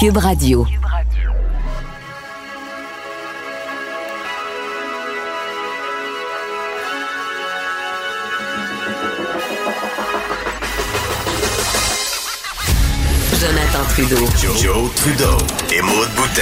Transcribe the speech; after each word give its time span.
Cube 0.00 0.16
Radio. 0.16 0.66
Jonathan 13.34 13.84
Trudeau. 13.90 14.16
Joe, 14.56 14.90
Trudeau 14.94 15.36
et 15.70 15.82
Maude 15.82 16.08
Boutet. 16.16 16.40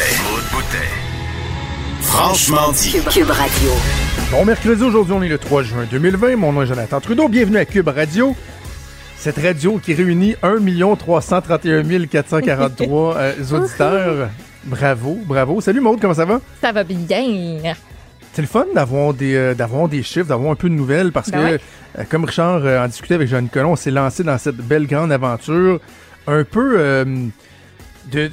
Franchement 2.02 2.70
dit. 2.70 2.92
Cube 3.10 3.28
Radio. 3.28 3.70
Bon 4.30 4.44
mercredi, 4.44 4.84
aujourd'hui 4.84 5.14
on 5.14 5.22
est 5.24 5.28
le 5.28 5.38
3 5.38 5.64
juin 5.64 5.84
2020. 5.90 6.36
Mon 6.36 6.52
nom 6.52 6.62
est 6.62 6.66
Jonathan 6.66 7.00
Trudeau. 7.00 7.28
Bienvenue 7.28 7.56
à 7.56 7.64
Cube 7.64 7.88
Radio. 7.88 8.36
Cette 9.18 9.38
radio 9.38 9.78
qui 9.78 9.94
réunit 9.94 10.36
1 10.42 10.58
331 10.96 12.06
443 12.06 13.16
euh, 13.16 13.32
auditeurs. 13.52 14.28
Bravo, 14.64 15.18
bravo. 15.26 15.60
Salut 15.60 15.80
Maude, 15.80 16.00
comment 16.00 16.14
ça 16.14 16.24
va? 16.24 16.40
Ça 16.60 16.72
va 16.72 16.84
bien. 16.84 17.74
C'est 18.32 18.42
le 18.42 18.48
fun 18.48 18.66
d'avoir 18.74 19.14
des, 19.14 19.34
euh, 19.34 19.54
d'avoir 19.54 19.88
des 19.88 20.02
chiffres, 20.02 20.26
d'avoir 20.28 20.52
un 20.52 20.54
peu 20.54 20.68
de 20.68 20.74
nouvelles 20.74 21.10
parce 21.10 21.30
Ben 21.30 21.38
que, 21.38 21.44
ouais. 21.54 21.60
euh, 21.98 22.04
comme 22.08 22.24
Richard 22.24 22.64
euh, 22.64 22.84
en 22.84 22.86
discutait 22.86 23.14
avec 23.14 23.28
Jean-Nicolas, 23.28 23.66
on 23.66 23.76
s'est 23.76 23.90
lancé 23.90 24.22
dans 24.22 24.38
cette 24.38 24.56
belle 24.56 24.86
grande 24.86 25.10
aventure 25.10 25.80
un 26.26 26.44
peu 26.44 27.04
de, 28.10 28.26
de- 28.28 28.30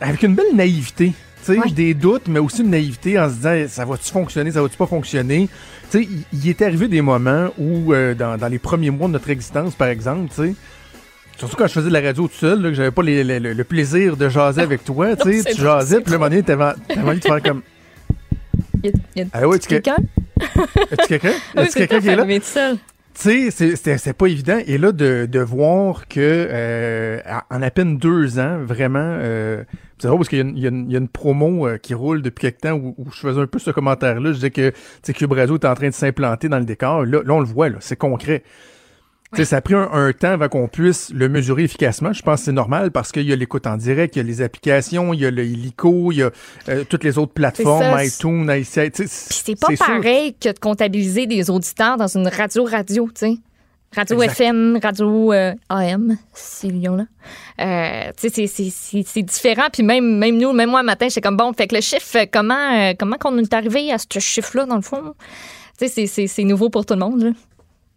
avec 0.00 0.22
une 0.22 0.34
belle 0.34 0.54
naïveté. 0.54 1.12
Tu 1.44 1.54
sais, 1.54 1.58
Ouais. 1.58 1.70
des 1.70 1.94
doutes, 1.94 2.28
mais 2.28 2.38
aussi 2.38 2.60
une 2.62 2.70
naïveté 2.70 3.18
en 3.18 3.28
se 3.28 3.34
disant 3.36 3.64
ça 3.68 3.84
va-tu 3.84 4.10
fonctionner, 4.12 4.50
ça 4.52 4.60
va-tu 4.62 4.76
pas 4.76 4.86
fonctionner? 4.86 5.48
Tu 5.90 5.98
sais, 5.98 6.04
il- 6.10 6.24
il 6.44 6.48
est 6.48 6.60
arrivé 6.62 6.86
des 6.88 7.00
moments 7.00 7.48
où, 7.58 7.92
euh, 7.94 8.14
dans, 8.14 8.36
dans 8.36 8.48
les 8.48 8.58
premiers 8.58 8.90
mois 8.90 9.08
de 9.08 9.12
notre 9.14 9.30
existence, 9.30 9.74
par 9.74 9.88
exemple, 9.88 10.28
tu 10.28 10.42
sais, 10.42 10.54
surtout 11.38 11.56
quand 11.56 11.66
je 11.66 11.72
faisais 11.72 11.88
de 11.88 11.92
la 11.94 12.00
radio 12.02 12.28
tout 12.28 12.34
seul, 12.34 12.60
là, 12.60 12.68
que 12.68 12.74
j'avais 12.74 12.90
pas 12.90 13.02
les- 13.02 13.24
les- 13.24 13.40
le, 13.40 13.52
le 13.54 13.64
plaisir 13.64 14.16
de 14.16 14.28
jaser 14.28 14.60
avec 14.60 14.84
toi, 14.84 15.16
tu 15.16 15.22
Non, 15.28 15.32
sais, 15.32 15.42
c'est 15.42 15.54
tu 15.54 15.62
jasais, 15.62 16.00
puis 16.00 16.12
le 16.12 16.18
moment 16.18 16.30
donné, 16.30 16.42
t'avais 16.42 16.64
envie 16.96 17.18
de 17.20 17.24
faire 17.24 17.42
comme 17.42 17.62
Y 18.84 18.88
a, 18.88 18.92
y 19.16 19.22
a 19.22 19.24
Ah 19.32 19.48
ouais, 19.48 19.58
tu- 19.58 19.68
quelqu'un? 19.68 19.96
Est-ce 20.40 21.08
quelqu'un? 21.08 21.32
Est-ce 21.56 21.74
quelqu'un 21.76 22.00
qui 22.00 22.08
est 22.08 22.16
là? 22.16 22.24
Mais 22.24 22.38
tout 22.40 22.46
seul. 22.46 22.76
Tu 23.20 23.50
sais, 23.50 23.76
c'est 23.98 24.12
pas 24.14 24.26
évident. 24.28 24.58
Et 24.66 24.78
là, 24.78 24.92
de, 24.92 25.26
de 25.30 25.40
voir 25.40 26.06
que 26.08 26.20
euh, 26.20 27.18
en 27.50 27.60
à 27.60 27.70
peine 27.70 27.98
deux 27.98 28.38
ans, 28.38 28.58
vraiment, 28.64 28.98
euh, 29.02 29.62
c'est 30.00 30.08
drôle 30.08 30.18
parce 30.18 30.28
qu'il 30.28 30.38
y, 30.38 30.40
a 30.66 30.70
une- 30.70 30.88
y 30.90 30.94
y 30.94 30.96
a 30.96 31.00
promo 31.12 31.66
euh, 31.68 31.76
qui 31.78 31.94
roule 31.94 32.22
depuis 32.22 32.42
quelque 32.42 32.60
temps 32.60 32.72
où, 32.72 32.94
où 32.98 33.10
je 33.12 33.20
faisais 33.20 33.40
un 33.40 33.46
peu 33.46 33.58
ce 33.58 33.70
commentaire-là. 33.70 34.30
Je 34.30 34.36
disais 34.36 34.50
que 34.50 34.72
Cube 35.12 35.32
Radio 35.32 35.56
est 35.56 35.64
en 35.64 35.74
train 35.74 35.88
de 35.88 35.94
s'implanter 35.94 36.48
dans 36.48 36.58
le 36.58 36.64
décor. 36.64 37.04
Là, 37.04 37.20
là, 37.24 37.34
on 37.34 37.40
le 37.40 37.46
voit, 37.46 37.68
c'est 37.80 37.96
concret. 37.96 38.42
Ça 39.44 39.58
a 39.58 39.60
pris 39.60 39.74
un, 39.74 39.88
un 39.92 40.12
temps 40.12 40.32
avant 40.32 40.48
qu'on 40.48 40.66
puisse 40.66 41.12
le 41.14 41.28
mesurer 41.28 41.62
efficacement. 41.62 42.12
Je 42.12 42.20
pense 42.22 42.40
que 42.40 42.46
c'est 42.46 42.52
normal 42.52 42.90
parce 42.90 43.12
qu'il 43.12 43.22
y 43.28 43.32
a 43.32 43.36
l'écoute 43.36 43.64
en 43.68 43.76
direct, 43.76 44.16
il 44.16 44.18
y 44.18 44.22
a 44.22 44.24
les 44.24 44.42
applications, 44.42 45.14
il 45.14 45.20
y 45.20 45.26
a 45.26 45.30
le 45.30 45.44
Illico, 45.44 46.10
il 46.10 46.16
y 46.18 46.22
a 46.24 46.30
euh, 46.68 46.82
toutes 46.88 47.04
les 47.04 47.16
autres 47.16 47.32
plateformes, 47.32 47.96
ça, 47.96 48.04
iTunes, 48.04 48.50
iCI. 48.50 48.90
Puis 48.90 49.06
c'est 49.08 49.54
pas 49.60 49.68
sûr. 49.68 49.86
pareil 49.86 50.34
que 50.34 50.48
de 50.52 50.58
comptabiliser 50.58 51.28
des 51.28 51.48
auditeurs 51.48 51.96
dans 51.96 52.08
une 52.08 52.26
radio-radio, 52.26 53.08
tu 53.14 53.26
sais. 53.26 53.36
Radio 53.94 54.22
Exact. 54.22 54.40
FM, 54.40 54.78
radio 54.80 55.32
euh, 55.32 55.52
AM, 55.68 56.16
ces 56.32 56.68
lions-là. 56.70 57.06
Euh, 57.60 58.12
tu 58.16 58.28
sais, 58.28 58.46
c'est- 58.46 58.46
c'est- 58.46 58.70
c'est 58.72 59.02
c'est 59.04 59.22
différent. 59.22 59.66
Puis 59.72 59.82
même, 59.82 60.16
même 60.18 60.38
nous, 60.38 60.52
même 60.52 60.70
moi, 60.70 60.84
matin, 60.84 61.06
j'étais 61.08 61.20
comme, 61.20 61.36
bon, 61.36 61.52
fait 61.52 61.66
que 61.66 61.74
le 61.74 61.80
chiffre, 61.80 62.18
euh, 62.18 62.26
comment, 62.32 62.54
euh, 62.78 62.92
comment 62.96 63.16
qu'on 63.16 63.36
est 63.38 63.52
arrivé 63.52 63.90
à 63.92 63.96
ce 63.98 64.18
chiffre-là, 64.20 64.66
dans 64.66 64.76
le 64.76 64.82
fond? 64.82 65.02
Tu 65.76 65.86
sais, 65.86 65.88
c'est- 65.88 66.06
c'est- 66.06 66.26
c'est 66.28 66.44
nouveau 66.44 66.70
pour 66.70 66.86
tout 66.86 66.94
le 66.94 67.00
monde, 67.00 67.22
là. 67.22 67.30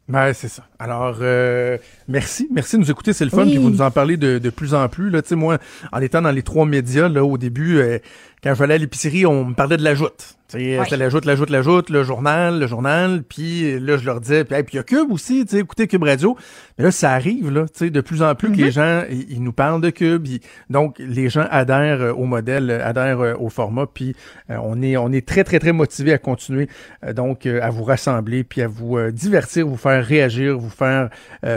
Ouais, 0.10 0.34
c'est 0.34 0.50
ça. 0.50 0.64
Alors, 0.80 1.18
euh, 1.22 1.78
merci. 2.08 2.50
Merci 2.52 2.76
de 2.76 2.82
nous 2.82 2.92
écouter, 2.92 3.14
c'est 3.14 3.24
le 3.24 3.32
fun. 3.32 3.44
Oui. 3.44 3.52
Puis 3.52 3.58
vous 3.58 3.70
nous 3.70 3.82
en 3.82 3.90
parlez 3.92 4.18
de, 4.18 4.38
de 4.40 4.50
plus 4.50 4.74
en 4.74 4.90
plus. 4.90 5.10
Là, 5.12 5.22
Tu 5.22 5.30
sais, 5.30 5.36
moi, 5.36 5.60
en 5.94 6.02
étant 6.02 6.22
dans 6.22 6.32
les 6.32 6.42
trois 6.44 6.66
médias, 6.66 7.08
là, 7.08 7.24
au 7.24 7.38
début, 7.38 7.78
euh, 7.78 8.00
quand 8.44 8.54
j'allais 8.56 8.76
à 8.76 8.78
l'épicerie, 8.78 9.26
on 9.26 9.46
me 9.46 9.54
parlait 9.54 9.78
de 9.78 9.84
la 9.84 9.96
joute. 9.96 10.36
Ouais. 10.54 10.78
C'était 10.84 10.98
la 10.98 11.10
joute, 11.10 11.26
la 11.26 11.36
joute, 11.36 11.50
la 11.50 11.64
joute, 11.64 11.90
le 11.90 12.04
journal, 12.04 12.60
le 12.60 12.68
journal. 12.68 13.24
Puis 13.28 13.80
là, 13.80 13.98
je 13.98 14.06
leur 14.06 14.22
disais, 14.22 14.44
puis 14.44 14.56
hey, 14.56 14.64
il 14.72 14.76
y 14.76 14.80
a 14.80 14.84
Cube 14.84 15.12
aussi, 15.12 15.46
tu 15.46 15.56
sais, 15.56 15.62
écoutez 15.62 15.88
Cube 15.88 16.04
Radio. 16.04 16.38
Mais 16.78 16.84
là, 16.84 16.92
ça 16.92 17.12
arrive, 17.14 17.50
là, 17.52 17.64
tu 17.64 17.86
sais, 17.86 17.90
de 17.90 18.02
plus 18.02 18.22
en 18.22 18.36
plus 18.36 18.52
que 18.52 18.58
les 18.58 18.70
gens, 18.70 19.02
ils 19.10 19.42
nous 19.42 19.52
parlent 19.52 19.82
de 19.82 19.90
Cube. 19.90 20.28
Ils- 20.28 20.42
donc, 20.70 20.98
les 21.00 21.28
gens 21.30 21.48
adhèrent 21.50 22.02
euh, 22.02 22.12
au 22.14 22.26
modèle, 22.26 22.70
euh, 22.70 22.86
adhèrent 22.88 23.22
euh, 23.22 23.34
au 23.40 23.50
format. 23.50 23.88
Puis 23.92 24.16
euh, 24.52 24.58
on 24.62 24.80
est 24.84 24.96
on 24.96 25.12
est 25.12 25.28
très, 25.28 25.44
très, 25.44 25.58
très 25.58 25.72
motivés 25.72 26.14
à 26.14 26.20
continuer, 26.20 26.68
donc, 27.16 27.48
à 27.48 27.70
vous 27.72 27.84
rassembler, 27.84 28.44
puis 28.44 28.62
à 28.62 28.68
vous 28.68 29.00
divertir, 29.12 29.66
vous 29.66 29.78
faire 29.78 30.06
réagir, 30.06 30.60
vous 30.60 30.70
faire 30.70 31.10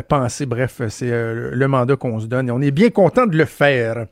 penser. 0.09 0.47
Bref, 0.47 0.81
c'est 0.89 1.11
le 1.11 1.69
mandat 1.69 1.97
qu'on 1.97 2.19
se 2.19 2.27
donne. 2.27 2.49
Et 2.49 2.51
on 2.51 2.63
est 2.63 2.71
bien 2.71 2.89
content 2.89 3.27
de 3.27 3.37
le 3.37 3.45
faire. 3.45 4.07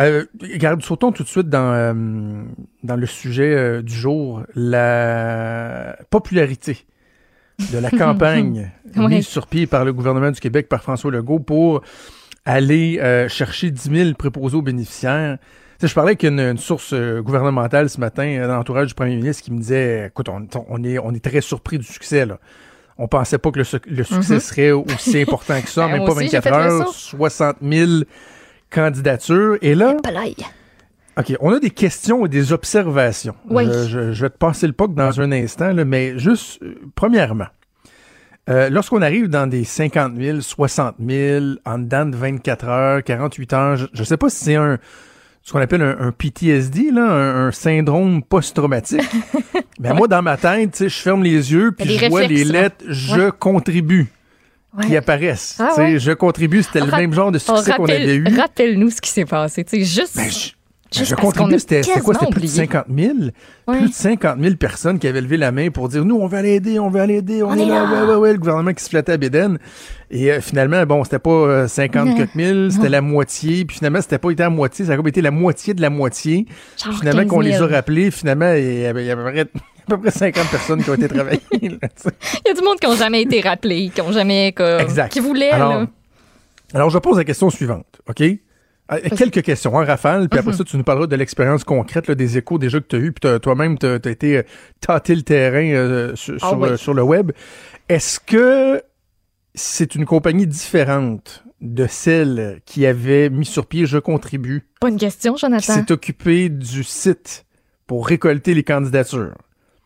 Euh, 0.00 0.24
regarde, 0.42 0.82
sautons 0.82 1.12
tout 1.12 1.22
de 1.22 1.28
suite 1.28 1.48
dans, 1.48 1.94
euh, 2.06 2.44
dans 2.82 2.96
le 2.96 3.06
sujet 3.06 3.54
euh, 3.54 3.82
du 3.82 3.94
jour, 3.94 4.42
la 4.54 5.96
popularité 6.10 6.84
de 7.72 7.78
la 7.78 7.90
campagne 8.04 8.70
Ouais. 8.96 9.08
mise 9.08 9.26
sur 9.26 9.46
pied 9.46 9.66
par 9.66 9.84
le 9.84 9.92
gouvernement 9.92 10.30
du 10.30 10.40
Québec, 10.40 10.68
par 10.68 10.82
François 10.82 11.10
Legault, 11.10 11.38
pour 11.40 11.82
aller 12.44 12.98
euh, 13.02 13.28
chercher 13.28 13.70
10 13.70 13.90
000 13.90 14.14
préposés 14.14 14.56
aux 14.56 14.62
bénéficiaires. 14.62 15.38
Tu 15.40 15.80
sais, 15.82 15.88
je 15.88 15.94
parlais 15.94 16.10
avec 16.10 16.22
une, 16.22 16.40
une 16.40 16.56
source 16.58 16.94
gouvernementale 16.94 17.90
ce 17.90 18.00
matin 18.00 18.46
dans 18.46 18.54
l'entourage 18.56 18.86
du 18.88 18.94
premier 18.94 19.16
ministre 19.16 19.42
qui 19.42 19.52
me 19.52 19.58
disait, 19.58 20.06
écoute, 20.06 20.28
on, 20.30 20.46
on 20.68 20.82
est, 20.84 20.98
on 20.98 21.12
est 21.12 21.22
très 21.22 21.40
surpris 21.42 21.76
du 21.78 21.84
succès. 21.84 22.24
Là. 22.24 22.38
On 22.96 23.08
pensait 23.08 23.36
pas 23.36 23.50
que 23.50 23.58
le, 23.58 23.64
suc- 23.64 23.84
le 23.86 24.04
succès 24.04 24.34
Mhm. 24.34 24.40
serait 24.40 24.70
aussi 24.70 25.20
important 25.20 25.60
que 25.60 25.68
ça, 25.68 25.86
Ben, 25.88 25.98
même 25.98 26.06
pas 26.06 26.12
aussi, 26.12 26.28
j'ai 26.28 26.38
24 26.38 26.42
fait 26.44 26.50
le 26.50 26.72
heures, 26.80 26.88
saut. 26.88 27.16
60 27.18 27.56
000 27.60 27.90
candidatures. 28.70 29.58
Et 29.60 29.74
là. 29.74 29.96
OK, 31.18 31.34
on 31.40 31.52
a 31.54 31.58
des 31.60 31.70
questions 31.70 32.26
et 32.26 32.28
des 32.28 32.52
observations. 32.52 33.34
Oui. 33.48 33.64
Je, 33.66 33.88
je- 33.88 34.12
je 34.12 34.22
vais 34.22 34.30
te 34.30 34.36
passer 34.38 34.66
le 34.66 34.72
POC 34.74 34.94
dans 34.94 35.20
un 35.20 35.32
instant, 35.32 35.72
là, 35.72 35.84
mais 35.84 36.18
juste, 36.18 36.62
euh, 36.62 36.74
premièrement, 36.94 37.46
euh, 38.50 38.68
lorsqu'on 38.70 39.00
arrive 39.02 39.28
dans 39.28 39.46
des 39.46 39.64
50 39.64 40.14
000, 40.16 40.40
60 40.40 40.96
000, 41.04 41.44
en 41.64 41.78
dedans 41.78 42.06
de 42.06 42.16
24 42.16 42.68
heures, 42.68 43.02
48 43.02 43.52
heures, 43.54 43.76
je 43.76 43.86
ne 43.98 44.04
sais 44.04 44.16
pas 44.16 44.28
si 44.30 44.44
c'est 44.44 44.54
un 44.56 44.78
ce 45.42 45.52
qu'on 45.52 45.60
appelle 45.60 45.80
un, 45.82 45.96
un 46.00 46.10
PTSD, 46.10 46.90
là, 46.90 47.04
un, 47.08 47.46
un 47.46 47.52
syndrome 47.52 48.20
post-traumatique. 48.20 49.00
Mais 49.78 49.92
moi, 49.94 50.08
dans 50.08 50.20
ma 50.20 50.36
tête, 50.36 50.72
tu 50.72 50.78
sais, 50.78 50.88
je 50.88 50.98
ferme 50.98 51.22
les 51.22 51.52
yeux 51.52 51.70
puis 51.70 51.96
je 51.96 52.06
vois 52.06 52.26
les 52.26 52.42
lettres 52.42 52.84
«Je 52.88 53.30
contribue» 53.30 54.08
qui 54.82 54.88
Ouais. 54.90 54.96
apparaissent. 54.96 55.54
Ah 55.60 55.68
Tu 55.70 55.74
sais, 55.76 55.80
ouais. 55.82 55.98
Je 56.00 56.10
contribue, 56.12 56.64
c'était 56.64 56.80
le 56.84 56.90
même 56.90 57.12
genre 57.14 57.30
de 57.30 57.38
succès 57.38 57.72
qu'on 57.76 57.84
avait 57.84 58.16
eu. 58.16 58.24
Rappelle-nous 58.36 58.90
ce 58.90 59.00
qui 59.00 59.08
s'est 59.10 59.24
passé. 59.24 59.64
Juste. 59.72 60.16
Ben, 60.16 60.28
je, 60.28 60.48
ben, 60.48 60.55
Juste 60.94 61.10
je 61.10 61.14
contribue, 61.16 61.58
c'était 61.58 61.82
quoi? 62.00 62.14
C'était 62.14 62.30
plus 62.30 62.40
de 62.42 62.46
quasiment 62.66 62.84
50 62.84 62.86
000? 62.96 63.14
Ouais. 63.66 63.78
Plus 63.78 63.88
de 63.88 63.94
50 63.94 64.40
000 64.40 64.54
personnes 64.54 64.98
qui 64.98 65.08
avaient 65.08 65.20
levé 65.20 65.36
la 65.36 65.50
main 65.52 65.70
pour 65.70 65.88
dire 65.88 66.04
Nous, 66.04 66.14
on 66.16 66.26
veut 66.28 66.38
aller 66.38 66.54
aider, 66.54 66.78
on 66.78 66.88
veut 66.90 67.00
aller 67.00 67.16
aider, 67.16 67.42
on, 67.42 67.48
On 67.48 67.54
est, 67.58 67.66
là. 67.66 67.84
là. 67.90 68.04
Ouais, 68.04 68.10
ouais, 68.10 68.14
ouais. 68.16 68.32
Le 68.32 68.38
gouvernement 68.38 68.72
qui 68.72 68.84
se 68.84 68.90
flattait 68.90 69.12
à 69.12 69.16
Bédène. 69.16 69.58
Et 70.10 70.30
euh, 70.30 70.40
finalement, 70.40 70.84
bon, 70.86 71.02
c'était 71.02 71.18
pas 71.18 71.30
euh, 71.30 71.68
50 71.68 72.06
Non. 72.06 72.14
quelques 72.16 72.34
mille, 72.36 72.68
c'était 72.72 72.88
la 72.88 73.00
moitié. 73.00 73.64
Puis 73.64 73.78
finalement, 73.78 74.00
c'était 74.00 74.18
pas 74.18 74.30
été 74.30 74.44
à 74.44 74.50
moitié, 74.50 74.84
ça 74.84 74.92
a 74.92 74.96
comme 74.96 75.08
été 75.08 75.20
la 75.22 75.32
moitié 75.32 75.74
de 75.74 75.82
la 75.82 75.90
moitié. 75.90 76.44
Puis 76.46 76.84
Genre 76.84 76.98
finalement, 77.00 77.22
15 77.22 77.30
qu'on 77.30 77.40
les 77.40 77.54
a 77.54 77.58
000. 77.58 77.70
rappelés, 77.70 78.10
finalement, 78.12 78.52
il 78.52 78.80
y 78.80 78.86
avait, 78.86 79.10
à 79.10 79.16
peu 79.16 79.22
près- 79.24 79.40
à 79.40 79.46
peu 79.88 79.98
près 80.00 80.10
50 80.12 80.48
personnes 80.50 80.82
qui 80.84 80.90
ont 80.90 80.94
été 80.94 81.08
travaillées. 81.08 81.40
Il 81.62 81.70
y 81.70 82.50
a 82.50 82.54
du 82.54 82.62
monde 82.62 82.78
qui 82.80 82.86
n'ont 82.88 82.96
jamais 82.96 83.22
été 83.22 83.40
rappelés, 83.40 83.90
qui 83.94 84.00
n'ont 84.00 84.12
jamais. 84.12 84.52
comme- 84.52 84.80
Exact. 84.80 85.12
Qui 85.12 85.20
voulaient, 85.20 85.50
Alors, 85.50 85.80
là. 85.80 85.86
alors, 86.74 86.90
je 86.90 86.98
pose 86.98 87.16
la 87.16 87.24
question 87.24 87.50
suivante, 87.50 87.86
OK? 88.08 88.22
Euh, 88.92 88.98
quelques 89.16 89.42
questions 89.42 89.74
en 89.74 89.84
rafale, 89.84 90.28
puis 90.28 90.38
après 90.38 90.52
Mhm. 90.52 90.58
ça, 90.58 90.64
tu 90.64 90.76
nous 90.76 90.84
parleras 90.84 91.06
de 91.08 91.16
l'expérience 91.16 91.64
concrète, 91.64 92.06
là, 92.06 92.14
des 92.14 92.38
échos 92.38 92.58
déjà 92.58 92.78
que 92.80 92.86
tu 92.86 92.96
as 92.96 92.98
eu, 93.00 93.12
puis 93.12 93.28
toi-même, 93.40 93.78
tu 93.78 93.86
as, 93.86 93.96
été 93.96 94.38
euh, 94.38 94.42
tâter 94.80 95.14
le 95.16 95.22
terrain 95.22 95.64
euh, 95.74 96.14
sur, 96.14 96.36
Ah 96.42 96.48
sur, 96.50 96.58
oui. 96.60 96.68
euh, 96.68 96.76
sur 96.76 96.94
le 96.94 97.02
web. 97.02 97.32
Est-ce 97.88 98.20
que 98.20 98.80
c'est 99.54 99.94
une 99.96 100.04
compagnie 100.04 100.46
différente 100.46 101.42
de 101.60 101.86
celle 101.88 102.60
qui 102.64 102.86
avait 102.86 103.28
mis 103.30 103.44
sur 103.46 103.66
pied 103.66 103.86
Je 103.86 103.98
contribue, 103.98 104.68
Bonne 104.80 104.98
question, 104.98 105.34
qui 105.34 105.40
Jonathan. 105.40 105.74
s'est 105.74 105.90
occupée 105.90 106.48
du 106.48 106.84
site 106.84 107.44
pour 107.88 108.06
récolter 108.06 108.54
les 108.54 108.62
candidatures? 108.62 109.34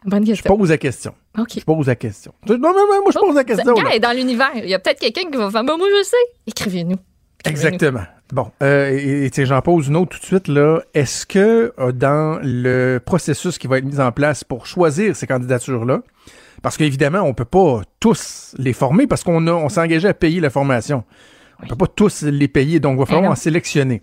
Bonne 0.04 0.24
Je 0.26 0.32
question. 0.32 0.56
pose 0.56 0.70
la 0.70 0.78
question. 0.78 1.14
OK. 1.38 1.58
Je 1.58 1.64
pose 1.64 1.86
la 1.86 1.94
question. 1.94 2.32
Non, 2.48 2.58
non, 2.58 2.72
non, 2.74 2.86
moi, 3.02 3.12
je 3.12 3.18
pose 3.18 3.34
la 3.34 3.44
question. 3.44 3.74
Gars 3.74 3.98
dans 3.98 4.16
l'univers. 4.16 4.50
Il 4.56 4.68
y 4.68 4.74
a 4.74 4.78
peut-être 4.78 4.98
quelqu'un 5.00 5.30
qui 5.30 5.36
va 5.38 5.50
faire, 5.50 5.62
bah, 5.64 5.76
moi, 5.78 5.86
je 5.90 6.02
sais. 6.04 6.16
Écrivez-nous. 6.46 6.96
Écrivez-nous. 7.44 7.74
Exactement. 7.76 8.04
Bon, 8.32 8.50
euh, 8.62 8.90
et 8.90 9.30
j'en 9.44 9.60
pose 9.60 9.88
une 9.88 9.96
autre 9.96 10.16
tout 10.16 10.20
de 10.20 10.24
suite 10.26 10.48
là. 10.48 10.80
Est-ce 10.94 11.26
que 11.26 11.72
euh, 11.78 11.92
dans 11.92 12.38
le 12.42 12.98
processus 13.04 13.58
qui 13.58 13.66
va 13.66 13.78
être 13.78 13.84
mis 13.84 13.98
en 14.00 14.12
place 14.12 14.44
pour 14.44 14.66
choisir 14.66 15.16
ces 15.16 15.26
candidatures-là, 15.26 16.02
parce 16.62 16.76
qu'évidemment, 16.76 17.22
on 17.22 17.34
peut 17.34 17.44
pas 17.44 17.82
tous 17.98 18.54
les 18.58 18.72
former 18.72 19.06
parce 19.06 19.24
qu'on 19.24 19.46
a, 19.46 19.52
on 19.52 19.68
s'est 19.68 19.80
engagé 19.80 20.06
à 20.08 20.14
payer 20.14 20.40
la 20.40 20.50
formation. 20.50 21.04
On 21.62 21.66
peut 21.66 21.76
pas 21.76 21.86
tous 21.88 22.22
les 22.22 22.48
payer, 22.48 22.80
donc 22.80 22.96
il 22.96 23.00
va 23.00 23.06
falloir 23.06 23.24
Eh 23.24 23.26
non. 23.26 23.32
en 23.32 23.36
sélectionner. 23.36 24.00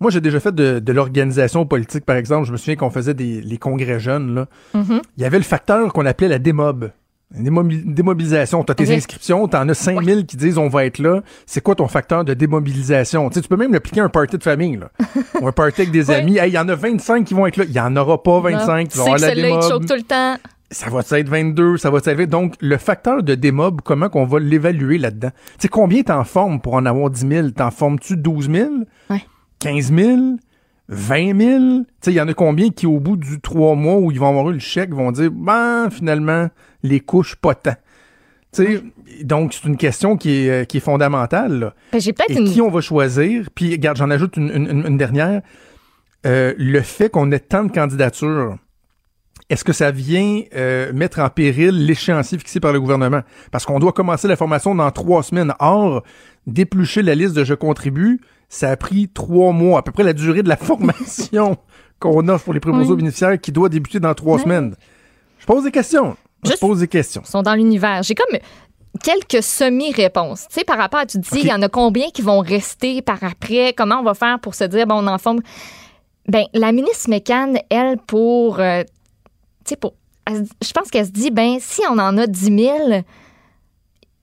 Moi, 0.00 0.10
j'ai 0.10 0.20
déjà 0.20 0.40
fait 0.40 0.54
de, 0.54 0.80
de 0.80 0.92
l'organisation 0.92 1.64
politique, 1.64 2.04
par 2.04 2.16
exemple. 2.16 2.46
Je 2.48 2.52
me 2.52 2.56
souviens 2.56 2.74
qu'on 2.76 2.90
faisait 2.90 3.14
des 3.14 3.40
les 3.40 3.56
congrès 3.58 4.00
jeunes. 4.00 4.34
Là. 4.34 4.46
Mhm. 4.74 5.00
Il 5.16 5.22
y 5.22 5.24
avait 5.26 5.38
le 5.38 5.44
facteur 5.44 5.92
qu'on 5.92 6.04
appelait 6.06 6.28
la 6.28 6.40
démob. 6.40 6.90
Démobilisation. 7.34 8.62
Tu 8.64 8.72
as 8.72 8.74
tes 8.74 8.94
inscriptions, 8.94 9.48
tu 9.48 9.56
en 9.56 9.68
as 9.68 9.74
5000 9.74 10.26
qui 10.26 10.36
disent 10.36 10.58
on 10.58 10.68
va 10.68 10.84
être 10.84 10.98
là. 10.98 11.22
C'est 11.46 11.62
quoi 11.62 11.74
ton 11.74 11.88
facteur 11.88 12.24
de 12.24 12.34
démobilisation? 12.34 13.28
Tu 13.30 13.34
sais, 13.36 13.40
tu 13.40 13.48
peux 13.48 13.56
même 13.56 13.72
l'appliquer 13.72 14.00
à 14.00 14.04
un 14.04 14.08
party 14.08 14.38
de 14.38 14.42
famille, 14.42 14.76
là. 14.76 14.90
Ou 15.40 15.48
un 15.48 15.52
party 15.52 15.82
avec 15.82 15.92
des 15.92 16.10
amis. 16.10 16.38
Hey, 16.38 16.50
Il 16.50 16.54
y 16.54 16.58
en 16.58 16.68
a 16.68 16.74
25 16.74 17.24
qui 17.24 17.34
vont 17.34 17.46
être 17.46 17.56
là. 17.56 17.64
Il 17.66 17.72
y 17.72 17.80
en 17.80 17.96
aura 17.96 18.22
pas 18.22 18.40
25 18.40 18.88
qui 18.88 18.98
vont 18.98 19.04
avoir 19.04 19.20
que 19.20 19.24
la 19.24 19.34
démob. 19.34 19.62
choque 19.62 19.86
tout 19.86 19.94
le 19.94 20.02
temps. 20.02 20.36
Ça 20.70 20.88
va 20.88 21.00
être 21.00 21.28
22, 21.28 21.76
ça 21.76 21.90
va 21.90 21.98
être. 21.98 22.22
Donc, 22.30 22.54
le 22.60 22.78
facteur 22.78 23.22
de 23.22 23.34
démob, 23.34 23.82
comment 23.82 24.08
qu'on 24.08 24.24
va 24.24 24.38
l'évaluer 24.38 24.96
là-dedans? 24.96 25.30
Tu 25.30 25.62
sais, 25.62 25.68
combien 25.68 26.02
t'en 26.02 26.24
formes 26.24 26.60
pour 26.60 26.74
en 26.74 26.86
avoir 26.86 27.10
10 27.10 27.28
000? 27.28 27.50
T'en 27.50 27.70
formes-tu 27.70 28.16
12 28.16 28.50
000? 28.50 28.70
Ouais. 29.10 29.22
15 29.58 29.92
000? 29.92 30.16
20 30.88 31.38
000? 31.38 31.60
Tu 31.80 31.84
sais, 32.00 32.10
il 32.12 32.14
y 32.14 32.20
en 32.20 32.28
a 32.28 32.34
combien 32.34 32.70
qui, 32.70 32.86
au 32.86 33.00
bout 33.00 33.16
du 33.18 33.40
trois 33.40 33.74
mois 33.74 33.96
où 33.96 34.10
ils 34.10 34.18
vont 34.18 34.28
avoir 34.30 34.48
eu 34.50 34.54
le 34.54 34.58
chèque, 34.60 34.94
vont 34.94 35.12
dire, 35.12 35.30
ben, 35.30 35.88
finalement, 35.90 36.48
les 36.82 37.00
couches, 37.00 37.36
pas 37.36 37.54
tant. 37.54 37.74
Tu 38.54 38.64
sais, 38.64 38.82
donc, 39.24 39.54
c'est 39.54 39.64
une 39.66 39.76
question 39.78 40.16
qui 40.16 40.44
est, 40.46 40.50
euh, 40.50 40.64
qui 40.64 40.76
est 40.76 40.80
fondamentale, 40.80 41.58
là. 41.58 41.74
Ben, 41.92 42.00
J'ai 42.00 42.12
peut-être 42.12 42.30
Et 42.30 42.40
une. 42.40 42.44
qui 42.50 42.60
on 42.60 42.70
va 42.70 42.80
choisir? 42.82 43.48
Puis, 43.54 43.72
regarde, 43.72 43.96
j'en 43.96 44.10
ajoute 44.10 44.36
une, 44.36 44.50
une- 44.50 44.68
une- 44.68 44.86
une 44.86 44.98
dernière. 44.98 45.40
Euh, 46.26 46.52
le 46.58 46.80
fait 46.82 47.08
qu'on 47.08 47.30
ait 47.32 47.38
tant 47.40 47.64
de 47.64 47.72
candidatures, 47.72 48.56
est-ce 49.48 49.64
que 49.64 49.72
ça 49.72 49.90
vient 49.90 50.42
euh, 50.54 50.92
mettre 50.92 51.18
en 51.20 51.28
péril 51.30 51.86
l'échéancier 51.86 52.36
fixé 52.38 52.60
par 52.60 52.72
le 52.72 52.80
gouvernement? 52.80 53.22
Parce 53.50 53.64
qu'on 53.64 53.78
doit 53.78 53.92
commencer 53.92 54.28
la 54.28 54.36
formation 54.36 54.74
dans 54.74 54.90
trois 54.90 55.22
semaines. 55.22 55.52
Or, 55.58 56.02
d'éplucher 56.46 57.02
la 57.02 57.14
liste 57.14 57.34
de 57.34 57.44
je 57.44 57.54
contribue, 57.54 58.20
ça 58.48 58.70
a 58.70 58.76
pris 58.76 59.08
trois 59.08 59.52
mois, 59.52 59.78
à 59.78 59.82
peu 59.82 59.92
près 59.92 60.02
la 60.04 60.12
durée 60.12 60.42
de 60.42 60.48
la 60.48 60.56
formation 60.58 61.56
qu'on 61.98 62.28
offre 62.28 62.44
pour 62.44 62.52
les 62.54 62.60
préposés 62.60 62.90
Oui. 62.90 62.96
bénéficiaires 62.96 63.40
qui 63.40 63.50
doit 63.52 63.68
débuter 63.70 63.98
dans 63.98 64.12
trois 64.14 64.38
semaines. 64.38 64.74
Je 65.38 65.46
pose 65.46 65.64
des 65.64 65.70
questions. 65.70 66.16
Je 66.44 66.52
pose 66.58 66.80
des 66.80 66.88
questions. 66.88 67.22
sont 67.24 67.42
dans 67.42 67.54
l'univers. 67.54 68.02
J'ai 68.02 68.14
comme 68.14 68.38
quelques 69.02 69.42
semi-réponses. 69.42 70.46
Tu 70.48 70.54
sais, 70.60 70.64
par 70.64 70.76
rapport 70.78 71.00
à, 71.00 71.06
tu 71.06 71.18
dis, 71.18 71.28
il 71.40 71.46
y 71.46 71.52
en 71.52 71.62
a 71.62 71.68
combien 71.68 72.10
qui 72.10 72.22
vont 72.22 72.40
rester 72.40 73.00
par 73.02 73.22
après? 73.22 73.72
Comment 73.72 74.00
on 74.00 74.02
va 74.02 74.14
faire 74.14 74.38
pour 74.40 74.54
se 74.54 74.64
dire, 74.64 74.86
bon, 74.86 74.96
on 75.04 75.06
en 75.06 75.18
forme. 75.18 75.40
Ben, 76.28 76.44
la 76.52 76.72
ministre 76.72 77.08
Mécan, 77.10 77.54
elle, 77.70 77.96
pour. 77.98 78.60
euh, 78.60 78.82
tu 79.64 79.70
sais, 79.70 79.76
pour. 79.76 79.94
elle 80.26 80.46
je 80.62 80.72
pense 80.72 80.90
qu'elle 80.90 81.06
se 81.06 81.10
dit, 81.10 81.30
ben, 81.30 81.58
si 81.60 81.82
on 81.88 81.98
en 81.98 82.16
a 82.18 82.26
10 82.26 82.44
000, 82.58 83.02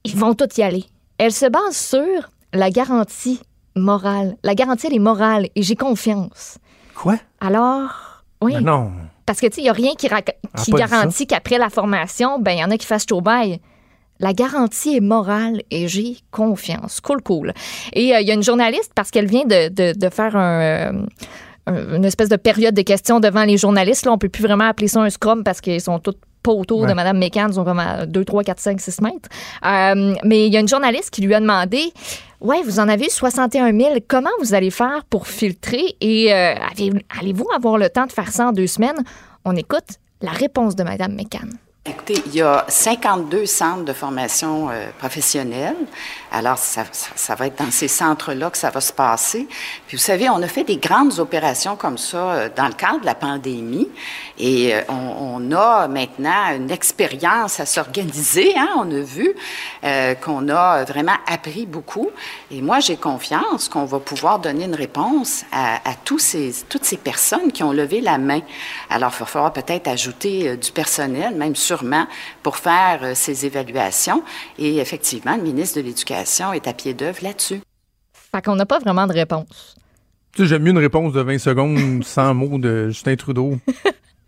ils 0.06 0.16
vont 0.16 0.34
tous 0.34 0.58
y 0.58 0.62
aller. 0.64 0.86
Elle 1.18 1.34
se 1.34 1.46
base 1.46 1.76
sur 1.76 2.30
la 2.54 2.70
garantie 2.70 3.42
morale. 3.76 4.36
La 4.44 4.56
garantie, 4.56 4.88
elle 4.88 4.96
est 4.96 5.00
morale 5.00 5.48
et 5.56 5.64
j'ai 5.64 5.76
confiance. 5.76 6.58
Quoi? 6.96 7.18
Alors, 7.42 8.24
oui. 8.42 8.54
Ben 8.54 8.62
non. 8.62 8.92
Parce 9.30 9.42
que, 9.42 9.46
tu 9.46 9.58
sais, 9.58 9.62
il 9.62 9.66
n'y 9.66 9.70
a 9.70 9.74
rien 9.74 9.94
qui, 9.96 10.08
Ah, 10.12 10.22
qui 10.64 10.72
garantit 10.80 11.28
qu'après 11.28 11.60
la 11.60 11.70
formation, 11.70 12.40
ben, 12.40 12.54
il 12.54 12.58
y 12.60 12.64
en 12.64 12.72
a 12.72 12.78
qui 12.78 12.88
fassent 12.88 13.06
au 13.12 13.22
bail. 13.22 13.60
La 14.20 14.34
garantie 14.34 14.98
est 14.98 15.02
morale 15.02 15.62
et 15.70 15.88
j'ai 15.88 16.18
confiance. 16.32 17.00
Cool, 17.00 17.22
cool. 17.22 17.54
Et 17.94 18.16
euh, 18.16 18.22
il 18.22 18.28
y 18.28 18.32
a 18.32 18.34
une 18.34 18.42
journaliste, 18.42 18.92
parce 18.96 19.12
qu'elle 19.12 19.28
vient 19.28 19.46
de, 19.46 19.70
de- 19.70 19.94
de 19.96 20.10
faire 20.10 20.36
un, 20.36 20.62
euh, 20.62 20.92
un- 21.68 21.96
une 21.98 22.06
espèce 22.06 22.28
de 22.30 22.38
période 22.38 22.74
de 22.74 22.82
questions 22.82 23.20
devant 23.20 23.44
les 23.44 23.58
journalistes. 23.58 24.04
Là, 24.08 24.14
on 24.14 24.18
peut 24.18 24.30
plus 24.30 24.42
vraiment 24.42 24.64
appeler 24.66 24.88
ça 24.88 25.00
un 25.02 25.10
scrum 25.12 25.44
parce 25.44 25.62
qu'ils 25.62 25.80
sont 25.80 26.00
tous 26.00 26.16
pas 26.42 26.52
autour 26.52 26.86
de. 26.86 26.94
Mme 26.94 27.18
Mécan, 27.18 27.48
ils 27.50 27.54
sont 27.56 27.64
comme 27.64 27.80
à 27.80 28.06
2, 28.06 28.26
3, 28.26 28.44
4, 28.44 28.60
5, 28.60 28.82
6 28.82 29.02
mètres. 29.02 29.30
Euh, 29.66 30.16
mais 30.24 30.48
il 30.48 30.54
y 30.54 30.58
a 30.58 30.60
une 30.60 30.68
journaliste 30.68 31.10
qui 31.12 31.22
lui 31.22 31.34
a 31.34 31.40
demandé 31.40 31.92
Ouais, 32.42 32.62
vous 32.64 32.80
en 32.80 32.88
avez 32.88 33.10
61 33.10 33.78
000. 33.78 33.96
Comment 34.08 34.30
vous 34.40 34.54
allez 34.54 34.72
faire 34.72 35.04
pour 35.10 35.28
filtrer 35.28 35.96
et 36.00 36.34
euh, 36.34 36.56
allez-vous 37.20 37.48
avoir 37.54 37.78
le 37.78 37.90
temps 37.90 38.06
de 38.06 38.14
faire 38.14 38.32
ça 38.32 38.48
en 38.48 38.52
deux 38.54 38.68
semaines? 38.68 39.04
On 39.44 39.56
écoute 39.56 39.98
la 40.22 40.32
réponse 40.32 40.76
de 40.76 40.84
Mme 40.84 41.16
Mécan. 41.16 41.40
Écoutez, 41.86 42.22
il 42.26 42.36
y 42.36 42.42
a 42.42 42.66
52 42.68 43.46
centres 43.46 43.86
de 43.86 43.94
formation 43.94 44.70
euh, 44.70 44.90
professionnelle. 45.00 45.78
Alors, 46.32 46.58
ça, 46.58 46.84
ça- 46.92 47.36
va 47.36 47.48
être 47.48 47.58
dans 47.58 47.72
ces 47.72 47.88
centres-là 47.88 48.50
que 48.50 48.58
ça 48.58 48.70
va 48.70 48.82
se 48.82 48.92
passer. 48.92 49.48
Puis, 49.88 49.96
vous 49.96 50.04
savez, 50.04 50.30
on 50.30 50.42
a 50.44 50.48
fait 50.50 50.66
des 50.66 50.76
grandes 50.76 51.18
opérations 51.20 51.78
comme 51.78 51.98
ça 51.98 52.18
euh, 52.18 52.50
dans 52.54 52.68
le 52.68 52.74
cadre 52.74 53.00
de 53.00 53.06
la 53.06 53.16
pandémie. 53.16 53.88
Et 54.38 54.76
euh, 54.76 54.82
on, 54.90 55.40
on 55.50 55.52
a 55.56 55.88
maintenant 55.88 56.54
une 56.54 56.70
expérience 56.70 57.62
à 57.62 57.66
s'organiser. 57.66 58.54
Hein? 58.58 58.70
On 58.78 58.92
a 58.92 59.00
vu 59.00 59.34
euh, 59.86 60.16
qu'on 60.16 60.50
a 60.50 60.84
vraiment 60.84 61.16
appris 61.28 61.66
beaucoup. 61.66 62.10
Et 62.52 62.62
moi, 62.62 62.82
j'ai 62.82 62.98
confiance 62.98 63.70
qu'on 63.70 63.86
va 63.86 64.00
pouvoir 64.00 64.40
donner 64.40 64.66
une 64.66 64.76
réponse 64.76 65.44
à, 65.54 65.76
à 65.90 65.94
tous 66.04 66.20
ces, 66.20 66.54
toutes 66.68 66.84
ces 66.86 66.98
personnes 66.98 67.54
qui 67.54 67.64
ont 67.64 67.72
levé 67.72 68.02
la 68.02 68.18
main. 68.18 68.42
Alors, 68.90 69.12
il 69.16 69.20
va 69.22 69.26
falloir 69.26 69.54
peut-être 69.54 69.88
ajouter 69.88 70.50
euh, 70.50 70.56
du 70.58 70.72
personnel, 70.74 71.34
même 71.36 71.56
sûrement, 71.70 72.08
pour 72.44 72.58
faire 72.58 73.00
euh, 73.04 73.12
ces 73.16 73.46
évaluations. 73.46 74.24
Et 74.58 74.78
effectivement, 74.78 75.36
le 75.36 75.44
ministre 75.44 75.80
de 75.80 75.86
l'Éducation 75.86 76.52
est 76.54 76.68
à 76.68 76.74
pied 76.74 76.94
d'œuvre 76.94 77.20
là-dessus. 77.24 77.62
Fait 78.34 78.44
qu'on 78.44 78.56
n'a 78.56 78.66
pas 78.66 78.80
vraiment 78.80 79.06
de 79.08 79.14
réponse. 79.14 79.76
Tu 80.36 80.44
sais, 80.44 80.48
j'aime 80.48 80.64
mieux 80.64 80.72
une 80.72 80.78
réponse 80.80 81.14
de 81.14 81.22
20 81.22 81.38
secondes 81.40 82.04
sans 82.04 82.34
mots 82.34 82.58
de 82.58 82.90
Justin 82.90 83.16
Trudeau. 83.16 83.58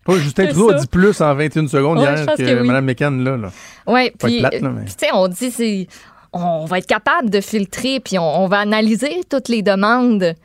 Pas 0.05 0.15
Justin 0.19 0.47
Trudeau 0.47 0.71
a 0.71 0.73
dit 0.75 0.88
plus 0.88 1.19
en 1.21 1.33
21 1.35 1.67
secondes 1.67 1.97
Ouais, 1.99 2.03
hier 2.03 2.25
que, 2.25 2.41
que 2.41 2.61
oui. 2.61 2.67
Mme 2.67 2.85
McCann, 2.85 3.23
là. 3.23 3.38
là. 3.38 3.51
Oui, 3.88 4.11
puis, 4.19 4.43
euh, 4.45 4.49
mais- 4.61 4.85
puis, 4.85 4.95
tu 4.95 5.05
sais, 5.05 5.11
on 5.13 5.27
dit, 5.27 5.51
c'est, 5.51 5.88
on 6.33 6.65
va 6.65 6.77
être 6.79 6.88
capable 6.88 7.29
de 7.29 7.41
filtrer, 7.41 7.99
puis 7.99 8.17
on, 8.19 8.43
on 8.43 8.47
va 8.47 8.59
analyser 8.59 9.21
toutes 9.29 9.49
les 9.49 9.61
demandes. 9.61 10.35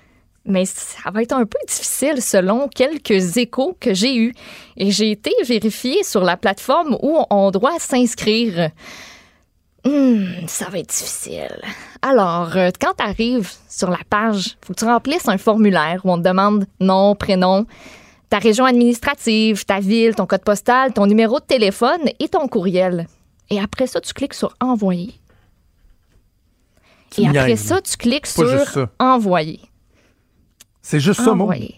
Mais 0.46 0.64
ça 0.64 1.10
va 1.10 1.22
être 1.22 1.32
un 1.32 1.44
peu 1.44 1.58
difficile 1.66 2.22
selon 2.22 2.68
quelques 2.68 3.36
échos 3.36 3.76
que 3.80 3.94
j'ai 3.94 4.16
eus. 4.16 4.34
Et 4.76 4.90
j'ai 4.90 5.10
été 5.10 5.32
vérifier 5.44 6.02
sur 6.04 6.22
la 6.22 6.36
plateforme 6.36 6.96
où 7.02 7.18
on 7.30 7.50
doit 7.50 7.78
s'inscrire. 7.78 8.70
Hmm, 9.84 10.46
ça 10.46 10.68
va 10.68 10.78
être 10.78 10.88
difficile. 10.88 11.60
Alors, 12.02 12.56
euh, 12.56 12.70
quand 12.80 12.94
tu 12.98 13.04
arrives 13.04 13.52
sur 13.68 13.90
la 13.90 14.00
page, 14.08 14.56
faut 14.64 14.72
que 14.72 14.78
tu 14.78 14.84
remplisses 14.84 15.28
un 15.28 15.38
formulaire 15.38 16.00
où 16.04 16.10
on 16.10 16.18
te 16.18 16.22
demande 16.22 16.66
nom, 16.80 17.14
prénom, 17.14 17.66
ta 18.28 18.38
région 18.38 18.64
administrative, 18.64 19.64
ta 19.64 19.78
ville, 19.78 20.14
ton 20.14 20.26
code 20.26 20.42
postal, 20.42 20.92
ton 20.92 21.06
numéro 21.06 21.38
de 21.38 21.44
téléphone 21.44 22.00
et 22.18 22.28
ton 22.28 22.48
courriel. 22.48 23.06
Et 23.50 23.60
après 23.60 23.86
ça, 23.86 24.00
tu 24.00 24.12
cliques 24.12 24.34
sur 24.34 24.54
envoyer. 24.60 25.14
Et 27.18 27.28
après 27.28 27.56
ça, 27.56 27.80
tu 27.80 27.96
cliques 27.96 28.26
Pas 28.34 28.64
sur 28.64 28.88
envoyer. 28.98 29.60
C'est 30.88 31.00
juste 31.00 31.20
ça. 31.22 31.32
Envoyer. 31.32 31.74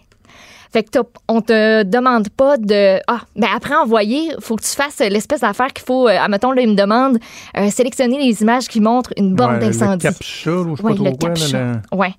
Fait 0.71 0.83
que 0.83 0.99
on 1.29 1.41
te 1.41 1.83
demande 1.83 2.29
pas 2.29 2.59
de 2.59 2.99
ah 3.07 3.21
ben 3.37 3.49
après 3.57 3.75
envoyer, 3.75 4.33
faut 4.39 4.55
que 4.57 4.63
tu 4.63 4.69
fasses 4.77 4.99
l'espèce 4.99 5.41
d'affaire 5.41 5.73
qu'il 5.73 5.87
faut 5.87 6.07
euh, 6.07 6.19
admettons 6.21 6.53
là 6.53 6.61
il 6.61 6.69
me 6.69 6.75
demande 6.75 7.19
euh, 7.57 7.71
sélectionner 7.71 8.19
les 8.19 8.43
images 8.43 8.69
qui 8.69 8.83
montrent 8.83 9.15
une 9.17 9.35
borne 9.35 9.55
Ouais, 9.55 9.61
d'incendie. 9.61 10.07
Le 10.07 10.13
captcha, 10.13 10.51
ou 10.53 10.77
je 10.77 10.83
sais 10.83 10.87
Oui, 10.87 10.93
pas 10.93 10.97
trop 10.97 11.05
le 11.07 11.11
quoi. 11.13 11.29
là, 11.31 11.35
captcha. 11.35 11.73
le- 11.91 11.97
Ouais. 11.99 12.13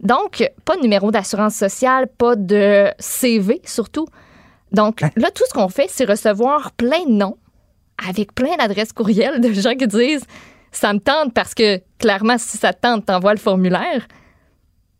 Donc, 0.00 0.48
pas 0.64 0.76
de 0.76 0.82
numéro 0.82 1.10
d'assurance 1.10 1.56
sociale, 1.56 2.06
pas 2.16 2.36
de 2.36 2.92
CV 3.00 3.60
surtout. 3.64 4.06
Donc, 4.70 5.02
Hein? 5.02 5.10
là, 5.16 5.30
tout 5.34 5.42
ce 5.48 5.52
qu'on 5.52 5.68
fait, 5.68 5.86
c'est 5.90 6.04
recevoir 6.04 6.70
plein 6.72 7.04
de 7.06 7.12
noms 7.12 7.36
avec 8.08 8.34
plein 8.36 8.56
d'adresses 8.56 8.92
courriel 8.92 9.40
de 9.40 9.52
gens 9.52 9.74
qui 9.74 9.88
disent 9.88 10.24
ça 10.70 10.92
me 10.92 11.00
tente 11.00 11.34
parce 11.34 11.54
que 11.54 11.80
clairement, 11.98 12.38
si 12.38 12.56
ça 12.56 12.72
te 12.72 12.82
tente, 12.82 13.06
t'envoies 13.06 13.32
le 13.34 13.40
formulaire. 13.40 14.06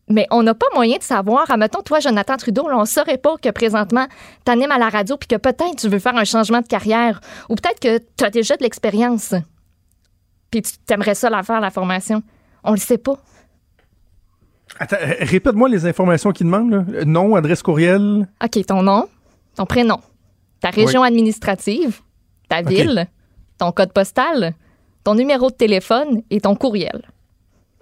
Mais 0.08 0.26
on 0.30 0.42
n'a 0.42 0.54
pas 0.54 0.66
moyen 0.74 0.98
de 0.98 1.02
savoir. 1.02 1.50
Admettons, 1.50 1.82
toi, 1.82 1.98
Jonathan 1.98 2.36
Trudeau, 2.36 2.68
là, 2.68 2.76
on 2.76 2.82
ne 2.82 2.86
saurait 2.86 3.18
pas 3.18 3.36
que 3.42 3.48
présentement, 3.50 4.06
tu 4.44 4.52
animes 4.52 4.70
à 4.70 4.78
la 4.78 4.88
radio 4.88 5.16
puis 5.16 5.26
que 5.26 5.36
peut-être 5.36 5.76
tu 5.76 5.88
veux 5.88 5.98
faire 5.98 6.16
un 6.16 6.24
changement 6.24 6.60
de 6.60 6.66
carrière 6.66 7.20
ou 7.48 7.56
peut-être 7.56 7.80
que 7.80 7.98
tu 8.16 8.24
as 8.24 8.30
déjà 8.30 8.56
de 8.56 8.62
l'expérience 8.62 9.34
puis 10.50 10.62
tu 10.62 10.94
aimerais 10.94 11.14
ça 11.14 11.30
la 11.30 11.42
faire, 11.42 11.60
la 11.60 11.70
formation. 11.70 12.22
On 12.64 12.72
le 12.72 12.78
sait 12.78 12.98
pas. 12.98 13.16
Attends, 14.78 14.96
euh, 15.00 15.14
répète-moi 15.20 15.68
les 15.68 15.86
informations 15.86 16.32
qu'il 16.32 16.46
demande. 16.46 16.70
Là. 16.70 16.84
Euh, 16.94 17.04
Nom, 17.04 17.34
adresse 17.34 17.62
courriel. 17.62 18.28
OK, 18.42 18.66
ton 18.66 18.82
nom, 18.82 19.08
ton 19.54 19.66
prénom, 19.66 20.00
ta 20.60 20.70
région 20.70 21.02
administrative, 21.02 22.00
ta 22.48 22.62
ville, 22.62 23.06
ton 23.58 23.72
code 23.72 23.92
postal, 23.92 24.54
ton 25.04 25.14
numéro 25.14 25.50
de 25.50 25.54
téléphone 25.54 26.22
et 26.30 26.40
ton 26.40 26.56
courriel. 26.56 27.02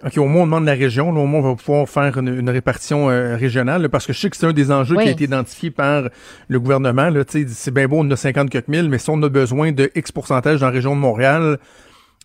OK, 0.03 0.17
au 0.17 0.25
moins, 0.25 0.41
on 0.43 0.45
demande 0.45 0.65
la 0.65 0.73
région. 0.73 1.11
Là, 1.13 1.21
au 1.21 1.25
moins, 1.25 1.39
on 1.39 1.49
va 1.51 1.55
pouvoir 1.55 1.87
faire 1.87 2.17
une, 2.17 2.27
une 2.39 2.49
répartition 2.49 3.09
euh, 3.09 3.35
régionale. 3.37 3.81
là, 3.83 3.89
parce 3.89 4.05
que 4.05 4.13
je 4.13 4.19
sais 4.19 4.29
que 4.29 4.35
c'est 4.37 4.45
un 4.45 4.51
des 4.53 4.71
enjeux 4.71 4.97
Oui. 4.97 5.03
qui 5.03 5.09
a 5.09 5.11
été 5.13 5.23
identifié 5.23 5.71
par 5.71 6.03
le 6.47 6.59
gouvernement. 6.59 7.09
C'est 7.27 7.71
bien 7.73 7.87
beau, 7.87 7.97
on 7.99 8.11
a 8.11 8.15
50 8.15 8.49
quelques 8.49 8.67
mille, 8.67 8.89
mais 8.89 8.97
si 8.97 9.09
on 9.09 9.21
a 9.23 9.29
besoin 9.29 9.71
de 9.71 9.89
X 9.95 10.11
pourcentage 10.11 10.59
dans 10.59 10.67
la 10.67 10.71
région 10.73 10.95
de 10.95 10.99
Montréal, 11.01 11.59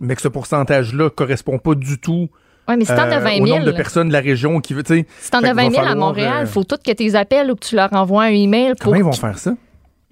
mais 0.00 0.16
que 0.16 0.22
ce 0.22 0.28
pourcentage-là 0.28 1.10
correspond 1.10 1.58
pas 1.58 1.74
du 1.74 1.98
tout 1.98 2.28
Oui, 2.68 2.74
mais 2.76 2.84
si 2.84 2.92
t'en 2.94 3.02
as 3.02 3.16
euh, 3.18 3.20
20 3.20 3.30
au 3.30 3.46
000, 3.46 3.46
nombre 3.46 3.64
de 3.66 3.72
personnes 3.72 4.08
de 4.08 4.12
la 4.12 4.20
région 4.20 4.60
qui 4.60 4.74
veut, 4.74 4.82
tu 4.82 4.94
sais, 4.98 5.06
si 5.20 5.30
t'en 5.30 5.40
fait 5.40 5.46
as 5.46 5.48
qu'il 5.50 5.56
va 5.56 5.62
20 5.68 5.70
000 5.70 5.86
à 5.86 5.94
Montréal, 5.94 6.36
euh, 6.38 6.40
il 6.42 6.46
faut 6.48 6.64
tout 6.64 6.76
que 6.84 6.90
tu 6.92 7.02
les 7.04 7.14
appelles 7.16 7.50
ou 7.50 7.54
que 7.54 7.64
tu 7.64 7.76
leur 7.76 7.92
envoies 7.94 8.24
un 8.24 8.28
email 8.34 8.70
pour. 8.74 8.86
comment 8.86 8.96
ils 8.96 9.04
vont 9.04 9.12
faire 9.12 9.38
ça? 9.38 9.54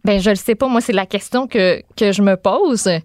Ben, 0.04 0.20
je 0.20 0.30
le 0.30 0.36
sais 0.36 0.54
pas. 0.54 0.68
Moi, 0.68 0.80
c'est 0.80 0.92
la 0.92 1.06
question 1.06 1.46
que, 1.48 1.82
que 1.96 2.12
je 2.12 2.22
me 2.22 2.36
pose. 2.36 2.86
Hein? 2.86 3.00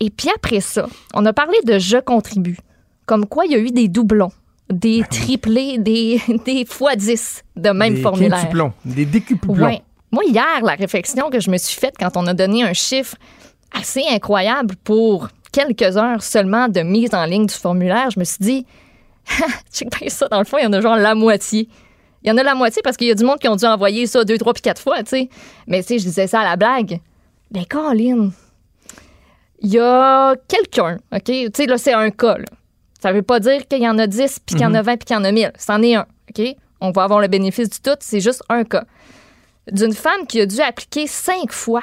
Et 0.00 0.10
puis 0.10 0.28
après 0.34 0.60
ça, 0.60 0.86
on 1.14 1.24
a 1.24 1.32
parlé 1.32 1.56
de 1.64 1.78
je 1.78 1.98
contribue. 1.98 2.58
Comme 3.06 3.26
quoi, 3.26 3.44
il 3.46 3.52
y 3.52 3.54
a 3.54 3.58
eu 3.58 3.70
des 3.70 3.88
doublons, 3.88 4.32
des 4.70 5.02
triplés, 5.10 5.78
des, 5.78 6.20
des 6.46 6.64
fois 6.64 6.96
10 6.96 7.44
de 7.56 7.70
même 7.70 7.94
des 7.94 8.00
formulaire. 8.02 8.40
quintuplons, 8.40 8.72
des 8.84 9.04
décuplons. 9.04 9.54
Ouais. 9.54 9.82
Moi, 10.10 10.24
hier, 10.26 10.60
la 10.62 10.74
réflexion 10.74 11.28
que 11.30 11.40
je 11.40 11.50
me 11.50 11.58
suis 11.58 11.78
faite 11.78 11.94
quand 11.98 12.16
on 12.16 12.26
a 12.26 12.34
donné 12.34 12.62
un 12.62 12.72
chiffre 12.72 13.16
assez 13.72 14.04
incroyable 14.10 14.76
pour 14.84 15.28
quelques 15.52 15.96
heures 15.96 16.22
seulement 16.22 16.68
de 16.68 16.80
mise 16.80 17.14
en 17.14 17.24
ligne 17.24 17.46
du 17.46 17.54
formulaire. 17.54 18.10
Je 18.10 18.20
me 18.20 18.24
suis 18.24 18.38
dit, 18.40 18.66
check 19.72 19.88
bien 19.98 20.08
ça, 20.08 20.28
dans 20.28 20.38
le 20.38 20.44
fond, 20.44 20.58
il 20.58 20.64
y 20.64 20.66
en 20.66 20.72
a 20.72 20.80
genre 20.80 20.96
la 20.96 21.14
moitié. 21.14 21.68
Il 22.22 22.28
y 22.28 22.32
en 22.32 22.38
a 22.38 22.42
la 22.42 22.54
moitié 22.54 22.80
parce 22.82 22.96
qu'il 22.96 23.06
y 23.08 23.10
a 23.10 23.14
du 23.14 23.24
monde 23.24 23.38
qui 23.38 23.48
ont 23.48 23.56
dû 23.56 23.66
envoyer 23.66 24.06
ça 24.06 24.24
deux, 24.24 24.38
trois 24.38 24.52
puis 24.54 24.62
quatre 24.62 24.80
fois, 24.80 25.02
tu 25.02 25.10
sais. 25.10 25.28
Mais 25.66 25.82
tu 25.82 25.88
sais, 25.88 25.98
je 25.98 26.04
disais 26.04 26.26
ça 26.26 26.40
à 26.40 26.44
la 26.44 26.56
blague. 26.56 27.00
Ben, 27.50 27.64
Caroline, 27.66 28.32
il 29.60 29.70
y 29.72 29.78
a 29.78 30.34
quelqu'un, 30.48 30.98
OK? 31.12 31.24
Tu 31.24 31.50
sais, 31.54 31.66
là, 31.66 31.76
c'est 31.76 31.92
un 31.92 32.10
cas, 32.10 32.38
là. 32.38 32.46
Ça 33.04 33.12
veut 33.12 33.20
pas 33.20 33.38
dire 33.38 33.68
qu'il 33.68 33.82
y 33.82 33.86
en 33.86 33.98
a 33.98 34.06
10, 34.06 34.38
puis 34.46 34.56
qu'il 34.56 34.62
y 34.62 34.66
en 34.66 34.72
a 34.72 34.80
20, 34.80 34.96
puis 34.96 35.04
qu'il 35.04 35.14
y 35.14 35.18
en 35.18 35.24
a 35.24 35.30
1000. 35.30 35.52
C'en 35.58 35.82
est 35.82 35.94
un, 35.94 36.06
OK? 36.30 36.42
On 36.80 36.90
va 36.90 37.02
avoir 37.02 37.20
le 37.20 37.28
bénéfice 37.28 37.68
du 37.68 37.78
tout, 37.78 37.96
c'est 38.00 38.20
juste 38.20 38.42
un 38.48 38.64
cas. 38.64 38.84
D'une 39.70 39.92
femme 39.92 40.26
qui 40.26 40.40
a 40.40 40.46
dû 40.46 40.58
appliquer 40.62 41.06
cinq 41.06 41.52
fois 41.52 41.82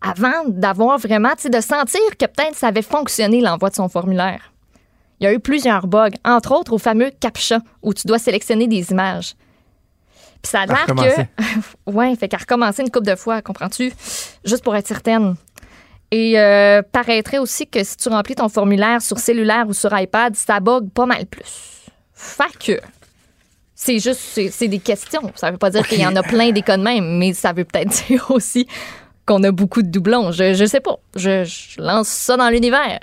avant 0.00 0.42
d'avoir 0.48 0.98
vraiment, 0.98 1.30
tu 1.36 1.42
sais, 1.42 1.50
de 1.50 1.60
sentir 1.60 2.00
que 2.18 2.26
peut-être 2.26 2.56
ça 2.56 2.66
avait 2.66 2.82
fonctionné 2.82 3.40
l'envoi 3.40 3.70
de 3.70 3.76
son 3.76 3.88
formulaire. 3.88 4.52
Il 5.20 5.24
y 5.24 5.26
a 5.28 5.32
eu 5.32 5.38
plusieurs 5.38 5.86
bugs, 5.86 6.10
entre 6.24 6.50
autres 6.50 6.72
au 6.72 6.78
fameux 6.78 7.12
CAPTCHA, 7.20 7.60
où 7.82 7.94
tu 7.94 8.08
dois 8.08 8.18
sélectionner 8.18 8.66
des 8.66 8.90
images. 8.90 9.36
Puis 10.42 10.50
ça 10.50 10.62
a 10.62 10.66
l'air 10.66 10.86
que. 10.86 11.22
ouais, 11.92 12.16
fait 12.16 12.26
qu'à 12.26 12.38
recommencer 12.38 12.82
une 12.82 12.90
couple 12.90 13.06
de 13.06 13.14
fois, 13.14 13.40
comprends-tu? 13.40 13.92
Juste 14.44 14.64
pour 14.64 14.74
être 14.74 14.88
certaine. 14.88 15.36
Et 16.12 16.38
euh, 16.38 16.82
paraîtrait 16.82 17.38
aussi 17.38 17.66
que 17.66 17.82
si 17.82 17.96
tu 17.96 18.10
remplis 18.10 18.34
ton 18.34 18.50
formulaire 18.50 19.00
sur 19.00 19.18
cellulaire 19.18 19.64
ou 19.66 19.72
sur 19.72 19.98
iPad, 19.98 20.36
ça 20.36 20.60
bug 20.60 20.90
pas 20.90 21.06
mal 21.06 21.24
plus. 21.24 21.86
Fait 22.12 22.56
que. 22.60 22.78
C'est 23.74 23.98
juste, 23.98 24.20
c'est 24.20 24.68
des 24.68 24.78
questions. 24.78 25.32
Ça 25.34 25.50
veut 25.50 25.58
pas 25.58 25.70
dire 25.70 25.88
qu'il 25.88 26.00
y 26.00 26.06
en 26.06 26.14
a 26.14 26.22
plein 26.22 26.52
des 26.52 26.62
cas 26.62 26.76
de 26.76 26.82
même, 26.82 27.18
mais 27.18 27.32
ça 27.32 27.52
veut 27.52 27.64
peut-être 27.64 28.06
dire 28.08 28.30
aussi 28.30 28.68
qu'on 29.26 29.42
a 29.42 29.50
beaucoup 29.50 29.82
de 29.82 29.88
doublons. 29.88 30.30
Je, 30.30 30.52
je 30.52 30.64
sais 30.66 30.80
pas. 30.80 30.98
Je, 31.16 31.44
je 31.44 31.80
lance 31.80 32.08
ça 32.08 32.36
dans 32.36 32.50
l'univers. 32.50 33.00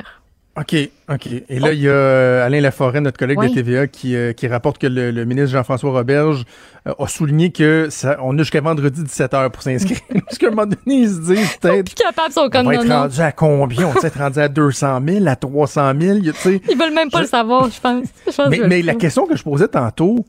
OK, 0.58 0.76
OK. 1.10 1.28
Et 1.48 1.60
là, 1.60 1.72
il 1.72 1.80
y 1.80 1.88
a 1.88 1.92
euh, 1.92 2.46
Alain 2.46 2.60
Laforêt, 2.60 3.00
notre 3.00 3.18
collègue 3.18 3.38
de 3.40 3.54
TVA, 3.54 3.88
qui, 3.88 4.16
euh, 4.16 4.34
qui 4.34 4.46
rapporte 4.48 4.78
que 4.78 4.88
le, 4.88 5.12
le 5.12 5.24
ministre 5.24 5.52
Jean-François 5.52 5.92
Roberge 5.92 6.44
euh, 6.86 6.94
a 7.00 7.08
souligné 7.08 7.52
que 7.52 7.88
ça, 7.90 8.18
on 8.22 8.34
a 8.36 8.40
jusqu'à 8.40 8.60
vendredi 8.60 9.02
17h 9.04 9.52
pour 9.52 9.62
s'inscrire. 9.64 10.00
Parce 10.26 10.38
qu'à 10.38 10.48
un 10.48 10.50
moment 10.50 10.66
donné, 10.66 11.02
ils 11.04 11.10
se 11.10 11.20
disent 11.22 11.56
peut-être. 11.62 11.94
capables, 11.94 12.34
sont 12.34 12.50
comme 12.50 12.68
on 12.68 12.72
va 12.72 12.76
être 12.76 12.90
rendu 12.90 13.22
à 13.22 13.32
combien? 13.32 13.88
On 13.88 13.92
va 13.92 14.06
être 14.08 14.18
rendu 14.20 14.40
à 14.40 14.50
200 14.50 15.00
000, 15.08 15.28
à 15.28 15.36
300 15.38 15.94
000, 16.02 16.20
tu 16.20 16.34
sais. 16.34 16.62
Ils 16.70 16.78
veulent 16.78 16.94
même 16.94 17.10
pas 17.10 17.20
Je- 17.20 17.24
le 17.24 17.30
savoir, 17.30 17.70
je 17.70 17.80
pense. 17.80 18.08
Mais, 18.50 18.58
que- 18.58 18.64
mais 18.66 18.82
la 18.82 18.96
question 18.96 19.28
que 19.28 19.38
je 19.38 19.44
posais 19.44 19.68
tantôt, 19.70 20.26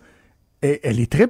elle, 0.60 0.78
elle 0.84 1.00
est 1.00 1.10
très 1.10 1.26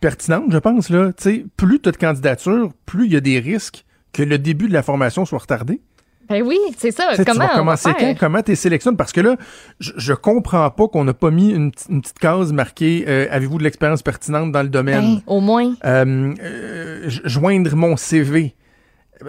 pertinente, 0.00 0.46
je 0.50 0.58
pense. 0.58 0.90
Là. 0.90 1.12
Tu 1.12 1.22
sais, 1.22 1.44
plus 1.56 1.80
tu 1.80 1.88
as 1.88 1.92
de 1.92 1.96
candidatures, 1.96 2.70
plus 2.86 3.06
il 3.06 3.12
y 3.12 3.16
a 3.16 3.20
des 3.20 3.38
risques 3.38 3.84
que 4.12 4.22
le 4.22 4.38
début 4.38 4.68
de 4.68 4.72
la 4.72 4.82
formation 4.82 5.24
soit 5.24 5.38
retardé. 5.38 5.80
Ben 6.28 6.42
oui, 6.42 6.58
c'est 6.78 6.90
ça. 6.92 7.14
Sais, 7.14 7.24
tu 7.24 7.30
Comment 7.30 7.46
vas 7.46 7.52
va 7.52 7.58
commencer 7.58 7.90
quand? 7.98 8.14
Comment 8.18 8.42
tu 8.42 8.56
sélectionnes? 8.56 8.96
Parce 8.96 9.12
que 9.12 9.20
là, 9.20 9.36
je, 9.80 9.92
je 9.96 10.12
comprends 10.14 10.70
pas 10.70 10.88
qu'on 10.88 11.04
n'a 11.04 11.14
pas 11.14 11.30
mis 11.30 11.50
une, 11.50 11.70
petite- 11.72 11.88
une 11.90 12.00
petite 12.00 12.18
case 12.18 12.52
marquée 12.52 13.04
euh, 13.08 13.26
Avez-vous 13.30 13.58
de 13.58 13.64
l'expérience 13.64 14.02
pertinente 14.02 14.52
dans 14.52 14.62
le 14.62 14.68
domaine? 14.68 15.16
Ben, 15.16 15.22
au 15.26 15.40
moins. 15.40 15.74
Euh, 15.84 16.34
euh, 16.42 17.08
jo- 17.08 17.22
joindre 17.24 17.74
mon 17.76 17.96
CV. 17.96 18.54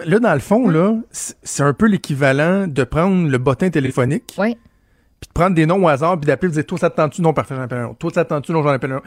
Là, 0.06 0.18
dans 0.18 0.34
le 0.34 0.40
fond, 0.40 0.68
là, 0.68 0.94
c'est 1.10 1.62
un 1.62 1.72
peu 1.72 1.86
l'équivalent 1.86 2.66
de 2.66 2.84
prendre 2.84 3.28
le 3.28 3.38
bottin 3.38 3.70
téléphonique, 3.70 4.34
Oui. 4.38 4.56
puis 5.20 5.28
de 5.28 5.32
prendre 5.32 5.54
des 5.54 5.66
noms 5.66 5.84
au 5.84 5.88
hasard, 5.88 6.18
puis 6.18 6.26
d'appeler, 6.26 6.48
de 6.48 6.54
dire, 6.54 6.66
toi, 6.66 6.78
ça 6.78 6.90
te 6.90 6.96
tente-tu? 6.96 7.22
Non, 7.22 7.32
parfait, 7.32 7.54
j'en 7.54 7.62
appelle 7.62 7.78
un 7.78 7.86
autre. 7.86 7.98
Toi, 7.98 8.10
ça 8.12 8.24
te 8.24 8.30
tente-tu? 8.30 8.50
Non, 8.52 8.62
j'en 8.62 8.70
appelle 8.70 8.90
un 8.92 8.96
autre. 8.96 9.06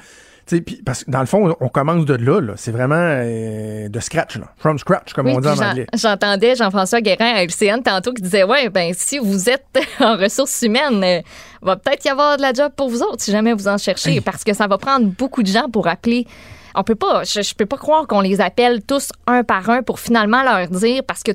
Parce 0.86 1.04
que 1.04 1.12
dans 1.12 1.20
le 1.20 1.26
fond, 1.26 1.56
on 1.60 1.70
commence 1.70 2.06
de 2.06 2.14
là, 2.16 2.40
là. 2.42 2.54
C'est 2.56 2.72
vraiment 2.72 2.96
euh, 2.98 3.90
de 3.90 4.00
scratch, 4.00 4.38
là. 4.38 4.46
From 4.58 4.78
scratch, 4.80 5.14
comme 5.14 5.28
Oui, 5.28 5.34
on 5.36 5.40
dit 5.40 5.48
en 5.48 5.56
anglais. 5.72 5.88
J'entendais 5.94 6.56
Jean-François 6.56 7.02
Guérin 7.02 7.34
à 7.36 7.44
LCN 7.44 7.82
tantôt 7.84 8.14
qui 8.14 8.22
disait 8.22 8.44
Ouais, 8.44 8.70
ben 8.70 8.94
si 8.96 9.20
vous 9.20 9.50
êtes 9.50 9.66
en 10.00 10.16
ressources 10.18 10.62
humaines, 10.62 11.04
euh, 11.04 11.22
va 11.62 11.76
peut-être 11.76 12.06
y 12.06 12.10
avoir 12.10 12.38
de 12.38 12.42
la 12.42 12.54
job 12.54 12.72
pour 12.76 12.90
vous 12.90 13.02
autres 13.02 13.22
si 13.24 13.32
jamais 13.32 13.54
vous 13.54 13.68
en 13.68 13.78
cherchez, 13.78 14.22
parce 14.22 14.44
que 14.44 14.54
ça 14.54 14.68
va 14.68 14.78
prendre 14.78 15.06
beaucoup 15.08 15.44
de 15.44 15.48
gens 15.48 15.70
pour 15.70 15.88
appeler. 15.88 16.26
On 16.76 16.84
peut 16.84 16.96
pas, 16.96 17.24
je, 17.24 17.42
je 17.42 17.56
peux 17.56 17.66
pas 17.66 17.78
croire 17.78 18.06
qu'on 18.06 18.22
les 18.22 18.40
appelle 18.40 18.84
tous 18.84 19.10
un 19.26 19.44
par 19.44 19.68
un 19.72 19.82
pour 19.82 20.00
finalement 20.00 20.44
leur 20.44 20.68
dire, 20.68 21.02
parce 21.08 21.24
que 21.24 21.32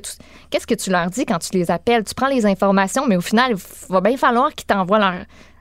qu'est-ce 0.49 0.65
que 0.65 0.73
tu 0.75 0.89
leur 0.89 1.07
dis 1.09 1.25
quand 1.25 1.39
tu 1.39 1.49
les 1.57 1.69
appelles? 1.69 2.05
Tu 2.05 2.15
prends 2.15 2.27
les 2.29 2.45
informations, 2.45 3.05
mais 3.07 3.17
au 3.17 3.21
final, 3.21 3.51
il 3.51 3.93
va 3.93 3.99
bien 3.99 4.15
falloir 4.15 4.53
qu'ils 4.55 4.67
t'envoient 4.67 4.99
leur, 4.99 5.13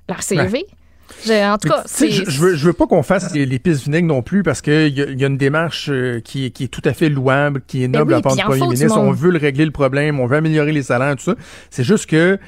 leur 0.08 0.22
CV. 0.22 0.64
Je- 0.68 0.81
en 1.28 1.58
tout 1.58 1.68
Mais 1.68 1.74
cas, 1.74 1.82
tu 1.82 1.88
sais, 1.88 2.06
c'est. 2.06 2.10
je, 2.10 2.30
je 2.30 2.40
veux, 2.40 2.54
je 2.54 2.66
veux 2.66 2.72
pas 2.72 2.86
qu'on 2.86 3.02
fasse 3.02 3.32
les, 3.34 3.46
les 3.46 3.58
pistes 3.58 3.84
vinaigres 3.84 4.08
non 4.08 4.22
plus 4.22 4.42
parce 4.42 4.60
qu'il 4.62 4.88
y, 4.88 5.00
y 5.00 5.24
a 5.24 5.26
une 5.28 5.36
démarche 5.38 5.88
euh, 5.90 6.20
qui, 6.20 6.46
est- 6.46 6.50
qui 6.50 6.64
est 6.64 6.68
tout 6.68 6.82
à 6.84 6.92
fait 6.92 7.08
louable, 7.08 7.62
qui 7.66 7.82
est 7.84 7.88
Ben 7.88 8.00
noble 8.00 8.12
oui, 8.12 8.18
à 8.18 8.22
part 8.22 8.34
du 8.36 8.42
premier 8.42 8.60
ministre. 8.66 8.98
On 8.98 9.12
veut 9.12 9.30
le 9.30 9.38
régler 9.38 9.64
le 9.64 9.70
problème, 9.70 10.20
on 10.20 10.26
veut 10.26 10.36
améliorer 10.36 10.72
les 10.72 10.82
salaires, 10.82 11.14
tout 11.16 11.24
ça. 11.24 11.34
C'est 11.70 11.84
juste 11.84 12.06
que 12.06 12.38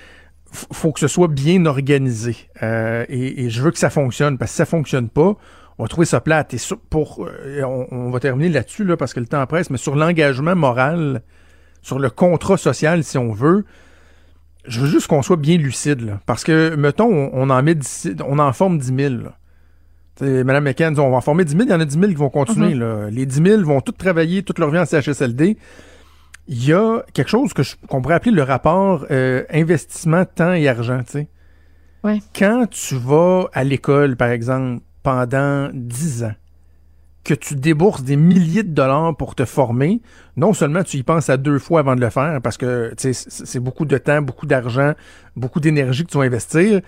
faut 0.50 0.92
que 0.92 1.00
ce 1.00 1.08
soit 1.08 1.28
bien 1.28 1.66
organisé 1.66 2.36
Euh, 2.62 3.04
et, 3.08 3.44
et 3.44 3.50
je 3.50 3.60
veux 3.60 3.70
que 3.72 3.78
ça 3.78 3.90
fonctionne 3.90 4.38
parce 4.38 4.50
que 4.50 4.54
si 4.54 4.58
ça 4.58 4.66
fonctionne 4.66 5.08
pas, 5.08 5.36
on 5.78 5.82
va 5.82 5.88
trouver 5.88 6.06
ça 6.06 6.20
plate. 6.20 6.54
Et 6.54 6.58
sur- 6.58 6.78
pour, 6.78 7.26
euh, 7.26 7.62
on, 7.64 7.86
on 7.90 8.10
va 8.10 8.20
terminer 8.20 8.48
là-dessus 8.50 8.84
là 8.84 8.96
parce 8.96 9.12
que 9.14 9.20
le 9.20 9.26
temps 9.26 9.44
presse, 9.46 9.70
mais 9.70 9.78
sur 9.78 9.96
l'engagement 9.96 10.54
moral, 10.54 11.22
sur 11.82 11.98
le 11.98 12.08
contrat 12.10 12.56
social, 12.56 13.02
si 13.02 13.18
on 13.18 13.32
veut. 13.32 13.64
Je 14.66 14.80
veux 14.80 14.86
juste 14.88 15.06
qu'on 15.08 15.22
soit 15.22 15.36
bien 15.36 15.56
lucide, 15.58 16.00
là. 16.00 16.20
Parce 16.26 16.42
que, 16.44 16.74
mettons, 16.76 17.06
on, 17.12 17.30
on 17.34 17.50
en 17.50 17.62
met 17.62 17.74
10 17.74 18.10
on 18.26 18.38
en 18.38 18.52
forme 18.52 18.78
10 18.78 18.94
000, 18.96 19.14
là. 19.22 19.32
T'sais, 20.16 20.44
Madame 20.44 20.64
McCann 20.64 20.94
dit, 20.94 21.00
on 21.00 21.10
va 21.10 21.16
en 21.16 21.20
former 21.20 21.44
10 21.44 21.52
000, 21.52 21.64
il 21.64 21.70
y 21.70 21.74
en 21.74 21.80
a 21.80 21.84
10 21.84 21.94
000 21.98 22.06
qui 22.08 22.14
vont 22.14 22.30
continuer. 22.30 22.74
Mhm. 22.74 22.80
là. 22.80 23.10
Les 23.10 23.26
10 23.26 23.42
000 23.42 23.62
vont 23.64 23.80
tous 23.80 23.92
travailler 23.92 24.42
toute 24.42 24.58
leur 24.58 24.70
vie 24.70 24.78
en 24.78 24.84
CHSLD. 24.86 25.56
Il 26.46 26.64
y 26.64 26.72
a 26.72 27.02
quelque 27.14 27.28
chose 27.30 27.52
que 27.52 27.62
je- 27.62 27.74
qu'on 27.88 28.00
pourrait 28.02 28.14
appeler 28.14 28.30
le 28.34 28.42
rapport 28.42 29.06
euh, 29.10 29.44
investissement 29.50 30.24
temps 30.24 30.52
et 30.52 30.68
argent. 30.68 31.00
tu 31.04 31.12
sais. 31.12 31.28
Ouais. 32.04 32.20
Quand 32.38 32.66
tu 32.70 32.96
vas 32.96 33.48
à 33.54 33.64
l'école, 33.64 34.14
par 34.16 34.28
exemple, 34.28 34.82
pendant 35.02 35.70
10 35.72 36.24
ans, 36.24 36.34
que 37.24 37.34
tu 37.34 37.54
débourses 37.56 38.02
des 38.02 38.16
milliers 38.16 38.62
de 38.62 38.72
dollars 38.74 39.16
pour 39.16 39.34
te 39.34 39.44
former, 39.44 40.00
non 40.36 40.52
seulement 40.52 40.82
tu 40.82 40.98
y 40.98 41.02
penses 41.02 41.30
à 41.30 41.36
deux 41.38 41.58
fois 41.58 41.80
avant 41.80 41.96
de 41.96 42.00
le 42.00 42.10
faire, 42.10 42.40
parce 42.42 42.56
que 42.58 42.92
c'est 42.96 43.60
beaucoup 43.60 43.86
de 43.86 43.96
temps, 43.98 44.20
beaucoup 44.22 44.46
d'argent, 44.46 44.92
beaucoup 45.34 45.58
d'énergie 45.60 46.04
que 46.04 46.10
tu 46.10 46.18
vas 46.18 46.24
investir, 46.24 46.80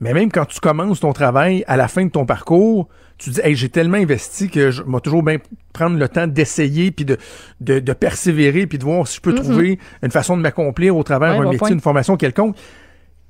mais 0.00 0.14
même 0.14 0.30
quand 0.30 0.44
tu 0.46 0.60
commences 0.60 1.00
ton 1.00 1.12
travail, 1.12 1.64
à 1.66 1.76
la 1.76 1.88
fin 1.88 2.04
de 2.04 2.10
ton 2.10 2.26
parcours, 2.26 2.88
tu 3.18 3.30
dis, 3.30 3.40
hey, 3.44 3.54
j'ai 3.54 3.68
tellement 3.68 3.98
investi 3.98 4.48
que 4.50 4.70
je 4.72 4.82
vais 4.82 5.00
toujours 5.00 5.22
bien 5.22 5.36
prendre 5.72 5.96
le 5.96 6.08
temps 6.08 6.26
d'essayer, 6.26 6.90
puis 6.90 7.04
de, 7.04 7.16
de, 7.60 7.78
de 7.78 7.92
persévérer, 7.92 8.66
puis 8.66 8.78
de 8.78 8.84
voir 8.84 9.06
si 9.06 9.16
je 9.16 9.20
peux 9.20 9.30
Mhm. 9.32 9.36
trouver 9.42 9.78
une 10.02 10.10
façon 10.10 10.36
de 10.36 10.42
m'accomplir 10.42 10.96
au 10.96 11.02
travers 11.04 11.30
Ouais, 11.32 11.38
d'un 11.38 11.44
bon 11.44 11.50
métier, 11.50 11.58
point. 11.58 11.70
une 11.70 11.80
formation 11.80 12.16
quelconque. 12.16 12.56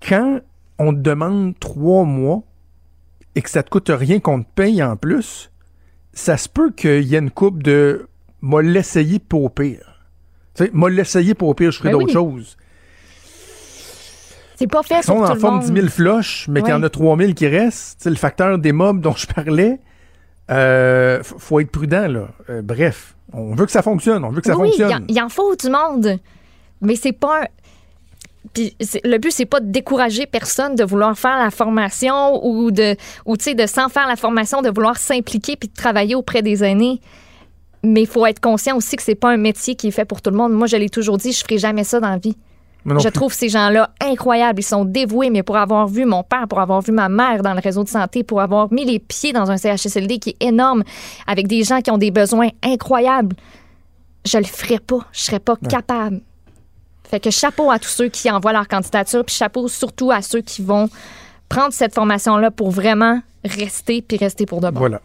Quand 0.07 0.41
on 0.79 0.93
te 0.95 0.99
demande 0.99 1.59
trois 1.61 2.05
mois 2.05 2.43
et 3.35 3.43
que 3.43 3.51
ça 3.51 3.63
te 3.63 3.71
coûte 3.71 3.91
rien 3.95 4.19
qu'on 4.21 4.43
te 4.43 4.49
paye 4.55 4.83
en 4.83 4.97
plus, 4.97 5.51
ça 6.13 6.37
se 6.37 6.49
peut 6.49 6.71
qu'il 6.71 7.03
y 7.05 7.15
ait 7.15 7.19
une 7.19 7.31
coupe 7.31 7.63
de 7.63 8.09
m'a 8.41 8.61
l'essayer 8.63 9.19
pour 9.19 9.45
au 9.45 9.49
pire. 9.49 10.01
Tu 10.55 10.65
sais, 10.65 10.71
m'a 10.75 10.89
l'essayer 10.89 11.35
pour 11.35 11.49
au 11.49 11.55
pire, 11.55 11.71
je 11.71 11.79
ferai 11.79 11.91
Ben 11.91 11.99
d'autres 11.99 12.07
oui. 12.09 12.13
choses. 12.13 12.57
C'est 14.57 14.67
pas 14.67 14.83
fait 14.83 15.03
Si 15.03 15.11
on 15.11 15.17
pour 15.17 15.25
tout 15.25 15.31
en 15.31 15.35
le 15.35 15.41
forme 15.41 15.55
monde. 15.57 15.65
10 15.65 15.73
000 15.75 15.89
floches, 15.89 16.47
mais 16.49 16.61
qu'il 16.61 16.71
y 16.71 16.75
en 16.75 16.83
a 16.83 16.89
3 16.91 17.17
000 17.17 17.33
qui 17.33 17.49
restent, 17.49 17.99
tu 17.99 18.05
sais, 18.05 18.11
le 18.11 18.17
facteur 18.17 18.59
des 18.59 18.73
mobs 18.73 19.01
dont 19.01 19.15
je 19.17 19.27
parlais, 19.27 19.81
euh, 20.51 21.23
faut 21.23 21.59
être 21.61 21.71
prudent, 21.71 22.07
là. 22.07 22.29
Euh, 22.51 22.63
bref, 22.63 23.17
on 23.33 23.55
veut 23.55 23.67
que 23.67 23.73
ça 23.73 23.83
fonctionne, 23.83 24.25
on 24.25 24.31
veut 24.31 24.41
que 24.41 24.47
ça 24.47 24.57
oui, 24.57 24.71
il 24.75 24.81
y 24.81 24.85
en- 24.85 24.89
fonctionne. 24.89 25.07
il 25.09 25.23
en 25.23 25.29
faut 25.29 25.57
du 25.57 25.69
monde. 25.71 26.19
Mais 26.81 26.97
c'est 26.97 27.13
pas 27.13 27.43
un- 27.43 27.47
Puis 28.53 28.77
le 29.05 29.19
but, 29.19 29.31
c'est 29.31 29.47
pas 29.47 29.61
de 29.61 29.71
décourager 29.71 30.27
personne 30.27 30.75
de 30.75 30.85
vouloir 30.85 31.17
faire 31.19 31.39
la 31.39 31.51
formation 31.51 32.45
ou 32.45 32.71
de, 32.71 32.97
ou 33.25 33.37
tu 33.37 33.45
sais, 33.45 33.55
de 33.55 33.67
sans 33.67 33.89
faire 33.89 34.07
la 34.07 34.17
formation, 34.17 34.63
de 34.63 34.69
vouloir 34.69 34.97
s'impliquer 34.99 35.57
puis 35.57 35.69
de 35.69 35.75
travailler 35.75 36.15
auprès 36.15 36.43
des 36.43 36.63
aînés. 36.63 37.01
Mais 37.83 38.03
il 38.03 38.07
faut 38.07 38.27
être 38.27 38.41
conscient 38.41 38.77
aussi 38.77 38.97
que 38.97 39.03
c'est 39.03 39.15
pas 39.15 39.31
un 39.31 39.37
métier 39.37 39.75
qui 39.75 39.89
est 39.89 39.93
fait 39.93 40.05
pour 40.05 40.23
tout 40.23 40.31
le 40.31 40.37
monde. 40.37 40.53
Moi, 40.53 40.67
je 40.67 40.77
l'ai 40.77 40.89
toujours 40.89 41.19
dit, 41.19 41.33
je 41.33 41.41
ferai 41.41 41.59
jamais 41.59 41.85
ça 41.85 41.99
dans 41.99 42.11
la 42.11 42.19
vie. 42.19 42.37
Je 42.85 42.95
plus. 42.95 43.13
trouve 43.13 43.33
ces 43.33 43.49
gens-là 43.49 43.91
incroyables. 44.01 44.61
Ils 44.61 44.65
sont 44.65 44.85
dévoués, 44.85 45.31
mais 45.31 45.43
pour 45.43 45.57
avoir 45.57 45.87
vu 45.87 46.05
mon 46.05 46.23
père, 46.23 46.49
pour 46.49 46.61
avoir 46.61 46.81
vu 46.81 46.93
ma 46.93 47.09
mère 47.09 47.43
dans 47.43 47.55
le 47.55 47.61
réseau 47.61 47.85
de 47.85 47.89
santé, 47.89 48.25
pour 48.25 48.41
avoir 48.41 48.73
mis 48.73 48.85
les 48.85 48.99
pieds 48.99 49.33
dans 49.33 49.51
un 49.51 49.57
CHSLD 49.57 50.19
qui 50.19 50.31
est 50.31 50.47
énorme, 50.47 50.83
avec 51.27 51.47
des 51.47 51.63
gens 51.63 51.81
qui 51.81 51.91
ont 51.91 51.99
des 51.99 52.11
besoins 52.11 52.49
incroyables, 52.63 53.37
je 54.25 54.39
le 54.39 54.45
ferais 54.45 54.79
pas. 54.79 55.01
Je 55.13 55.23
serais 55.23 55.41
pas 55.41 55.57
capable. 55.69 56.21
Fait 57.13 57.21
que 57.21 57.31
chapeau 57.31 57.71
à 57.71 57.79
tous 57.79 57.91
ceux 57.91 58.09
qui 58.09 58.31
envoient 58.31 58.55
leur 58.55 58.67
candidature, 58.67 59.23
puis 59.23 59.35
chapeau 59.35 59.69
surtout 59.69 60.11
à 60.11 60.23
ceux 60.23 60.41
qui 60.41 60.63
vont 60.63 60.89
prendre 61.51 61.75
cette 61.75 61.95
formation-là 61.95 62.51
pour 62.51 62.71
vraiment 62.71 63.21
rester, 63.45 64.01
puis 64.01 64.17
rester 64.17 64.47
pour 64.47 64.63
de 64.63 64.71
bon. 64.71 64.79
Voilà. 64.79 65.03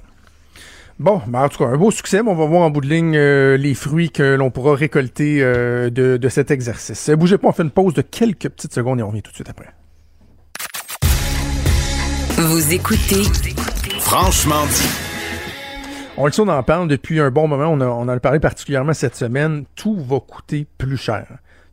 Bon, 1.00 1.22
ben 1.28 1.42
en 1.42 1.50
tout 1.50 1.58
cas, 1.58 1.66
un 1.66 1.76
beau 1.76 1.92
succès, 1.92 2.24
mais 2.24 2.32
on 2.32 2.36
va 2.36 2.46
voir 2.46 2.62
en 2.62 2.70
bout 2.70 2.80
de 2.80 2.88
ligne 2.88 3.18
euh, 3.18 3.58
les 3.58 3.74
fruits 3.74 4.10
que 4.10 4.36
l'on 4.36 4.52
pourra 4.52 4.74
récolter 4.74 5.40
euh, 5.42 5.90
de, 5.90 6.16
de 6.16 6.30
cet 6.30 6.50
exercice. 6.50 7.10
Euh, 7.10 7.18
bougez 7.18 7.38
pas, 7.38 7.50
on 7.50 7.52
fait 7.52 7.64
une 7.64 7.72
pause 7.72 7.94
de 7.94 8.02
quelques 8.02 8.48
petites 8.48 8.74
secondes 8.74 9.02
et 9.02 9.04
on 9.04 9.10
revient 9.10 9.22
tout 9.22 9.32
de 9.32 9.36
suite 9.36 9.50
après. 9.50 9.68
Vous 12.38 12.74
écoutez 12.74 13.24
Franchement 14.00 14.66
dit. 14.68 14.90
On 16.16 16.26
le 16.26 16.32
sait, 16.32 16.42
on 16.42 16.48
en 16.48 16.64
parle 16.64 16.88
depuis 16.88 17.20
un 17.20 17.32
bon 17.32 17.50
moment. 17.50 17.68
On, 17.68 17.82
a, 17.82 17.86
on 17.86 18.04
en 18.04 18.08
a 18.08 18.20
parlé 18.22 18.40
particulièrement 18.40 18.94
cette 18.94 19.18
semaine. 19.18 19.66
Tout 19.76 19.98
va 20.00 20.22
coûter 20.22 20.66
plus 20.78 20.96
cher. 20.96 21.28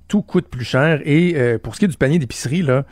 Tout 0.08 0.22
coûte 0.22 0.48
plus 0.48 0.64
cher. 0.64 1.00
Et 1.04 1.34
euh, 1.36 1.58
pour 1.58 1.74
ce 1.74 1.80
qui 1.80 1.84
est 1.86 1.88
du 1.88 1.96
panier 1.96 2.18
d'épicerie, 2.18 2.62
là, 2.62 2.84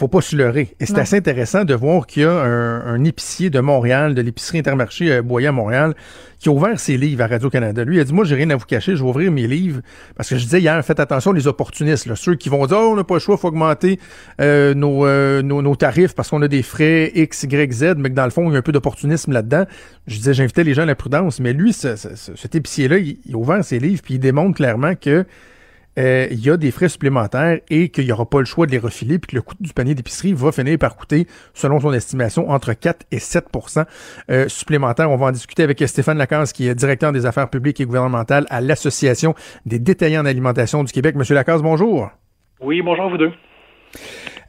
faut 0.00 0.08
pas 0.08 0.22
se 0.22 0.34
leurrer. 0.34 0.74
Et 0.80 0.86
c'est 0.86 0.98
assez 0.98 1.16
intéressant 1.16 1.64
de 1.64 1.74
voir 1.74 2.06
qu'il 2.06 2.22
y 2.22 2.24
a 2.24 2.32
un, 2.32 3.04
épicier 3.04 3.50
de 3.50 3.60
Montréal, 3.60 4.14
de 4.14 4.22
l'épicerie 4.22 4.58
Intermarché 4.58 5.12
euh, 5.12 5.22
Boyer 5.22 5.48
à 5.48 5.52
Montréal, 5.52 5.94
qui 6.38 6.48
a 6.48 6.52
ouvert 6.52 6.80
ses 6.80 6.96
livres 6.96 7.22
à 7.22 7.26
Radio-Canada. 7.26 7.84
Lui, 7.84 7.96
il 7.96 8.00
a 8.00 8.04
dit, 8.04 8.14
moi, 8.14 8.24
j'ai 8.24 8.34
rien 8.34 8.48
à 8.48 8.56
vous 8.56 8.64
cacher, 8.64 8.96
je 8.96 9.02
vais 9.02 9.08
ouvrir 9.08 9.30
mes 9.30 9.46
livres. 9.46 9.82
Parce 10.16 10.30
que 10.30 10.36
je 10.36 10.44
disais 10.44 10.60
hier, 10.60 10.82
faites 10.84 11.00
attention 11.00 11.32
les 11.32 11.46
opportunistes, 11.46 12.06
là, 12.06 12.16
ceux 12.16 12.34
qui 12.34 12.48
vont 12.48 12.64
dire, 12.64 12.78
oh, 12.80 12.92
on 12.92 12.96
n'a 12.96 13.04
pas 13.04 13.14
le 13.14 13.20
choix, 13.20 13.34
il 13.34 13.40
faut 13.40 13.48
augmenter 13.48 14.00
euh, 14.40 14.72
nos, 14.72 15.04
nos, 15.42 15.76
tarifs 15.76 16.14
parce 16.14 16.30
qu'on 16.30 16.40
a 16.40 16.48
des 16.48 16.62
frais 16.62 17.12
X, 17.14 17.42
Y, 17.42 17.72
Z, 17.72 17.94
mais 17.98 18.08
que 18.08 18.14
dans 18.14 18.24
le 18.24 18.30
fond, 18.30 18.48
il 18.48 18.52
y 18.54 18.56
a 18.56 18.58
un 18.58 18.62
peu 18.62 18.72
d'opportunisme 18.72 19.32
là-dedans. 19.32 19.66
Je 20.06 20.16
disais, 20.16 20.32
j'invitais 20.32 20.64
les 20.64 20.72
gens 20.72 20.82
à 20.82 20.86
la 20.86 20.94
prudence. 20.94 21.40
Mais 21.40 21.52
lui, 21.52 21.74
cet 21.74 22.54
épicier-là, 22.54 22.98
il, 22.98 23.18
il 23.26 23.34
a 23.34 23.36
ouvert 23.36 23.62
ses 23.62 23.78
livres, 23.78 24.00
puis 24.02 24.14
il 24.14 24.20
démontre 24.20 24.56
clairement 24.56 24.94
que 24.94 25.26
euh, 25.98 26.28
il 26.30 26.44
y 26.44 26.50
a 26.50 26.56
des 26.56 26.70
frais 26.70 26.88
supplémentaires 26.88 27.58
et 27.68 27.88
qu'il 27.88 28.04
n'y 28.04 28.12
aura 28.12 28.28
pas 28.28 28.38
le 28.38 28.44
choix 28.44 28.66
de 28.66 28.72
les 28.72 28.78
refiler, 28.78 29.18
puis 29.18 29.32
que 29.32 29.36
le 29.36 29.42
coût 29.42 29.54
du 29.58 29.72
panier 29.72 29.94
d'épicerie 29.94 30.32
va 30.32 30.52
finir 30.52 30.78
par 30.78 30.96
coûter, 30.96 31.26
selon 31.52 31.80
son 31.80 31.92
estimation, 31.92 32.48
entre 32.48 32.72
4 32.72 33.06
et 33.10 33.18
7% 33.18 33.84
euh, 34.30 34.48
supplémentaires. 34.48 35.10
On 35.10 35.16
va 35.16 35.26
en 35.26 35.32
discuter 35.32 35.62
avec 35.62 35.80
Stéphane 35.80 36.18
Lacasse, 36.18 36.52
qui 36.52 36.68
est 36.68 36.74
directeur 36.74 37.12
des 37.12 37.26
affaires 37.26 37.50
publiques 37.50 37.80
et 37.80 37.86
gouvernementales 37.86 38.46
à 38.50 38.60
l'Association 38.60 39.34
des 39.66 39.78
détaillants 39.78 40.22
d'alimentation 40.22 40.84
du 40.84 40.92
Québec. 40.92 41.16
Monsieur 41.16 41.34
Lacasse, 41.34 41.62
bonjour. 41.62 42.10
Oui, 42.60 42.82
bonjour 42.82 43.10
vous 43.10 43.18
deux. 43.18 43.32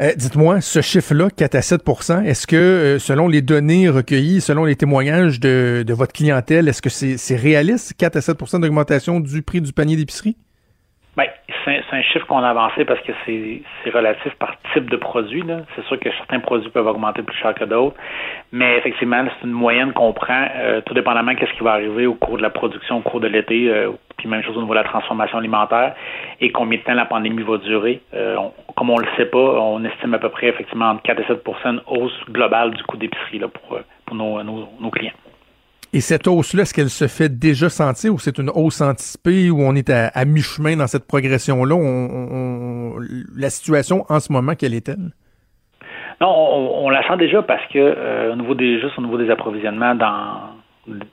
Euh, 0.01 0.13
dites-moi, 0.15 0.61
ce 0.61 0.81
chiffre-là, 0.81 1.29
4 1.29 1.55
à 1.55 1.59
7% 1.59 2.23
est-ce 2.23 2.45
que, 2.47 2.97
selon 2.99 3.27
les 3.27 3.41
données 3.41 3.89
recueillies, 3.89 4.41
selon 4.41 4.65
les 4.65 4.75
témoignages 4.75 5.39
de, 5.39 5.83
de 5.85 5.93
votre 5.93 6.13
clientèle, 6.13 6.67
est-ce 6.67 6.81
que 6.81 6.89
c'est 6.89 7.35
réaliste, 7.35 7.93
4 7.97 8.15
à 8.17 8.19
7% 8.19 8.61
d'augmentation 8.61 9.19
du 9.19 9.41
prix 9.41 9.61
du 9.61 9.73
panier 9.73 9.95
d'épicerie? 9.95 10.37
Bien, 11.17 11.25
c'est 11.65 11.83
un 11.91 12.01
chiffre 12.03 12.25
qu'on 12.25 12.41
a 12.41 12.49
avancé 12.49 12.85
parce 12.85 13.01
que 13.01 13.11
c'est 13.25 13.89
relatif 13.89 14.33
par 14.35 14.55
type 14.73 14.89
de 14.89 14.95
produit. 14.95 15.43
C'est 15.75 15.83
sûr 15.85 15.99
que 15.99 16.09
certains 16.11 16.39
produits 16.39 16.69
peuvent 16.69 16.87
augmenter 16.87 17.21
plus 17.21 17.35
cher 17.37 17.53
que 17.53 17.65
d'autres, 17.65 17.97
mais 18.53 18.77
effectivement, 18.77 19.21
c'est 19.25 19.45
une 19.45 19.53
moyenne 19.53 19.91
qu'on 19.91 20.13
prend, 20.13 20.47
euh, 20.55 20.79
tout 20.85 20.93
dépendamment 20.93 21.35
qu'est-ce 21.35 21.51
qui 21.51 21.65
va 21.65 21.73
arriver 21.73 22.07
au 22.07 22.13
cours 22.13 22.37
de 22.37 22.41
la 22.41 22.49
production, 22.49 22.99
au 22.99 23.01
cours 23.01 23.19
de 23.19 23.27
l'été, 23.27 23.69
euh, 23.69 23.91
puis 24.17 24.29
même 24.29 24.41
chose 24.41 24.55
au 24.55 24.61
niveau 24.61 24.73
de 24.73 24.79
la 24.79 24.85
transformation 24.85 25.37
alimentaire, 25.37 25.95
et 26.39 26.49
combien 26.53 26.79
de 26.79 26.83
temps 26.83 26.93
la 26.93 27.05
pandémie 27.05 27.43
va 27.43 27.57
durer. 27.57 28.01
Euh, 28.13 28.37
comme 28.77 28.89
on 28.89 28.97
le 28.97 29.07
sait 29.17 29.25
pas, 29.25 29.37
on 29.37 29.83
estime 29.83 30.13
à 30.13 30.19
peu 30.19 30.29
près 30.29 30.47
effectivement 30.47 30.91
entre 30.91 31.01
4 31.01 31.19
et 31.19 31.25
7 31.25 31.43
de 31.45 31.81
hausse 31.87 32.25
globale 32.29 32.71
du 32.71 32.83
coût 32.83 32.95
d'épicerie 32.95 33.39
pour, 33.39 33.79
pour 34.05 34.15
nos, 34.15 34.41
nos 34.41 34.89
clients. 34.89 35.11
Et 35.93 35.99
cette 35.99 36.27
hausse-là, 36.27 36.61
est-ce 36.61 36.73
qu'elle 36.73 36.89
se 36.89 37.07
fait 37.07 37.27
déjà 37.27 37.69
sentir 37.69 38.13
ou 38.13 38.19
c'est 38.19 38.37
une 38.37 38.49
hausse 38.49 38.79
anticipée 38.79 39.49
ou 39.49 39.61
on 39.61 39.75
est 39.75 39.89
à, 39.89 40.25
mi-chemin 40.25 40.77
dans 40.77 40.87
cette 40.87 41.05
progression-là? 41.05 41.75
la 43.35 43.49
situation 43.49 44.05
en 44.07 44.19
ce 44.19 44.31
moment, 44.31 44.53
quelle 44.55 44.73
est-elle? 44.73 45.11
Non, 46.21 46.29
on, 46.29 46.89
la 46.89 47.05
sent 47.07 47.17
déjà 47.17 47.41
parce 47.41 47.65
que 47.73 47.79
euh, 47.79 48.33
au 48.33 48.35
niveau 48.35 48.53
des 48.53 48.79
juste 48.79 48.97
au 48.97 49.01
niveau 49.01 49.17
des 49.17 49.29
approvisionnements 49.31 49.95
dans 49.95 50.51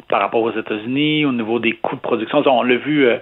par 0.09 0.21
rapport 0.21 0.43
aux 0.43 0.53
États-Unis, 0.53 1.25
au 1.27 1.33
niveau 1.33 1.59
des 1.59 1.73
coûts 1.73 1.97
de 1.97 2.01
production, 2.01 2.43
on 2.47 2.63
l'a 2.63 2.77
vu, 2.77 3.07
euh, 3.07 3.19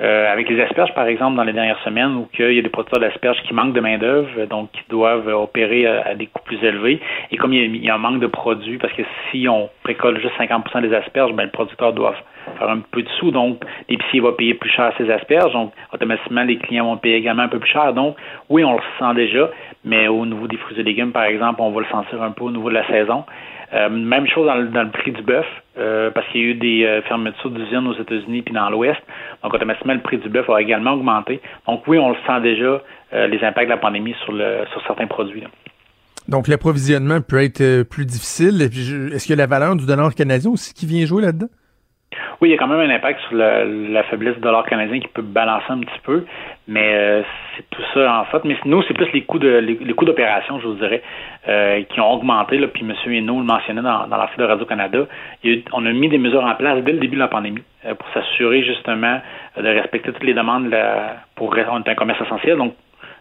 euh, 0.00 0.32
avec 0.32 0.48
les 0.48 0.60
asperges, 0.60 0.94
par 0.94 1.06
exemple, 1.06 1.36
dans 1.36 1.44
les 1.44 1.52
dernières 1.52 1.78
semaines, 1.84 2.16
où 2.16 2.28
il 2.38 2.54
y 2.54 2.58
a 2.58 2.62
des 2.62 2.68
producteurs 2.70 2.98
d'asperges 2.98 3.40
qui 3.42 3.54
manquent 3.54 3.74
de 3.74 3.80
main-d'œuvre, 3.80 4.46
donc 4.46 4.70
qui 4.72 4.82
doivent 4.88 5.28
opérer 5.28 5.86
à, 5.86 6.14
des 6.14 6.26
coûts 6.26 6.42
plus 6.44 6.62
élevés. 6.64 6.98
Et 7.30 7.36
comme 7.36 7.52
il 7.52 7.76
y, 7.76 7.90
a, 7.90 7.94
un 7.94 7.98
manque 7.98 8.20
de 8.20 8.26
produits, 8.26 8.78
parce 8.78 8.92
que 8.94 9.02
si 9.30 9.46
on 9.48 9.68
précolle 9.84 10.18
juste 10.20 10.34
50% 10.38 10.80
des 10.80 10.94
asperges, 10.94 11.32
ben, 11.34 11.44
le 11.44 11.50
producteur 11.50 11.92
doit 11.92 12.14
faire 12.58 12.70
un 12.70 12.80
peu 12.90 13.02
de 13.02 13.08
sous, 13.20 13.30
donc 13.30 13.62
l'épicier 13.88 14.20
va 14.20 14.32
payer 14.32 14.54
plus 14.54 14.70
cher 14.70 14.92
ses 14.98 15.10
asperges, 15.10 15.52
donc 15.52 15.72
automatiquement 15.92 16.42
les 16.42 16.56
clients 16.56 16.86
vont 16.86 16.96
payer 16.96 17.16
également 17.16 17.44
un 17.44 17.48
peu 17.48 17.58
plus 17.58 17.70
cher. 17.70 17.92
Donc 17.92 18.16
oui, 18.48 18.64
on 18.64 18.74
le 18.74 18.82
sent 18.98 19.14
déjà, 19.14 19.50
mais 19.84 20.08
au 20.08 20.24
niveau 20.26 20.48
des 20.48 20.56
fruits 20.56 20.80
et 20.80 20.82
légumes, 20.82 21.12
par 21.12 21.24
exemple, 21.24 21.60
on 21.60 21.70
va 21.70 21.80
le 21.80 21.86
sentir 21.86 22.22
un 22.22 22.30
peu 22.30 22.44
au 22.44 22.50
niveau 22.50 22.70
de 22.70 22.74
la 22.74 22.86
saison. 22.86 23.24
Euh, 23.74 23.88
même 23.88 24.26
chose 24.28 24.46
dans 24.46 24.82
le, 24.82 24.90
prix 24.90 25.12
du 25.12 25.22
bœuf, 25.22 25.46
euh, 25.78 26.10
parce 26.10 26.26
qu'il 26.28 26.40
y 26.42 26.44
a 26.44 26.46
eu 26.48 26.54
des 26.54 26.84
euh, 26.84 27.02
fermetures 27.02 27.50
d'usines 27.50 27.86
aux 27.86 27.98
États-Unis 27.98 28.42
puis 28.42 28.52
dans 28.52 28.68
l'Ouest. 28.68 29.00
Donc, 29.42 29.54
automatiquement, 29.54 29.94
le 29.94 30.00
prix 30.00 30.18
du 30.18 30.28
bœuf 30.28 30.48
a 30.50 30.60
également 30.60 30.92
augmenté. 30.92 31.40
Donc, 31.66 31.86
oui, 31.86 31.98
on 31.98 32.10
le 32.10 32.16
sent 32.26 32.40
déjà, 32.42 32.82
les 33.12 33.44
impacts 33.44 33.66
de 33.66 33.74
la 33.74 33.76
pandémie 33.76 34.14
sur, 34.24 34.32
le, 34.32 34.64
sur 34.72 34.82
certains 34.86 35.06
produits. 35.06 35.44
Donc, 36.28 36.48
l'approvisionnement 36.48 37.20
peut 37.20 37.42
être 37.42 37.82
plus 37.82 38.06
difficile. 38.06 38.60
Est-ce 38.62 39.26
qu'il 39.26 39.36
y 39.36 39.38
a 39.38 39.42
la 39.42 39.46
valeur 39.46 39.76
du 39.76 39.86
dollar 39.86 40.14
canadien 40.14 40.50
aussi 40.50 40.72
qui 40.72 40.86
vient 40.86 41.04
jouer 41.04 41.22
là-dedans? 41.22 41.48
Oui, 42.40 42.48
il 42.48 42.52
y 42.52 42.54
a 42.54 42.58
quand 42.58 42.68
même 42.68 42.80
un 42.80 42.94
impact 42.94 43.20
sur 43.28 43.36
la 43.36 44.02
faiblesse 44.04 44.34
du 44.34 44.40
dollar 44.40 44.66
canadien 44.66 45.00
qui 45.00 45.08
peut 45.08 45.22
balancer 45.22 45.66
un 45.68 45.80
petit 45.80 46.00
peu, 46.04 46.24
mais 46.68 46.94
euh, 46.94 47.22
c'est 47.56 47.68
tout 47.70 47.82
ça 47.94 48.20
en 48.20 48.24
fait. 48.26 48.44
Mais 48.44 48.56
nous, 48.64 48.82
c'est 48.82 48.94
plus 48.94 49.10
les 49.12 49.22
coûts 49.22 49.38
de 49.38 49.48
les, 49.48 49.94
coûts 49.94 50.04
d'opération, 50.04 50.60
je 50.60 50.66
vous 50.66 50.74
dirais, 50.74 51.02
euh, 51.48 51.82
qui 51.84 52.00
ont 52.00 52.12
augmenté. 52.12 52.58
Là, 52.58 52.68
puis 52.68 52.84
M. 52.84 52.94
Hainaut 53.12 53.38
le 53.38 53.44
mentionnait 53.44 53.82
dans, 53.82 54.06
dans 54.06 54.16
la 54.16 54.30
de 54.36 54.44
Radio-Canada. 54.44 55.06
On 55.72 55.86
a 55.86 55.92
mis 55.92 56.08
des 56.08 56.18
mesures 56.18 56.44
en 56.44 56.54
place 56.54 56.82
dès 56.84 56.92
le 56.92 56.98
début 56.98 57.16
de 57.16 57.20
la 57.20 57.28
pandémie 57.28 57.62
euh, 57.84 57.94
pour 57.94 58.08
s'assurer 58.10 58.62
justement 58.62 59.20
de 59.56 59.68
respecter 59.68 60.12
toutes 60.12 60.24
les 60.24 60.34
demandes 60.34 60.74
pour 61.34 61.54
on 61.70 61.82
est 61.82 61.88
un 61.88 61.94
commerce 61.94 62.20
essentiel. 62.20 62.56
Donc, 62.56 62.74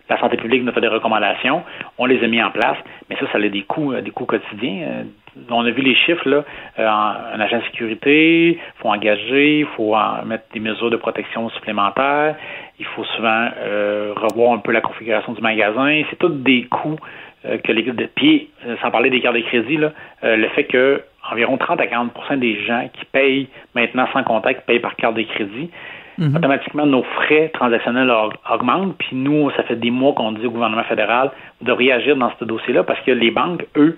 la 0.09 0.19
santé 0.19 0.37
publique 0.37 0.63
nous 0.63 0.73
fait 0.73 0.81
des 0.81 0.87
recommandations, 0.87 1.63
on 1.97 2.05
les 2.05 2.21
a 2.21 2.27
mis 2.27 2.43
en 2.43 2.51
place, 2.51 2.77
mais 3.09 3.15
ça, 3.15 3.31
ça 3.31 3.37
a 3.37 3.41
des 3.41 3.61
coûts, 3.61 3.93
des 3.95 4.11
coûts 4.11 4.25
quotidiens 4.25 5.05
on 5.49 5.65
a 5.65 5.71
vu 5.71 5.81
les 5.81 5.95
chiffres, 5.95 6.27
là, 6.27 6.43
euh, 6.79 6.87
un 6.87 7.39
agent 7.39 7.57
de 7.57 7.63
sécurité, 7.63 8.49
il 8.49 8.59
faut 8.81 8.89
engager, 8.89 9.59
il 9.59 9.65
faut 9.77 9.95
mettre 10.25 10.45
des 10.53 10.59
mesures 10.59 10.89
de 10.89 10.97
protection 10.97 11.49
supplémentaires, 11.49 12.35
il 12.79 12.85
faut 12.85 13.03
souvent 13.03 13.49
euh, 13.57 14.13
revoir 14.15 14.53
un 14.53 14.59
peu 14.59 14.71
la 14.71 14.81
configuration 14.81 15.33
du 15.33 15.41
magasin. 15.41 16.01
C'est 16.09 16.17
tous 16.17 16.29
des 16.29 16.63
coûts 16.63 16.97
euh, 17.45 17.57
que 17.57 17.71
les 17.71 17.83
puis 18.15 18.49
sans 18.81 18.91
parler 18.91 19.09
des 19.09 19.21
cartes 19.21 19.35
de 19.35 19.41
crédit, 19.41 19.77
là, 19.77 19.91
le 20.23 20.47
fait 20.49 20.65
que 20.65 21.01
environ 21.31 21.57
30 21.57 21.79
à 21.79 21.85
40% 21.85 22.39
des 22.39 22.63
gens 22.65 22.89
qui 22.93 23.05
payent 23.05 23.47
maintenant 23.75 24.07
sans 24.13 24.23
contact 24.23 24.65
payent 24.65 24.79
par 24.79 24.95
carte 24.95 25.15
de 25.15 25.23
crédit. 25.23 25.69
Mhm. 26.17 26.35
Automatiquement, 26.35 26.85
nos 26.85 27.03
frais 27.03 27.49
transactionnels 27.53 28.11
augmentent. 28.51 28.97
Puis 28.97 29.15
nous, 29.15 29.49
ça 29.51 29.63
fait 29.63 29.75
des 29.75 29.91
mois 29.91 30.13
qu'on 30.13 30.33
dit 30.33 30.45
au 30.45 30.51
gouvernement 30.51 30.83
fédéral 30.83 31.31
de 31.61 31.71
réagir 31.71 32.15
dans 32.15 32.31
ce 32.39 32.45
dossier-là 32.45 32.83
parce 32.83 32.99
que 33.01 33.11
les 33.11 33.31
banques, 33.31 33.65
eux, 33.75 33.97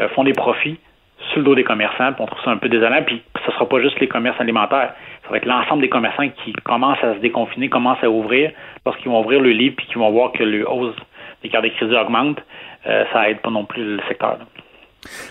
euh, 0.00 0.08
font 0.10 0.24
des 0.24 0.32
profits 0.32 0.78
sur 1.30 1.38
le 1.38 1.44
dos 1.44 1.54
des 1.54 1.64
commerçants, 1.64 2.12
puis 2.12 2.22
on 2.22 2.26
trouve 2.26 2.42
ça 2.44 2.50
un 2.50 2.56
peu 2.56 2.68
désolant, 2.68 3.02
puis 3.04 3.22
ce 3.44 3.48
ne 3.48 3.52
sera 3.52 3.68
pas 3.68 3.80
juste 3.80 3.98
les 4.00 4.08
commerces 4.08 4.40
alimentaires, 4.40 4.92
ça 5.22 5.30
va 5.30 5.36
être 5.36 5.46
l'ensemble 5.46 5.82
des 5.82 5.88
commerçants 5.88 6.28
qui 6.28 6.52
commencent 6.64 7.02
à 7.02 7.14
se 7.14 7.18
déconfiner, 7.20 7.68
commencent 7.68 8.02
à 8.02 8.10
ouvrir, 8.10 8.50
lorsqu'ils 8.84 9.10
vont 9.10 9.20
ouvrir 9.20 9.40
le 9.40 9.50
livre, 9.50 9.76
puis 9.76 9.86
qu'ils 9.86 9.98
vont 9.98 10.10
voir 10.10 10.32
que 10.32 10.42
le 10.42 10.68
hausse 10.68 10.96
des 11.42 11.48
cartes 11.48 11.64
de 11.64 11.70
crédit 11.70 11.94
augmente, 11.94 12.38
euh, 12.86 13.04
ça 13.12 13.30
aide 13.30 13.40
pas 13.40 13.50
non 13.50 13.64
plus 13.64 13.96
le 13.96 14.02
secteur. 14.08 14.38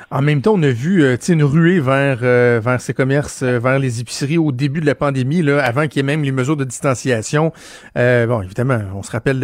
En 0.10 0.21
même 0.21 0.41
temps, 0.41 0.53
on 0.55 0.63
a 0.63 0.69
vu 0.69 1.03
euh, 1.03 1.17
une 1.29 1.43
ruée 1.43 1.79
vers, 1.79 2.19
euh, 2.23 2.60
vers 2.63 2.81
ces 2.81 2.93
commerces, 2.93 3.43
euh, 3.43 3.60
vers 3.60 3.79
les 3.79 4.01
épiceries 4.01 4.38
au 4.38 4.51
début 4.51 4.81
de 4.81 4.86
la 4.86 4.95
pandémie, 4.95 5.41
là, 5.41 5.63
avant 5.63 5.88
qu'il 5.88 5.97
y 5.97 5.99
ait 6.01 6.03
même 6.03 6.23
les 6.23 6.31
mesures 6.31 6.57
de 6.57 6.65
distanciation. 6.65 7.53
bon, 7.95 8.41
évidemment, 8.41 8.81
on 8.95 9.03
se 9.03 9.12
rappelle 9.12 9.39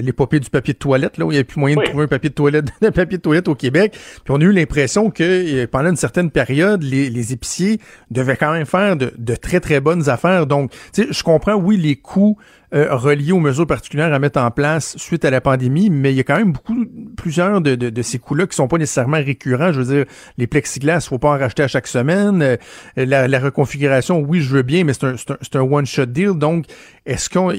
l'épopée 0.00 0.40
du 0.40 0.50
papier 0.50 0.74
de 0.74 0.78
toilette, 0.78 1.18
là, 1.18 1.24
où 1.24 1.30
il 1.30 1.34
n'y 1.34 1.38
avait 1.38 1.44
plus 1.44 1.58
moyen 1.58 1.76
de 1.76 1.82
trouver 1.82 2.04
un 2.04 2.08
papier 2.08 2.30
de 2.30 2.34
toilette, 2.34 2.66
un 2.82 2.90
papier 2.90 3.18
de 3.18 3.22
toilette 3.22 3.48
au 3.48 3.54
Québec. 3.54 3.92
Puis 4.24 4.34
on 4.34 4.40
a 4.40 4.44
eu 4.44 4.52
l'impression 4.52 5.10
que 5.10 5.64
pendant 5.66 5.90
une 5.90 5.96
certaine 5.96 6.30
période, 6.30 6.82
les, 6.82 7.10
les 7.10 7.32
épiciers 7.32 7.80
devaient 8.10 8.36
quand 8.36 8.52
même 8.52 8.66
faire 8.66 8.96
de, 8.96 9.12
de 9.16 9.34
très, 9.34 9.60
très 9.60 9.80
bonnes 9.80 10.08
affaires. 10.08 10.46
Donc, 10.46 10.72
je 10.96 11.22
comprends, 11.22 11.54
oui, 11.54 11.76
les 11.76 11.96
coûts 11.96 12.38
euh, 12.74 12.94
reliés 12.94 13.32
aux 13.32 13.40
mesures 13.40 13.66
particulières 13.66 14.12
à 14.12 14.18
mettre 14.18 14.40
en 14.40 14.50
place 14.50 14.96
suite 14.96 15.24
à 15.24 15.30
la 15.30 15.40
pandémie, 15.40 15.90
mais 15.90 16.12
il 16.12 16.16
y 16.16 16.20
a 16.20 16.24
quand 16.24 16.36
même 16.36 16.52
beaucoup, 16.52 16.86
plusieurs 17.16 17.60
de, 17.60 17.74
de, 17.74 17.90
de 17.90 18.02
ces 18.02 18.18
coûts-là 18.18 18.46
qui 18.46 18.56
sont 18.56 18.68
pas 18.68 18.78
nécessairement 18.78 19.18
récurrents. 19.18 19.72
Je 19.72 19.80
veux 19.80 19.94
dire, 19.94 20.04
les 20.38 20.46
plexiglas, 20.46 21.06
faut 21.08 21.18
pas 21.18 21.28
en 21.28 21.38
racheter 21.38 21.62
à 21.62 21.68
chaque 21.68 21.86
semaine. 21.86 22.42
Euh, 22.42 22.56
la, 22.96 23.28
la, 23.28 23.38
reconfiguration, 23.38 24.20
oui, 24.20 24.40
je 24.40 24.54
veux 24.54 24.62
bien, 24.62 24.84
mais 24.84 24.92
c'est 24.94 25.04
un, 25.04 25.14
un, 25.14 25.60
un 25.60 25.72
one-shot 25.72 26.06
deal. 26.06 26.38
Donc, 26.38 26.66
est-ce 27.04 27.28
qu'on 27.28 27.52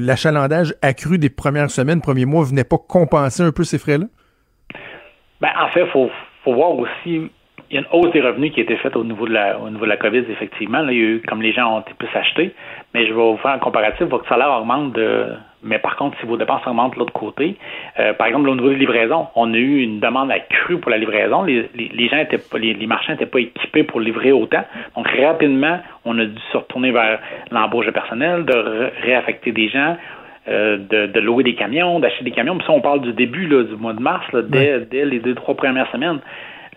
l'achalandage 0.00 0.74
accru 0.82 1.18
des 1.18 1.30
premières 1.30 1.70
semaines, 1.70 2.00
premiers 2.00 2.24
mois, 2.24 2.44
venait 2.44 2.64
pas 2.64 2.78
compenser 2.78 3.42
un 3.42 3.52
peu 3.52 3.64
ces 3.64 3.78
frais-là? 3.78 4.06
Ben, 5.40 5.50
en 5.60 5.68
fait, 5.68 5.86
faut, 5.92 6.10
faut 6.44 6.54
voir 6.54 6.70
aussi 6.70 7.30
il 7.70 7.74
y 7.74 7.78
a 7.78 7.80
une 7.80 7.86
hausse 7.92 8.12
des 8.12 8.20
revenus 8.20 8.52
qui 8.52 8.60
a 8.60 8.62
été 8.62 8.76
faite 8.76 8.96
au 8.96 9.04
niveau 9.04 9.26
de 9.26 9.32
la, 9.32 9.58
au 9.58 9.68
niveau 9.68 9.84
de 9.84 9.90
la 9.90 9.96
COVID, 9.96 10.24
effectivement. 10.30 10.80
Là, 10.82 10.92
il 10.92 10.98
y 10.98 11.02
a 11.02 11.04
eu, 11.04 11.22
comme 11.26 11.42
les 11.42 11.52
gens 11.52 11.76
ont 11.76 11.80
été 11.80 11.92
plus 11.98 12.08
achetés, 12.14 12.54
mais 12.94 13.06
je 13.06 13.12
vais 13.12 13.20
vous 13.20 13.36
faire 13.38 13.52
un 13.52 13.58
comparatif. 13.58 14.06
Votre 14.06 14.28
salaire 14.28 14.50
augmente 14.50 14.92
de, 14.92 15.32
mais 15.62 15.78
par 15.78 15.96
contre, 15.96 16.16
si 16.20 16.26
vos 16.26 16.36
dépenses 16.36 16.66
augmentent 16.66 16.94
de 16.94 16.98
l'autre 17.00 17.12
côté, 17.12 17.56
euh, 17.98 18.12
par 18.14 18.28
exemple, 18.28 18.48
au 18.48 18.54
niveau 18.54 18.68
des 18.68 18.76
livraisons, 18.76 19.26
on 19.34 19.52
a 19.52 19.56
eu 19.56 19.80
une 19.80 20.00
demande 20.00 20.30
accrue 20.30 20.78
pour 20.78 20.90
la 20.90 20.98
livraison. 20.98 21.42
Les, 21.42 21.68
les, 21.74 22.08
gens 22.08 22.18
étaient 22.18 22.38
pas, 22.38 22.58
les, 22.58 22.86
marchands 22.86 23.12
n'étaient 23.12 23.26
pas 23.26 23.40
équipés 23.40 23.82
pour 23.82 24.00
livrer 24.00 24.32
autant. 24.32 24.64
Donc, 24.96 25.08
rapidement, 25.08 25.80
on 26.04 26.18
a 26.18 26.24
dû 26.24 26.40
se 26.52 26.56
retourner 26.56 26.92
vers 26.92 27.18
l'embauche 27.50 27.86
de 27.86 27.90
personnel, 27.90 28.44
de 28.44 28.90
réaffecter 29.02 29.52
des 29.52 29.68
gens. 29.68 29.96
Euh, 30.48 30.76
de, 30.76 31.06
de, 31.06 31.18
louer 31.18 31.42
des 31.42 31.56
camions, 31.56 31.98
d'acheter 31.98 32.22
des 32.22 32.30
camions. 32.30 32.56
Puis 32.56 32.64
ça, 32.68 32.72
on 32.72 32.80
parle 32.80 33.00
du 33.00 33.12
début 33.12 33.48
là, 33.48 33.64
du 33.64 33.74
mois 33.74 33.94
de 33.94 34.00
mars, 34.00 34.24
là, 34.32 34.42
dès, 34.42 34.78
dès 34.88 35.04
les 35.04 35.18
deux, 35.18 35.34
trois 35.34 35.56
premières 35.56 35.90
semaines. 35.90 36.20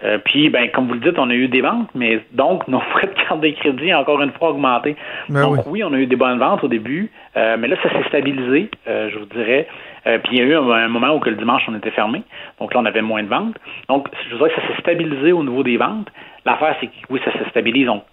Euh, 0.03 0.17
puis, 0.23 0.49
ben, 0.49 0.69
comme 0.71 0.87
vous 0.87 0.93
le 0.93 0.99
dites, 0.99 1.19
on 1.19 1.29
a 1.29 1.33
eu 1.33 1.47
des 1.47 1.61
ventes, 1.61 1.89
mais 1.93 2.21
donc 2.31 2.67
nos 2.67 2.79
frais 2.79 3.07
de 3.07 3.13
carte 3.13 3.41
de 3.41 3.49
crédit 3.49 3.93
ont 3.93 3.99
encore 3.99 4.21
une 4.21 4.31
fois 4.31 4.51
augmenté. 4.51 4.95
Ben 5.27 5.41
donc 5.41 5.57
oui. 5.65 5.81
oui. 5.81 5.83
on 5.83 5.93
a 5.93 5.97
eu 5.97 6.05
des 6.05 6.15
bonnes 6.15 6.39
ventes 6.39 6.63
au 6.63 6.67
début, 6.67 7.11
euh, 7.35 7.57
mais 7.59 7.67
là, 7.67 7.75
ça 7.83 7.89
s'est 7.89 8.07
stabilisé, 8.07 8.69
euh, 8.87 9.09
je 9.11 9.19
vous 9.19 9.25
dirais. 9.25 9.67
Euh, 10.07 10.17
puis 10.19 10.37
il 10.37 10.39
y 10.39 10.41
a 10.41 10.45
eu 10.45 10.55
un, 10.55 10.69
un 10.69 10.87
moment 10.87 11.15
où 11.15 11.19
que 11.19 11.29
le 11.29 11.35
dimanche, 11.35 11.63
on 11.67 11.75
était 11.75 11.91
fermé. 11.91 12.23
Donc 12.59 12.73
là, 12.73 12.79
on 12.79 12.85
avait 12.85 13.01
moins 13.01 13.23
de 13.23 13.27
ventes. 13.27 13.55
Donc, 13.89 14.07
je 14.25 14.31
vous 14.31 14.37
dirais 14.37 14.49
que 14.49 14.61
ça 14.61 14.67
s'est 14.67 14.81
stabilisé 14.81 15.31
au 15.31 15.43
niveau 15.43 15.63
des 15.63 15.77
ventes. 15.77 16.09
L'affaire, 16.45 16.75
c'est 16.79 16.87
que 16.87 16.93
oui, 17.09 17.19
ça 17.25 17.31
se 17.37 17.49
stabilise. 17.49 17.85
Donc, 17.85 18.03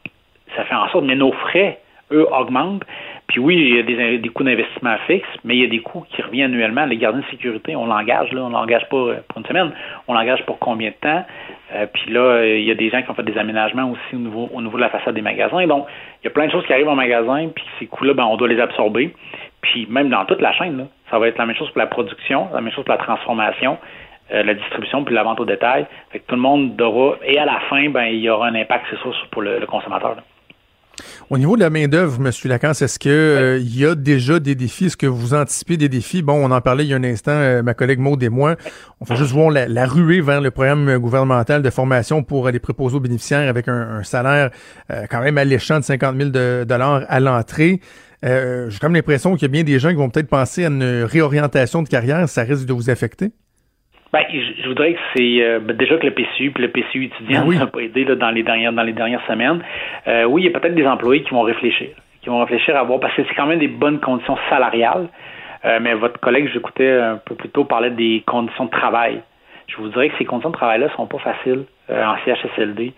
ça 0.56 0.64
fait 0.64 0.74
en 0.74 0.88
sorte, 0.88 1.04
mais 1.04 1.14
nos 1.14 1.32
frais, 1.32 1.78
eux, 2.10 2.26
augmentent. 2.32 2.84
Puis 3.28 3.40
oui, 3.40 3.56
il 3.56 3.76
y 3.76 3.78
a 3.80 3.82
des, 3.82 4.18
des 4.18 4.28
coûts 4.28 4.44
d'investissement 4.44 4.96
fixes, 5.06 5.26
mais 5.44 5.56
il 5.56 5.62
y 5.62 5.64
a 5.64 5.68
des 5.68 5.80
coûts 5.80 6.04
qui 6.10 6.22
reviennent 6.22 6.52
annuellement. 6.52 6.86
Les 6.86 6.96
gardiens 6.96 7.22
de 7.22 7.26
sécurité, 7.26 7.74
on 7.74 7.86
l'engage, 7.86 8.32
là, 8.32 8.42
on 8.42 8.50
l'engage 8.50 8.88
pas 8.88 8.96
euh, 8.96 9.16
pour 9.28 9.38
une 9.38 9.46
semaine, 9.46 9.72
on 10.06 10.14
l'engage 10.14 10.44
pour 10.46 10.58
combien 10.60 10.90
de 10.90 10.94
temps? 10.94 11.24
Euh, 11.74 11.86
puis 11.92 12.12
là, 12.12 12.20
euh, 12.20 12.58
il 12.58 12.64
y 12.64 12.70
a 12.70 12.74
des 12.74 12.88
gens 12.88 13.02
qui 13.02 13.10
ont 13.10 13.14
fait 13.14 13.24
des 13.24 13.36
aménagements 13.36 13.90
aussi 13.90 14.14
au 14.14 14.18
niveau, 14.18 14.48
au 14.52 14.62
niveau 14.62 14.76
de 14.76 14.82
la 14.82 14.90
façade 14.90 15.14
des 15.14 15.22
magasins. 15.22 15.66
Donc, 15.66 15.86
il 16.22 16.26
y 16.26 16.28
a 16.28 16.30
plein 16.30 16.46
de 16.46 16.52
choses 16.52 16.64
qui 16.66 16.72
arrivent 16.72 16.88
en 16.88 16.94
magasin, 16.94 17.48
puis 17.54 17.64
ces 17.80 17.86
coûts-là, 17.86 18.14
ben, 18.14 18.24
on 18.24 18.36
doit 18.36 18.48
les 18.48 18.60
absorber. 18.60 19.12
Puis 19.60 19.86
même 19.90 20.08
dans 20.08 20.24
toute 20.24 20.40
la 20.40 20.52
chaîne, 20.52 20.78
là, 20.78 20.84
ça 21.10 21.18
va 21.18 21.26
être 21.26 21.38
la 21.38 21.46
même 21.46 21.56
chose 21.56 21.68
pour 21.70 21.78
la 21.78 21.88
production, 21.88 22.48
la 22.54 22.60
même 22.60 22.72
chose 22.72 22.84
pour 22.84 22.94
la 22.94 23.02
transformation, 23.02 23.78
euh, 24.32 24.44
la 24.44 24.54
distribution, 24.54 25.02
puis 25.02 25.14
la 25.14 25.24
vente 25.24 25.40
au 25.40 25.44
détail. 25.44 25.86
Fait 26.10 26.20
que 26.20 26.26
tout 26.26 26.36
le 26.36 26.40
monde 26.40 26.80
aura, 26.80 27.16
et 27.24 27.38
à 27.38 27.44
la 27.44 27.58
fin, 27.68 27.88
ben, 27.90 28.04
il 28.04 28.20
y 28.20 28.30
aura 28.30 28.46
un 28.46 28.54
impact, 28.54 28.86
c'est 28.90 28.98
sûr, 29.00 29.12
pour 29.32 29.42
le, 29.42 29.58
le 29.58 29.66
consommateur. 29.66 30.14
là. 30.14 30.22
Au 31.28 31.38
niveau 31.38 31.56
de 31.56 31.60
la 31.60 31.70
main-d'œuvre, 31.70 32.18
M. 32.24 32.30
Lacan, 32.44 32.70
est-ce 32.70 32.98
que 32.98 33.08
euh, 33.08 33.58
il 33.58 33.78
y 33.78 33.84
a 33.84 33.94
déjà 33.94 34.38
des 34.38 34.54
défis? 34.54 34.86
Est-ce 34.86 34.96
que 34.96 35.06
vous 35.06 35.34
anticipez 35.34 35.76
des 35.76 35.88
défis? 35.88 36.22
Bon, 36.22 36.34
on 36.34 36.50
en 36.50 36.60
parlait 36.60 36.84
il 36.84 36.90
y 36.90 36.94
a 36.94 36.96
un 36.96 37.04
instant, 37.04 37.32
euh, 37.32 37.62
ma 37.62 37.74
collègue 37.74 37.98
Maud 37.98 38.22
et 38.22 38.28
moi. 38.28 38.56
On 39.00 39.04
fait 39.04 39.16
juste 39.16 39.32
voir 39.32 39.50
la, 39.50 39.68
la 39.68 39.86
ruée 39.86 40.20
vers 40.20 40.40
le 40.40 40.50
programme 40.50 40.96
gouvernemental 40.98 41.62
de 41.62 41.70
formation 41.70 42.22
pour 42.22 42.46
euh, 42.46 42.50
les 42.50 42.60
préposés 42.60 42.96
aux 42.96 43.00
bénéficiaires 43.00 43.48
avec 43.48 43.68
un, 43.68 43.98
un 43.98 44.02
salaire 44.04 44.50
euh, 44.90 45.06
quand 45.10 45.20
même 45.20 45.38
alléchant 45.38 45.78
de 45.78 45.84
50 45.84 46.16
000 46.16 46.30
de, 46.30 46.64
dollars 46.66 47.02
à 47.08 47.20
l'entrée. 47.20 47.80
Euh, 48.24 48.70
J'ai 48.70 48.78
comme 48.78 48.94
l'impression 48.94 49.34
qu'il 49.34 49.42
y 49.42 49.44
a 49.44 49.48
bien 49.48 49.62
des 49.64 49.78
gens 49.78 49.90
qui 49.90 49.96
vont 49.96 50.08
peut-être 50.08 50.28
penser 50.28 50.64
à 50.64 50.68
une 50.68 51.04
réorientation 51.04 51.82
de 51.82 51.88
carrière. 51.88 52.28
Ça 52.28 52.42
risque 52.42 52.64
de 52.64 52.72
vous 52.72 52.88
affecter? 52.88 53.32
Ben, 54.12 54.22
je, 54.32 54.68
voudrais 54.68 54.94
que 54.94 54.98
c'est 55.14 55.42
euh, 55.42 55.58
ben, 55.58 55.76
déjà 55.76 55.96
que 55.96 56.06
le 56.06 56.12
PCU 56.12 56.50
puis 56.52 56.62
le 56.62 56.68
PCU 56.70 57.04
étudiant 57.04 57.42
Ben 57.42 57.48
oui. 57.48 57.58
n'a 57.58 57.66
pas 57.66 57.80
aidé 57.80 58.04
là, 58.04 58.14
dans 58.14 58.30
les 58.30 58.42
dernières 58.42 58.72
dans 58.72 58.82
les 58.82 58.92
dernières 58.92 59.24
semaines. 59.26 59.62
Euh, 60.06 60.24
oui, 60.24 60.42
il 60.42 60.44
y 60.50 60.54
a 60.54 60.58
peut-être 60.58 60.74
des 60.74 60.86
employés 60.86 61.22
qui 61.22 61.30
vont 61.30 61.42
réfléchir, 61.42 61.88
qui 62.22 62.28
vont 62.28 62.40
réfléchir 62.40 62.76
à 62.76 62.82
voir 62.84 63.00
parce 63.00 63.14
que 63.14 63.22
c'est 63.28 63.34
quand 63.34 63.46
même 63.46 63.58
des 63.58 63.68
bonnes 63.68 63.98
conditions 64.00 64.38
salariales. 64.48 65.08
Euh, 65.64 65.78
mais 65.80 65.94
votre 65.94 66.20
collègue, 66.20 66.48
j'écoutais 66.52 66.92
un 66.92 67.16
peu 67.16 67.34
plus 67.34 67.48
tôt, 67.48 67.64
parlait 67.64 67.90
des 67.90 68.22
conditions 68.26 68.66
de 68.66 68.70
travail. 68.70 69.20
Je 69.66 69.76
vous 69.78 69.88
dirais 69.88 70.10
que 70.10 70.16
ces 70.18 70.24
conditions 70.24 70.50
de 70.50 70.54
travail-là 70.56 70.88
sont 70.94 71.06
pas 71.06 71.18
faciles 71.18 71.64
en 71.90 72.14
CHSLD. 72.24 72.92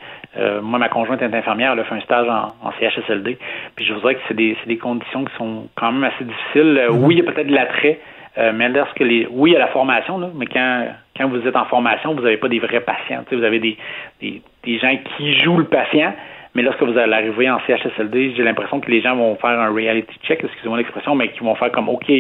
Moi, 0.63 0.79
ma 0.79 0.91
conjointe 0.91 1.23
est 1.23 1.35
infirmière, 1.35 1.73
elle 1.73 1.81
a 1.81 1.85
fait 1.85 1.95
un 1.95 2.01
stage 2.01 2.29
en, 2.29 2.49
en 2.67 2.73
CHSLD. 2.79 3.39
Puis 3.75 3.87
je 3.87 3.95
vous 3.95 4.01
dirais 4.01 4.17
que 4.17 4.21
c'est 4.29 4.35
des, 4.37 4.55
des 4.67 4.77
conditions 4.77 5.25
qui 5.25 5.35
sont 5.37 5.69
quand 5.77 5.93
même 5.93 6.05
assez 6.05 6.25
difficiles. 6.25 6.79
Euh, 6.79 6.91
Oui, 6.91 7.15
il 7.17 7.25
y 7.25 7.27
a 7.27 7.33
peut-être 7.33 7.47
de 7.47 7.55
l'attrait, 7.55 8.01
euh, 8.37 8.53
mais 8.55 8.69
lorsque 8.69 9.01
les. 9.01 9.27
Oui, 9.31 9.51
il 9.51 9.53
y 9.55 9.57
a 9.57 9.61
la 9.61 9.69
formation, 9.69 10.19
mais 10.35 10.47
quand, 10.47 10.87
quand 11.17 11.29
vous 11.29 11.47
êtes 11.47 11.57
en 11.57 11.65
formation, 11.65 12.15
vous 12.15 12.23
n'avez 12.23 12.37
pas 12.37 12.49
des 12.49 12.59
vrais 12.59 12.81
patients. 12.81 13.25
Vous 13.31 13.43
avez 13.43 13.59
des, 13.59 13.77
des, 14.21 14.43
des 14.65 14.79
gens 14.79 14.97
qui 15.17 15.39
jouent 15.41 15.59
le 15.59 15.65
patient. 15.65 16.13
Mais 16.55 16.63
lorsque 16.63 16.83
vous 16.83 16.97
allez 16.99 17.13
arriver 17.13 17.49
en 17.51 17.61
CHSLD, 17.67 18.35
j'ai 18.37 18.43
l'impression 18.43 18.81
que 18.81 18.91
les 18.91 19.01
gens 19.01 19.15
vont 19.15 19.37
faire 19.37 19.51
un 19.51 19.73
reality 19.73 20.19
check, 20.25 20.43
excusez-moi 20.43 20.79
l'expression, 20.79 21.15
mais 21.15 21.29
qui 21.29 21.41
vont 21.41 21.55
faire 21.55 21.71
comme 21.71 21.89
OK, 21.89 22.11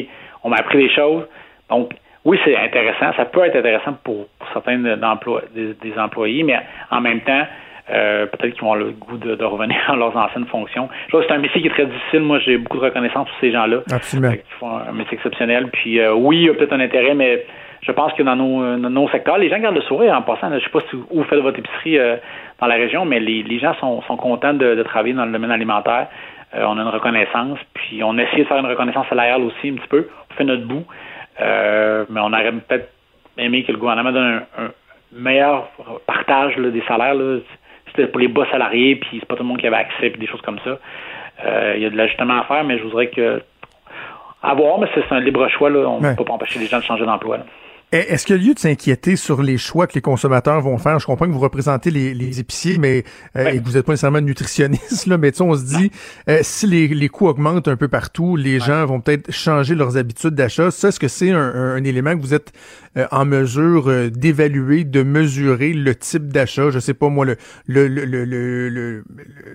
on 0.44 0.50
m'a 0.50 0.56
appris 0.56 0.78
des 0.78 0.90
choses. 0.94 1.24
Donc, 1.70 1.92
oui, 2.24 2.38
c'est 2.44 2.56
intéressant. 2.56 3.12
Ça 3.16 3.24
peut 3.24 3.44
être 3.44 3.56
intéressant 3.56 3.94
pour, 4.04 4.26
certains 4.52 4.78
des 4.78 5.98
employés, 5.98 6.42
mais 6.42 6.60
en 6.90 7.00
même 7.00 7.20
temps, 7.22 7.46
euh, 7.90 8.26
peut-être 8.26 8.52
qu'ils 8.54 8.62
vont 8.62 8.72
avoir 8.72 8.86
le 8.86 8.92
goût 8.92 9.16
de, 9.16 9.34
de 9.34 9.44
revenir 9.44 9.76
à 9.88 9.96
leurs 9.96 10.16
anciennes 10.16 10.46
fonctions. 10.46 10.88
Je 11.06 11.08
trouve 11.08 11.22
que 11.22 11.28
c'est 11.28 11.34
un 11.34 11.38
métier 11.38 11.60
qui 11.60 11.68
est 11.68 11.70
très 11.70 11.86
difficile. 11.86 12.20
Moi, 12.20 12.38
j'ai 12.40 12.58
beaucoup 12.58 12.78
de 12.78 12.84
reconnaissance 12.84 13.28
pour 13.28 13.38
ces 13.40 13.50
gens-là. 13.52 13.78
Absolument. 13.90 14.32
Qui 14.32 14.52
font 14.58 14.76
un 14.76 14.92
métier 14.92 15.14
exceptionnel. 15.14 15.68
Puis 15.72 15.98
euh, 16.00 16.12
oui, 16.14 16.38
il 16.38 16.42
y 16.44 16.48
a 16.50 16.54
peut-être 16.54 16.72
un 16.72 16.80
intérêt, 16.80 17.14
mais 17.14 17.44
je 17.82 17.92
pense 17.92 18.12
que 18.12 18.22
dans 18.22 18.36
nos, 18.36 18.62
euh, 18.62 18.76
dans 18.76 18.90
nos 18.90 19.08
secteurs, 19.08 19.38
les 19.38 19.48
gens 19.48 19.58
gardent 19.58 19.76
le 19.76 19.82
sourire 19.82 20.14
en 20.14 20.22
passant. 20.22 20.52
Je 20.52 20.62
sais 20.62 20.70
pas 20.70 20.80
si 20.90 20.96
vous, 20.96 21.06
où 21.10 21.18
vous 21.18 21.24
faites 21.24 21.40
votre 21.40 21.58
épicerie 21.58 21.98
euh, 21.98 22.16
dans 22.60 22.66
la 22.66 22.74
région, 22.74 23.04
mais 23.04 23.20
les, 23.20 23.42
les 23.42 23.58
gens 23.58 23.74
sont, 23.74 24.02
sont 24.02 24.16
contents 24.16 24.54
de, 24.54 24.74
de 24.74 24.82
travailler 24.82 25.14
dans 25.14 25.24
le 25.24 25.32
domaine 25.32 25.52
alimentaire. 25.52 26.08
On 26.54 26.78
a 26.78 26.80
une 26.80 26.88
reconnaissance, 26.88 27.58
puis 27.74 28.02
on 28.02 28.16
essaie 28.16 28.38
de 28.38 28.44
faire 28.44 28.56
une 28.56 28.66
reconnaissance 28.66 29.06
salariale 29.08 29.42
aussi 29.42 29.68
un 29.68 29.74
petit 29.74 29.88
peu. 29.88 30.08
On 30.30 30.34
fait 30.34 30.44
notre 30.44 30.64
bout, 30.64 30.86
mais 31.38 32.20
on 32.20 32.32
aurait 32.32 32.52
peut-être 32.52 32.88
aimé 33.36 33.64
que 33.64 33.72
le 33.72 33.76
gouvernement 33.76 34.12
donne 34.12 34.42
un, 34.56 34.64
un 34.64 34.70
meilleur 35.12 35.68
partage 36.06 36.56
là, 36.56 36.70
des 36.70 36.82
salaires. 36.88 37.14
Là. 37.14 37.40
C'était 37.98 38.10
pour 38.12 38.20
les 38.20 38.28
bas 38.28 38.46
salariés, 38.52 38.94
puis 38.94 39.16
c'est 39.18 39.26
pas 39.26 39.34
tout 39.34 39.42
le 39.42 39.48
monde 39.48 39.58
qui 39.58 39.66
avait 39.66 39.76
accès, 39.76 40.10
puis 40.10 40.20
des 40.20 40.28
choses 40.28 40.40
comme 40.42 40.60
ça. 40.64 40.78
Euh, 41.44 41.72
Il 41.76 41.82
y 41.82 41.86
a 41.86 41.90
de 41.90 41.96
l'ajustement 41.96 42.38
à 42.38 42.44
faire, 42.44 42.62
mais 42.62 42.78
je 42.78 42.84
voudrais 42.84 43.08
que 43.08 43.42
à 44.40 44.54
voir, 44.54 44.78
mais 44.78 44.86
c'est 44.94 45.02
c'est 45.08 45.14
un 45.16 45.20
libre 45.20 45.48
choix. 45.48 45.68
Là. 45.68 45.80
On 45.88 46.00
ne 46.00 46.06
Ouais. 46.06 46.14
peut 46.16 46.24
pas 46.24 46.34
empêcher 46.34 46.60
les 46.60 46.66
gens 46.66 46.78
de 46.78 46.84
changer 46.84 47.04
d'emploi. 47.04 47.38
Eh, 47.90 48.12
Est-ce 48.12 48.26
qu'il 48.26 48.36
y 48.36 48.38
a 48.38 48.42
lieu 48.48 48.52
de 48.52 48.58
s'inquiéter 48.58 49.16
sur 49.16 49.40
les 49.42 49.56
choix 49.56 49.86
que 49.86 49.94
les 49.94 50.02
consommateurs 50.02 50.60
vont 50.60 50.76
faire? 50.76 50.98
Je 50.98 51.06
comprends 51.06 51.24
que 51.26 51.32
vous 51.32 51.38
représentez 51.38 51.90
les, 51.90 52.12
les 52.12 52.38
épiciers, 52.38 52.76
mais 52.76 53.02
euh, 53.34 53.44
Ouais. 53.44 53.56
et 53.56 53.60
que 53.60 53.64
vous 53.64 53.72
n'êtes 53.72 53.86
pas 53.86 53.92
nécessairement 53.92 54.20
nutritionniste, 54.20 55.06
là, 55.06 55.16
mais 55.16 55.32
tu 55.32 55.38
sais, 55.38 55.42
on 55.44 55.54
se 55.56 55.64
dit, 55.64 55.90
euh, 56.28 56.40
si 56.42 56.66
les, 56.66 56.88
les 56.88 57.08
coûts 57.08 57.28
augmentent 57.28 57.66
un 57.66 57.76
peu 57.76 57.88
partout, 57.88 58.36
les 58.36 58.60
gens 58.60 58.84
vont 58.84 59.00
peut-être 59.00 59.32
changer 59.32 59.74
leurs 59.74 59.96
habitudes 59.96 60.34
d'achat. 60.34 60.70
Ça, 60.70 60.88
est-ce 60.88 61.00
que 61.00 61.08
c'est 61.08 61.30
un, 61.30 61.38
un- 61.40 61.76
un 61.76 61.84
élément 61.84 62.14
que 62.14 62.20
vous 62.20 62.34
êtes 62.34 62.52
euh, 62.98 63.06
en 63.10 63.24
mesure 63.24 63.88
euh, 63.88 64.10
d'évaluer, 64.10 64.84
de 64.84 65.02
mesurer 65.02 65.72
le 65.72 65.94
type 65.94 66.28
d'achat? 66.30 66.68
Je 66.70 66.80
sais 66.80 66.92
pas, 66.94 67.08
moi, 67.08 67.24
le, 67.24 67.36
le, 67.68 67.88
le, 67.88 68.04
le, 68.04 68.24
le, 68.26 68.68
le- 68.68 69.04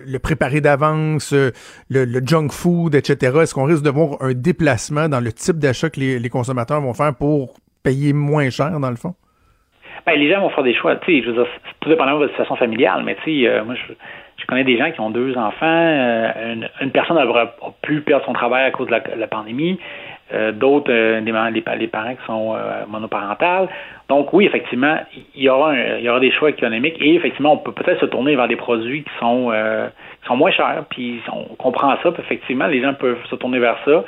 le 0.08 0.20
préparer 0.20 0.60
d'avance, 0.60 1.34
euh, 1.34 1.52
le, 1.90 2.06
le 2.06 2.22
junk 2.26 2.50
food, 2.50 2.96
etc. 2.96 3.38
Est-ce 3.44 3.54
qu'on 3.54 3.66
risque 3.66 3.84
de 3.84 3.92
voir 3.92 4.18
un 4.22 4.34
déplacement 4.34 5.08
dans 5.08 5.20
le 5.20 5.32
type 5.32 5.60
d'achat 5.60 5.92
que 5.92 6.00
les, 6.00 6.18
les 6.18 6.30
consommateurs 6.30 6.82
vont 6.82 6.96
faire 6.96 7.14
pour 7.14 7.54
payer 7.84 8.14
moins 8.14 8.50
cher, 8.50 8.80
dans 8.80 8.90
le 8.90 8.96
fond? 8.96 9.14
Ben, 10.06 10.20
les 10.20 10.30
gens 10.32 10.42
vont 10.42 10.50
faire 10.50 10.64
des 10.64 10.74
choix. 10.74 10.96
Tu 10.98 11.20
sais, 11.20 11.22
je 11.24 11.30
veux 11.32 11.44
dire, 11.44 11.52
tout 11.80 11.90
dépendamment 11.90 12.18
de 12.18 12.24
votre 12.24 12.34
situation 12.34 12.56
familiale, 12.58 13.04
mais 13.06 13.16
tu 13.24 13.42
sais, 13.44 13.48
euh, 13.48 13.64
moi, 13.64 13.76
je, 13.76 14.46
connais 14.46 14.66
des 14.66 14.78
gens 14.78 14.92
qui 14.92 15.00
ont 15.00 15.10
deux 15.12 15.38
enfants. 15.38 15.66
euh, 15.66 16.56
une, 16.82 16.92
personne 16.92 17.18
a, 17.18 17.22
a 17.22 17.54
pu 17.82 18.02
perdre 18.02 18.26
son 18.26 18.34
travail 18.34 18.66
à 18.66 18.72
cause 18.72 18.88
de 18.88 18.92
la, 18.92 19.28
pandémie. 19.28 19.80
euh, 20.34 20.52
D'autres, 20.52 20.92
les, 20.92 21.62
les 21.80 21.88
parents 21.88 22.16
qui 22.16 22.26
sont 22.26 22.54
monoparentales. 22.90 23.70
Donc 24.10 24.34
oui, 24.34 24.46
effectivement, 24.46 24.98
il 25.36 25.44
y 25.44 25.48
aura 25.50 25.72
un- 25.72 25.98
il 26.00 26.04
y 26.04 26.10
aura 26.10 26.20
des 26.20 26.32
choix 26.32 26.50
économiques 26.50 26.98
et 27.00 27.16
effectivement, 27.16 27.54
on 27.54 27.58
peut 27.58 27.72
peut-être 27.72 28.02
se 28.02 28.06
tourner 28.08 28.36
vers 28.36 28.50
des 28.50 28.58
produits 28.58 29.04
qui 29.04 29.12
sont 29.20 29.52
sont 30.28 30.36
moins 30.36 30.52
chers. 30.52 30.84
Puis 30.90 31.22
on 31.32 31.56
comprend 31.56 31.96
ça. 32.04 32.12
Puis 32.12 32.22
effectivement, 32.24 32.68
les 32.68 32.82
gens 32.82 32.94
peuvent 32.94 33.24
se 33.30 33.36
tourner 33.36 33.60
vers 33.60 33.78
ça. 33.86 34.04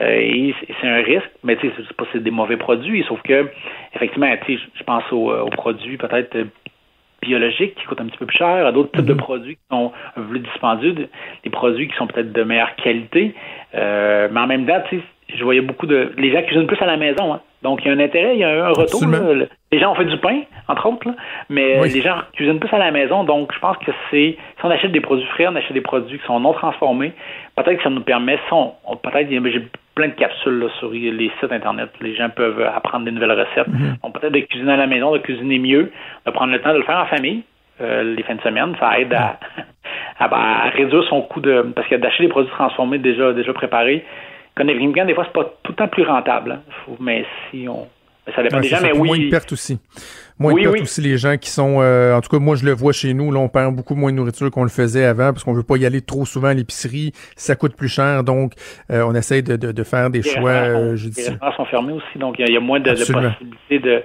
Euh, 0.00 0.10
et 0.20 0.54
c'est- 0.80 0.86
un 0.88 1.02
risque, 1.02 1.30
mais 1.42 1.56
tu 1.56 1.66
sais, 1.68 1.74
c'est 1.76 1.96
pas 1.96 2.04
c'est 2.12 2.22
des 2.22 2.30
mauvais 2.30 2.56
produits, 2.56 3.02
sauf 3.08 3.20
que 3.22 3.50
effectivement, 3.94 4.32
tu 4.46 4.56
sais, 4.56 4.62
je 4.74 4.84
pense 4.84 5.02
aux, 5.12 5.30
euh, 5.32 5.40
aux 5.42 5.50
produits 5.50 5.96
peut-être 5.96 6.36
euh, 6.36 6.44
biologiques 7.20 7.74
qui 7.74 7.84
coûtent 7.84 8.00
un 8.00 8.06
petit 8.06 8.18
peu 8.18 8.26
plus 8.26 8.38
cher, 8.38 8.64
à 8.66 8.70
d'autres 8.72 8.92
types 8.92 9.04
de 9.06 9.14
produits 9.14 9.56
qui 9.56 9.62
sont 9.70 9.92
un 10.16 10.20
peu 10.20 10.28
plus 10.28 10.38
dispendieux, 10.40 10.92
de- 10.92 11.08
des 11.42 11.50
produits 11.50 11.88
qui 11.88 11.96
sont 11.96 12.06
peut-être 12.06 12.32
de 12.32 12.42
meilleure 12.44 12.76
qualité. 12.76 13.34
Euh, 13.74 14.28
mais 14.30 14.40
en 14.40 14.46
même 14.46 14.66
temps, 14.66 14.80
tu 14.88 14.98
sais, 14.98 15.02
je 15.34 15.42
voyais 15.42 15.60
beaucoup 15.60 15.86
de. 15.86 16.12
Les 16.16 16.30
gens 16.32 16.42
cuisinent 16.42 16.66
plus 16.68 16.80
à 16.80 16.86
la 16.86 16.96
maison, 16.96 17.34
hein. 17.34 17.40
Donc, 17.62 17.80
il 17.84 17.88
y 17.88 17.90
a 17.90 17.94
un 17.94 17.98
intérêt, 18.00 18.34
il 18.34 18.40
y 18.40 18.44
a 18.44 18.66
un 18.66 18.68
retour. 18.70 19.00
Là. 19.08 19.46
Les 19.72 19.78
gens 19.80 19.90
ont 19.92 19.94
fait 19.96 20.04
du 20.04 20.16
pain, 20.18 20.42
entre 20.68 20.86
autres, 20.86 21.08
là, 21.08 21.14
mais 21.48 21.78
Oui. 21.80 21.90
les 21.92 22.02
gens 22.02 22.18
cuisinent 22.34 22.60
plus 22.60 22.72
à 22.72 22.78
la 22.78 22.90
maison. 22.92 23.24
Donc, 23.24 23.52
je 23.52 23.58
pense 23.58 23.76
que 23.78 23.90
c'est. 24.10 24.36
Si 24.58 24.64
on 24.64 24.70
achète 24.70 24.92
des 24.92 25.00
produits 25.00 25.26
frais, 25.26 25.46
on 25.48 25.56
achète 25.56 25.72
des 25.72 25.80
produits 25.80 26.18
qui 26.18 26.24
sont 26.26 26.38
non 26.40 26.52
transformés, 26.52 27.12
peut-être 27.56 27.78
que 27.78 27.82
ça 27.82 27.90
nous 27.90 28.02
permet. 28.02 28.36
Si 28.46 28.52
on, 28.52 28.72
on- 28.86 28.96
peut-être, 28.96 29.28
j'ai 29.28 29.62
plein 29.96 30.08
de 30.08 30.12
capsules 30.14 30.60
là, 30.60 30.68
sur 30.78 30.90
les 30.90 31.30
sites 31.40 31.52
Internet. 31.52 31.90
Les 32.00 32.14
gens 32.14 32.28
peuvent 32.30 32.62
apprendre 32.62 33.04
des 33.04 33.10
nouvelles 33.10 33.32
recettes. 33.32 33.68
Donc, 34.04 34.18
peut-être 34.18 34.32
de 34.32 34.40
cuisiner 34.40 34.72
à 34.72 34.76
la 34.76 34.86
maison, 34.86 35.10
de 35.12 35.18
cuisiner 35.18 35.58
mieux, 35.58 35.90
de 36.26 36.30
prendre 36.30 36.52
le 36.52 36.60
temps 36.60 36.72
de 36.72 36.78
le 36.78 36.84
faire 36.84 36.98
en 36.98 37.06
famille. 37.06 37.42
euh, 37.80 38.02
les 38.16 38.22
fins 38.22 38.34
de 38.36 38.40
semaine, 38.42 38.74
ça 38.80 38.98
aide 39.00 39.12
à, 39.14 39.38
à, 40.20 40.66
à 40.66 40.68
réduire 40.70 41.02
son 41.04 41.22
coût 41.22 41.40
de. 41.40 41.62
Parce 41.74 41.88
que 41.88 41.96
d'acheter 41.96 42.22
des 42.24 42.28
produits 42.28 42.50
transformés 42.52 42.98
déjà, 42.98 43.32
déjà 43.32 43.52
préparés, 43.52 44.04
économiquement, 44.62 45.04
des 45.04 45.14
fois, 45.14 45.24
c'est 45.26 45.32
pas 45.32 45.44
tout 45.62 45.72
le 45.72 45.76
temps 45.76 45.88
plus 45.88 46.04
rentable. 46.04 46.52
hein. 46.52 46.92
Mais 47.00 47.24
si 47.50 47.66
on. 47.68 47.86
ça 48.34 48.42
dépend 48.42 48.56
Ouais, 48.56 48.62
des 48.62 48.68
gens, 48.68 48.78
mais 48.82 48.92
oui. 48.92 49.08
Moins 49.08 49.18
de 49.18 49.30
pertes 49.30 49.52
aussi. 49.52 49.78
Moins 50.38 50.52
Oui, 50.52 50.60
de 50.62 50.66
pertes 50.66 50.74
oui. 50.76 50.82
aussi, 50.82 51.00
les 51.00 51.16
gens 51.18 51.36
qui 51.36 51.50
sont... 51.50 51.78
euh, 51.80 52.14
en 52.14 52.20
tout 52.20 52.28
cas, 52.28 52.38
moi, 52.38 52.54
je 52.56 52.64
le 52.64 52.72
vois 52.72 52.92
chez 52.92 53.12
nous. 53.14 53.32
Là, 53.32 53.40
on 53.40 53.48
perd 53.48 53.74
beaucoup 53.74 53.94
moins 53.96 54.10
de 54.12 54.16
nourriture 54.16 54.50
qu'on 54.50 54.62
le 54.62 54.68
faisait 54.70 55.04
avant 55.04 55.32
parce 55.32 55.42
qu'on 55.44 55.52
veut 55.52 55.62
pas 55.62 55.76
y 55.76 55.86
aller 55.86 56.00
trop 56.02 56.24
souvent 56.26 56.48
à 56.48 56.54
l'épicerie. 56.54 57.12
Ça 57.36 57.56
coûte 57.56 57.74
plus 57.76 57.88
cher. 57.88 58.22
Donc, 58.24 58.52
euh, 58.92 59.02
on 59.06 59.14
essaye 59.14 59.42
de, 59.42 59.56
de, 59.56 59.72
de 59.72 59.82
faire 59.82 60.10
des 60.10 60.20
Les 60.22 60.30
choix 60.30 60.50
euh, 60.50 60.94
les 60.94 61.22
restaurants 61.24 61.52
sont 61.56 61.64
fermés 61.64 61.92
aussi, 61.94 62.18
donc 62.18 62.36
il 62.38 62.42
y 62.42 62.44
a- 62.44 62.48
il 62.48 62.54
y, 62.54 62.56
a 62.56 62.60
moins 62.60 62.80
de, 62.80 62.90
possibilités 62.90 63.78
de 63.80 64.02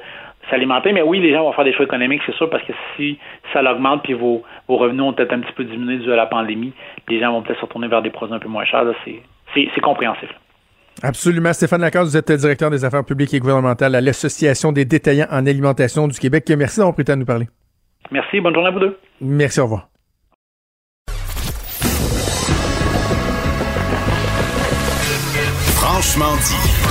s'alimenter. 0.49 0.91
Mais 0.93 1.01
oui, 1.01 1.19
les 1.21 1.31
gens 1.33 1.43
vont 1.43 1.53
faire 1.53 1.65
des 1.65 1.73
choix 1.73 1.85
économiques, 1.85 2.21
c'est 2.25 2.35
sûr, 2.35 2.49
parce 2.49 2.63
que 2.63 2.73
si 2.97 3.17
ça 3.53 3.61
l'augmente 3.61 4.03
puis 4.03 4.13
vos, 4.13 4.43
vos 4.67 4.77
revenus 4.77 5.01
ont 5.03 5.13
peut-être 5.13 5.33
un 5.33 5.39
petit 5.39 5.53
peu 5.53 5.63
diminué 5.65 5.97
dû 5.97 6.11
à 6.11 6.15
la 6.15 6.25
pandémie, 6.25 6.73
les 7.09 7.19
gens 7.19 7.31
vont 7.31 7.41
peut-être 7.43 7.59
se 7.59 7.65
retourner 7.65 7.87
vers 7.87 8.01
des 8.01 8.09
produits 8.09 8.35
un 8.35 8.39
peu 8.39 8.47
moins 8.49 8.65
chers. 8.65 8.83
C'est 9.53 9.81
compréhensif. 9.81 10.29
Absolument. 11.03 11.51
Stéphane 11.51 11.81
Lacasse, 11.81 12.07
vous 12.07 12.17
êtes 12.17 12.31
directeur 12.31 12.71
des 12.71 12.85
affaires 12.85 13.03
publiques 13.03 13.33
et 13.33 13.39
gouvernementales 13.39 13.93
à 13.93 14.01
l'Association 14.01 14.71
des 14.71 14.85
détaillants 14.85 15.27
en 15.29 15.45
alimentation 15.45 16.07
du 16.07 16.17
Québec. 16.17 16.51
Merci 16.57 16.77
d'avoir 16.77 16.93
pris 16.93 17.01
le 17.01 17.05
temps 17.05 17.13
de 17.13 17.19
nous 17.19 17.25
parler. 17.25 17.47
Merci, 18.09 18.39
bonne 18.39 18.53
journée 18.53 18.69
à 18.69 18.71
vous 18.71 18.79
deux. 18.79 18.97
Merci, 19.19 19.59
au 19.59 19.63
revoir. 19.63 19.89
Franchement 25.75 26.35
dit. 26.37 26.83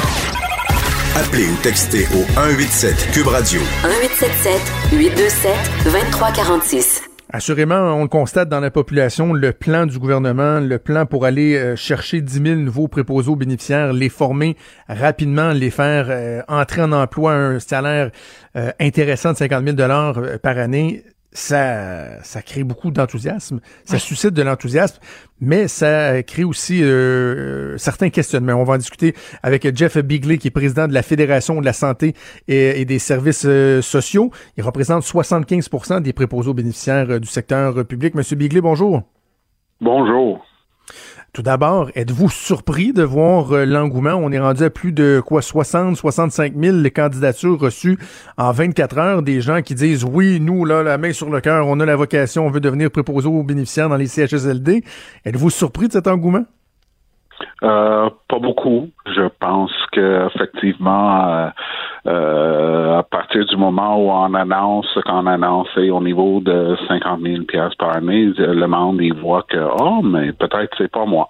Appelez 1.15 1.45
ou 1.45 1.57
textez 1.63 2.05
au 2.15 2.25
187 2.35 3.13
Cube 3.13 3.27
Radio. 3.27 3.61
1877 3.61 4.99
827 4.99 5.85
2346. 5.85 7.12
Assurément, 7.35 7.95
on 7.95 8.03
le 8.03 8.09
constate 8.09 8.51
dans 8.51 8.61
la 8.61 8.71
population, 8.71 9.33
le 9.33 9.55
plan 9.55 9.87
du 9.87 9.99
gouvernement, 9.99 10.61
le 10.61 10.79
plan 10.79 11.07
pour 11.07 11.25
aller 11.25 11.57
euh, 11.57 11.77
chercher 11.77 12.21
10 12.21 12.43
000 12.43 12.57
nouveaux 12.57 12.89
préposés 12.89 13.35
bénéficiaires, 13.35 13.95
les 13.95 14.11
former 14.11 14.55
rapidement, 14.87 15.53
les 15.53 15.71
faire 15.71 16.09
euh, 16.11 16.43
entrer 16.47 16.83
en 16.83 16.93
emploi 16.93 17.33
à 17.33 17.37
un 17.37 17.59
salaire 17.59 18.11
euh, 18.55 18.71
intéressant 18.79 19.33
de 19.33 19.39
50 19.39 19.65
000 19.65 19.77
dollars 19.77 20.21
par 20.43 20.59
année, 20.59 21.05
ça, 21.33 22.23
ça 22.23 22.43
crée 22.43 22.63
beaucoup 22.63 22.91
d'enthousiasme, 22.91 23.61
ça 23.85 23.99
suscite 23.99 24.35
de 24.35 24.43
l'enthousiasme, 24.43 24.99
mais 25.41 25.67
ça 25.67 26.23
crée 26.23 26.45
aussi 26.45 26.83
euh, 26.83 27.77
certains 27.79 28.11
questionnements. 28.11 28.55
On 28.55 28.65
va 28.65 28.75
en 28.75 28.79
discuter 28.79 29.15
avec 29.43 29.77
Jeff 29.77 29.99
Bigley, 29.99 30.39
qui 30.39 30.49
est 30.49 30.53
président 30.53 30.87
de 30.87 30.93
la 30.93 31.03
Fédération 31.03 31.61
de 31.61 31.65
la 31.65 31.73
santé 31.73 32.15
et, 32.49 32.85
des 32.85 32.99
services 32.99 33.45
euh, 33.47 33.81
sociaux. 33.81 34.31
Il 34.57 34.63
représente 34.63 35.05
75% 35.05 36.03
des 36.03 36.13
préposés 36.13 36.51
aux 36.51 36.55
bénéficiaires 36.55 37.11
euh, 37.11 37.19
du 37.19 37.29
secteur 37.29 37.85
public. 37.87 38.15
Monsieur 38.15 38.37
Bigley, 38.37 38.61
bonjour. 38.61 39.03
Bonjour. 39.81 40.45
Tout 41.35 41.41
d'abord, 41.41 41.89
êtes-vous 41.95 42.29
surpris 42.29 42.93
de 42.93 43.03
voir 43.03 43.53
euh, 43.53 43.65
l'engouement? 43.65 44.17
On 44.17 44.31
est 44.33 44.39
rendu 44.39 44.65
à 44.65 44.69
plus 44.69 44.93
de 44.93 45.23
quoi 45.25 45.41
60, 45.41 45.97
65 45.97 46.53
000 46.55 46.77
candidatures 46.95 47.59
reçues 47.59 47.99
en 48.37 48.53
24 48.53 48.99
heures. 48.99 49.23
Des 49.23 49.41
gens 49.41 49.63
qui 49.63 49.75
disent 49.75 50.05
oui, 50.05 50.41
nous, 50.41 50.67
là, 50.67 50.83
la 50.83 50.99
main 50.99 51.15
sur 51.15 51.31
le 51.31 51.41
cœur, 51.41 51.69
on 51.69 51.81
a 51.81 51.87
la 51.87 51.97
vocation, 51.97 52.45
on 52.45 52.51
veut 52.51 52.61
devenir 52.61 52.91
préposé 52.91 53.29
aux 53.29 53.43
bénéficiaires 53.45 53.89
dans 53.89 53.97
les 53.97 54.09
CHSLD. 54.09 54.85
Êtes-vous 55.25 55.49
surpris 55.49 55.89
de 55.89 55.93
cet 55.93 56.07
engouement? 56.07 56.45
Euh, 57.63 58.11
pas 58.29 58.39
beaucoup. 58.39 58.91
Je 59.07 59.27
pense 59.41 59.73
que 59.93 60.27
effectivement, 60.27 61.29
euh, 61.29 61.47
euh, 61.47 61.51
à 62.05 63.03
partir 63.11 63.45
du 63.47 63.57
moment 63.57 63.97
où 63.97 64.11
on 64.11 64.35
annonce 64.35 64.87
qu'on 65.05 65.27
annonce 65.27 65.69
au 65.77 66.03
niveau 66.03 66.41
de 66.41 66.77
50 66.89 67.21
000 67.23 67.43
pièces 67.45 67.75
par 67.79 67.97
année, 67.97 68.33
le 68.37 68.67
monde 68.67 68.99
il 69.01 69.15
voit 69.15 69.45
que 69.49 69.59
oh, 69.81 70.03
mais 70.03 70.33
peut-être 70.33 70.75
c'est 70.79 70.91
pas 70.91 71.07
moi. 71.07 71.29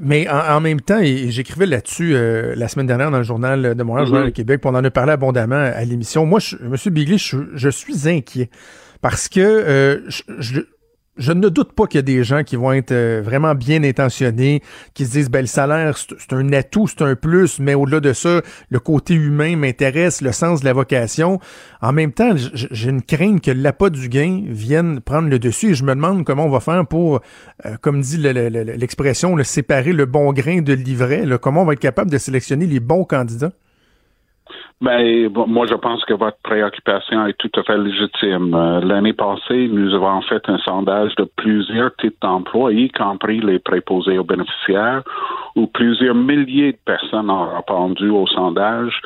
Mais 0.00 0.26
en, 0.30 0.60
même 0.60 0.80
temps, 0.80 1.00
et 1.00 1.30
j'écrivais 1.30 1.66
là-dessus 1.66 2.14
la 2.56 2.68
semaine 2.68 2.86
dernière 2.86 3.10
dans 3.10 3.18
le 3.18 3.24
journal 3.24 3.74
de 3.74 3.82
Montréal, 3.82 4.04
le 4.04 4.08
Journal 4.08 4.24
de 4.24 4.30
mm-hmm. 4.30 4.34
Québec, 4.34 4.60
puis 4.62 4.70
on 4.72 4.74
en 4.74 4.84
a 4.84 4.90
parlé 4.90 5.12
abondamment 5.12 5.54
à 5.54 5.84
l'émission. 5.84 6.24
Moi, 6.24 6.40
je, 6.40 6.56
M. 6.56 6.94
Bigley, 6.94 7.18
je, 7.18 7.68
suis 7.68 8.08
inquiet 8.08 8.48
parce 9.02 9.28
que 9.28 10.02
je, 10.08 10.22
je 10.38 10.62
ne 11.18 11.48
doute 11.48 11.72
pas 11.72 11.86
qu'il 11.86 11.98
y 11.98 12.00
a 12.00 12.02
des 12.02 12.24
gens 12.24 12.42
qui 12.42 12.56
vont 12.56 12.72
être 12.72 12.92
euh, 12.92 13.20
vraiment 13.22 13.54
bien 13.54 13.84
intentionnés, 13.84 14.62
qui 14.94 15.04
se 15.04 15.12
disent 15.12 15.30
ben 15.30 15.42
le 15.42 15.46
salaire 15.46 15.96
c'est 15.98 16.32
un 16.32 16.52
atout, 16.52 16.88
c'est 16.88 17.02
un 17.02 17.14
plus, 17.14 17.58
mais 17.58 17.74
au-delà 17.74 18.00
de 18.00 18.12
ça, 18.12 18.40
le 18.70 18.80
côté 18.80 19.14
humain 19.14 19.56
m'intéresse, 19.56 20.22
le 20.22 20.32
sens 20.32 20.60
de 20.60 20.64
la 20.64 20.72
vocation. 20.72 21.38
En 21.82 21.92
même 21.92 22.12
temps, 22.12 22.34
j'ai 22.34 22.88
une 22.88 23.02
crainte 23.02 23.42
que 23.42 23.50
l'appât 23.50 23.90
du 23.90 24.08
gain 24.08 24.42
vienne 24.46 25.00
prendre 25.00 25.28
le 25.28 25.38
dessus 25.38 25.70
et 25.70 25.74
je 25.74 25.84
me 25.84 25.94
demande 25.94 26.24
comment 26.24 26.46
on 26.46 26.50
va 26.50 26.60
faire 26.60 26.86
pour, 26.86 27.20
euh, 27.66 27.76
comme 27.80 28.00
dit 28.00 28.18
l'expression, 28.18 29.36
le, 29.36 29.44
séparer 29.44 29.92
le 29.92 30.06
bon 30.06 30.32
grain 30.32 30.62
de 30.62 30.72
l'ivraie. 30.72 31.26
Comment 31.40 31.62
on 31.62 31.66
va 31.66 31.74
être 31.74 31.80
capable 31.80 32.10
de 32.10 32.18
sélectionner 32.18 32.66
les 32.66 32.80
bons 32.80 33.04
candidats? 33.04 33.52
Ben, 34.82 35.28
moi, 35.46 35.66
je 35.66 35.74
pense 35.74 36.04
que 36.06 36.12
votre 36.12 36.38
préoccupation 36.42 37.24
est 37.28 37.38
tout 37.38 37.52
à 37.54 37.62
fait 37.62 37.78
légitime. 37.78 38.52
Euh, 38.52 38.80
l'année 38.80 39.12
passée, 39.12 39.68
nous 39.68 39.94
avons 39.94 40.20
fait 40.22 40.42
un 40.48 40.58
sondage 40.58 41.14
de 41.14 41.24
plusieurs 41.36 41.94
types 41.96 42.20
d'emplois, 42.20 42.72
y 42.72 42.90
compris 42.90 43.40
les 43.40 43.60
préposés 43.60 44.18
aux 44.18 44.24
bénéficiaires, 44.24 45.04
où 45.54 45.68
plusieurs 45.68 46.16
milliers 46.16 46.72
de 46.72 46.78
personnes 46.84 47.30
ont 47.30 47.54
répondu 47.54 48.08
au 48.08 48.26
sondage 48.26 49.00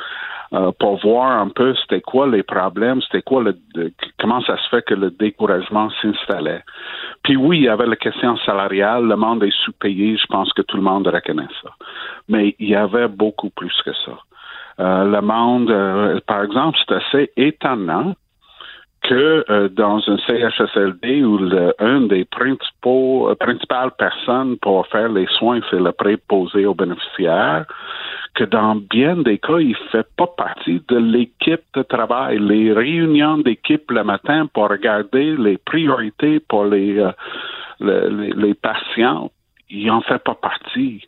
euh, 0.53 0.71
pour 0.79 0.99
voir 0.99 1.41
un 1.41 1.49
peu 1.49 1.75
c'était 1.75 2.01
quoi 2.01 2.25
les 2.25 2.41
problèmes, 2.41 2.99
c'était 3.03 3.21
quoi 3.21 3.43
le, 3.43 3.55
comment 4.19 4.41
ça 4.41 4.57
se 4.57 4.69
fait 4.69 4.81
que 4.81 4.95
le 4.95 5.11
découragement 5.11 5.91
s'installait. 6.01 6.63
Puis 7.21 7.35
oui, 7.35 7.57
il 7.57 7.63
y 7.65 7.69
avait 7.69 7.85
la 7.85 7.97
question 7.97 8.35
salariale, 8.37 9.05
le 9.05 9.15
monde 9.15 9.43
est 9.43 9.55
sous-payé, 9.63 10.17
je 10.17 10.25
pense 10.25 10.51
que 10.53 10.63
tout 10.63 10.77
le 10.77 10.83
monde 10.83 11.07
reconnaît 11.07 11.53
ça. 11.61 11.69
Mais 12.29 12.55
il 12.57 12.69
y 12.69 12.75
avait 12.75 13.09
beaucoup 13.09 13.51
plus 13.51 13.79
que 13.85 13.93
ça. 13.93 14.17
Euh, 14.79 15.05
le 15.05 15.21
monde, 15.21 15.71
euh, 15.71 16.19
par 16.27 16.43
exemple, 16.43 16.77
c'est 16.87 16.95
assez 16.95 17.31
étonnant 17.35 18.13
que 19.01 19.45
euh, 19.49 19.69
dans 19.69 19.97
un 20.07 20.17
CHSLD 20.17 21.23
où 21.23 21.37
le, 21.37 21.73
une 21.79 22.07
des 22.07 22.25
principaux, 22.25 23.33
principales 23.39 23.91
personnes 23.97 24.57
pour 24.57 24.85
faire 24.87 25.09
les 25.09 25.27
soins, 25.27 25.61
c'est 25.69 25.79
le 25.79 25.91
préposé 25.91 26.65
aux 26.65 26.75
bénéficiaires, 26.75 27.65
que 28.35 28.43
dans 28.43 28.75
bien 28.75 29.17
des 29.17 29.39
cas, 29.39 29.57
il 29.59 29.75
fait 29.91 30.07
pas 30.15 30.27
partie 30.27 30.83
de 30.87 30.97
l'équipe 30.97 31.63
de 31.73 31.81
travail. 31.81 32.37
Les 32.39 32.71
réunions 32.71 33.39
d'équipe 33.39 33.89
le 33.89 34.03
matin 34.03 34.45
pour 34.47 34.69
regarder 34.69 35.35
les 35.37 35.57
priorités 35.57 36.39
pour 36.39 36.65
les, 36.65 37.03
les, 37.79 38.09
les, 38.09 38.53
patients, 38.53 39.31
il 39.69 39.89
en 39.89 40.01
fait 40.01 40.23
pas 40.23 40.35
partie 40.35 41.07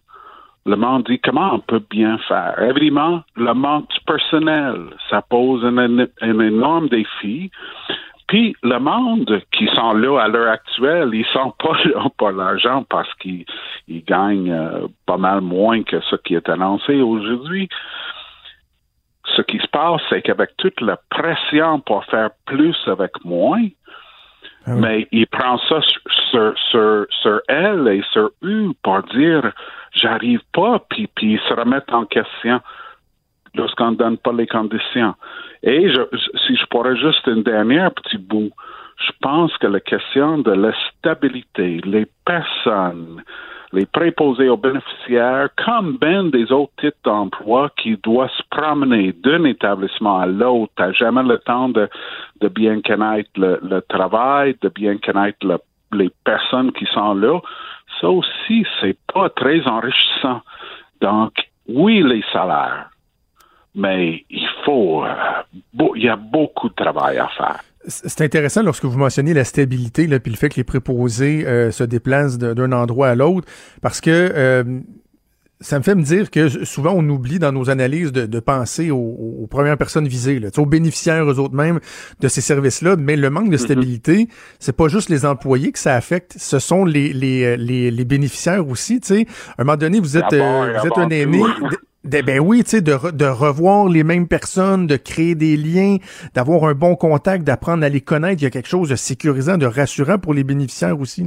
le 0.70 0.76
monde 0.76 1.06
dit 1.06 1.20
comment 1.20 1.56
on 1.56 1.60
peut 1.60 1.84
bien 1.90 2.18
faire? 2.28 2.62
Évidemment, 2.62 3.24
le 3.36 3.54
manque 3.54 3.90
personnel, 4.06 4.76
ça 5.10 5.22
pose 5.24 5.66
un, 5.66 5.78
un, 5.78 6.40
énorme 6.40 6.90
défi. 6.90 7.50
Puis 8.28 8.56
le 8.62 8.78
monde 8.78 9.42
qui 9.52 9.66
sont 9.76 9.94
là 9.94 10.20
à 10.20 10.28
l'heure 10.28 10.52
actuelle, 10.52 11.10
ils 11.14 11.26
sont 11.34 11.52
pas 11.58 11.76
là 11.86 12.06
pour 12.18 12.32
l'argent 12.32 12.86
parce 12.88 13.12
qu'ils 13.16 13.46
gagnent 14.06 14.52
euh, 14.52 14.88
pas 15.08 15.18
mal 15.18 15.42
moins 15.42 15.82
que 15.82 16.00
ce 16.02 16.16
qui 16.18 16.36
est 16.36 16.48
annoncé 16.48 17.02
aujourd'hui. 17.02 17.68
Ce 19.36 19.42
qui 19.42 19.58
se 19.58 19.68
passe, 19.68 20.02
c'est 20.10 20.22
qu'avec 20.22 20.56
toute 20.58 20.82
la 20.82 20.98
pression 21.10 21.80
pour 21.80 22.06
faire 22.06 22.30
plus 22.46 22.78
avec 22.88 23.12
moins, 23.26 23.68
ah 24.70 24.76
mais 24.76 25.08
il 25.12 25.28
prend 25.28 25.58
ça 25.68 25.82
sur, 26.32 26.54
sur, 26.70 27.06
sur 27.22 27.42
elle 27.48 27.88
et 27.88 28.04
sur 28.12 28.32
eux 28.44 28.72
pour 28.84 29.02
dire 29.04 29.52
j'arrive 29.94 30.42
pas, 30.54 30.84
puis, 30.90 31.08
puis 31.16 31.34
ils 31.34 31.40
se 31.48 31.54
remettent 31.54 31.92
en 31.92 32.06
question 32.06 32.62
lorsqu'on 33.56 33.92
ne 33.92 33.96
donne 33.96 34.18
pas 34.18 34.32
les 34.34 34.48
conditions. 34.48 35.16
Et 35.64 35.90
je, 35.90 36.02
si 36.46 36.56
je 36.56 36.66
pourrais 36.68 36.96
juste 36.96 37.26
une 37.28 37.44
dernière 37.44 37.92
petit 37.94 38.18
bout, 38.18 38.52
je 39.06 39.12
pense 39.22 39.56
que 39.58 39.68
la 39.68 39.80
question 39.80 40.40
de 40.40 40.52
la 40.52 40.72
stabilité, 40.90 41.82
les 41.86 42.08
personnes, 42.26 43.24
les 43.72 43.86
préposés 43.86 44.50
aux 44.50 44.58
bénéficiaires, 44.58 45.50
comme 45.64 45.98
ben 45.98 46.30
des 46.30 46.52
autres 46.52 46.74
types 46.80 47.04
d'emplois 47.04 47.72
qui 47.78 47.98
doivent 47.98 48.32
se 48.32 48.44
promener 48.50 49.14
d'un 49.14 49.44
établissement 49.46 50.20
à 50.20 50.26
l'autre, 50.26 50.92
jamais 50.94 51.24
le 51.24 51.38
temps 51.38 51.70
de, 51.70 51.88
de 52.42 52.48
bien 52.48 52.82
connaître 52.82 53.30
le, 53.36 53.82
travail, 53.88 54.56
de 54.62 54.70
bien 54.70 54.98
connaître 54.98 55.46
le, 55.46 55.60
les 55.92 56.10
personnes 56.24 56.72
qui 56.72 56.86
sont 56.86 57.14
là 57.14 57.40
ça 58.00 58.10
aussi, 58.10 58.66
c'est 58.80 58.98
pas 59.14 59.30
très 59.30 59.66
enrichissant. 59.68 60.42
Donc, 61.02 61.34
oui, 61.68 62.02
les 62.04 62.24
salaires, 62.32 62.90
mais 63.76 64.26
il 64.30 64.48
faut, 64.64 65.04
euh, 65.04 65.14
il 65.96 66.04
y 66.04 66.10
a 66.10 66.16
beaucoup 66.16 66.70
de 66.70 66.76
travail 66.76 67.18
à 67.18 67.28
faire. 67.30 67.60
C'est 67.90 68.22
intéressant 68.22 68.64
lorsque 68.64 68.86
vous 68.86 68.98
mentionnez 68.98 69.34
la 69.34 69.44
stabilité, 69.44 70.08
là, 70.08 70.20
puis 70.20 70.32
le 70.32 70.38
fait 70.38 70.50
que 70.50 70.56
les 70.56 70.64
préposés 70.64 71.46
euh, 71.46 71.72
se 71.72 71.84
déplacent 71.84 72.38
d'un 72.38 72.72
endroit 72.72 73.10
à 73.10 73.16
l'autre, 73.16 73.48
parce 73.82 74.00
que 74.02 74.10
euh, 74.12 74.64
ça 75.62 75.78
me 75.78 75.84
fait 75.84 75.96
me 75.96 76.04
dire 76.04 76.32
que 76.32 76.48
souvent 76.64 76.94
on 76.96 77.08
oublie 77.10 77.38
dans 77.38 77.52
nos 77.52 77.70
analyses 77.70 78.14
de, 78.14 78.40
penser 78.40 78.92
aux, 78.92 79.48
premières 79.50 79.78
personnes 79.78 80.08
visées, 80.08 80.40
là, 80.40 80.50
aux 80.58 80.66
bénéficiaires 80.66 81.30
eux 81.30 81.40
autres 81.40 81.56
mêmes 81.56 81.80
de 82.22 82.28
ces 82.28 82.42
services-là. 82.42 82.96
Mais 82.96 83.18
le 83.18 83.30
manque 83.30 83.50
de 83.50 83.58
mm-hmm. 83.58 83.62
stabilité, 83.62 84.30
c'est 84.60 84.76
pas 84.76 84.88
juste 84.88 85.10
les 85.10 85.26
employés 85.26 85.72
que 85.72 85.80
ça 85.80 85.96
affecte, 85.96 86.36
ce 86.38 86.60
sont 86.60 86.86
les, 86.86 87.12
les, 87.12 87.58
les, 87.58 88.06
bénéficiaires 88.06 88.68
aussi. 88.68 89.02
sais 89.04 89.26
À 89.58 89.62
un 89.62 89.66
moment 89.66 89.78
donné, 89.78 90.00
vous 90.00 90.18
êtes, 90.18 90.32
euh, 90.32 90.78
vous 90.80 90.88
êtes 90.88 90.98
un 90.98 91.10
aîné. 91.10 91.42
Ben 92.10 92.40
oui, 92.40 92.64
tu 92.64 92.72
sais, 92.72 92.82
de, 92.82 93.12
de 93.12 93.26
revoir 93.26 93.88
les 93.88 94.04
mêmes 94.04 94.28
personnes, 94.28 94.88
de 94.88 94.98
créer 94.98 95.36
des 95.36 95.58
liens, 95.58 95.98
d'avoir 96.34 96.66
un 96.66 96.74
bon 96.74 96.96
contact, 96.96 97.44
d'apprendre 97.44 97.84
à 97.84 97.90
les 97.90 98.02
connaître. 98.02 98.42
Il 98.42 98.44
y 98.44 98.48
a 98.48 98.50
quelque 98.50 98.68
chose 98.68 98.90
de 98.90 98.96
sécurisant, 98.96 99.58
de 99.58 99.66
rassurant 99.66 100.18
pour 100.18 100.34
les 100.34 100.44
bénéficiaires 100.44 101.00
aussi. 101.00 101.26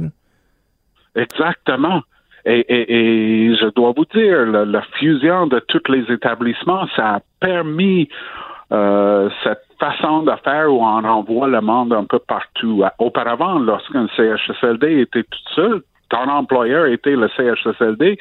Exactement. 1.15 2.01
Et, 2.45 3.55
je 3.59 3.73
dois 3.73 3.93
vous 3.95 4.05
dire, 4.13 4.45
la, 4.45 4.81
fusion 4.99 5.47
de 5.47 5.59
tous 5.59 5.89
les 5.89 6.03
établissements, 6.13 6.87
ça 6.95 7.15
a 7.15 7.19
permis 7.39 8.09
euh, 8.71 9.29
cette 9.43 9.63
façon 9.79 10.23
de 10.23 10.31
faire 10.43 10.71
où 10.71 10.81
on 10.81 11.03
envoie 11.05 11.47
le 11.47 11.61
monde 11.61 11.93
un 11.93 12.03
peu 12.03 12.19
partout. 12.19 12.83
Auparavant, 12.99 13.59
lorsqu'un 13.59 14.07
CHSLD 14.15 15.01
était 15.01 15.23
tout 15.23 15.53
seul, 15.55 15.81
ton 16.13 16.29
employeur 16.29 16.85
était 16.85 17.15
le 17.15 17.27
CHSLD, 17.35 18.19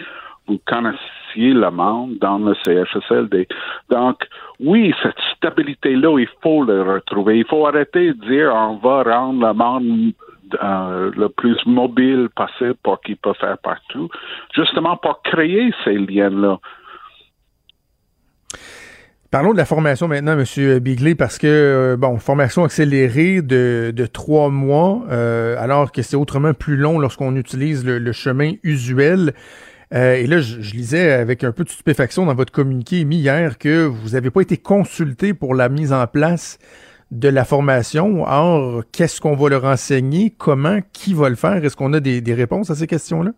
vous 0.48 0.58
connaissiez 0.66 1.52
le 1.52 1.70
monde 1.70 2.16
dans 2.20 2.38
le 2.38 2.54
CHSLD. 2.64 3.46
Donc, 3.90 4.16
oui, 4.60 4.94
cette 5.02 5.20
stabilité-là, 5.36 6.18
il 6.18 6.28
faut 6.42 6.64
le 6.64 6.82
retrouver. 6.82 7.38
Il 7.38 7.44
faut 7.44 7.66
arrêter 7.66 8.14
de 8.14 8.26
dire 8.26 8.52
on 8.54 8.76
va 8.76 9.02
rendre 9.02 9.46
le 9.46 9.52
monde 9.52 10.12
euh, 10.62 11.10
le 11.16 11.28
plus 11.28 11.58
mobile 11.66 12.28
possible 12.34 12.76
pour 12.82 13.00
qu'il 13.02 13.16
peut 13.16 13.34
faire 13.34 13.58
partout, 13.58 14.08
justement 14.54 14.96
pour 14.96 15.22
créer 15.22 15.72
ces 15.84 15.98
liens-là. 15.98 16.58
Parlons 19.32 19.52
de 19.52 19.56
la 19.56 19.64
formation 19.64 20.08
maintenant, 20.08 20.38
M. 20.38 20.78
Bigley, 20.80 21.14
parce 21.14 21.38
que, 21.38 21.46
euh, 21.46 21.96
bon, 21.96 22.18
formation 22.18 22.64
accélérée 22.64 23.40
de, 23.40 23.90
de 23.96 24.04
trois 24.04 24.50
mois, 24.50 25.06
euh, 25.10 25.56
alors 25.58 25.90
que 25.90 26.02
c'est 26.02 26.16
autrement 26.16 26.52
plus 26.52 26.76
long 26.76 26.98
lorsqu'on 26.98 27.34
utilise 27.36 27.82
le, 27.82 28.12
chemin 28.12 28.52
usuel. 28.62 29.32
Euh, 29.94 30.16
et 30.16 30.26
là, 30.26 30.42
je, 30.42 30.58
lisais 30.74 31.12
avec 31.12 31.44
un 31.44 31.52
peu 31.52 31.64
de 31.64 31.70
stupéfaction 31.70 32.26
dans 32.26 32.34
votre 32.34 32.52
communiqué 32.52 33.00
émis 33.00 33.20
hier 33.20 33.56
que 33.56 33.86
vous 33.86 34.10
n'avez 34.10 34.30
pas 34.30 34.42
été 34.42 34.58
consulté 34.58 35.32
pour 35.32 35.54
la 35.54 35.70
mise 35.70 35.94
en 35.94 36.06
place 36.06 36.58
de 37.10 37.30
la 37.30 37.46
formation. 37.46 38.24
Or, 38.26 38.82
qu'est-ce 38.92 39.22
qu'on 39.22 39.34
va 39.34 39.48
leur 39.48 39.64
enseigner? 39.64 40.34
Comment? 40.36 40.80
Qui 40.92 41.14
va 41.14 41.30
le 41.30 41.36
faire? 41.36 41.64
Est-ce 41.64 41.74
qu'on 41.74 41.94
a 41.94 42.00
des 42.00 42.34
réponses 42.34 42.68
à 42.68 42.74
ces 42.74 42.86
questions-là? 42.86 43.32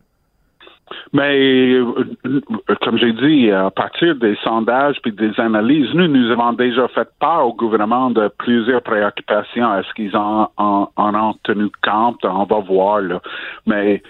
Mais 1.13 1.73
euh, 1.73 2.41
comme 2.83 2.99
j'ai 2.99 3.13
dit, 3.13 3.51
à 3.51 3.71
partir 3.71 4.15
des 4.17 4.37
sondages 4.43 4.97
puis 5.03 5.13
des 5.13 5.33
analyses, 5.39 5.93
nous, 5.95 6.09
nous 6.09 6.31
avons 6.31 6.53
déjà 6.53 6.89
fait 6.89 7.09
part 7.19 7.47
au 7.47 7.55
gouvernement 7.55 8.11
de 8.11 8.29
plusieurs 8.39 8.83
préoccupations. 8.83 9.77
Est-ce 9.79 9.93
qu'ils 9.95 10.17
en, 10.17 10.51
en, 10.57 10.89
ont 10.97 11.35
tenu 11.43 11.71
compte? 11.83 12.25
On 12.25 12.45
va 12.45 12.61
voir. 12.61 13.01
Là. 13.01 13.21
Mais, 13.67 14.03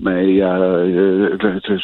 mais 0.00 0.42
euh, 0.42 1.36
euh 1.42 1.78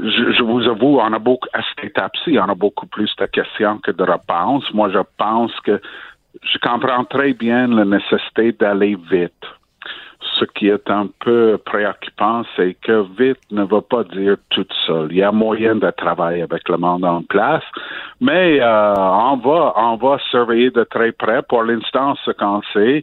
je, 0.00 0.42
vous 0.42 0.66
avoue, 0.68 1.00
à 1.00 1.10
cette 1.10 1.84
étape-ci, 1.84 2.38
on 2.38 2.48
a 2.48 2.54
beaucoup 2.54 2.86
plus 2.86 3.14
de 3.18 3.26
questions 3.26 3.78
que 3.78 3.90
de 3.90 4.02
réponses. 4.02 4.64
Moi, 4.72 4.90
je 4.90 5.00
pense 5.18 5.52
que 5.60 5.80
je 6.42 6.58
comprends 6.58 7.04
très 7.04 7.34
bien 7.34 7.66
la 7.66 7.84
nécessité 7.84 8.52
d'aller 8.52 8.96
vite 9.10 9.44
ce 10.42 10.52
qui 10.58 10.68
est 10.68 10.90
un 10.90 11.08
peu 11.20 11.58
préoccupant, 11.64 12.42
c'est 12.56 12.74
que 12.82 13.04
vite 13.18 13.38
ne 13.50 13.62
va 13.62 13.80
pas 13.80 14.04
dire 14.04 14.36
tout 14.50 14.66
seul. 14.86 15.08
Il 15.10 15.18
y 15.18 15.22
a 15.22 15.30
moyen 15.30 15.76
de 15.76 15.90
travailler 15.90 16.42
avec 16.42 16.68
le 16.68 16.76
monde 16.78 17.04
en 17.04 17.22
place, 17.22 17.62
mais 18.20 18.60
euh, 18.60 18.94
on 18.96 19.96
va 19.96 20.18
surveiller 20.30 20.70
de 20.70 20.84
très 20.84 21.12
près. 21.12 21.42
Pour 21.42 21.62
l'instant, 21.62 22.14
ce 22.24 22.30
qu'on 22.32 22.60
sait, 22.72 23.02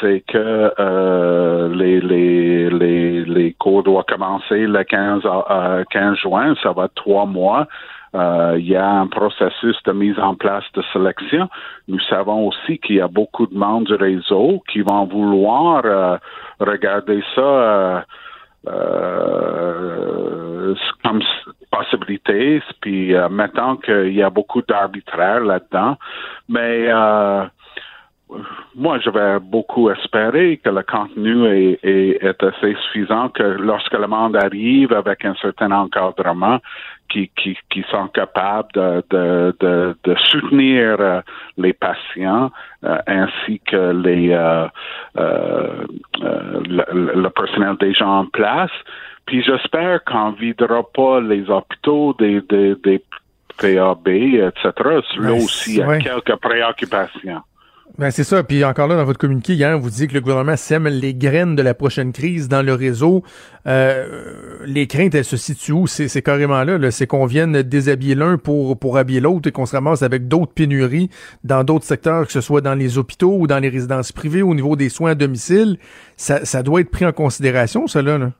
c'est 0.00 0.24
que 0.26 0.72
euh, 0.78 1.68
les, 1.74 3.54
cours 3.58 3.82
doivent 3.82 4.04
commencer 4.08 4.66
le 4.66 4.82
15, 4.82 5.22
euh, 5.24 5.84
15 5.90 6.16
juin, 6.18 6.54
ça 6.62 6.72
va 6.72 6.88
trois 6.94 7.26
mois. 7.26 7.66
Euh, 8.14 8.56
il 8.58 8.68
y 8.68 8.76
a 8.76 8.86
un 8.86 9.06
processus 9.06 9.76
de 9.84 9.92
mise 9.92 10.18
en 10.18 10.34
place 10.34 10.64
de 10.74 10.82
sélection. 10.92 11.48
Nous 11.88 12.00
savons 12.00 12.48
aussi 12.48 12.78
qu'il 12.78 12.96
y 12.96 13.00
a 13.00 13.08
beaucoup 13.08 13.46
de 13.46 13.56
membres 13.56 13.86
du 13.86 13.94
réseau 13.94 14.62
qui 14.70 14.82
vont 14.82 15.06
vouloir 15.06 15.82
euh, 15.84 16.18
regarder 16.60 17.22
ça 17.34 18.04
euh, 18.68 20.74
comme 21.02 21.22
possibilité, 21.70 22.62
puis 22.80 23.14
euh, 23.14 23.28
qu'il 23.82 24.12
y 24.12 24.22
a 24.22 24.30
beaucoup 24.30 24.62
d'arbitraire 24.62 25.40
là-dedans, 25.40 25.96
mais 26.48 26.88
moi, 28.74 28.98
je 29.00 29.10
vais 29.10 29.38
beaucoup 29.40 29.90
espérer 29.90 30.58
que 30.58 30.70
le 30.70 30.82
contenu 30.82 31.46
est, 31.46 31.78
est, 31.82 32.42
assez 32.42 32.74
suffisant, 32.86 33.28
que 33.28 33.42
lorsque 33.42 33.92
le 33.92 34.06
monde 34.06 34.36
arrive 34.36 34.92
avec 34.92 35.24
un 35.24 35.34
certain 35.34 35.70
encadrement, 35.70 36.58
qui, 37.12 37.30
qui, 37.36 37.56
qui 37.70 37.84
sont 37.90 38.08
capables 38.08 38.68
de, 38.74 39.04
de, 39.10 39.56
de, 39.60 39.96
de 40.04 40.14
soutenir 40.30 40.96
euh, 40.98 41.20
les 41.58 41.72
patients 41.72 42.50
euh, 42.84 42.98
ainsi 43.06 43.60
que 43.60 43.92
les 43.92 44.30
euh, 44.32 44.68
le, 45.14 47.14
le, 47.14 47.30
personnel 47.30 47.76
déjà 47.78 48.06
en 48.06 48.26
place. 48.26 48.70
Puis 49.26 49.42
j'espère 49.42 50.02
qu'on 50.04 50.32
videra 50.32 50.82
pas 50.82 51.20
les 51.20 51.48
hôpitaux 51.50 52.14
des, 52.18 52.40
des, 52.42 52.74
des 52.82 53.02
PAB, 53.58 54.08
etc. 54.08 54.72
Là 55.18 55.32
aussi, 55.34 55.74
il 55.74 55.78
y 55.78 55.82
a 55.82 55.98
quelques 55.98 56.36
préoccupations. 56.36 57.42
Ben 57.98 58.10
c'est 58.10 58.24
ça. 58.24 58.42
Puis 58.42 58.64
encore 58.64 58.88
là, 58.88 58.96
dans 58.96 59.04
votre 59.04 59.18
communiqué 59.18 59.52
hier, 59.52 59.78
vous 59.78 59.90
dites 59.90 60.08
que 60.08 60.14
le 60.14 60.22
gouvernement 60.22 60.56
sème 60.56 60.88
les 60.88 61.14
graines 61.14 61.54
de 61.54 61.62
la 61.62 61.74
prochaine 61.74 62.12
crise 62.12 62.48
dans 62.48 62.62
le 62.62 62.72
réseau. 62.72 63.22
Euh, 63.66 64.58
les 64.64 64.86
craintes, 64.86 65.14
elles 65.14 65.26
se 65.26 65.36
situent 65.36 65.72
où? 65.72 65.86
C'est 65.86 66.22
carrément 66.22 66.64
là. 66.64 66.90
C'est 66.90 67.06
qu'on 67.06 67.26
vienne 67.26 67.62
déshabiller 67.62 68.14
l'un 68.14 68.38
pour, 68.38 68.78
pour 68.78 68.96
habiller 68.96 69.20
l'autre 69.20 69.48
et 69.48 69.52
qu'on 69.52 69.66
se 69.66 69.76
ramasse 69.76 70.02
avec 70.02 70.26
d'autres 70.26 70.52
pénuries 70.52 71.10
dans 71.44 71.64
d'autres 71.64 71.84
secteurs, 71.84 72.26
que 72.26 72.32
ce 72.32 72.40
soit 72.40 72.62
dans 72.62 72.74
les 72.74 72.96
hôpitaux 72.96 73.36
ou 73.38 73.46
dans 73.46 73.58
les 73.58 73.68
résidences 73.68 74.10
privées 74.10 74.42
au 74.42 74.54
niveau 74.54 74.74
des 74.74 74.88
soins 74.88 75.10
à 75.10 75.14
domicile. 75.14 75.76
Ça, 76.16 76.44
ça 76.44 76.62
doit 76.62 76.80
être 76.80 76.90
pris 76.90 77.04
en 77.04 77.12
considération, 77.12 77.86
cela. 77.86 78.16
Là. 78.16 78.32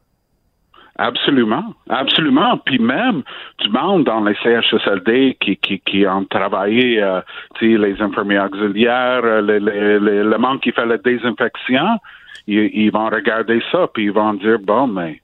Absolument, 0.98 1.74
absolument. 1.88 2.58
Puis 2.58 2.78
même 2.78 3.22
du 3.60 3.70
monde 3.70 4.04
dans 4.04 4.22
les 4.22 4.34
CHSLD 4.42 5.38
qui, 5.40 5.56
qui, 5.56 5.80
qui 5.80 6.06
ont 6.06 6.24
travaillé, 6.24 7.02
euh, 7.02 7.20
les 7.60 8.00
infirmiers 8.00 8.40
auxiliaires, 8.40 9.24
euh, 9.24 9.40
le, 9.40 9.58
le, 9.58 10.22
le, 10.22 10.38
monde 10.38 10.60
qui 10.60 10.70
fait 10.70 10.84
la 10.84 10.98
désinfection, 10.98 11.98
ils, 12.46 12.70
ils, 12.74 12.90
vont 12.90 13.08
regarder 13.08 13.62
ça, 13.72 13.88
puis 13.92 14.04
ils 14.04 14.12
vont 14.12 14.34
dire, 14.34 14.58
bon, 14.58 14.86
mais 14.86 15.22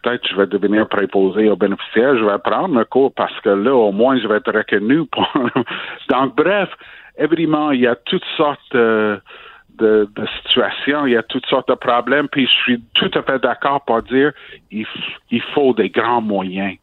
peut-être 0.00 0.26
je 0.26 0.36
vais 0.36 0.46
devenir 0.46 0.88
préposé 0.88 1.50
aux 1.50 1.56
bénéficiaires, 1.56 2.16
je 2.16 2.24
vais 2.24 2.38
prendre 2.38 2.78
le 2.78 2.84
cours 2.86 3.12
parce 3.12 3.38
que 3.40 3.50
là, 3.50 3.74
au 3.74 3.92
moins, 3.92 4.18
je 4.18 4.26
vais 4.26 4.36
être 4.36 4.52
reconnu. 4.52 5.04
Pour... 5.06 5.30
Donc, 6.08 6.34
bref, 6.34 6.70
évidemment, 7.18 7.72
il 7.72 7.80
y 7.80 7.86
a 7.86 7.94
toutes 7.94 8.26
sortes... 8.38 8.74
Euh, 8.74 9.18
de, 9.78 10.08
de 10.14 10.26
situations, 10.42 11.06
il 11.06 11.12
y 11.12 11.16
a 11.16 11.22
toutes 11.22 11.46
sortes 11.46 11.68
de 11.68 11.74
problèmes, 11.74 12.28
puis 12.28 12.46
je 12.46 12.52
suis 12.62 12.82
tout 12.94 13.10
à 13.14 13.22
fait 13.22 13.38
d'accord 13.40 13.80
pour 13.84 14.02
dire 14.02 14.32
il, 14.70 14.86
il 15.30 15.42
faut 15.54 15.72
des 15.72 15.90
grands 15.90 16.20
moyens. 16.20 16.76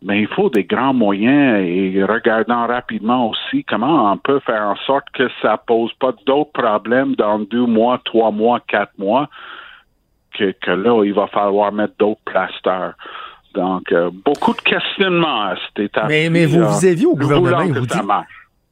Mais 0.00 0.20
il 0.20 0.28
faut 0.28 0.48
des 0.48 0.62
grands 0.62 0.94
moyens 0.94 1.66
et 1.66 2.04
regardant 2.04 2.68
rapidement 2.68 3.30
aussi 3.30 3.64
comment 3.64 4.12
on 4.12 4.16
peut 4.16 4.38
faire 4.40 4.62
en 4.62 4.76
sorte 4.86 5.06
que 5.12 5.28
ça 5.42 5.56
pose 5.56 5.92
pas 5.94 6.12
d'autres 6.24 6.52
problèmes 6.52 7.16
dans 7.16 7.40
deux 7.40 7.66
mois, 7.66 8.00
trois 8.04 8.30
mois, 8.30 8.60
quatre 8.60 8.96
mois, 8.96 9.28
que, 10.34 10.52
que 10.52 10.70
là, 10.70 11.02
il 11.04 11.14
va 11.14 11.26
falloir 11.26 11.72
mettre 11.72 11.94
d'autres 11.98 12.20
plasters. 12.24 12.94
Donc, 13.54 13.90
euh, 13.90 14.10
beaucoup 14.24 14.52
de 14.52 14.60
questionnements 14.60 15.42
à 15.42 15.54
cette 15.56 15.86
étape. 15.86 16.06
Mais, 16.08 16.30
mais 16.30 16.46
vous, 16.46 16.64
vous 16.64 16.86
aviez 16.86 17.06
au 17.06 17.16
gouvernement, 17.16 17.64
vous 17.64 17.86
dites, 17.86 18.02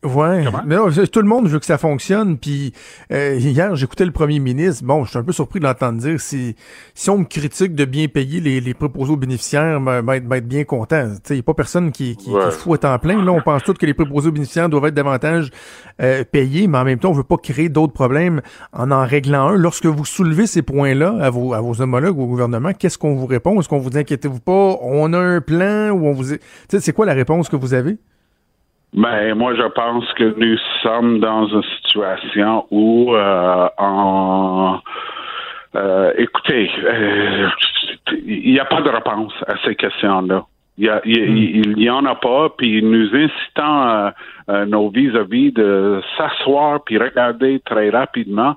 Ouais, 0.06 0.44
mais 0.64 0.76
tout 1.12 1.20
le 1.20 1.28
monde 1.28 1.48
veut 1.48 1.58
que 1.58 1.66
ça 1.66 1.78
fonctionne. 1.78 2.38
Puis 2.38 2.72
euh, 3.12 3.36
hier, 3.38 3.74
j'écoutais 3.76 4.04
le 4.04 4.12
premier 4.12 4.38
ministre. 4.38 4.84
Bon, 4.84 5.04
je 5.04 5.10
suis 5.10 5.18
un 5.18 5.22
peu 5.22 5.32
surpris 5.32 5.60
de 5.60 5.64
l'entendre 5.64 5.98
dire. 5.98 6.20
Si, 6.20 6.54
si 6.94 7.10
on 7.10 7.18
me 7.18 7.24
critique 7.24 7.74
de 7.74 7.84
bien 7.84 8.08
payer 8.08 8.40
les, 8.40 8.60
les 8.60 8.74
préposés 8.74 9.12
aux 9.12 9.16
bénéficiaires, 9.16 9.80
ben, 9.80 10.02
ben, 10.02 10.20
ben 10.26 10.36
être 10.36 10.48
bien 10.48 10.64
content. 10.64 11.08
Il 11.28 11.32
n'y 11.34 11.40
a 11.40 11.42
pas 11.42 11.54
personne 11.54 11.92
qui, 11.92 12.16
qui, 12.16 12.30
qui 12.30 12.50
fout 12.52 12.74
à 12.84 12.98
temps 12.98 12.98
plein. 12.98 13.24
Là, 13.24 13.32
on 13.32 13.40
pense 13.40 13.62
tous 13.64 13.74
que 13.74 13.86
les 13.86 13.94
préposés 13.94 14.28
aux 14.28 14.32
bénéficiaires 14.32 14.68
doivent 14.68 14.86
être 14.86 14.94
davantage 14.94 15.50
euh, 16.00 16.24
payés, 16.24 16.66
mais 16.66 16.78
en 16.78 16.84
même 16.84 16.98
temps, 16.98 17.10
on 17.10 17.14
veut 17.14 17.22
pas 17.22 17.36
créer 17.36 17.68
d'autres 17.68 17.92
problèmes 17.92 18.40
en 18.72 18.90
en 18.90 19.04
réglant 19.04 19.48
un. 19.48 19.56
Lorsque 19.56 19.86
vous 19.86 20.04
soulevez 20.04 20.46
ces 20.46 20.62
points-là 20.62 21.16
à 21.20 21.30
vos, 21.30 21.52
à 21.54 21.60
vos 21.60 21.80
homologues 21.80 22.18
au 22.18 22.26
gouvernement, 22.26 22.72
qu'est-ce 22.72 22.98
qu'on 22.98 23.14
vous 23.14 23.26
répond? 23.26 23.60
Est-ce 23.60 23.68
qu'on 23.68 23.78
vous 23.78 23.96
inquiétez-vous 23.96 24.40
pas, 24.40 24.78
on 24.80 25.12
a 25.12 25.18
un 25.18 25.40
plan 25.40 25.90
ou 25.90 26.06
on 26.06 26.12
vous... 26.12 26.36
C'est 26.68 26.92
quoi 26.92 27.06
la 27.06 27.14
réponse 27.14 27.48
que 27.48 27.56
vous 27.56 27.74
avez? 27.74 27.96
Ben, 28.96 29.34
moi, 29.34 29.54
je 29.54 29.68
pense 29.74 30.10
que 30.14 30.24
nous 30.38 30.56
sommes 30.82 31.20
dans 31.20 31.46
une 31.48 31.62
situation 31.82 32.64
où, 32.70 33.14
euh, 33.14 33.68
en, 33.76 34.78
euh, 35.74 36.12
écoutez, 36.16 36.70
euh, 36.82 37.48
il 38.24 38.52
n'y 38.52 38.58
a 38.58 38.64
pas 38.64 38.80
de 38.80 38.88
réponse 38.88 39.34
à 39.46 39.56
ces 39.66 39.74
questions-là. 39.74 40.46
Il 40.78 41.74
n'y 41.76 41.90
en 41.90 42.06
a 42.06 42.14
pas, 42.14 42.48
puis 42.56 42.82
nous 42.82 43.08
incitons 43.14 44.12
nos 44.66 44.88
vis-à-vis 44.90 45.52
de 45.52 46.02
s'asseoir 46.16 46.82
puis 46.84 46.98
regarder 46.98 47.60
très 47.60 47.90
rapidement. 47.90 48.56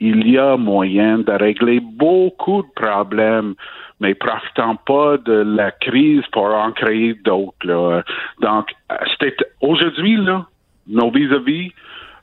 Il 0.00 0.30
y 0.30 0.38
a 0.38 0.56
moyen 0.56 1.18
de 1.18 1.32
régler 1.32 1.80
beaucoup 1.80 2.62
de 2.62 2.68
problèmes 2.74 3.54
mais 4.00 4.14
profitant 4.14 4.76
pas 4.76 5.16
de 5.18 5.32
la 5.32 5.70
crise 5.70 6.22
pour 6.32 6.46
en 6.46 6.72
créer 6.72 7.14
d'autres. 7.14 8.04
Donc, 8.40 8.74
aujourd'hui, 9.60 10.16
là, 10.16 10.46
nos 10.86 11.10
vis-à-vis, 11.10 11.72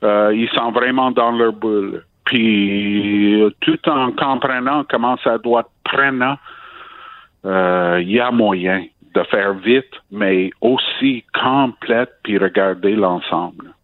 euh, 0.03 0.33
ils 0.33 0.49
sont 0.49 0.71
vraiment 0.71 1.11
dans 1.11 1.31
leur 1.31 1.53
bulle. 1.53 2.03
Puis, 2.25 3.43
tout 3.61 3.89
en 3.89 4.11
comprenant 4.11 4.83
comment 4.89 5.17
ça 5.23 5.37
doit 5.37 5.61
être 5.61 5.69
prenant, 5.83 6.37
euh, 7.45 7.99
il 8.01 8.11
y 8.11 8.19
a 8.19 8.31
moyen 8.31 8.85
de 9.13 9.23
faire 9.23 9.53
vite, 9.53 9.93
mais 10.11 10.49
aussi 10.61 11.23
complète, 11.33 12.11
puis 12.23 12.37
regarder 12.37 12.95
l'ensemble. 12.95 13.74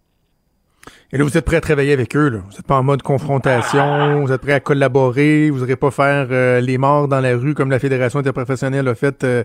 Et 1.13 1.17
là, 1.17 1.23
vous 1.25 1.37
êtes 1.37 1.45
prêt 1.45 1.57
à 1.57 1.61
travailler 1.61 1.91
avec 1.91 2.15
eux, 2.15 2.29
là. 2.29 2.37
Vous 2.37 2.51
n'êtes 2.53 2.65
pas 2.67 2.75
en 2.77 2.83
mode 2.83 3.01
confrontation, 3.01 4.21
vous 4.21 4.31
êtes 4.31 4.41
prêt 4.41 4.53
à 4.53 4.59
collaborer, 4.61 5.49
vous 5.49 5.59
n'aurez 5.59 5.75
pas 5.75 5.91
faire 5.91 6.27
euh, 6.31 6.61
les 6.61 6.77
morts 6.77 7.07
dans 7.09 7.19
la 7.19 7.35
rue 7.37 7.53
comme 7.53 7.69
la 7.69 7.79
Fédération 7.79 8.19
interprofessionnelle 8.19 8.87
a 8.87 8.95
fait 8.95 9.23
euh, 9.23 9.43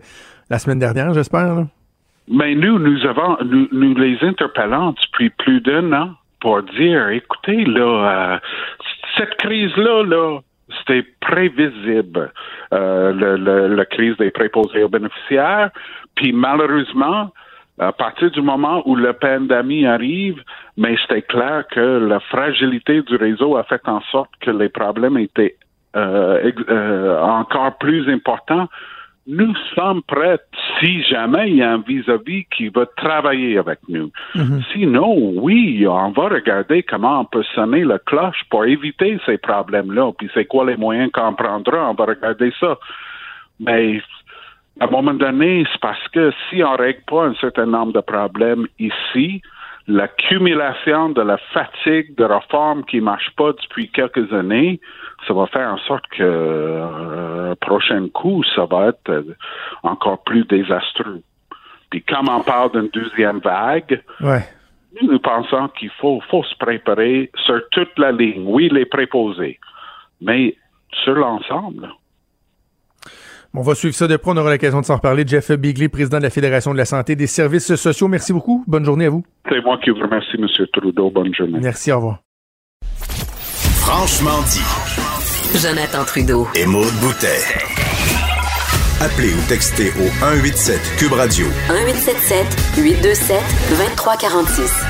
la 0.48 0.58
semaine 0.58 0.78
dernière, 0.78 1.12
j'espère. 1.12 1.64
Mais 2.28 2.54
nous, 2.54 2.78
nous 2.78 3.04
avons, 3.06 3.36
nous, 3.44 3.66
nous 3.72 3.94
les 3.96 4.16
interpellons 4.22 4.92
depuis 4.92 5.30
plus 5.30 5.60
d'un 5.60 5.92
an 5.92 6.10
pour 6.40 6.62
dire, 6.62 7.08
écoutez, 7.08 7.64
là, 7.64 8.34
euh, 8.34 8.38
cette 9.16 9.34
crise-là, 9.36 10.04
là, 10.04 10.38
c'était 10.78 11.04
prévisible, 11.20 12.32
euh, 12.72 13.12
le, 13.12 13.36
le- 13.36 13.74
la 13.74 13.84
crise 13.86 14.16
des 14.18 14.30
préposés 14.30 14.82
aux 14.84 14.88
bénéficiaires. 14.88 15.70
Puis 16.16 16.32
malheureusement, 16.32 17.32
à 17.78 17.92
partir 17.92 18.30
du 18.30 18.40
moment 18.40 18.82
où 18.86 18.96
la 18.96 19.12
pandémie 19.12 19.86
arrive, 19.86 20.42
mais 20.76 20.96
c'était 21.02 21.22
clair 21.22 21.64
que 21.70 21.80
la 21.80 22.20
fragilité 22.20 23.02
du 23.02 23.16
réseau 23.16 23.56
a 23.56 23.64
fait 23.64 23.86
en 23.86 24.00
sorte 24.12 24.30
que 24.40 24.50
les 24.50 24.68
problèmes 24.68 25.18
étaient 25.18 25.56
euh, 25.94 26.52
euh, 26.68 27.20
encore 27.20 27.76
plus 27.78 28.08
importants. 28.10 28.68
Nous 29.26 29.54
sommes 29.74 30.02
prêts 30.02 30.38
si 30.78 31.02
jamais 31.02 31.50
il 31.50 31.56
y 31.56 31.62
a 31.62 31.72
un 31.72 31.78
vis-à-vis 31.78 32.44
qui 32.56 32.68
veut 32.68 32.88
travailler 32.96 33.58
avec 33.58 33.80
nous. 33.88 34.10
Sinon, 34.72 35.32
oui, 35.34 35.84
on 35.88 36.10
va 36.12 36.28
regarder 36.28 36.84
comment 36.84 37.20
on 37.20 37.24
peut 37.24 37.42
sonner 37.54 37.82
la 37.82 37.98
cloche 37.98 38.42
pour 38.50 38.64
éviter 38.66 39.18
ces 39.26 39.36
problèmes-là. 39.36 40.12
Puis 40.16 40.30
c'est 40.32 40.44
quoi 40.44 40.64
les 40.64 40.76
moyens 40.76 41.10
qu'on 41.12 41.34
prendra, 41.34 41.90
on 41.90 41.94
va 41.94 42.04
regarder 42.04 42.52
ça. 42.60 42.78
Mais 43.58 44.00
à 44.80 44.84
un 44.84 44.90
moment 44.90 45.14
donné, 45.14 45.64
c'est 45.72 45.80
parce 45.80 46.06
que 46.08 46.32
si 46.48 46.62
on 46.62 46.76
règle 46.76 47.02
pas 47.06 47.24
un 47.26 47.34
certain 47.34 47.66
nombre 47.66 47.92
de 47.92 48.00
problèmes 48.00 48.66
ici, 48.78 49.40
l'accumulation 49.88 51.10
de 51.10 51.22
la 51.22 51.38
fatigue 51.52 52.14
de 52.16 52.24
réformes 52.24 52.84
qui 52.84 53.00
marchent 53.00 53.34
pas 53.36 53.52
depuis 53.52 53.88
quelques 53.90 54.32
années, 54.32 54.80
ça 55.26 55.32
va 55.34 55.46
faire 55.46 55.68
en 55.72 55.78
sorte 55.78 56.06
que 56.08 56.22
euh, 56.22 57.54
prochain 57.60 58.08
coup, 58.12 58.42
ça 58.54 58.66
va 58.66 58.88
être 58.88 59.08
euh, 59.08 59.34
encore 59.82 60.22
plus 60.24 60.44
désastreux. 60.44 61.22
Puis 61.90 62.02
comme 62.02 62.28
on 62.28 62.40
parle 62.40 62.72
d'une 62.72 62.88
deuxième 62.90 63.38
vague, 63.38 64.02
Ouais. 64.20 64.44
nous, 65.00 65.12
nous 65.12 65.18
pensons 65.20 65.68
qu'il 65.68 65.90
faut, 65.90 66.20
faut 66.28 66.42
se 66.42 66.56
préparer 66.56 67.30
sur 67.46 67.60
toute 67.70 67.96
la 67.98 68.12
ligne. 68.12 68.42
Oui, 68.46 68.68
les 68.70 68.84
préposés, 68.86 69.58
mais 70.20 70.56
sur 71.04 71.14
l'ensemble. 71.14 71.88
On 73.58 73.62
va 73.62 73.74
suivre 73.74 73.94
ça 73.94 74.06
de 74.06 74.16
près. 74.16 74.30
On 74.32 74.36
aura 74.36 74.50
l'occasion 74.50 74.82
de 74.82 74.84
s'en 74.84 74.96
reparler. 74.96 75.24
Jeff 75.26 75.50
Bigley, 75.52 75.88
président 75.88 76.18
de 76.18 76.22
la 76.24 76.30
Fédération 76.30 76.72
de 76.72 76.76
la 76.76 76.84
santé 76.84 77.14
et 77.14 77.16
des 77.16 77.26
services 77.26 77.74
sociaux. 77.74 78.06
Merci 78.06 78.34
beaucoup. 78.34 78.62
Bonne 78.66 78.84
journée 78.84 79.06
à 79.06 79.10
vous. 79.10 79.24
C'est 79.48 79.62
moi 79.62 79.78
qui 79.82 79.88
vous 79.88 79.96
remercie, 79.96 80.36
M. 80.38 80.46
Trudeau. 80.74 81.10
Bonne 81.10 81.34
journée. 81.34 81.58
Merci. 81.62 81.90
Au 81.90 81.96
revoir. 81.96 82.18
Franchement 83.80 84.42
dit. 84.50 85.58
Jonathan 85.58 86.04
Trudeau. 86.04 86.46
Et 86.54 86.66
Maude 86.66 86.92
Boutet. 87.00 87.40
Appelez 89.00 89.32
ou 89.32 89.48
textez 89.48 89.88
au 89.88 90.08
187 90.20 90.78
Cube 90.98 91.12
Radio. 91.12 91.46
1877 91.70 92.82
827 92.84 93.36
2346. 93.70 94.84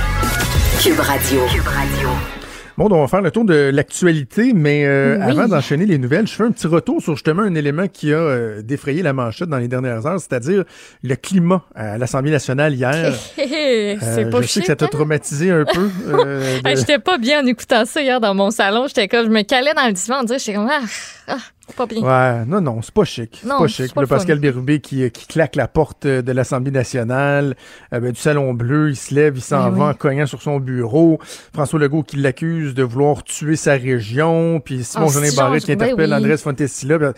Cube 0.83 1.01
Radio. 1.01 1.41
Cube 1.53 1.69
Radio. 1.69 2.36
Bon, 2.79 2.89
donc 2.91 2.99
on 2.99 3.01
va 3.03 3.09
faire 3.09 3.23
le 3.23 3.31
tour 3.31 3.45
de 3.47 3.71
l'actualité, 3.73 4.53
mais 4.55 4.85
euh, 4.85 5.17
Oui. 5.17 5.23
avant 5.31 5.49
d'enchaîner 5.49 5.87
les 5.87 5.97
nouvelles, 5.97 6.27
je 6.27 6.35
fais 6.35 6.43
un 6.43 6.51
petit 6.51 6.67
retour 6.67 7.01
sur 7.01 7.15
justement 7.15 7.41
un 7.43 7.55
élément 7.55 7.89
qui 7.89 8.13
a 8.13 8.19
euh, 8.19 8.61
défrayé 8.63 9.03
la 9.03 9.15
manchette 9.15 9.49
dans 9.49 9.57
les 9.57 9.69
dernières 9.69 10.05
heures, 10.07 10.21
c'est-à-dire 10.21 10.65
le 11.03 11.15
climat 11.17 11.63
à 11.75 11.97
l'Assemblée 11.97 12.31
nationale 12.33 12.75
hier. 12.75 13.15
c'est 13.37 13.97
Euh, 14.03 14.31
pas 14.31 14.43
je 14.43 14.47
sais 14.47 14.61
que 14.61 14.67
ça 14.67 14.77
t'a 14.77 14.85
hein? 14.85 14.89
traumatisé 14.93 15.51
un 15.51 15.65
peu. 15.65 15.89
euh, 16.09 16.61
de- 16.61 16.69
Hey, 16.69 16.77
J'étais 16.77 16.99
pas 16.99 17.17
bien 17.17 17.43
en 17.43 17.47
écoutant 17.47 17.85
ça 17.87 18.03
hier 18.03 18.21
dans 18.21 18.35
mon 18.35 18.51
salon. 18.51 18.87
J'étais 18.89 19.09
comme, 19.09 19.25
je 19.25 19.31
me 19.31 19.43
calais 19.43 19.73
dans 19.75 19.87
le 19.87 19.93
divan, 19.93 20.17
on 20.21 20.25
dirait, 20.25 20.39
j'étais 20.39 20.55
comme, 20.55 20.69
ah, 20.71 20.81
ah, 21.29 21.37
pas 21.75 21.87
bien. 21.87 22.03
Ouais, 22.03 22.45
non, 22.47 22.61
non, 22.61 22.81
c'est 22.83 22.95
pas 22.95 23.05
chic. 23.05 23.41
C'est 23.43 23.49
pas 23.49 23.67
chic. 23.67 23.95
pas 23.95 24.03
Le. 24.03 24.07
Pascal 24.07 24.39
Bérubé 24.39 24.81
qui, 24.81 25.11
qui 25.11 25.27
claque 25.27 25.57
la 25.57 25.67
porte 25.67 26.07
de 26.07 26.33
l'Assemblée 26.33 26.71
nationale, 26.71 27.57
euh, 27.93 28.01
ben, 28.01 28.13
du 28.13 28.21
Salon 28.21 28.55
Bleu, 28.55 28.91
il 28.91 28.97
se 28.97 29.15
lève, 29.15 29.37
il 29.37 29.43
s'en 29.43 29.71
Ben 29.71 29.79
va 29.79 29.85
oui. 29.87 29.91
en 29.91 29.95
cognant 29.95 30.27
sur 30.27 30.43
son 30.43 30.61
bureau. 30.61 31.19
François 31.53 31.81
Legault 31.81 32.03
qui 32.03 32.17
l'accuse 32.19 32.75
de 32.75 32.83
vouloir 32.83 33.25
tuer 33.25 33.57
sa 33.57 33.73
région, 33.73 34.61
puis 34.61 34.85
Simon 34.85 35.07
Ah, 35.09 35.13
Jolin 35.13 35.31
Barrette 35.37 35.65
qui 35.65 35.73
interpelle 35.73 36.11
ben 36.11 36.17
oui. 36.19 36.25
Andrés 36.25 36.37
Fontesilla. 36.37 36.99
Ben, 36.99 37.15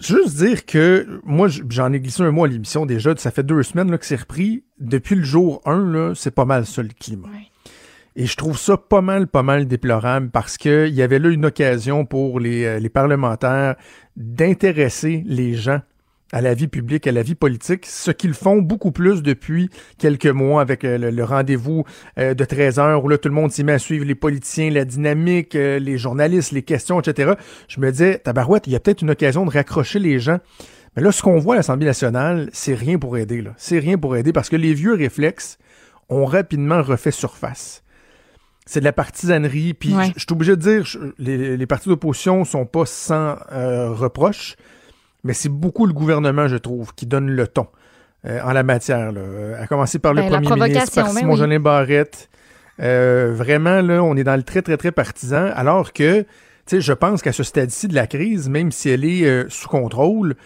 Juste 0.00 0.36
dire 0.36 0.64
que 0.64 1.20
moi, 1.24 1.48
j'en 1.48 1.92
ai 1.92 1.98
glissé 1.98 2.22
un 2.22 2.30
mois 2.30 2.46
à 2.46 2.50
l'émission 2.50 2.86
déjà. 2.86 3.16
Ça 3.16 3.32
fait 3.32 3.42
deux 3.42 3.64
semaines 3.64 3.90
là, 3.90 3.98
que 3.98 4.06
c'est 4.06 4.14
repris. 4.14 4.62
Depuis 4.78 5.16
le 5.16 5.24
jour 5.24 5.60
1, 5.66 5.90
là, 5.90 6.12
c'est 6.14 6.30
pas 6.30 6.44
mal 6.44 6.66
ça 6.66 6.82
le 6.82 6.90
climat. 6.98 7.26
Et 8.20 8.26
je 8.26 8.34
trouve 8.34 8.58
ça 8.58 8.76
pas 8.76 9.00
mal, 9.00 9.28
pas 9.28 9.44
mal 9.44 9.68
déplorable 9.68 10.30
parce 10.30 10.58
que 10.58 10.88
il 10.88 10.94
y 10.94 11.02
avait 11.02 11.20
là 11.20 11.28
une 11.28 11.46
occasion 11.46 12.04
pour 12.04 12.40
les, 12.40 12.64
euh, 12.64 12.80
les 12.80 12.88
parlementaires 12.88 13.76
d'intéresser 14.16 15.22
les 15.24 15.54
gens 15.54 15.82
à 16.32 16.40
la 16.40 16.52
vie 16.52 16.66
publique, 16.66 17.06
à 17.06 17.12
la 17.12 17.22
vie 17.22 17.36
politique, 17.36 17.86
ce 17.86 18.10
qu'ils 18.10 18.34
font 18.34 18.56
beaucoup 18.56 18.90
plus 18.90 19.22
depuis 19.22 19.70
quelques 19.98 20.26
mois 20.26 20.60
avec 20.60 20.82
euh, 20.82 21.12
le, 21.12 21.24
rendez-vous 21.24 21.84
euh, 22.18 22.34
de 22.34 22.44
13 22.44 22.80
heures 22.80 23.04
où 23.04 23.08
là 23.08 23.18
tout 23.18 23.28
le 23.28 23.36
monde 23.36 23.52
s'y 23.52 23.62
met 23.62 23.74
à 23.74 23.78
suivre 23.78 24.04
les 24.04 24.16
politiciens, 24.16 24.68
la 24.68 24.84
dynamique, 24.84 25.54
les 25.54 25.96
journalistes, 25.96 26.50
les 26.50 26.62
questions, 26.62 26.98
etc. 26.98 27.34
Je 27.68 27.78
me 27.78 27.88
disais, 27.92 28.18
tabarouette, 28.18 28.66
il 28.66 28.72
y 28.72 28.76
a 28.76 28.80
peut-être 28.80 29.02
une 29.02 29.10
occasion 29.10 29.46
de 29.46 29.50
raccrocher 29.52 30.00
les 30.00 30.18
gens. 30.18 30.38
Mais 30.96 31.04
là, 31.04 31.12
ce 31.12 31.22
qu'on 31.22 31.38
voit 31.38 31.54
à 31.54 31.58
l'Assemblée 31.58 31.86
nationale, 31.86 32.50
c'est 32.52 32.74
rien 32.74 32.98
pour 32.98 33.16
aider. 33.16 33.44
C'est 33.58 33.78
rien 33.78 33.96
pour 33.96 34.16
aider 34.16 34.32
parce 34.32 34.48
que 34.48 34.56
les 34.56 34.74
vieux 34.74 34.94
réflexes 34.94 35.56
ont 36.08 36.24
rapidement 36.24 36.82
refait 36.82 37.12
surface 37.12 37.84
c'est 38.70 38.80
de 38.80 38.84
la 38.84 38.92
partisanerie. 38.92 39.72
Puis 39.72 39.94
Ouais. 39.94 40.12
je 40.14 40.20
suis 40.20 40.26
obligé 40.32 40.52
de 40.54 40.60
dire, 40.60 40.84
je- 40.84 40.98
les, 41.18 41.56
les 41.56 41.66
partis 41.66 41.88
d'opposition 41.88 42.44
sont 42.44 42.66
pas 42.66 42.84
sans 42.84 43.36
euh, 43.50 43.90
reproches, 43.92 44.56
mais 45.24 45.32
c'est 45.32 45.48
beaucoup 45.48 45.86
le 45.86 45.94
gouvernement, 45.94 46.48
je 46.48 46.56
trouve, 46.58 46.92
qui 46.94 47.06
donne 47.06 47.30
le 47.30 47.46
ton 47.48 47.66
euh, 48.26 48.40
en 48.44 48.52
la 48.52 48.62
matière. 48.62 49.10
Là. 49.12 49.20
Euh, 49.20 49.62
À 49.62 49.66
commencer 49.66 49.98
par 49.98 50.12
le 50.12 50.20
Ben, 50.22 50.42
premier 50.42 50.68
ministre, 50.68 50.94
par 50.94 51.06
ben 51.06 51.18
Simon 51.18 51.32
oui. 51.32 51.38
Jolin 51.38 51.60
Barrette. 51.60 52.28
Euh, 52.80 53.32
vraiment, 53.34 53.80
là, 53.80 54.02
on 54.04 54.14
est 54.16 54.24
dans 54.24 54.36
le 54.36 54.42
très, 54.42 54.60
très, 54.62 54.76
très 54.76 54.92
partisan, 54.92 55.50
alors 55.54 55.92
que, 55.94 56.20
tu 56.20 56.26
sais, 56.66 56.80
je 56.82 56.92
pense 56.92 57.22
qu'à 57.22 57.32
ce 57.32 57.42
stade-ci 57.42 57.88
de 57.88 57.94
la 57.94 58.06
crise, 58.06 58.48
même 58.50 58.70
si 58.70 58.90
elle 58.90 59.04
est 59.04 59.48
sous 59.48 59.68
contrôle, 59.68 60.36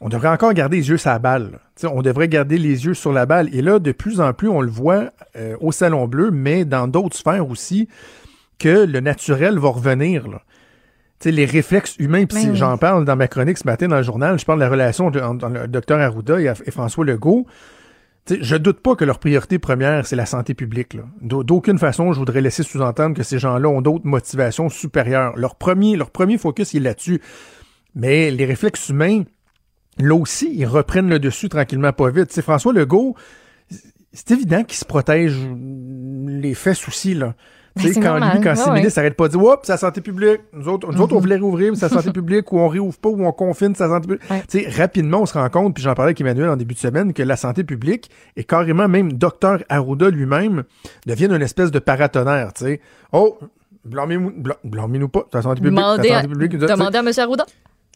on 0.00 0.08
devrait 0.08 0.28
encore 0.28 0.52
garder 0.52 0.76
les 0.76 0.88
yeux 0.88 0.96
sur 0.96 1.10
la 1.10 1.18
balle. 1.18 1.58
on 1.84 2.02
devrait 2.02 2.28
garder 2.28 2.56
les 2.58 2.84
yeux 2.86 2.94
sur 2.94 3.12
la 3.12 3.26
balle. 3.26 3.52
Et 3.54 3.62
là, 3.62 3.78
de 3.78 3.92
plus 3.92 4.20
en 4.20 4.32
plus, 4.32 4.48
on 4.48 4.60
le 4.60 4.70
voit 4.70 5.10
euh, 5.36 5.56
au 5.60 5.72
Salon 5.72 6.06
Bleu, 6.06 6.30
mais 6.30 6.64
dans 6.64 6.86
d'autres 6.86 7.16
sphères 7.16 7.48
aussi, 7.48 7.88
que 8.58 8.84
le 8.86 9.00
naturel 9.00 9.58
va 9.58 9.68
revenir. 9.70 10.28
Là. 10.28 10.42
Les 11.24 11.46
réflexes 11.46 11.96
humains, 11.98 12.26
puis 12.26 12.36
Ben 12.36 12.42
si 12.42 12.50
oui. 12.50 12.56
j'en 12.56 12.78
parle 12.78 13.04
dans 13.04 13.16
ma 13.16 13.26
chronique 13.26 13.58
ce 13.58 13.66
matin 13.66 13.88
dans 13.88 13.96
le 13.96 14.04
journal, 14.04 14.38
je 14.38 14.44
parle 14.44 14.60
de 14.60 14.64
la 14.64 14.70
relation 14.70 15.06
entre 15.06 15.48
le 15.48 15.66
docteur 15.66 15.98
Arruda 16.00 16.40
et, 16.40 16.52
et 16.64 16.70
François 16.70 17.04
Legault. 17.04 17.44
Tu 18.24 18.34
sais, 18.34 18.40
je 18.42 18.54
doute 18.56 18.80
pas 18.80 18.94
que 18.94 19.04
leur 19.04 19.18
priorité 19.18 19.58
première, 19.58 20.06
c'est 20.06 20.14
la 20.14 20.26
santé 20.26 20.54
publique. 20.54 20.96
D'aucune 21.20 21.78
façon, 21.78 22.12
je 22.12 22.20
voudrais 22.20 22.40
laisser 22.40 22.62
sous-entendre 22.62 23.16
que 23.16 23.24
ces 23.24 23.40
gens-là 23.40 23.68
ont 23.68 23.80
d'autres 23.80 24.06
motivations 24.06 24.68
supérieures. 24.68 25.32
Leur 25.36 25.56
premier, 25.56 25.96
leur 25.96 26.10
premier 26.10 26.38
focus, 26.38 26.72
il 26.74 26.82
est 26.82 26.90
là-dessus. 26.90 27.20
Mais 27.96 28.30
les 28.30 28.44
réflexes 28.44 28.90
humains, 28.90 29.22
là 29.98 30.14
aussi, 30.14 30.50
ils 30.54 30.66
reprennent 30.66 31.08
le 31.08 31.18
dessus 31.18 31.48
tranquillement, 31.48 31.92
pas 31.92 32.10
vite. 32.10 32.32
Sais, 32.32 32.42
François 32.42 32.72
Legault, 32.72 33.14
c'est 34.12 34.30
évident 34.30 34.64
qu'il 34.64 34.76
se 34.78 34.84
protège 34.84 35.36
les 36.26 36.54
fesses 36.54 36.86
aussi, 36.88 37.14
là. 37.14 37.34
Tu 37.76 37.84
Ben, 37.84 37.88
sais, 37.88 37.94
c'est 37.94 38.00
quand 38.00 38.18
normal. 38.18 38.36
lui, 38.38 38.42
quand 38.42 38.56
ses 38.56 38.64
ouais. 38.64 38.74
ministres 38.74 38.94
s'arrêtent 38.94 39.16
pas 39.16 39.28
de 39.28 39.32
dire, 39.34 39.42
oups, 39.42 39.58
c'est 39.62 39.72
la 39.72 39.76
santé 39.76 40.00
publique. 40.00 40.40
Nous 40.52 40.66
autres, 40.68 40.90
nous 40.92 41.00
autres, 41.00 41.14
on 41.14 41.20
voulait 41.20 41.36
réouvrir, 41.36 41.70
mais 41.70 41.78
c'est 41.78 41.88
la 41.88 42.00
santé 42.02 42.10
publique, 42.12 42.50
ou 42.52 42.58
on 42.58 42.66
réouvre 42.66 42.98
pas, 42.98 43.08
ou 43.08 43.24
on 43.24 43.30
confine, 43.30 43.72
c'est 43.76 43.84
la 43.84 43.90
santé 43.90 44.08
publique. 44.08 44.30
Ouais. 44.30 44.42
Tu 44.48 44.62
sais, 44.62 44.68
rapidement, 44.68 45.20
on 45.20 45.26
se 45.26 45.34
rend 45.34 45.48
compte, 45.48 45.74
puis 45.74 45.82
j'en 45.84 45.94
parlais 45.94 46.08
avec 46.08 46.20
Emmanuel 46.20 46.48
en 46.48 46.56
début 46.56 46.74
de 46.74 46.80
semaine, 46.80 47.12
que 47.12 47.22
la 47.22 47.36
santé 47.36 47.62
publique, 47.62 48.10
et 48.36 48.42
carrément 48.42 48.88
même 48.88 49.12
Dr 49.12 49.58
Arruda 49.68 50.10
lui-même, 50.10 50.64
deviennent 51.06 51.32
une 51.32 51.42
espèce 51.42 51.70
de 51.70 51.78
paratonnerre, 51.78 52.52
tu 52.52 52.64
sais. 52.64 52.80
Oh, 53.12 53.38
blâmez-nous 53.84 54.32
blâmez-nous 54.64 55.08
pas, 55.08 55.26
c'est 55.30 55.38
la 55.38 55.42
santé 55.42 55.60
publique, 55.60 55.78
c'est 55.78 55.84
Demandez 55.84 56.08
la 56.08 56.14
santé 56.22 56.28
publique. 56.28 56.56
Demandez 56.58 56.98
à 56.98 57.00
M. 57.00 57.10
Arruda. 57.16 57.46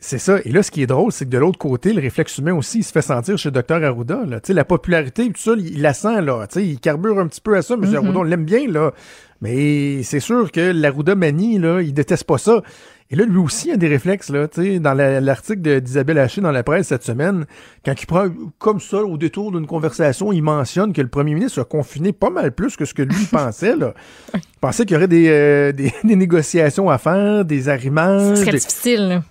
C'est 0.04 0.18
ça. 0.18 0.38
Et 0.44 0.50
là, 0.50 0.62
ce 0.62 0.70
qui 0.70 0.82
est 0.82 0.86
drôle, 0.86 1.12
c'est 1.12 1.24
que 1.24 1.30
de 1.30 1.38
l'autre 1.38 1.58
côté, 1.58 1.92
le 1.92 2.00
réflexe 2.02 2.36
humain 2.38 2.54
aussi, 2.54 2.78
il 2.80 2.84
se 2.84 2.92
fait 2.92 3.02
sentir 3.02 3.38
chez 3.38 3.50
Dr 3.50 3.82
Arruda. 3.84 4.20
Là. 4.26 4.40
La 4.48 4.64
popularité, 4.64 5.26
tout 5.28 5.40
ça, 5.40 5.52
il, 5.56 5.76
il 5.76 5.80
la 5.82 5.94
sent, 5.94 6.20
là. 6.22 6.46
Il 6.56 6.78
carbure 6.80 7.18
un 7.18 7.26
petit 7.28 7.40
peu 7.40 7.56
à 7.56 7.62
ça. 7.62 7.74
M. 7.74 7.84
Arruda, 7.84 8.18
on 8.18 8.22
l'aime 8.24 8.44
bien, 8.44 8.68
là. 8.68 8.92
Mais 9.40 10.02
c'est 10.02 10.20
sûr 10.20 10.52
que 10.52 10.72
l'Arruda 10.72 11.14
manie, 11.14 11.58
là, 11.58 11.80
il 11.80 11.94
déteste 11.94 12.24
pas 12.24 12.38
ça. 12.38 12.62
Et 13.10 13.16
là, 13.16 13.24
lui 13.26 13.36
aussi 13.38 13.70
a 13.70 13.76
des 13.76 13.88
réflexes, 13.88 14.30
là. 14.30 14.46
Dans 14.80 14.94
la- 14.94 15.20
l'article 15.20 15.60
de- 15.60 15.78
d'Isabelle 15.80 16.18
Haché 16.18 16.40
dans 16.40 16.50
la 16.52 16.62
presse 16.62 16.88
cette 16.88 17.02
semaine, 17.04 17.44
quand 17.84 17.92
il 18.00 18.06
prend 18.06 18.26
comme 18.58 18.80
ça, 18.80 18.98
au 19.04 19.18
détour 19.18 19.52
d'une 19.52 19.66
conversation, 19.66 20.32
il 20.32 20.42
mentionne 20.42 20.92
que 20.92 21.02
le 21.02 21.08
premier 21.08 21.34
ministre 21.34 21.60
a 21.60 21.64
confiné 21.64 22.12
pas 22.12 22.30
mal 22.30 22.52
plus 22.52 22.76
que 22.76 22.84
ce 22.84 22.94
que 22.94 23.02
lui 23.02 23.24
pensait, 23.30 23.76
là. 23.76 23.94
Il 24.34 24.40
pensait 24.60 24.84
qu'il 24.86 24.94
y 24.94 24.96
aurait 24.96 25.08
des, 25.08 25.28
euh, 25.28 25.72
des, 25.72 25.92
des 26.04 26.16
négociations 26.16 26.88
à 26.88 26.98
faire, 26.98 27.44
des 27.44 27.62
Ce 27.62 27.68
arrimages. 27.70 28.38
serait 28.38 28.52
des- 28.52 28.58
difficile. 28.58 29.08
là. 29.08 29.22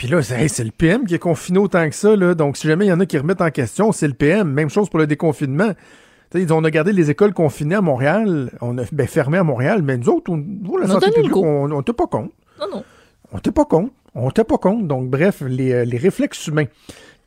Puis 0.00 0.08
là, 0.08 0.22
c'est 0.22 0.40
hey, 0.40 0.64
le 0.64 0.70
PM 0.70 1.04
qui 1.04 1.14
est 1.14 1.18
confiné 1.18 1.58
autant 1.58 1.86
que 1.86 1.94
ça. 1.94 2.16
Là. 2.16 2.34
Donc, 2.34 2.56
si 2.56 2.66
jamais 2.66 2.86
il 2.86 2.88
y 2.88 2.92
en 2.92 3.00
a 3.00 3.04
qui 3.04 3.18
remettent 3.18 3.42
en 3.42 3.50
question, 3.50 3.92
c'est 3.92 4.08
le 4.08 4.14
PM. 4.14 4.50
Même 4.50 4.70
chose 4.70 4.88
pour 4.88 4.98
le 4.98 5.06
déconfinement. 5.06 5.74
T'sais, 6.30 6.40
ils 6.40 6.46
disent, 6.46 6.52
on 6.52 6.64
a 6.64 6.70
gardé 6.70 6.94
les 6.94 7.10
écoles 7.10 7.34
confinées 7.34 7.74
à 7.74 7.82
Montréal, 7.82 8.50
on 8.62 8.78
a 8.78 8.84
ben, 8.92 9.06
fermé 9.06 9.36
à 9.36 9.44
Montréal, 9.44 9.82
mais 9.82 9.98
nous 9.98 10.08
autres, 10.08 10.32
on, 10.32 10.38
nous, 10.38 10.78
la 10.78 10.86
On 10.86 10.88
a 10.88 10.92
santé 10.94 11.10
donné 11.10 11.16
le 11.16 11.22
publique, 11.24 11.32
go. 11.32 11.44
on 11.44 11.68
n'était 11.68 11.92
pas 11.92 12.06
compte. 12.06 12.30
Non, 12.58 12.66
non. 12.72 12.84
On 13.30 13.36
n'était 13.36 13.52
pas 13.52 13.66
compte. 13.66 13.92
On 14.14 14.24
n'était 14.28 14.44
pas 14.44 14.56
compte. 14.56 14.88
Donc, 14.88 15.10
bref, 15.10 15.42
les, 15.46 15.70
euh, 15.70 15.84
les 15.84 15.98
réflexes 15.98 16.46
humains 16.46 16.64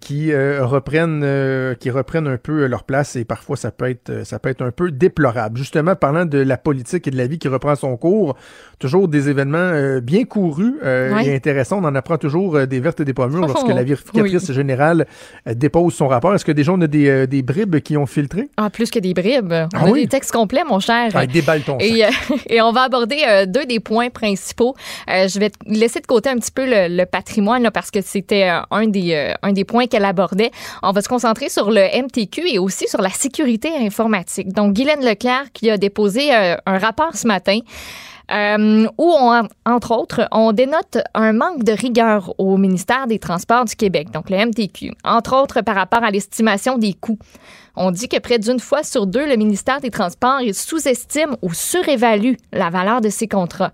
qui 0.04 0.34
euh, 0.34 0.66
reprennent 0.66 1.22
euh, 1.24 1.76
qui 1.76 1.89
reprennent 1.89 2.28
un 2.28 2.36
peu 2.38 2.66
leur 2.68 2.84
place 2.84 3.16
et 3.16 3.24
parfois 3.24 3.56
ça 3.56 3.72
peut 3.72 3.89
être 3.89 4.26
ça 4.26 4.38
peut 4.38 4.49
être 4.49 4.62
un 4.62 4.72
peu 4.72 4.91
déplorable. 4.91 5.58
Justement, 5.58 5.95
parlant 5.95 6.26
de 6.26 6.39
la 6.39 6.58
politique 6.58 7.08
et 7.08 7.12
de 7.12 7.16
la 7.18 7.26
vie 7.26 7.39
qui 7.39 7.47
reprend 7.47 7.76
son 7.76 7.95
cours, 7.95 8.36
toujours 8.80 9.08
des 9.08 9.30
événements 9.30 9.58
euh, 9.58 10.01
bien 10.01 10.26
courus 10.26 10.74
Ouais. 10.84 11.26
et 11.28 11.36
intéressants. 11.36 11.80
On 11.82 11.86
en 11.88 11.95
apprend 11.95 12.18
toujours 12.18 12.68
des 12.68 12.80
vertes 12.82 12.99
et 12.99 13.06
des 13.06 13.14
pas 13.14 13.28
mûres 13.28 13.47
lorsque 13.47 13.66
Oh, 13.66 13.70
la 13.74 13.84
vérificatrice 13.84 14.51
générale 14.51 15.08
euh, 15.47 15.54
dépose 15.54 15.93
son 15.93 16.08
rapport. 16.10 16.36
Est-ce 16.36 16.43
que 16.43 16.51
déjà 16.51 16.74
on 16.74 16.82
a 16.82 16.88
des, 16.88 17.26
des 17.28 17.41
bribes 17.41 17.80
qui 17.80 17.95
ont 17.95 18.06
filtré? 18.06 18.49
En 18.58 18.70
plus 18.70 18.91
que 18.91 18.99
des 18.99 19.14
bribes. 19.14 19.54
On 19.54 19.68
Ah 19.74 19.86
a 19.86 19.89
oui? 19.89 20.01
des 20.01 20.08
textes 20.10 20.34
complets, 20.34 20.64
mon 20.68 20.80
cher. 20.80 21.12
Ah, 21.14 21.26
déballe 21.26 21.62
ton. 21.62 21.78
Et, 21.80 22.04
et 22.49 22.62
on 22.62 22.74
va 22.74 22.82
aborder 22.82 23.45
deux 23.47 23.66
des 23.66 23.80
points 23.80 24.10
principaux. 24.10 24.76
Je 25.08 25.39
vais 25.39 25.51
laisser 25.66 26.01
de 26.01 26.08
côté 26.08 26.30
un 26.30 26.36
petit 26.38 26.51
peu 26.51 26.66
le, 26.66 26.93
le 26.93 27.06
patrimoine 27.06 27.64
là, 27.64 27.72
parce 27.72 27.89
que 27.91 28.01
c'était 28.01 28.49
un, 28.70 28.88
des, 28.88 29.34
un 29.41 29.54
des 29.54 29.64
points 29.64 29.86
qu'elle 29.94 30.06
abordait. 30.06 30.52
On 30.82 30.91
va 30.91 31.02
se 31.02 31.08
concentrer 31.08 31.50
sur 31.50 31.70
le 31.70 31.82
MTQ 32.04 32.48
et 32.48 32.58
aussi 32.58 32.88
sur 32.88 33.02
la 33.02 33.12
sécurité 33.12 33.70
informatique. 33.78 34.52
Donc, 34.52 34.74
Guylaine 34.74 35.06
Leclerc 35.06 35.52
qui 35.54 35.70
a 35.70 35.78
déposé 35.78 36.34
euh, 36.34 36.56
un 36.66 36.80
rapport 36.80 37.16
ce 37.16 37.28
matin. 37.28 37.60
euh, 38.32 38.88
où, 38.98 39.14
on, 39.20 39.48
entre 39.66 39.91
autres, 39.91 40.28
on 40.32 40.54
dénote 40.54 40.98
un 41.14 41.34
manque 41.34 41.64
de 41.64 41.74
rigueur 41.74 42.34
au 42.39 42.58
ministère 42.58 43.06
des 43.06 43.20
Transports 43.20 43.66
du 43.66 43.76
Québec, 43.76 44.12
donc 44.12 44.30
le 44.30 44.38
MTQ, 44.46 44.94
entre 45.04 45.36
autres 45.36 45.62
par 45.62 45.76
rapport 45.76 46.04
à 46.04 46.10
l'estimation 46.10 46.78
des 46.78 46.94
coûts. 46.94 47.20
On 47.76 47.91
dit 47.91 48.08
que 48.08 48.20
près 48.20 48.39
d'une 48.39 48.60
fois 48.60 48.84
sur 48.84 49.06
deux, 49.08 49.28
le 49.28 49.36
ministère 49.36 49.82
des 49.82 49.91
Transports 49.91 50.39
sous-estime 50.54 51.36
ou 51.41 51.54
surévalue 51.54 52.36
la 52.52 52.70
valeur 52.70 53.02
de 53.02 53.10
ses 53.10 53.28
contrats. 53.28 53.74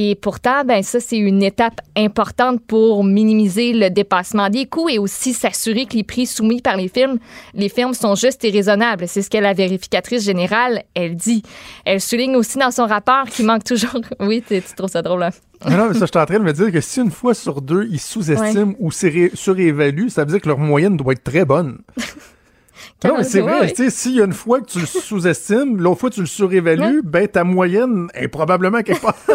Et 0.00 0.14
pourtant, 0.14 0.64
ben 0.64 0.80
ça, 0.84 1.00
c'est 1.00 1.16
une 1.16 1.42
étape 1.42 1.80
importante 1.96 2.60
pour 2.64 3.02
minimiser 3.02 3.72
le 3.72 3.90
dépassement 3.90 4.48
des 4.48 4.64
coûts 4.64 4.88
et 4.88 4.96
aussi 4.96 5.32
s'assurer 5.32 5.86
que 5.86 5.96
les 5.96 6.04
prix 6.04 6.24
soumis 6.24 6.62
par 6.62 6.76
les 6.76 6.86
firmes, 6.86 7.18
les 7.52 7.68
firmes 7.68 7.94
sont 7.94 8.14
justes 8.14 8.44
et 8.44 8.50
raisonnables. 8.50 9.08
C'est 9.08 9.22
ce 9.22 9.28
que 9.28 9.38
la 9.38 9.54
vérificatrice 9.54 10.24
générale, 10.24 10.84
elle 10.94 11.16
dit. 11.16 11.42
Elle 11.84 12.00
souligne 12.00 12.36
aussi 12.36 12.58
dans 12.58 12.70
son 12.70 12.86
rapport 12.86 13.24
qu'il 13.24 13.44
manque 13.44 13.64
toujours... 13.64 14.00
Oui, 14.20 14.40
tu 14.46 14.62
trouves 14.76 14.88
ça 14.88 15.02
drôle, 15.02 15.24
hein? 15.24 15.30
Ah 15.62 15.70
non, 15.70 15.88
mais 15.88 15.94
ça, 15.94 16.06
je 16.06 16.10
suis 16.12 16.18
en 16.18 16.26
train 16.26 16.38
de 16.38 16.44
me 16.44 16.52
dire 16.52 16.70
que 16.70 16.80
si 16.80 17.00
une 17.00 17.10
fois 17.10 17.34
sur 17.34 17.60
deux, 17.60 17.88
ils 17.90 17.98
sous-estiment 17.98 18.74
ou 18.78 18.92
suré- 18.92 19.34
surévaluent, 19.34 20.10
ça 20.10 20.24
veut 20.24 20.30
dire 20.30 20.40
que 20.40 20.46
leur 20.48 20.58
moyenne 20.58 20.96
doit 20.96 21.14
être 21.14 21.24
très 21.24 21.44
bonne. 21.44 21.78
Non, 23.04 23.14
mais 23.18 23.22
c'est 23.24 23.40
Ouais, 23.40 23.58
vrai. 23.58 23.72
tu 23.72 23.90
S'il 23.90 24.16
y 24.16 24.20
a 24.20 24.24
une 24.24 24.32
fois 24.32 24.60
que 24.60 24.66
tu 24.66 24.80
le 24.80 24.86
sous-estimes, 24.86 25.76
l'autre 25.78 26.00
fois 26.00 26.10
tu 26.10 26.18
le 26.20 26.26
surévalues, 26.26 27.02
ben 27.04 27.28
ta 27.28 27.44
moyenne 27.44 28.08
est 28.12 28.26
probablement 28.26 28.82
quelque 28.82 29.00
part. 29.02 29.14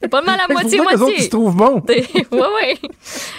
C'est 0.00 0.08
pas 0.08 0.22
mal 0.22 0.38
à 0.40 0.44
C'est 0.44 0.48
que 0.48 0.52
moitié-moitié. 0.54 1.20
se 1.22 1.28
trouvent 1.28 1.54
bons. 1.56 1.82
oui, 1.88 2.06
oui. 2.32 2.88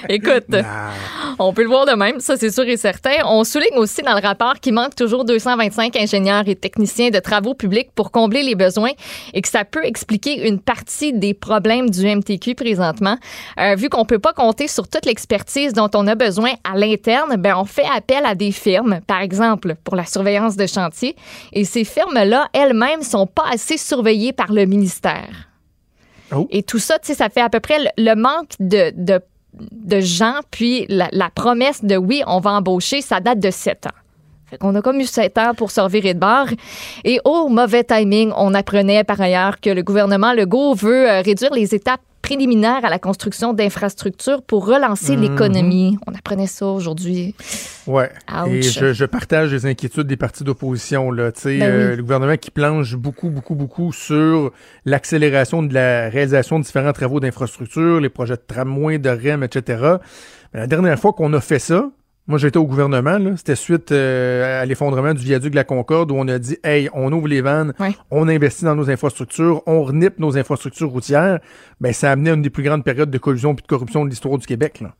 Écoute, 0.07 0.45
Ah. 0.53 0.91
on 1.39 1.51
peut 1.53 1.63
le 1.63 1.67
voir 1.69 1.85
de 1.87 1.93
même, 1.93 2.19
ça 2.19 2.37
c'est 2.37 2.51
sûr 2.51 2.65
et 2.67 2.77
certain. 2.77 3.11
On 3.25 3.43
souligne 3.43 3.77
aussi 3.77 4.01
dans 4.03 4.13
le 4.13 4.21
rapport 4.21 4.59
qu'il 4.59 4.73
manque 4.73 4.93
toujours 4.93 5.25
225 5.25 5.95
ingénieurs 5.95 6.43
et 6.47 6.55
techniciens 6.55 7.09
de 7.09 7.17
travaux 7.19 7.55
publics 7.55 7.89
pour 7.95 8.11
combler 8.11 8.43
les 8.43 8.55
besoins 8.55 8.91
et 9.33 9.41
que 9.41 9.47
ça 9.47 9.65
peut 9.65 9.83
expliquer 9.83 10.47
une 10.47 10.59
partie 10.59 11.11
des 11.13 11.33
problèmes 11.33 11.89
du 11.89 12.05
MTQ 12.05 12.53
présentement. 12.55 13.17
Euh, 13.59 13.73
vu 13.75 13.89
qu'on 13.89 14.05
peut 14.05 14.19
pas 14.19 14.33
compter 14.33 14.67
sur 14.67 14.87
toute 14.87 15.05
l'expertise 15.07 15.73
dont 15.73 15.89
on 15.95 16.05
a 16.07 16.13
besoin 16.15 16.51
à 16.71 16.77
l'interne, 16.77 17.35
ben 17.37 17.55
on 17.57 17.65
fait 17.65 17.87
appel 17.95 18.25
à 18.25 18.35
des 18.35 18.51
firmes, 18.51 18.99
par 19.07 19.21
exemple 19.21 19.38
pour 19.83 19.95
la 19.95 20.05
surveillance 20.05 20.55
de 20.55 20.67
chantier, 20.67 21.15
et 21.53 21.65
ces 21.65 21.83
firmes-là 21.83 22.47
elles-mêmes 22.53 23.03
sont 23.03 23.27
pas 23.27 23.45
assez 23.51 23.77
surveillées 23.77 24.33
par 24.33 24.51
le 24.51 24.65
ministère. 24.65 25.49
Oh. 26.33 26.47
Et 26.51 26.63
tout 26.63 26.79
ça, 26.79 26.99
tu 26.99 27.07
sais, 27.07 27.15
ça 27.15 27.29
fait 27.29 27.41
à 27.41 27.49
peu 27.49 27.59
près 27.59 27.79
le, 27.79 27.89
le 27.97 28.15
manque 28.15 28.51
de, 28.59 28.91
de, 28.95 29.19
de 29.53 29.99
gens, 29.99 30.39
puis 30.51 30.85
la, 30.89 31.09
la 31.11 31.29
promesse 31.29 31.83
de 31.83 31.97
oui, 31.97 32.21
on 32.27 32.39
va 32.39 32.51
embaucher, 32.51 33.01
ça 33.01 33.19
date 33.19 33.39
de 33.39 33.49
sept 33.51 33.87
ans. 33.87 33.97
Fait 34.49 34.57
qu'on 34.57 34.73
a 34.75 34.81
comme 34.81 34.99
eu 34.99 35.05
sept 35.05 35.37
ans 35.37 35.53
pour 35.55 35.69
se 35.69 35.79
revirer 35.79 36.15
de 36.15 36.19
bord. 36.19 36.47
Et 37.03 37.19
au 37.23 37.49
mauvais 37.49 37.83
timing, 37.83 38.31
on 38.35 38.55
apprenait 38.55 39.03
par 39.03 39.21
ailleurs 39.21 39.59
que 39.59 39.69
le 39.69 39.83
gouvernement 39.83 40.33
Legault 40.33 40.73
veut 40.73 41.07
euh, 41.07 41.21
réduire 41.21 41.53
les 41.53 41.75
étapes 41.75 42.01
préliminaires 42.29 42.85
à 42.85 42.89
la 42.91 42.99
construction 42.99 43.53
d'infrastructures 43.53 44.43
pour 44.43 44.67
relancer 44.67 45.15
Mhm. 45.15 45.21
l'économie. 45.23 45.97
On 46.05 46.13
apprenait 46.13 46.45
ça 46.45 46.67
aujourd'hui. 46.67 47.33
Ouais. 47.87 48.11
Ouch. 48.31 48.49
Et 48.51 48.61
je, 48.61 48.93
je 48.93 49.05
partage 49.05 49.51
les 49.51 49.65
inquiétudes 49.65 50.05
des 50.05 50.15
partis 50.15 50.43
d'opposition. 50.43 51.09
Ben 51.11 51.31
euh, 51.47 51.89
oui. 51.91 51.97
Le 51.97 52.01
gouvernement 52.03 52.37
qui 52.37 52.51
planche 52.51 52.95
beaucoup, 52.95 53.31
beaucoup, 53.31 53.55
beaucoup 53.55 53.91
sur 53.91 54.51
l'accélération 54.85 55.63
de 55.63 55.73
la 55.73 56.09
réalisation 56.09 56.59
de 56.59 56.65
différents 56.65 56.93
travaux 56.93 57.19
d'infrastructure, 57.19 57.99
les 57.99 58.09
projets 58.09 58.35
de 58.35 58.43
tramway, 58.47 58.99
de 58.99 59.09
REM, 59.09 59.41
etc. 59.41 59.95
Mais 60.53 60.59
la 60.59 60.67
dernière 60.67 60.99
fois 60.99 61.13
qu'on 61.13 61.33
a 61.33 61.41
fait 61.41 61.57
ça, 61.59 61.89
moi 62.29 62.37
j'étais 62.37 62.57
au 62.57 62.65
gouvernement, 62.65 63.19
c'était 63.35 63.55
suite 63.55 63.91
euh, 63.91 64.61
à 64.61 64.65
l'effondrement 64.65 65.13
du 65.13 65.23
viaduc 65.23 65.51
de 65.51 65.55
la 65.55 65.63
Concorde 65.65 66.11
où 66.11 66.15
on 66.15 66.27
a 66.29 66.39
dit 66.39 66.57
Hey, 66.63 66.89
on 66.93 67.11
ouvre 67.11 67.27
les 67.27 67.41
vannes, 67.41 67.73
Ouais. 67.79 67.91
on 68.11 68.29
investit 68.29 68.63
dans 68.63 68.75
nos 68.75 68.89
infrastructures, 68.89 69.61
on 69.65 69.83
renipe 69.83 70.19
nos 70.19 70.37
infrastructures 70.37 70.89
routières. 70.89 71.39
Ben, 71.81 71.91
ça 71.91 72.09
a 72.09 72.11
amené 72.13 72.29
à 72.29 72.33
une 72.35 72.41
des 72.41 72.49
plus 72.49 72.63
grandes 72.63 72.83
périodes 72.85 73.11
de 73.11 73.17
collusion 73.17 73.55
puis 73.55 73.63
de 73.63 73.67
corruption 73.67 74.05
de 74.05 74.09
l'histoire 74.09 74.37
du 74.37 74.47
Québec. 74.47 74.79
Là. 74.79 74.93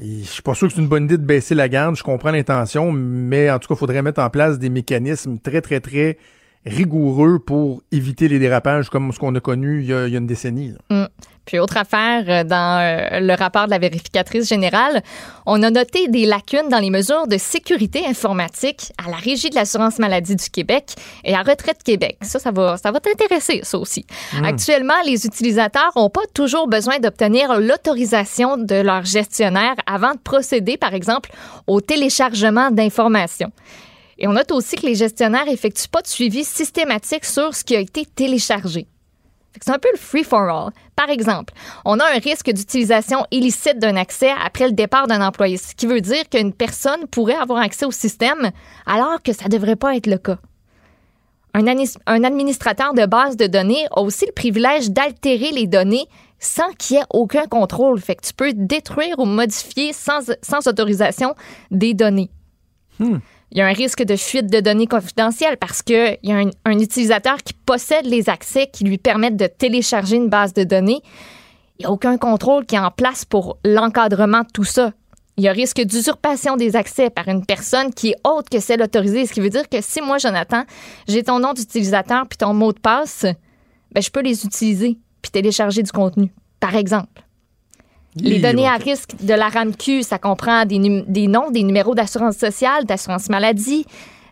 Et 0.00 0.20
je 0.22 0.28
suis 0.28 0.42
pas 0.42 0.54
sûr 0.54 0.66
que 0.66 0.74
c'est 0.74 0.80
une 0.80 0.88
bonne 0.88 1.04
idée 1.04 1.18
de 1.18 1.22
baisser 1.24 1.54
la 1.54 1.68
garde. 1.68 1.94
Je 1.94 2.02
comprends 2.02 2.32
l'intention, 2.32 2.90
mais 2.90 3.48
en 3.50 3.58
tout 3.60 3.68
cas, 3.68 3.74
il 3.74 3.78
faudrait 3.78 4.02
mettre 4.02 4.20
en 4.20 4.28
place 4.30 4.58
des 4.58 4.68
mécanismes 4.70 5.38
très, 5.38 5.60
très, 5.60 5.78
très 5.78 6.18
rigoureux 6.66 7.38
pour 7.38 7.82
éviter 7.92 8.28
les 8.28 8.38
dérapages 8.38 8.88
comme 8.88 9.12
ce 9.12 9.18
qu'on 9.18 9.34
a 9.34 9.40
connu 9.40 9.80
il 9.80 9.86
y 9.86 9.92
a, 9.92 10.06
il 10.06 10.12
y 10.12 10.16
a 10.16 10.18
une 10.18 10.26
décennie. 10.26 10.72
Mm. 10.90 11.04
Puis 11.44 11.58
autre 11.58 11.76
affaire, 11.76 12.24
euh, 12.28 12.44
dans 12.44 12.80
euh, 12.80 13.20
le 13.20 13.34
rapport 13.34 13.66
de 13.66 13.70
la 13.70 13.78
vérificatrice 13.78 14.48
générale, 14.48 15.02
on 15.46 15.62
a 15.62 15.70
noté 15.70 16.08
des 16.08 16.24
lacunes 16.24 16.68
dans 16.70 16.78
les 16.78 16.90
mesures 16.90 17.26
de 17.26 17.36
sécurité 17.36 18.06
informatique 18.06 18.92
à 19.04 19.10
la 19.10 19.16
Régie 19.16 19.50
de 19.50 19.54
l'assurance 19.54 19.98
maladie 19.98 20.36
du 20.36 20.48
Québec 20.48 20.94
et 21.22 21.34
à 21.34 21.42
Retraite 21.42 21.82
Québec. 21.84 22.16
Ça, 22.22 22.38
ça 22.38 22.50
va, 22.50 22.76
ça 22.76 22.90
va 22.90 23.00
t'intéresser, 23.00 23.60
ça 23.62 23.78
aussi. 23.78 24.06
Actuellement, 24.42 24.94
les 25.04 25.26
utilisateurs 25.26 25.92
n'ont 25.96 26.10
pas 26.10 26.22
toujours 26.32 26.66
besoin 26.66 26.98
d'obtenir 26.98 27.60
l'autorisation 27.60 28.56
de 28.56 28.76
leur 28.76 29.04
gestionnaire 29.04 29.74
avant 29.86 30.12
de 30.12 30.18
procéder, 30.18 30.76
par 30.76 30.94
exemple, 30.94 31.30
au 31.66 31.80
téléchargement 31.80 32.70
d'informations. 32.70 33.52
Et 34.18 34.28
on 34.28 34.32
note 34.32 34.52
aussi 34.52 34.76
que 34.76 34.86
les 34.86 34.94
gestionnaires 34.94 35.48
effectuent 35.48 35.88
pas 35.88 36.02
de 36.02 36.06
suivi 36.06 36.44
systématique 36.44 37.24
sur 37.24 37.54
ce 37.54 37.64
qui 37.64 37.76
a 37.76 37.80
été 37.80 38.06
téléchargé. 38.06 38.86
C'est 39.60 39.70
un 39.70 39.78
peu 39.78 39.88
le 39.92 39.98
free 39.98 40.24
for 40.24 40.40
all. 40.40 40.72
Par 40.96 41.10
exemple, 41.10 41.54
on 41.84 42.00
a 42.00 42.04
un 42.04 42.18
risque 42.18 42.50
d'utilisation 42.50 43.24
illicite 43.30 43.78
d'un 43.78 43.96
accès 43.96 44.32
après 44.44 44.66
le 44.66 44.72
départ 44.72 45.06
d'un 45.06 45.24
employé, 45.24 45.56
ce 45.56 45.74
qui 45.74 45.86
veut 45.86 46.00
dire 46.00 46.28
qu'une 46.28 46.52
personne 46.52 47.06
pourrait 47.06 47.36
avoir 47.36 47.60
accès 47.60 47.86
au 47.86 47.92
système 47.92 48.50
alors 48.86 49.22
que 49.22 49.32
ça 49.32 49.44
ne 49.44 49.50
devrait 49.50 49.76
pas 49.76 49.96
être 49.96 50.06
le 50.06 50.18
cas. 50.18 50.38
Un, 51.56 52.24
administrateur 52.24 52.94
de 52.94 53.06
base 53.06 53.36
de 53.36 53.46
données 53.46 53.86
a 53.92 54.00
aussi 54.00 54.26
le 54.26 54.32
privilège 54.32 54.90
d'altérer 54.90 55.52
les 55.52 55.68
données 55.68 56.06
sans 56.40 56.68
qu'il 56.72 56.96
y 56.96 56.98
ait 56.98 57.04
aucun 57.10 57.46
contrôle. 57.46 58.00
Fait 58.00 58.16
que 58.16 58.26
tu 58.26 58.34
peux 58.34 58.52
détruire 58.52 59.20
ou 59.20 59.24
modifier 59.24 59.92
sans, 59.92 60.32
sans 60.42 60.66
autorisation 60.66 61.36
des 61.70 61.94
données. 61.94 62.30
Il 63.50 63.58
y 63.58 63.60
a 63.60 63.66
un 63.66 63.72
risque 63.72 64.02
de 64.02 64.16
fuite 64.16 64.50
de 64.50 64.60
données 64.60 64.86
confidentielles 64.86 65.56
parce 65.56 65.82
qu'il 65.82 66.18
y 66.22 66.32
a 66.32 66.36
un, 66.36 66.50
un 66.64 66.78
utilisateur 66.78 67.36
qui 67.38 67.52
possède 67.52 68.06
les 68.06 68.28
accès 68.28 68.66
qui 68.66 68.84
lui 68.84 68.98
permettent 68.98 69.36
de 69.36 69.46
télécharger 69.46 70.16
une 70.16 70.28
base 70.28 70.52
de 70.54 70.64
données. 70.64 71.00
Il 71.78 71.82
n'y 71.82 71.86
a 71.86 71.90
aucun 71.90 72.18
contrôle 72.18 72.66
qui 72.66 72.74
est 72.74 72.80
en 72.80 72.90
place 72.90 73.24
pour 73.24 73.58
l'encadrement 73.64 74.40
de 74.40 74.48
tout 74.52 74.64
ça. 74.64 74.92
Il 75.36 75.42
y 75.42 75.48
a 75.48 75.52
risque 75.52 75.80
d'usurpation 75.80 76.56
des 76.56 76.76
accès 76.76 77.10
par 77.10 77.26
une 77.26 77.44
personne 77.44 77.92
qui 77.92 78.10
est 78.10 78.16
autre 78.24 78.48
que 78.48 78.60
celle 78.60 78.82
autorisée, 78.82 79.26
ce 79.26 79.32
qui 79.32 79.40
veut 79.40 79.50
dire 79.50 79.68
que 79.68 79.80
si 79.80 80.00
moi, 80.00 80.18
Jonathan, 80.18 80.62
j'ai 81.08 81.24
ton 81.24 81.40
nom 81.40 81.52
d'utilisateur 81.52 82.28
puis 82.28 82.38
ton 82.38 82.54
mot 82.54 82.72
de 82.72 82.78
passe, 82.78 83.26
ben, 83.90 84.00
je 84.00 84.10
peux 84.10 84.22
les 84.22 84.44
utiliser 84.44 84.98
puis 85.22 85.32
télécharger 85.32 85.82
du 85.82 85.90
contenu, 85.90 86.32
par 86.60 86.76
exemple. 86.76 87.23
Les 88.16 88.38
données 88.38 88.68
à 88.68 88.74
risque 88.76 89.10
de 89.22 89.34
la 89.34 89.48
RAMQ, 89.48 90.02
ça 90.02 90.18
comprend 90.18 90.64
des, 90.64 90.78
noms, 90.78 91.50
des 91.50 91.62
numéros 91.62 91.94
d'assurance 91.94 92.36
sociale, 92.36 92.84
d'assurance 92.84 93.28
maladie, 93.28 93.84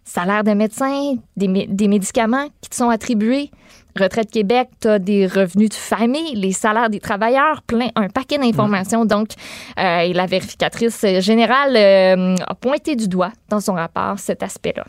salaire 0.04 0.44
de 0.44 0.52
médecin, 0.52 1.14
des, 1.36 1.48
mé- 1.48 1.66
des 1.68 1.88
médicaments 1.88 2.46
qui 2.60 2.70
te 2.70 2.76
sont 2.76 2.90
attribués. 2.90 3.50
Retraite 3.98 4.30
Québec, 4.30 4.68
tu 4.80 4.88
as 4.88 4.98
des 4.98 5.26
revenus 5.26 5.68
de 5.68 5.74
famille, 5.74 6.34
les 6.34 6.52
salaires 6.52 6.88
des 6.88 7.00
travailleurs, 7.00 7.60
plein, 7.62 7.88
un 7.94 8.08
paquet 8.08 8.38
d'informations. 8.38 9.04
Donc, 9.04 9.30
euh, 9.78 9.98
et 9.98 10.12
la 10.14 10.26
vérificatrice 10.26 11.04
générale 11.18 11.76
euh, 11.76 12.34
a 12.46 12.54
pointé 12.54 12.96
du 12.96 13.06
doigt 13.06 13.32
dans 13.50 13.60
son 13.60 13.74
rapport 13.74 14.18
cet 14.18 14.42
aspect-là. 14.42 14.84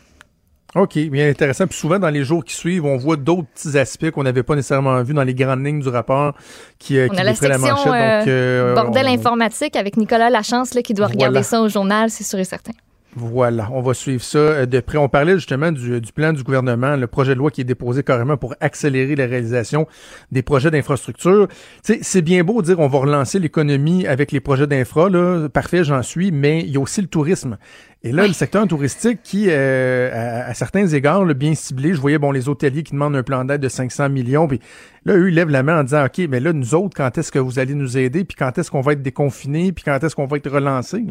OK, 0.74 0.98
bien 1.10 1.28
intéressant. 1.28 1.66
Puis 1.66 1.78
souvent, 1.78 1.98
dans 1.98 2.10
les 2.10 2.24
jours 2.24 2.44
qui 2.44 2.54
suivent, 2.54 2.84
on 2.84 2.96
voit 2.96 3.16
d'autres 3.16 3.46
petits 3.54 3.78
aspects 3.78 4.10
qu'on 4.10 4.24
n'avait 4.24 4.42
pas 4.42 4.56
nécessairement 4.56 5.00
vus 5.02 5.14
dans 5.14 5.22
les 5.22 5.34
grandes 5.34 5.64
lignes 5.64 5.80
du 5.80 5.88
rapport 5.88 6.34
qui, 6.78 6.98
euh, 6.98 7.06
On 7.10 7.14
qui 7.14 7.20
a 7.20 7.24
la 7.24 7.58
manchette. 7.58 7.84
Donc, 7.86 7.94
euh, 7.94 8.24
euh, 8.26 8.74
bordel 8.74 9.06
on- 9.08 9.14
informatique 9.14 9.76
avec 9.76 9.96
Nicolas 9.96 10.30
Lachance 10.30 10.74
là, 10.74 10.82
qui 10.82 10.92
doit 10.94 11.06
regarder 11.06 11.34
Voilà. 11.34 11.42
ça 11.44 11.60
au 11.60 11.68
journal, 11.68 12.10
c'est 12.10 12.24
sûr 12.24 12.38
et 12.40 12.44
certain. 12.44 12.72
Voilà, 13.16 13.68
on 13.72 13.80
va 13.80 13.94
suivre 13.94 14.22
ça 14.22 14.38
euh, 14.38 14.66
de 14.66 14.80
près. 14.80 14.98
On 14.98 15.08
parlait 15.08 15.34
justement 15.34 15.70
du, 15.70 16.00
du, 16.00 16.12
plan 16.12 16.32
du 16.32 16.42
gouvernement, 16.42 16.96
le 16.96 17.06
projet 17.06 17.34
de 17.34 17.38
loi 17.38 17.52
qui 17.52 17.60
est 17.60 17.64
déposé 17.64 18.02
carrément 18.02 18.36
pour 18.36 18.56
accélérer 18.60 19.14
la 19.14 19.26
réalisation 19.26 19.86
des 20.32 20.42
projets 20.42 20.72
d'infrastructure. 20.72 21.46
C'est 21.82 22.22
bien 22.22 22.42
beau 22.42 22.60
de 22.60 22.66
dire 22.66 22.80
on 22.80 22.88
va 22.88 22.98
relancer 22.98 23.38
l'économie 23.38 24.06
avec 24.08 24.32
les 24.32 24.40
projets 24.40 24.66
d'infra, 24.66 25.08
là, 25.10 25.48
parfait, 25.48 25.84
j'en 25.84 26.02
suis, 26.02 26.32
mais 26.32 26.62
il 26.62 26.70
y 26.70 26.76
a 26.76 26.80
aussi 26.80 27.00
le 27.02 27.06
tourisme. 27.06 27.56
Et 28.02 28.10
là, 28.10 28.26
le 28.26 28.32
secteur 28.32 28.66
touristique 28.66 29.20
qui, 29.22 29.46
euh, 29.48 30.44
à, 30.48 30.52
certains 30.52 30.86
égards, 30.88 31.24
le 31.24 31.34
bien 31.34 31.54
ciblé, 31.54 31.94
je 31.94 32.00
voyais 32.00 32.18
bon 32.18 32.32
les 32.32 32.48
hôteliers 32.48 32.82
qui 32.82 32.92
demandent 32.92 33.16
un 33.16 33.22
plan 33.22 33.44
d'aide 33.44 33.60
de 33.60 33.68
500 33.68 34.10
millions, 34.10 34.48
puis 34.48 34.60
là, 35.06 35.14
eux, 35.16 35.28
ils 35.28 35.34
lèvent 35.34 35.50
la 35.50 35.62
main 35.62 35.80
en 35.80 35.84
disant, 35.84 36.04
OK, 36.04 36.20
mais 36.28 36.40
là, 36.40 36.52
nous 36.52 36.74
autres, 36.74 36.96
quand 36.96 37.16
est-ce 37.16 37.30
que 37.30 37.38
vous 37.38 37.60
allez 37.60 37.74
nous 37.74 37.96
aider, 37.96 38.24
puis 38.24 38.36
quand 38.36 38.58
est-ce 38.58 38.70
qu'on 38.72 38.80
va 38.80 38.92
être 38.92 39.02
déconfinés, 39.02 39.72
puis 39.72 39.84
quand 39.84 40.02
est-ce 40.02 40.16
qu'on 40.16 40.26
va 40.26 40.36
être 40.36 40.50
relancés? 40.50 41.04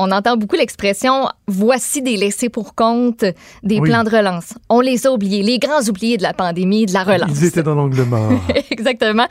On 0.00 0.10
entend 0.12 0.36
beaucoup 0.38 0.56
l'expression 0.56 1.28
voici 1.46 2.00
des 2.00 2.16
laissés 2.16 2.48
pour 2.48 2.74
compte 2.74 3.24
des 3.62 3.80
plans 3.80 4.02
de 4.02 4.08
relance. 4.08 4.54
On 4.70 4.80
les 4.80 5.06
a 5.06 5.12
oubliés, 5.12 5.42
les 5.42 5.58
grands 5.58 5.82
oubliés 5.88 6.16
de 6.16 6.22
la 6.22 6.32
pandémie, 6.32 6.86
de 6.86 6.94
la 6.94 7.04
relance. 7.04 7.30
Ils 7.30 7.44
étaient 7.44 7.62
dans 7.62 7.74
l'angle 7.74 8.02
mort. 8.04 8.32
Exactement. 8.70 9.26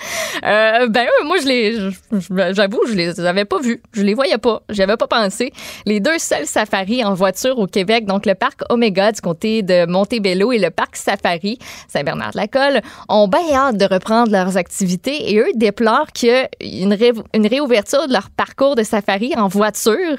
Euh, 0.46 0.88
ben 0.90 1.08
moi 1.26 1.38
je 1.42 1.48
les 1.48 2.54
j'avoue, 2.54 2.82
je 2.88 2.94
les 2.94 3.20
avais 3.22 3.46
pas 3.46 3.60
vus, 3.60 3.82
je 3.94 4.04
les 4.04 4.14
voyais 4.14 4.38
pas, 4.38 4.62
j'y 4.70 4.84
avais 4.84 4.98
pas 4.98 5.08
pensé. 5.08 5.52
Les 5.88 6.00
deux 6.00 6.20
seuls 6.20 6.46
safaris 6.46 7.04
en 7.04 7.16
voiture 7.16 7.58
au 7.58 7.66
Québec, 7.66 8.06
donc 8.06 8.28
le 8.28 8.36
parc 8.36 8.62
Omega 8.70 9.12
du 9.12 9.22
côté 9.22 9.64
de 9.64 9.88
Montebello 9.88 10.52
et 10.52 10.60
le 10.60 10.70
parc 10.70 10.98
Safari 10.98 11.58
Saint-Bernard-de-la-Colle, 11.88 12.82
ont 13.08 13.28
bien 13.28 13.54
hâte 13.54 13.78
de 13.78 13.86
reprendre 13.86 14.32
leurs 14.32 14.56
activités 14.58 15.32
et 15.32 15.40
eux 15.40 15.50
déplorent 15.56 16.12
qu'il 16.14 16.30
y 16.62 16.84
a 16.84 16.86
une, 16.86 16.96
une 17.34 17.48
réouverture 17.48 18.08
de 18.08 18.14
leur 18.14 18.30
parcours 18.30 18.76
de 18.76 18.84
safari 18.84 19.34
en 19.36 19.48
voiture 19.48 20.18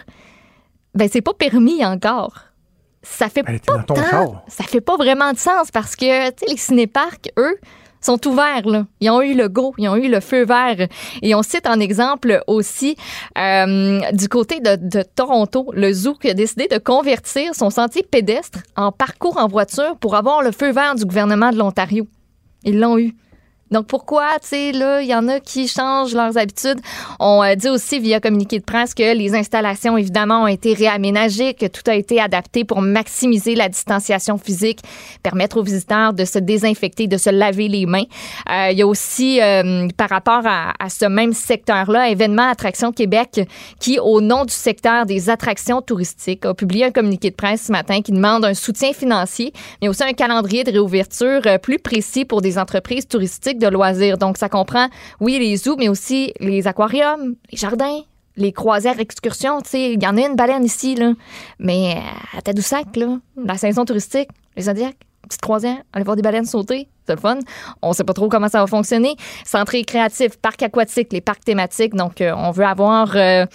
ben 0.95 1.09
c'est 1.11 1.20
pas 1.20 1.34
permis 1.34 1.84
encore. 1.84 2.34
Ça 3.03 3.28
fait 3.28 3.43
pas 3.43 3.53
ça 4.49 4.64
fait 4.64 4.80
pas 4.80 4.97
vraiment 4.97 5.32
de 5.32 5.38
sens 5.38 5.70
parce 5.70 5.97
que 5.97 6.30
les 6.51 6.57
cinéparcs, 6.57 7.30
eux, 7.38 7.57
sont 8.01 8.26
ouverts. 8.26 8.66
Là. 8.66 8.86
Ils 9.01 9.11
ont 9.11 9.22
eu 9.22 9.34
le 9.34 9.49
go, 9.49 9.74
ils 9.78 9.88
ont 9.88 9.97
eu 9.97 10.09
le 10.09 10.20
feu 10.20 10.45
vert. 10.45 10.88
Et 11.22 11.34
on 11.34 11.43
cite 11.43 11.66
en 11.66 11.80
exemple 11.80 12.43
aussi 12.47 12.97
euh, 13.38 14.01
du 14.12 14.28
côté 14.28 14.61
de, 14.61 14.76
de, 14.76 15.03
Toronto, 15.03 15.70
le 15.72 15.93
zoo 15.93 16.14
qui 16.14 16.30
a 16.30 16.34
décidé 16.34 16.66
de 16.68 16.78
convertir 16.78 17.55
son 17.55 17.70
sentier 17.70 18.03
pédestre 18.03 18.61
en 18.76 18.93
parcours 18.93 19.36
en 19.38 19.49
voiture 19.49 19.97
pour 19.99 20.14
avoir 20.16 20.43
le 20.43 20.53
feu 20.53 20.72
vert 20.72 20.95
du 20.95 21.05
gouvernement 21.05 21.51
de 21.51 21.57
l'Ontario. 21.57 22.07
Ils 22.64 22.78
l'ont 22.78 22.99
eu. 22.99 23.14
Donc 23.70 23.86
pourquoi, 23.86 24.26
tu 24.42 24.48
sais, 24.48 24.72
là, 24.72 25.00
il 25.00 25.08
y 25.08 25.14
en 25.14 25.28
a 25.28 25.38
qui 25.38 25.68
changent 25.68 26.12
leurs 26.12 26.36
habitudes? 26.36 26.80
On 27.20 27.42
euh, 27.44 27.54
dit 27.54 27.68
aussi 27.68 28.00
via 28.00 28.18
communiqué 28.18 28.58
de 28.58 28.64
presse 28.64 28.94
que 28.94 29.14
les 29.14 29.36
installations, 29.36 29.96
évidemment, 29.96 30.42
ont 30.42 30.48
été 30.48 30.74
réaménagées, 30.74 31.54
que 31.54 31.66
tout 31.66 31.88
a 31.88 31.94
été 31.94 32.20
adapté 32.20 32.64
pour 32.64 32.82
maximiser 32.82 33.54
la 33.54 33.68
distanciation 33.68 34.38
physique, 34.38 34.80
permettre 35.22 35.58
aux 35.58 35.62
visiteurs 35.62 36.12
de 36.14 36.24
se 36.24 36.40
désinfecter, 36.40 37.06
de 37.06 37.16
se 37.16 37.30
laver 37.30 37.68
les 37.68 37.86
mains. 37.86 38.06
Euh, 38.50 38.70
il 38.72 38.78
y 38.78 38.82
a 38.82 38.86
aussi, 38.88 39.40
euh, 39.40 39.86
par 39.96 40.08
rapport 40.08 40.42
à, 40.46 40.72
à 40.80 40.88
ce 40.88 41.04
même 41.04 41.32
secteur-là, 41.32 42.08
Événement 42.08 42.48
Attraction 42.50 42.90
Québec, 42.90 43.40
qui, 43.78 44.00
au 44.00 44.20
nom 44.20 44.44
du 44.44 44.52
secteur 44.52 45.06
des 45.06 45.30
attractions 45.30 45.80
touristiques, 45.80 46.44
a 46.44 46.54
publié 46.54 46.86
un 46.86 46.90
communiqué 46.90 47.30
de 47.30 47.36
presse 47.36 47.66
ce 47.66 47.72
matin 47.72 48.02
qui 48.02 48.10
demande 48.10 48.44
un 48.44 48.54
soutien 48.54 48.92
financier, 48.92 49.52
mais 49.80 49.86
aussi 49.86 50.02
un 50.02 50.12
calendrier 50.12 50.64
de 50.64 50.72
réouverture 50.72 51.42
plus 51.62 51.78
précis 51.78 52.24
pour 52.24 52.40
des 52.40 52.58
entreprises 52.58 53.06
touristiques 53.06 53.59
de 53.61 53.68
loisirs. 53.68 54.18
Donc, 54.18 54.36
ça 54.38 54.48
comprend, 54.48 54.88
oui, 55.20 55.38
les 55.38 55.56
zoos, 55.56 55.76
mais 55.76 55.88
aussi 55.88 56.32
les 56.40 56.66
aquariums, 56.66 57.36
les 57.52 57.58
jardins, 57.58 58.00
les 58.36 58.52
croisières 58.52 58.98
excursions. 58.98 59.61
Tu 59.62 59.70
sais, 59.70 59.92
il 59.92 60.02
y 60.02 60.06
en 60.06 60.16
a 60.16 60.20
une 60.20 60.36
baleine 60.36 60.64
ici, 60.64 60.94
là. 60.94 61.12
Mais 61.58 61.94
euh, 61.96 62.38
à 62.38 62.42
Tadoussac, 62.42 62.96
là, 62.96 63.18
la 63.36 63.56
saison 63.56 63.84
touristique, 63.84 64.28
les 64.56 64.62
Zodiacs, 64.64 64.96
petite 65.22 65.40
croisière, 65.40 65.78
aller 65.92 66.04
voir 66.04 66.16
des 66.16 66.22
baleines 66.22 66.46
sauter, 66.46 66.88
c'est 67.06 67.14
le 67.14 67.20
fun. 67.20 67.38
On 67.82 67.92
sait 67.92 68.04
pas 68.04 68.14
trop 68.14 68.28
comment 68.28 68.48
ça 68.48 68.61
va 68.61 68.66
fonctionner. 68.66 69.14
Centre 69.44 69.76
créatif, 69.84 70.36
parc 70.38 70.62
aquatique, 70.62 71.12
les 71.12 71.20
parcs 71.20 71.44
thématiques. 71.44 71.94
Donc, 71.94 72.20
euh, 72.20 72.32
on 72.36 72.50
veut 72.50 72.64
avoir 72.64 73.12
euh, 73.14 73.46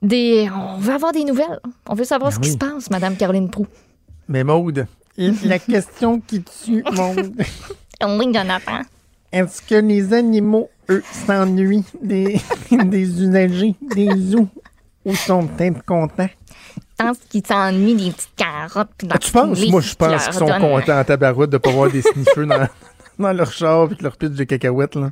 des, 0.00 0.48
on 0.50 0.78
veut 0.78 0.94
avoir 0.94 1.12
des 1.12 1.24
nouvelles. 1.24 1.60
On 1.88 1.94
veut 1.94 2.04
savoir 2.04 2.30
ben 2.30 2.36
ce 2.36 2.40
qui 2.40 2.50
se 2.50 2.58
passe, 2.58 2.90
Madame 2.90 3.16
Caroline 3.16 3.50
Prou. 3.50 3.66
Mais 4.28 4.44
Maude, 4.44 4.86
la 5.16 5.58
question 5.58 6.20
qui 6.20 6.42
tue, 6.42 6.82
Maude. 6.92 7.34
oui, 7.38 8.32
Jonathan. 8.32 8.80
Est-ce 9.32 9.62
que 9.62 9.76
les 9.76 10.12
animaux, 10.12 10.68
eux, 10.90 11.02
s'ennuient 11.26 11.84
des, 12.02 12.40
des 12.70 13.22
usagers, 13.22 13.74
des 13.94 14.10
zoos, 14.16 14.48
ou 15.04 15.14
sont 15.14 15.46
peut-être 15.46 15.84
contents? 15.84 16.28
Je 16.76 17.06
pense 17.06 17.18
qu'ils 17.28 17.46
s'ennuient 17.46 17.94
des 17.94 18.10
petites 18.10 18.34
carottes. 18.36 18.90
Ah, 19.10 19.18
tu 19.18 19.32
penses? 19.32 19.68
Moi, 19.68 19.80
je 19.80 19.94
pense 19.94 20.24
qu'ils 20.24 20.34
sont 20.34 20.46
contents 20.46 21.00
en 21.00 21.04
tabarouette 21.04 21.50
de 21.50 21.56
ne 21.56 21.58
pas 21.58 21.70
voir 21.70 21.90
des 21.90 22.02
sniffeux 22.02 22.46
dans, 22.46 22.68
dans, 23.18 23.32
leur 23.32 23.50
char 23.50 23.90
et 23.90 24.02
leur 24.02 24.16
pitch 24.16 24.32
de 24.32 24.44
cacahuètes. 24.44 24.94
Là. 24.96 25.10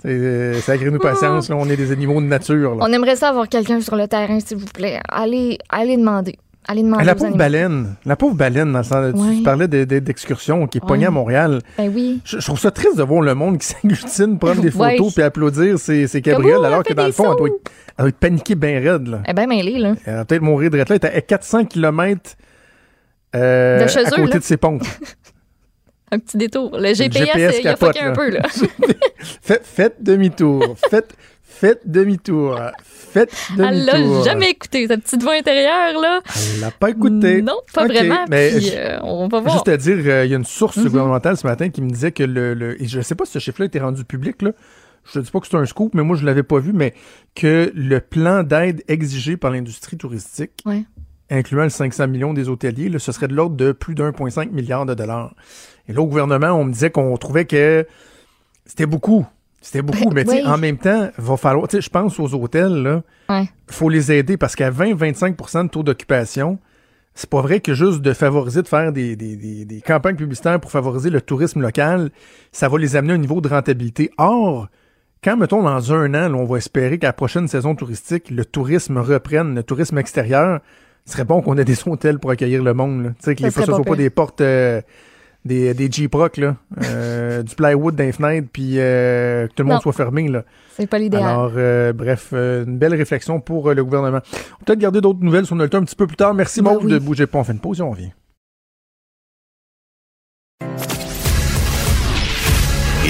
C'est 0.00 0.08
euh, 0.10 0.90
nous 0.90 0.98
patience, 0.98 1.48
là. 1.48 1.56
on 1.56 1.68
est 1.68 1.76
des 1.76 1.92
animaux 1.92 2.20
de 2.20 2.26
nature. 2.26 2.76
Là. 2.76 2.84
On 2.88 2.92
aimerait 2.92 3.16
ça 3.16 3.28
avoir 3.30 3.48
quelqu'un 3.48 3.80
sur 3.80 3.96
le 3.96 4.08
terrain, 4.08 4.38
s'il 4.40 4.56
vous 4.56 4.66
plaît. 4.66 5.00
Allez, 5.08 5.58
allez 5.68 5.96
demander. 5.96 6.38
Allez 6.70 6.82
demander 6.82 7.04
la 7.04 7.14
pauvre 7.14 7.34
baleine, 7.34 7.94
la 8.04 8.14
pauvre 8.14 8.34
baleine, 8.34 8.72
dans 8.72 9.00
le 9.00 9.14
tu 9.14 9.42
parlais 9.42 9.66
d'excursion 9.68 10.66
qui 10.66 10.76
est 10.76 10.86
pognée 10.86 11.06
à 11.06 11.10
Montréal. 11.10 11.62
Ben 11.78 11.90
oui. 11.94 12.20
Je, 12.24 12.36
trouve 12.38 12.60
ça 12.60 12.70
triste 12.70 12.98
de 12.98 13.02
voir 13.02 13.22
le 13.22 13.34
monde 13.34 13.56
qui 13.56 13.66
s'agglutine, 13.68 14.38
prendre 14.38 14.60
des 14.60 14.70
photos 14.70 15.14
puis 15.14 15.22
applaudir 15.22 15.78
ses, 15.78 16.06
ses 16.06 16.20
cabrioles, 16.20 16.64
alors 16.66 16.82
que 16.82 16.92
dans 16.92 17.06
le 17.06 17.12
fond, 17.12 17.32
elle 17.32 17.38
doit, 17.38 17.48
être, 17.48 17.72
elle 17.96 18.02
doit 18.02 18.08
être 18.08 18.18
paniquée 18.18 18.54
bien 18.54 18.80
raide. 18.80 19.08
Là. 19.08 19.20
Elle 19.24 19.30
est 19.30 19.34
bien 19.34 19.46
mêlée, 19.46 19.78
là. 19.78 19.94
Elle 20.04 20.14
va 20.16 20.24
peut-être 20.26 20.42
mourir 20.42 20.70
de 20.70 20.76
là. 20.76 20.84
Elle 20.86 20.96
est 20.96 21.04
à 21.06 21.20
400 21.22 21.64
km 21.64 22.36
euh, 23.34 23.86
à 23.86 24.10
côté 24.10 24.38
de 24.38 24.44
ses 24.44 24.58
pompes. 24.58 24.84
un 26.10 26.18
petit 26.18 26.36
détour. 26.36 26.76
Le 26.78 26.92
GPS, 26.92 27.60
il 27.60 27.68
a 27.68 27.76
fucké 27.76 28.00
un 28.00 28.12
peu, 28.12 28.30
là. 28.30 28.42
faites 29.40 30.02
demi-tour. 30.02 30.76
Faites, 30.90 31.14
Faites 31.48 31.80
demi-tour. 31.90 32.60
Faites 32.84 33.34
demi-tour. 33.56 33.66
Elle 33.66 33.84
l'a 33.84 34.22
jamais 34.22 34.50
écouté, 34.50 34.86
cette 34.86 35.02
petite 35.02 35.22
voix 35.22 35.34
intérieure, 35.34 36.00
là. 36.00 36.20
Elle 36.54 36.60
l'a 36.60 36.70
pas 36.70 36.90
écouté. 36.90 37.42
Non, 37.42 37.58
pas 37.72 37.86
vraiment. 37.86 38.26
Mais 38.28 38.52
puis, 38.56 38.70
euh, 38.74 39.00
on 39.02 39.26
va 39.28 39.40
voir. 39.40 39.54
Juste 39.54 39.68
à 39.68 39.76
dire, 39.76 39.96
euh, 40.06 40.24
il 40.24 40.30
y 40.30 40.34
a 40.34 40.36
une 40.36 40.44
source 40.44 40.76
mm-hmm. 40.76 40.84
gouvernementale 40.84 41.36
ce 41.36 41.46
matin 41.46 41.70
qui 41.70 41.82
me 41.82 41.88
disait 41.90 42.12
que 42.12 42.22
le, 42.22 42.54
le 42.54 42.80
et 42.80 42.86
je 42.86 43.00
sais 43.00 43.14
pas 43.14 43.24
si 43.24 43.32
ce 43.32 43.38
chiffre-là 43.40 43.66
était 43.66 43.80
rendu 43.80 44.04
public, 44.04 44.42
là. 44.42 44.52
Je 45.12 45.18
ne 45.18 45.24
dis 45.24 45.30
pas 45.30 45.40
que 45.40 45.46
c'est 45.46 45.56
un 45.56 45.64
scoop, 45.64 45.94
mais 45.94 46.02
moi, 46.02 46.16
je 46.16 46.24
l'avais 46.24 46.42
pas 46.42 46.58
vu, 46.58 46.72
mais 46.72 46.94
que 47.34 47.72
le 47.74 48.00
plan 48.00 48.42
d'aide 48.42 48.84
exigé 48.88 49.36
par 49.36 49.50
l'industrie 49.50 49.96
touristique, 49.96 50.62
incluant 51.30 51.64
le 51.64 51.70
500 51.70 52.08
millions 52.08 52.34
des 52.34 52.48
hôteliers, 52.48 52.88
là, 52.88 52.98
ce 52.98 53.12
serait 53.12 53.28
de 53.28 53.34
l'ordre 53.34 53.56
de 53.56 53.72
plus 53.72 53.94
d'1,5 53.94 54.50
milliard 54.50 54.86
de 54.86 54.94
dollars. 54.94 55.34
Et 55.88 55.92
là, 55.92 56.02
au 56.02 56.06
gouvernement, 56.06 56.52
on 56.52 56.64
me 56.64 56.72
disait 56.72 56.90
qu'on 56.90 57.16
trouvait 57.16 57.46
que 57.46 57.86
c'était 58.66 58.86
beaucoup. 58.86 59.26
C'était 59.60 59.82
beaucoup, 59.82 60.10
ben, 60.10 60.24
mais 60.26 60.44
en 60.44 60.56
même 60.56 60.78
temps, 60.78 61.10
va 61.18 61.36
falloir, 61.36 61.66
je 61.70 61.88
pense 61.88 62.18
aux 62.20 62.32
hôtels, 62.34 62.82
là, 62.82 63.02
ouais. 63.28 63.48
faut 63.68 63.88
les 63.88 64.12
aider 64.12 64.36
parce 64.36 64.54
qu'à 64.54 64.70
20-25% 64.70 65.64
de 65.64 65.68
taux 65.68 65.82
d'occupation, 65.82 66.58
c'est 67.14 67.28
pas 67.28 67.40
vrai 67.40 67.58
que 67.58 67.74
juste 67.74 68.00
de 68.00 68.12
favoriser, 68.12 68.62
de 68.62 68.68
faire 68.68 68.92
des, 68.92 69.16
des, 69.16 69.34
des, 69.34 69.64
des, 69.64 69.80
campagnes 69.80 70.14
publicitaires 70.14 70.60
pour 70.60 70.70
favoriser 70.70 71.10
le 71.10 71.20
tourisme 71.20 71.60
local, 71.60 72.10
ça 72.52 72.68
va 72.68 72.78
les 72.78 72.94
amener 72.94 73.14
à 73.14 73.16
un 73.16 73.18
niveau 73.18 73.40
de 73.40 73.48
rentabilité. 73.48 74.12
Or, 74.16 74.68
quand, 75.24 75.36
mettons, 75.36 75.64
dans 75.64 75.92
un 75.92 76.14
an, 76.14 76.32
on 76.34 76.44
va 76.44 76.58
espérer 76.58 76.98
qu'à 76.98 77.08
la 77.08 77.12
prochaine 77.12 77.48
saison 77.48 77.74
touristique, 77.74 78.30
le 78.30 78.44
tourisme 78.44 78.98
reprenne, 78.98 79.56
le 79.56 79.64
tourisme 79.64 79.98
extérieur, 79.98 80.60
ce 81.04 81.14
serait 81.14 81.24
bon 81.24 81.42
qu'on 81.42 81.58
ait 81.58 81.64
des 81.64 81.76
hôtels 81.88 82.20
pour 82.20 82.30
accueillir 82.30 82.62
le 82.62 82.74
monde. 82.74 83.14
Tu 83.18 83.24
sais, 83.24 83.34
que 83.34 83.42
les 83.42 83.50
fois, 83.50 83.66
ce 83.66 83.72
soit 83.72 83.82
pas 83.82 83.96
des 83.96 84.10
portes... 84.10 84.40
Euh, 84.40 84.80
des, 85.48 85.74
des 85.74 85.90
Jeep-Rock, 85.90 86.36
là, 86.36 86.56
euh, 86.84 87.42
du 87.42 87.54
plywood 87.56 87.96
d'un 87.96 88.12
fenêtre, 88.12 88.48
puis 88.52 88.74
euh, 88.76 89.48
que 89.48 89.52
tout 89.54 89.62
le 89.64 89.68
monde 89.70 89.82
soit 89.82 89.92
fermé. 89.92 90.28
Là. 90.28 90.44
C'est 90.76 90.86
pas 90.86 90.98
l'idéal. 90.98 91.24
Alors, 91.24 91.52
euh, 91.56 91.92
bref, 91.92 92.32
une 92.32 92.78
belle 92.78 92.94
réflexion 92.94 93.40
pour 93.40 93.72
le 93.72 93.84
gouvernement. 93.84 94.18
On 94.18 94.58
peut 94.58 94.64
peut-être 94.66 94.78
garder 94.78 95.00
d'autres 95.00 95.20
nouvelles 95.20 95.46
sur 95.46 95.56
notre 95.56 95.70
temps 95.70 95.78
un 95.78 95.84
petit 95.84 95.96
peu 95.96 96.06
plus 96.06 96.16
tard. 96.16 96.34
Merci, 96.34 96.62
ben 96.62 96.78
de 96.78 96.98
bouger 96.98 97.26
pas. 97.26 97.38
On 97.38 97.44
fait 97.44 97.52
une 97.52 97.60
pause 97.60 97.80
et 97.80 97.82
on 97.82 97.90
revient. 97.90 98.12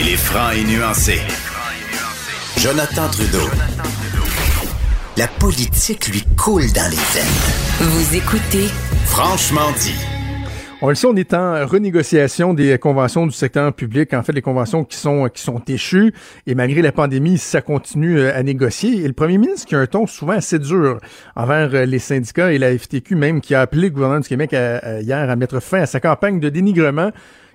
Il 0.00 0.08
est 0.08 0.16
franc 0.16 0.50
et 0.52 0.64
nuancé. 0.64 1.18
Jonathan 2.56 3.08
Trudeau. 3.08 3.48
La 5.16 5.26
politique 5.26 6.06
lui 6.08 6.22
coule 6.36 6.72
dans 6.72 6.88
les 6.90 6.96
veines. 6.96 7.88
Vous 7.90 8.16
écoutez 8.16 8.68
Franchement 9.06 9.72
dit. 9.80 10.17
On 10.80 10.88
le 10.88 10.94
sait, 10.94 11.08
on 11.08 11.16
est 11.16 11.34
en 11.34 11.66
renégociation 11.66 12.54
des 12.54 12.78
conventions 12.78 13.26
du 13.26 13.32
secteur 13.32 13.72
public, 13.72 14.14
en 14.14 14.22
fait, 14.22 14.30
les 14.30 14.42
conventions 14.42 14.84
qui 14.84 14.96
sont 14.96 15.28
qui 15.28 15.42
sont 15.42 15.60
échues. 15.66 16.14
Et 16.46 16.54
malgré 16.54 16.82
la 16.82 16.92
pandémie, 16.92 17.36
ça 17.36 17.60
continue 17.60 18.20
euh, 18.20 18.32
à 18.32 18.44
négocier. 18.44 19.02
Et 19.02 19.08
le 19.08 19.12
premier 19.12 19.38
ministre 19.38 19.66
qui 19.66 19.74
a 19.74 19.80
un 19.80 19.86
ton 19.88 20.06
souvent 20.06 20.34
assez 20.34 20.60
dur 20.60 21.00
envers 21.34 21.74
euh, 21.74 21.84
les 21.84 21.98
syndicats 21.98 22.52
et 22.52 22.58
la 22.58 22.78
FTQ 22.78 23.16
même, 23.16 23.40
qui 23.40 23.56
a 23.56 23.62
appelé 23.62 23.88
le 23.88 23.90
gouvernement 23.90 24.20
du 24.20 24.28
Québec 24.28 24.52
hier 24.52 25.30
à 25.30 25.34
mettre 25.34 25.58
fin 25.60 25.80
à 25.80 25.86
sa 25.86 25.98
campagne 25.98 26.38
de 26.38 26.48
dénigrement 26.48 27.10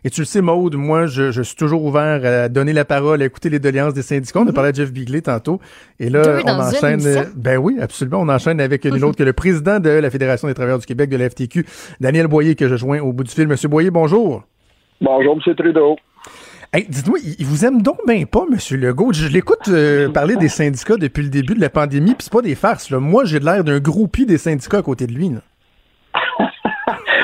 Et 0.06 0.10
tu 0.10 0.22
le 0.22 0.26
sais, 0.26 0.42
Maude, 0.42 0.76
moi, 0.76 1.06
je, 1.06 1.32
je 1.32 1.42
suis 1.42 1.56
toujours 1.56 1.84
ouvert 1.86 2.26
à 2.26 2.50
donner 2.50 2.74
la 2.74 2.84
parole, 2.84 3.22
à 3.22 3.26
écouter 3.26 3.50
les 3.50 3.60
doléances 3.60 3.94
des 3.94 4.02
syndicats. 4.02 4.40
On 4.42 4.48
a 4.48 4.52
parlé 4.52 4.70
à 4.72 4.74
Jeff 4.74 4.92
Bigley 4.92 5.22
tantôt. 5.22 5.60
Et 6.00 6.10
là, 6.10 6.24
Deux 6.24 6.40
on 6.44 6.58
dans 6.58 6.70
une 6.70 6.78
enchaîne. 6.78 7.26
Ben 7.36 7.58
oui, 7.58 7.78
absolument. 7.80 8.20
On 8.22 8.30
enchaîne 8.30 8.60
avec 8.60 8.84
nul 8.84 9.04
autre 9.06 9.18
que 9.18 9.24
le 9.24 9.34
président 9.34 9.80
de 9.80 9.90
la 9.90 10.10
Fédération 10.10 10.48
des 10.48 10.54
travailleurs 10.54 10.80
du 10.80 10.86
Québec, 10.86 11.10
de 11.10 11.18
la 11.18 11.30
FTQ, 11.30 11.66
Daniel 12.02 12.28
Boyer, 12.28 12.56
que 12.56 12.68
je 12.68 12.76
joins 12.76 13.00
au 13.00 13.14
bout 13.14 13.24
du 13.24 13.32
fil. 13.32 13.48
Monsieur 13.48 13.70
Boyer, 13.70 13.92
bonjour. 13.92 14.44
Bonjour, 15.00 15.38
M. 15.46 15.56
Trudeau. 15.56 15.96
Hey, 16.74 16.88
dites-moi, 16.90 17.20
il 17.24 17.36
il 17.38 17.46
vous 17.46 17.66
aime 17.66 17.82
donc 17.82 18.00
bien 18.08 18.26
pas, 18.26 18.46
Monsieur 18.50 18.78
Legault. 18.78 19.14
Je 19.14 19.28
l'écoute 19.28 19.68
euh, 19.68 20.10
parler 20.10 20.36
des 20.36 20.50
syndicats 20.50 20.98
depuis 20.98 21.22
le 21.22 21.30
début 21.30 21.54
de 21.54 21.62
la 21.62 21.70
pandémie, 21.70 22.16
puis 22.16 22.24
c'est 22.24 22.34
pas 22.34 22.42
des 22.42 22.56
farces. 22.56 22.90
Là. 22.90 23.00
Moi, 23.00 23.26
j'ai 23.26 23.40
l'air 23.40 23.64
d'un 23.64 23.80
groupie 23.80 24.26
des 24.26 24.40
syndicats 24.40 24.80
à 24.80 24.82
côté 24.82 25.06
de 25.06 25.14
lui. 25.14 25.30
Là. 25.30 25.42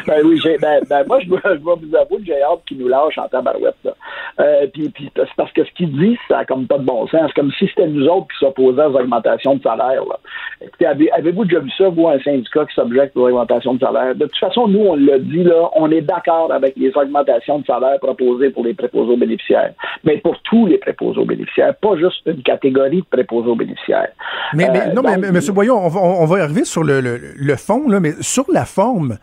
Ben 0.10 0.22
oui, 0.26 0.40
j'ai, 0.42 0.58
ben, 0.58 0.82
ben 0.90 1.04
moi, 1.08 1.20
je 1.20 1.28
dois, 1.28 1.40
je 1.46 1.60
dois 1.60 1.76
vous 1.76 1.96
avouer 1.96 2.18
que 2.18 2.26
j'ai 2.26 2.42
hâte 2.42 2.62
qu'il 2.68 2.80
nous 2.80 2.88
lâche 2.88 3.18
en 3.20 3.28
tabarouette. 3.28 3.76
Là. 3.84 3.94
Euh, 4.40 4.66
puis, 4.74 4.90
puis 4.90 5.12
c'est 5.16 5.28
parce 5.38 5.52
que 5.52 5.64
ce 5.64 5.72
qu'il 5.74 5.92
dit, 6.00 6.18
ça 6.28 6.40
a 6.40 6.46
comme 6.46 6.66
pas 6.66 6.80
de 6.80 6.84
bon 6.84 7.08
sens. 7.08 7.22
C'est 7.28 7.40
comme 7.40 7.52
si 7.52 7.68
c'était 7.68 7.88
nous 7.88 8.08
autres 8.08 8.28
qui 8.30 8.40
s'opposaient 8.40 8.86
aux 8.86 8.96
augmentations 8.96 9.56
de 9.56 9.62
salaire. 9.62 10.04
Là. 10.10 10.18
Écoutez, 10.62 10.88
avez, 10.88 11.12
avez-vous 11.12 11.46
déjà 11.46 11.60
vu 11.60 11.70
ça, 11.78 11.90
vous, 11.90 12.08
un 12.08 12.20
syndicat 12.22 12.66
qui 12.66 12.74
s'objecte 12.74 13.16
aux 13.16 13.28
augmentations 13.28 13.76
de 13.76 13.80
salaire? 13.80 14.16
De 14.16 14.26
toute 14.26 14.40
façon, 14.40 14.68
nous, 14.68 14.80
on 14.80 14.96
l'a 14.96 15.20
dit, 15.20 15.44
là, 15.44 15.70
on 15.76 15.92
est 15.92 16.02
d'accord 16.02 16.52
avec 16.52 16.76
les 16.76 16.92
augmentations 16.98 17.60
de 17.60 17.66
salaire 17.68 18.00
proposées 18.00 18.50
pour 18.50 18.64
les 18.64 18.74
préposés 18.74 19.14
aux 19.14 19.18
bénéficiaires. 19.18 19.74
Mais 20.04 20.18
pour 20.18 20.42
tous 20.42 20.66
les 20.66 20.80
préposés 20.80 21.20
aux 21.20 21.26
bénéficiaires, 21.26 21.76
pas 21.76 21.96
juste 21.98 22.22
une 22.26 22.42
catégorie 22.42 23.02
de 23.02 23.08
préposés 23.10 23.50
aux 23.50 23.56
bénéficiaires. 23.56 24.10
Mais, 24.54 24.70
mais 24.72 24.80
Euh, 24.80 24.94
non, 24.94 25.02
mais 25.04 25.16
donc, 25.16 25.22
mais, 25.22 25.32
Monsieur 25.32 25.54
Boyon, 25.54 25.78
on 25.78 25.90
va, 25.90 26.02
on 26.02 26.26
va 26.26 26.40
y 26.40 26.42
arriver 26.42 26.66
sur 26.66 26.84
le, 26.84 27.00
le, 27.02 27.20
le 27.38 27.56
fond, 27.56 27.88
là, 27.88 28.00
mais 28.00 28.14
sur 28.22 28.46
la 28.52 28.66
forme. 28.66 29.18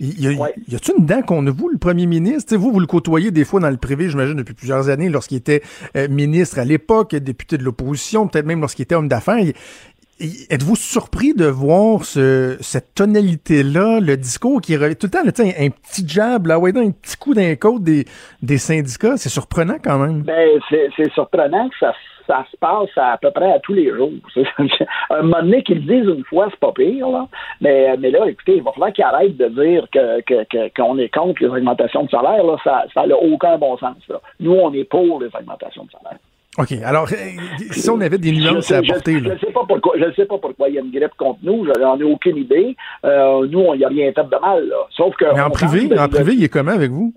Il 0.00 0.20
y 0.20 0.28
a, 0.28 0.30
Ouais. 0.32 0.54
y 0.68 0.74
a-tu 0.76 0.92
une 0.96 1.06
dent 1.06 1.22
qu'on 1.22 1.46
a, 1.46 1.50
vous, 1.50 1.68
le 1.68 1.78
premier 1.78 2.06
ministre? 2.06 2.48
Tu 2.48 2.54
sais, 2.54 2.56
vous, 2.56 2.72
vous 2.72 2.80
le 2.80 2.86
côtoyez 2.86 3.30
des 3.30 3.44
fois 3.44 3.60
dans 3.60 3.70
le 3.70 3.76
privé, 3.76 4.08
j'imagine, 4.08 4.34
depuis 4.36 4.54
plusieurs 4.54 4.88
années, 4.88 5.08
lorsqu'il 5.08 5.38
était 5.38 5.62
euh, 5.96 6.08
ministre 6.08 6.58
à 6.58 6.64
l'époque, 6.64 7.14
député 7.16 7.58
de 7.58 7.64
l'opposition, 7.64 8.28
peut-être 8.28 8.46
même 8.46 8.60
lorsqu'il 8.60 8.84
était 8.84 8.94
homme 8.94 9.08
d'affaires. 9.08 9.44
Êtes-vous 10.20 10.74
surpris 10.74 11.32
de 11.32 11.46
voir 11.46 12.04
ce, 12.04 12.56
cette 12.60 12.92
tonalité-là, 12.94 14.00
le 14.00 14.16
discours 14.16 14.60
qui 14.60 14.76
revient 14.76 14.96
tout 14.96 15.06
le 15.06 15.10
temps, 15.12 15.44
un 15.44 15.70
petit 15.70 16.06
jab, 16.08 16.46
là, 16.48 16.58
ouais, 16.58 16.76
un 16.76 16.90
petit 16.90 17.16
coup 17.16 17.34
d'un 17.34 17.54
côte 17.54 17.84
des, 17.84 18.04
des 18.42 18.58
syndicats? 18.58 19.16
C'est 19.16 19.28
surprenant 19.28 19.76
quand 19.82 19.98
même. 19.98 20.22
Ben, 20.22 20.58
c'est, 20.70 20.90
surprenant 21.14 21.68
que 21.68 21.76
ça, 21.78 21.94
ça 22.26 22.44
se 22.50 22.56
passe 22.56 22.88
à, 22.96 23.16
peu 23.18 23.30
près 23.30 23.52
à 23.52 23.60
tous 23.60 23.74
les 23.74 23.94
jours. 23.94 24.10
un 25.10 25.22
moment 25.22 25.40
donné 25.40 25.62
qu'ils 25.62 25.86
le 25.86 26.00
disent 26.00 26.12
une 26.12 26.24
fois, 26.24 26.48
c'est 26.50 26.58
pas 26.58 26.72
pire, 26.72 27.08
là. 27.08 27.28
Mais, 27.60 27.96
mais 27.98 28.10
là, 28.10 28.26
écoutez, 28.26 28.56
il 28.56 28.62
va 28.64 28.72
falloir 28.72 28.92
qu'ils 28.92 29.04
arrêtent 29.04 29.36
de 29.36 29.48
dire 29.48 29.86
que, 29.92 30.20
que, 30.22 30.44
que- 30.44 30.74
qu'on 30.76 30.98
est 30.98 31.14
contre 31.14 31.44
les 31.44 31.48
augmentations 31.48 32.02
de 32.02 32.10
salaire, 32.10 32.42
là. 32.42 32.56
Ça, 32.64 32.84
ça 32.92 33.06
n'a 33.06 33.16
aucun 33.16 33.56
bon 33.56 33.76
sens, 33.78 33.96
là. 34.08 34.20
Nous, 34.40 34.52
on 34.52 34.72
est 34.72 34.84
pour 34.84 35.20
les 35.20 35.28
augmentations 35.28 35.84
de 35.84 35.90
salaire. 35.92 36.18
OK. 36.58 36.72
Alors, 36.84 37.08
euh, 37.12 37.16
si 37.70 37.88
on 37.88 38.00
avait 38.00 38.18
des 38.18 38.32
nuances 38.32 38.72
à 38.72 38.78
apporter, 38.78 39.20
je 39.20 39.28
ne 39.28 39.38
sais 39.38 39.52
pas 39.52 39.64
pourquoi, 39.66 39.94
je 39.96 40.04
ne 40.04 40.12
sais 40.12 40.26
pas 40.26 40.38
pourquoi 40.38 40.68
il 40.68 40.74
y 40.74 40.78
a 40.78 40.80
une 40.80 40.90
grippe 40.90 41.14
contre 41.16 41.38
nous. 41.42 41.64
Je 41.64 41.80
n'en 41.80 41.98
ai 41.98 42.02
aucune 42.02 42.36
idée. 42.36 42.76
Euh, 43.04 43.46
nous, 43.46 43.60
on 43.60 43.76
n'y 43.76 43.84
a 43.84 43.88
rien 43.88 44.12
fait 44.12 44.24
de 44.24 44.40
mal, 44.40 44.66
là. 44.66 44.76
Sauf 44.90 45.14
que. 45.16 45.32
Mais 45.32 45.40
en 45.40 45.50
privé, 45.50 45.88
parle 45.88 46.00
en 46.00 46.08
privé, 46.08 46.32
il 46.34 46.44
est 46.44 46.48
comment 46.48 46.72
avec 46.72 46.90
vous? 46.90 47.14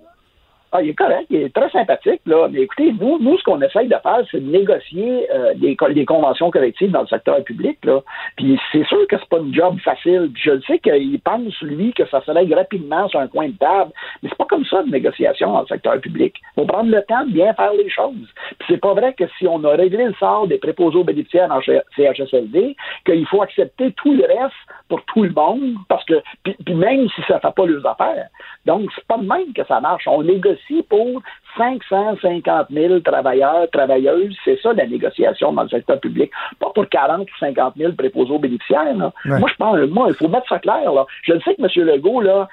Ah, 0.73 0.81
il 0.81 0.89
est 0.89 0.93
correct, 0.93 1.25
il 1.29 1.41
est 1.41 1.53
très 1.53 1.69
sympathique, 1.69 2.21
là. 2.25 2.47
Mais 2.49 2.61
écoutez, 2.61 2.93
nous, 2.93 3.19
nous 3.19 3.37
ce 3.37 3.43
qu'on 3.43 3.61
essaye 3.61 3.87
de 3.89 3.95
faire, 4.01 4.21
c'est 4.31 4.39
de 4.39 4.49
négocier 4.49 5.27
euh, 5.29 5.53
des, 5.55 5.75
co- 5.75 5.91
des 5.91 6.05
conventions 6.05 6.49
collectives 6.49 6.91
dans 6.91 7.01
le 7.01 7.07
secteur 7.07 7.43
public, 7.43 7.77
là. 7.83 7.99
Puis 8.37 8.57
c'est 8.71 8.85
sûr 8.85 9.05
que 9.07 9.17
c'est 9.17 9.27
pas 9.29 9.39
une 9.39 9.53
job 9.53 9.77
facile. 9.83 10.31
Je 10.35 10.51
le 10.51 10.61
sais 10.61 10.79
qu'il 10.79 11.19
pense, 11.19 11.59
lui, 11.61 11.91
que 11.93 12.05
ça 12.07 12.21
se 12.21 12.31
règle 12.31 12.53
rapidement 12.53 13.07
sur 13.09 13.19
un 13.19 13.27
coin 13.27 13.49
de 13.49 13.57
table. 13.57 13.91
Mais 14.23 14.29
c'est 14.29 14.37
pas 14.37 14.45
comme 14.45 14.63
ça 14.65 14.81
une 14.85 14.91
négociation 14.91 15.51
dans 15.51 15.61
le 15.61 15.67
secteur 15.67 15.99
public. 15.99 16.35
faut 16.55 16.65
prendre 16.65 16.89
le 16.89 17.01
temps 17.03 17.25
de 17.25 17.31
bien 17.33 17.53
faire 17.53 17.73
les 17.73 17.89
choses. 17.89 18.27
Puis 18.59 18.67
c'est 18.69 18.81
pas 18.81 18.93
vrai 18.93 19.13
que 19.13 19.25
si 19.37 19.47
on 19.47 19.61
a 19.65 19.71
réglé 19.71 20.05
le 20.05 20.13
sort 20.13 20.47
des 20.47 20.57
préposés 20.57 20.97
aux 20.99 21.03
bénéficiaires 21.03 21.51
en 21.51 21.61
Ch- 21.61 21.83
CHSLD, 21.97 22.77
qu'il 23.05 23.27
faut 23.27 23.41
accepter 23.41 23.91
tout 23.93 24.13
le 24.13 24.23
reste 24.23 24.55
pour 24.87 25.03
tout 25.05 25.23
le 25.23 25.31
monde, 25.31 25.75
parce 25.89 26.05
que, 26.05 26.21
puis 26.43 26.75
même 26.75 27.09
si 27.09 27.21
ça 27.27 27.39
fait 27.41 27.53
pas 27.53 27.65
leurs 27.65 27.85
affaires. 27.85 28.27
Donc, 28.65 28.89
c'est 28.95 29.05
pas 29.07 29.17
de 29.17 29.27
même 29.27 29.51
que 29.53 29.65
ça 29.65 29.79
marche. 29.81 30.07
On 30.07 30.21
négocie 30.23 30.60
pour 30.89 31.21
550 31.57 32.67
000 32.69 32.99
travailleurs, 33.01 33.69
travailleuses. 33.71 34.35
C'est 34.45 34.59
ça, 34.61 34.73
la 34.73 34.87
négociation 34.87 35.53
dans 35.53 35.63
le 35.63 35.69
secteur 35.69 35.99
public. 35.99 36.31
Pas 36.59 36.71
pour 36.73 36.87
40 36.87 37.21
ou 37.21 37.37
50 37.39 37.75
000 37.77 37.93
préposés 37.93 38.31
aux 38.31 38.39
bénéficiaires, 38.39 38.95
là. 38.95 39.11
Ouais. 39.25 39.39
Moi, 39.39 39.49
je 39.51 39.55
pense, 39.55 39.89
moi, 39.89 40.05
il 40.09 40.15
faut 40.15 40.27
mettre 40.27 40.47
ça 40.47 40.59
clair, 40.59 40.91
là. 40.91 41.05
Je 41.23 41.33
le 41.33 41.41
sais 41.41 41.55
que 41.55 41.61
M. 41.61 41.85
Legault, 41.87 42.21
là, 42.21 42.47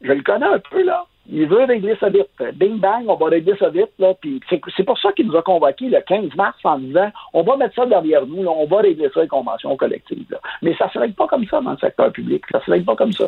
je 0.00 0.12
le 0.12 0.22
connais 0.22 0.46
un 0.46 0.58
peu, 0.58 0.82
là. 0.84 1.04
Il 1.30 1.46
veut 1.46 1.64
régler 1.64 1.96
ça 2.00 2.08
vite. 2.08 2.26
Bing 2.54 2.80
bang, 2.80 3.04
on 3.06 3.14
va 3.14 3.26
régler 3.26 3.54
ça 3.56 3.68
vite, 3.68 3.92
là. 3.98 4.12
Puis 4.20 4.40
c'est, 4.50 4.84
pour 4.84 4.98
ça 4.98 5.12
qu'il 5.12 5.28
nous 5.28 5.36
a 5.36 5.42
convoqués 5.42 5.88
le 5.88 6.00
15 6.00 6.34
mars 6.34 6.58
en 6.64 6.78
disant 6.78 7.10
on 7.32 7.42
va 7.42 7.56
mettre 7.56 7.76
ça 7.76 7.86
derrière 7.86 8.26
nous, 8.26 8.42
là, 8.42 8.50
on 8.50 8.66
va 8.66 8.78
régler 8.78 9.08
ça 9.14 9.22
les 9.22 9.28
conventions 9.28 9.76
collectives. 9.76 10.26
là. 10.30 10.38
Mais 10.62 10.74
ça 10.74 10.90
se 10.90 10.98
règle 10.98 11.14
pas 11.14 11.28
comme 11.28 11.46
ça 11.46 11.60
dans 11.60 11.70
le 11.70 11.76
secteur 11.78 12.10
public. 12.10 12.42
Ça 12.50 12.60
se 12.64 12.70
règle 12.70 12.84
pas 12.84 12.96
comme 12.96 13.12
ça. 13.12 13.26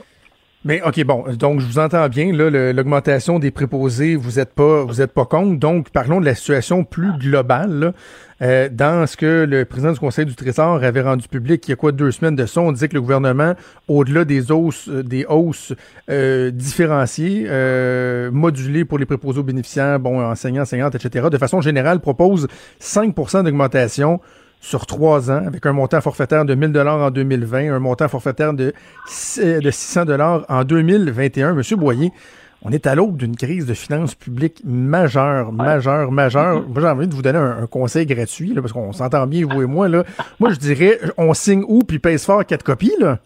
Mais 0.67 0.81
OK, 0.81 1.05
bon, 1.05 1.25
donc 1.39 1.61
je 1.61 1.67
vous 1.67 1.79
entends 1.79 2.09
bien, 2.09 2.33
là, 2.33 2.73
l'augmentation 2.73 3.39
des 3.39 3.51
préposés, 3.51 4.17
vous 4.17 4.41
êtes 4.41 4.55
pas 4.55 4.85
vous 4.85 5.03
êtes 5.03 5.13
pas 5.13 5.27
contre. 5.27 5.59
Donc, 5.59 5.91
parlons 5.91 6.21
de 6.21 6.25
la 6.25 6.35
situation 6.35 6.85
plus 6.85 7.13
globale. 7.19 7.71
là. 7.79 7.93
Euh, 8.43 8.69
dans 8.71 9.07
ce 9.07 9.17
que 9.17 9.45
le 9.49 9.65
président 9.65 9.93
du 9.93 10.01
Conseil 10.01 10.25
du 10.25 10.35
Trésor 10.35 10.83
avait 10.83 11.03
rendu 11.03 11.29
public 11.29 11.67
il 11.69 11.71
y 11.71 11.73
a 11.73 11.77
quoi 11.77 11.93
deux 11.93 12.11
semaines 12.11 12.35
de 12.35 12.47
ça, 12.47 12.61
on 12.61 12.73
disait 12.73 12.89
que 12.89 12.95
le 12.95 13.01
gouvernement, 13.01 13.55
au-delà 13.87 14.25
des 14.25 14.51
hausses, 14.51 14.89
euh, 14.89 15.03
des 15.05 15.25
hausses 15.27 15.73
euh, 16.11 16.51
différenciées, 16.51 17.47
euh, 17.49 18.31
modulées 18.33 18.85
pour 18.85 18.99
les 18.99 19.07
préposés 19.07 19.39
aux 19.39 19.45
bénéficiaires, 19.45 20.01
bon, 20.01 20.21
enseignants, 20.21 20.63
enseignantes, 20.63 20.95
etc., 20.95 21.29
de 21.31 21.39
façon 21.39 21.61
générale, 21.61 22.01
propose 22.01 22.49
5% 22.81 23.45
d'augmentation 23.45 24.21
sur 24.65 24.87
trois 24.87 25.31
ans, 25.31 25.47
avec 25.47 25.67
un 25.67 25.73
montant 25.75 26.01
forfaitaire 26.01 26.47
de 26.47 26.55
1000 26.55 26.73
dollars 26.73 26.99
en 27.03 27.11
2020, 27.11 27.75
un 27.75 27.79
montant 27.81 28.09
forfaitaire 28.09 28.55
de, 28.55 28.73
six- 29.07 29.61
de 29.61 29.71
600 29.71 30.07
dollars 30.07 30.45
en 30.49 30.65
2021. 30.65 31.53
Monsieur 31.53 31.77
Boyer, 31.77 32.11
on 32.63 32.71
est 32.71 32.87
à 32.87 32.95
l'aube 32.95 33.19
d'une 33.19 33.37
crise 33.37 33.67
de 33.67 33.75
finances 33.75 34.15
publiques 34.15 34.63
majeure, 34.65 35.53
majeure, 35.53 36.11
majeure. 36.11 36.63
Moi, 36.67 36.81
j'ai 36.81 36.87
envie 36.89 37.07
de 37.07 37.15
vous 37.15 37.21
donner 37.21 37.39
un, 37.39 37.63
un 37.63 37.67
conseil 37.67 38.07
gratuit, 38.07 38.55
là, 38.55 38.63
parce 38.63 38.73
qu'on 38.73 38.93
s'entend 38.93 39.27
bien, 39.27 39.45
vous 39.47 39.61
et 39.61 39.67
moi. 39.67 39.87
Là. 39.87 40.05
Moi, 40.41 40.49
je 40.51 40.59
dirais, 40.59 40.99
on 41.19 41.35
signe 41.35 41.63
où, 41.69 41.81
puis 41.81 41.99
pèse 41.99 42.25
fort 42.25 42.43
quatre 42.47 42.63
copies, 42.65 42.95
là? 42.99 43.19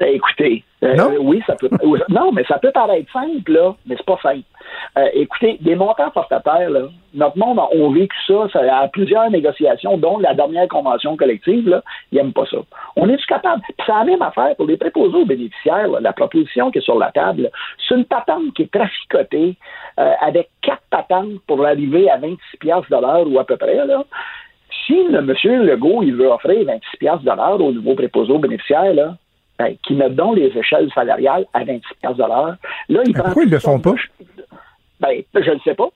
Ben, 0.00 0.08
écoutez, 0.08 0.64
euh, 0.82 0.94
Non? 0.96 1.12
oui, 1.20 1.42
ça 1.46 1.54
peut. 1.54 1.68
non, 2.08 2.32
mais 2.32 2.44
ça 2.48 2.58
peut 2.58 2.72
paraître 2.72 3.12
simple, 3.12 3.52
là, 3.52 3.74
mais 3.86 3.94
c'est 3.98 4.06
pas 4.06 4.18
simple. 4.22 4.42
Euh, 4.98 5.08
écoutez, 5.14 5.58
des 5.60 5.74
montants 5.74 6.10
forfaitaires, 6.10 6.70
là, 6.70 6.82
notre 7.14 7.38
monde 7.38 7.58
a 7.58 7.68
ont 7.74 7.90
vécu 7.90 8.16
ça, 8.26 8.48
ça 8.52 8.60
a 8.60 8.88
plusieurs 8.88 9.30
négociations, 9.30 9.96
dont 9.98 10.18
la 10.18 10.34
dernière 10.34 10.68
convention 10.68 11.16
collective, 11.16 11.68
là, 11.68 11.82
ils 12.10 12.16
n'aiment 12.16 12.32
pas 12.32 12.46
ça. 12.46 12.58
On 12.96 13.08
est-tu 13.08 13.26
capable? 13.26 13.62
Puis 13.62 13.74
c'est 13.86 13.92
la 13.92 14.04
même 14.04 14.22
affaire 14.22 14.54
pour 14.56 14.66
les 14.66 14.76
préposés 14.76 15.16
aux 15.16 15.24
bénéficiaires, 15.24 15.88
là, 15.88 16.00
la 16.00 16.12
proposition 16.12 16.70
qui 16.70 16.78
est 16.78 16.82
sur 16.82 16.98
la 16.98 17.10
table, 17.12 17.50
c'est 17.86 17.94
une 17.94 18.04
patente 18.04 18.52
qui 18.54 18.62
est 18.62 18.72
traficotée 18.72 19.56
euh, 19.98 20.12
avec 20.20 20.50
quatre 20.62 20.82
patentes 20.90 21.40
pour 21.46 21.64
arriver 21.64 22.10
à 22.10 22.16
26 22.18 22.56
piastres 22.58 22.90
de 22.90 23.00
l'heure 23.00 23.26
ou 23.28 23.38
à 23.38 23.44
peu 23.44 23.56
près, 23.56 23.86
là. 23.86 24.04
Si 24.86 25.02
le 25.08 25.22
monsieur 25.22 25.62
Legault, 25.62 26.02
il 26.02 26.14
veut 26.14 26.28
offrir 26.28 26.66
26 26.66 26.96
piastres 26.98 27.24
de 27.24 27.30
l'heure 27.30 27.60
aux 27.60 27.72
nouveaux 27.72 27.94
préposés 27.94 28.32
aux 28.32 28.38
bénéficiaires, 28.38 28.92
là, 28.92 29.14
ben, 29.58 29.76
qui 29.82 29.94
mettent 29.94 30.16
donc 30.16 30.36
les 30.36 30.52
échelles 30.56 30.90
salariales 30.94 31.46
à 31.54 31.64
26 31.64 31.80
piastres 32.00 32.18
de 32.18 32.28
l'heure. 32.28 32.56
Là, 32.88 33.02
ils 33.06 33.12
Mais 33.14 33.22
pourquoi 33.22 33.44
ils 33.44 33.50
le 33.50 33.58
font 33.60 33.78
pas? 33.78 33.94
Ben, 35.00 35.22
je 35.34 35.50
ne 35.50 35.58
sais 35.60 35.74
pas. 35.74 35.88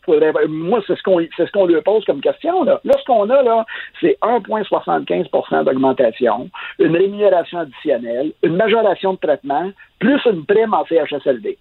Moi, 0.49 0.81
c'est 0.87 0.97
ce 0.97 1.03
qu'on 1.03 1.21
c'est 1.37 1.47
ce 1.47 1.53
qu'on 1.53 1.67
lui 1.67 1.81
pose 1.83 2.05
comme 2.05 2.21
question. 2.21 2.65
Là, 2.65 2.81
là 2.85 2.95
ce 2.99 3.05
qu'on 3.05 3.31
a, 3.31 3.43
là, 3.43 3.65
c'est 4.01 4.19
1,75% 4.23 5.65
d'augmentation, 5.65 6.51
une 6.79 6.97
rémunération 6.97 7.61
additionnelle, 7.61 8.33
une 8.43 8.57
majoration 8.57 9.15
de 9.15 9.19
traitement, 9.19 9.71
plus 10.01 10.21
une 10.27 10.45
prime 10.45 10.75
en 10.75 10.85
CHSLD. 10.85 11.59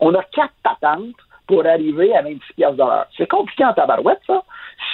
On 0.00 0.14
a 0.14 0.22
quatre 0.32 0.54
patentes 0.62 1.14
pour 1.46 1.64
arriver 1.66 2.14
à 2.14 2.22
26 2.22 2.52
piastres 2.54 2.76
de 2.76 2.82
l'heure. 2.82 3.06
C'est 3.16 3.28
compliqué 3.28 3.64
en 3.64 3.72
tabarouette, 3.72 4.20
ça. 4.26 4.42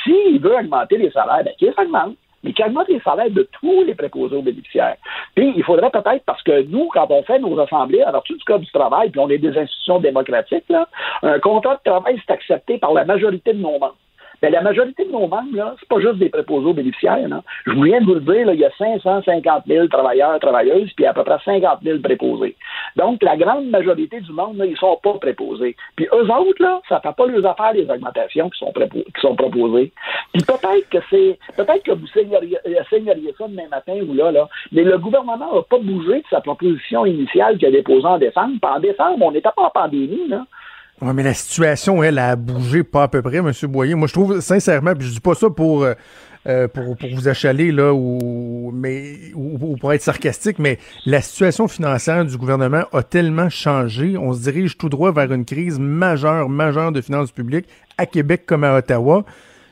S'il 0.02 0.40
veut 0.40 0.56
augmenter 0.56 0.98
les 0.98 1.10
salaires, 1.10 1.44
ben, 1.44 1.54
qu'il 1.58 1.72
augmente 1.76 2.16
mais 2.46 2.52
qui 2.52 2.62
augmente 2.62 2.88
les 2.88 3.00
salaires 3.00 3.30
de 3.30 3.48
tous 3.60 3.82
les 3.82 3.94
préposés 3.94 4.40
bénéficiaires. 4.40 4.96
Puis, 5.34 5.52
il 5.56 5.64
faudrait 5.64 5.90
peut-être, 5.90 6.24
parce 6.24 6.42
que 6.44 6.62
nous, 6.62 6.88
quand 6.92 7.08
on 7.10 7.24
fait 7.24 7.40
nos 7.40 7.58
assemblées, 7.58 8.02
alors 8.02 8.22
tout 8.22 8.36
du 8.36 8.44
Code 8.44 8.60
du 8.60 8.70
travail, 8.70 9.10
puis 9.10 9.20
on 9.20 9.28
est 9.28 9.38
des 9.38 9.58
institutions 9.58 9.98
démocratiques, 9.98 10.64
là, 10.68 10.88
un 11.22 11.40
contrat 11.40 11.74
de 11.74 11.90
travail, 11.90 12.20
c'est 12.24 12.32
accepté 12.32 12.78
par 12.78 12.92
la 12.92 13.04
majorité 13.04 13.52
de 13.52 13.58
nos 13.58 13.72
membres. 13.72 13.96
Mais 14.42 14.50
la 14.50 14.60
majorité 14.60 15.04
de 15.04 15.10
nos 15.10 15.26
membres, 15.26 15.54
là, 15.54 15.74
c'est 15.78 15.88
pas 15.88 16.00
juste 16.00 16.18
des 16.18 16.28
préposés 16.28 16.66
aux 16.66 16.74
bénéficiaires. 16.74 17.28
Là. 17.28 17.42
Je 17.66 17.72
viens 17.72 18.00
de 18.00 18.06
vous 18.06 18.14
le 18.14 18.20
dire, 18.20 18.52
il 18.52 18.60
y 18.60 18.64
a 18.64 18.70
550 18.78 19.64
000 19.66 19.88
travailleurs, 19.88 20.38
travailleuses, 20.40 20.92
puis 20.94 21.06
à 21.06 21.14
peu 21.14 21.24
près 21.24 21.38
50 21.44 21.80
000 21.82 21.98
préposés. 22.00 22.56
Donc, 22.96 23.22
la 23.22 23.36
grande 23.36 23.68
majorité 23.68 24.20
du 24.20 24.32
monde, 24.32 24.56
là, 24.56 24.66
ils 24.66 24.76
sont 24.76 24.98
pas 25.02 25.14
préposés. 25.14 25.76
Puis 25.96 26.06
eux 26.12 26.30
autres, 26.30 26.62
là, 26.62 26.80
ça 26.88 27.00
fait 27.00 27.14
pas 27.16 27.26
leurs 27.26 27.46
affaires, 27.46 27.72
les 27.72 27.88
augmentations 27.90 28.50
qui 28.50 28.58
sont, 28.58 28.72
qui 28.72 29.20
sont 29.20 29.36
proposées. 29.36 29.92
Puis 30.32 30.42
peut-être 30.42 30.88
que 30.90 30.98
c'est, 31.10 31.38
peut-être 31.56 31.82
que 31.82 31.92
vous 31.92 32.06
signeriez, 32.08 32.58
euh, 32.66 32.82
ça 33.38 33.48
demain 33.48 33.68
matin 33.70 33.98
ou 34.06 34.14
là, 34.14 34.30
là, 34.30 34.48
mais 34.72 34.82
le 34.82 34.98
gouvernement 34.98 35.54
n'a 35.54 35.62
pas 35.62 35.78
bougé 35.78 36.20
de 36.20 36.24
sa 36.30 36.40
proposition 36.40 37.06
initiale 37.06 37.58
qu'il 37.58 37.68
a 37.68 37.70
déposée 37.70 38.06
en 38.06 38.18
décembre. 38.18 38.54
Puis 38.60 38.70
en 38.70 38.80
décembre, 38.80 39.24
on 39.26 39.32
n'était 39.32 39.50
pas 39.54 39.64
en 39.64 39.70
pandémie, 39.70 40.28
là. 40.28 40.44
Oui, 41.02 41.12
mais 41.14 41.22
la 41.22 41.34
situation, 41.34 42.02
elle, 42.02 42.18
a 42.18 42.36
bougé 42.36 42.82
pas 42.82 43.04
à 43.04 43.08
peu 43.08 43.20
près, 43.20 43.36
M. 43.36 43.52
Boyer. 43.64 43.94
Moi, 43.94 44.08
je 44.08 44.14
trouve, 44.14 44.40
sincèrement, 44.40 44.94
puis 44.94 45.06
je 45.06 45.12
dis 45.12 45.20
pas 45.20 45.34
ça 45.34 45.50
pour, 45.50 45.84
euh, 45.84 45.92
euh, 46.46 46.68
pour, 46.68 46.96
pour, 46.96 47.10
vous 47.14 47.28
achaler, 47.28 47.70
là, 47.70 47.92
ou, 47.92 48.70
mais, 48.74 49.32
ou, 49.34 49.76
pour 49.76 49.92
être 49.92 50.00
sarcastique, 50.00 50.58
mais 50.58 50.78
la 51.04 51.20
situation 51.20 51.68
financière 51.68 52.24
du 52.24 52.38
gouvernement 52.38 52.84
a 52.92 53.02
tellement 53.02 53.50
changé. 53.50 54.16
On 54.16 54.32
se 54.32 54.40
dirige 54.40 54.78
tout 54.78 54.88
droit 54.88 55.12
vers 55.12 55.30
une 55.32 55.44
crise 55.44 55.78
majeure, 55.78 56.48
majeure 56.48 56.92
de 56.92 57.02
finances 57.02 57.30
publiques 57.30 57.68
à 57.98 58.06
Québec 58.06 58.44
comme 58.46 58.64
à 58.64 58.74
Ottawa. 58.76 59.26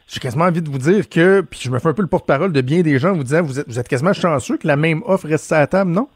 J'ai 0.06 0.20
quasiment 0.20 0.44
envie 0.44 0.60
de 0.60 0.68
vous 0.68 0.78
dire 0.78 1.08
que, 1.08 1.40
puis 1.40 1.60
je 1.62 1.70
me 1.70 1.78
fais 1.78 1.88
un 1.88 1.94
peu 1.94 2.02
le 2.02 2.08
porte-parole 2.08 2.52
de 2.52 2.60
bien 2.60 2.82
des 2.82 2.98
gens, 2.98 3.14
vous 3.14 3.24
disant, 3.24 3.42
vous 3.42 3.60
êtes, 3.60 3.66
vous 3.66 3.78
êtes 3.78 3.88
quasiment 3.88 4.12
chanceux 4.12 4.58
que 4.58 4.66
la 4.66 4.76
même 4.76 5.02
offre 5.06 5.26
reste 5.26 5.50
à 5.52 5.60
la 5.60 5.66
table, 5.66 5.90
non? 5.90 6.06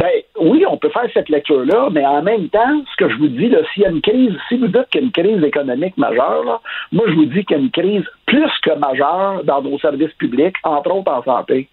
Ben 0.00 0.08
oui, 0.40 0.64
on 0.66 0.78
peut 0.78 0.88
faire 0.88 1.10
cette 1.12 1.28
lecture-là, 1.28 1.90
mais 1.92 2.06
en 2.06 2.22
même 2.22 2.48
temps, 2.48 2.82
ce 2.90 3.04
que 3.04 3.10
je 3.10 3.16
vous 3.18 3.28
dis, 3.28 3.52
s'il 3.74 3.82
y 3.82 3.86
a 3.86 3.90
une 3.90 4.00
crise, 4.00 4.32
si 4.48 4.56
vous 4.56 4.68
dites 4.68 4.88
qu'il 4.90 5.02
y 5.02 5.04
a 5.04 5.06
une 5.06 5.12
crise 5.12 5.44
économique 5.44 5.98
majeure, 5.98 6.42
là, 6.42 6.60
moi 6.90 7.04
je 7.08 7.12
vous 7.12 7.26
dis 7.26 7.44
qu'il 7.44 7.58
y 7.58 7.60
a 7.60 7.62
une 7.62 7.70
crise 7.70 8.04
plus 8.24 8.50
que 8.62 8.78
majeure 8.78 9.44
dans 9.44 9.60
nos 9.60 9.78
services 9.78 10.14
publics, 10.14 10.56
entre 10.62 10.90
autres 10.90 11.12
en 11.12 11.22
santé. 11.22 11.68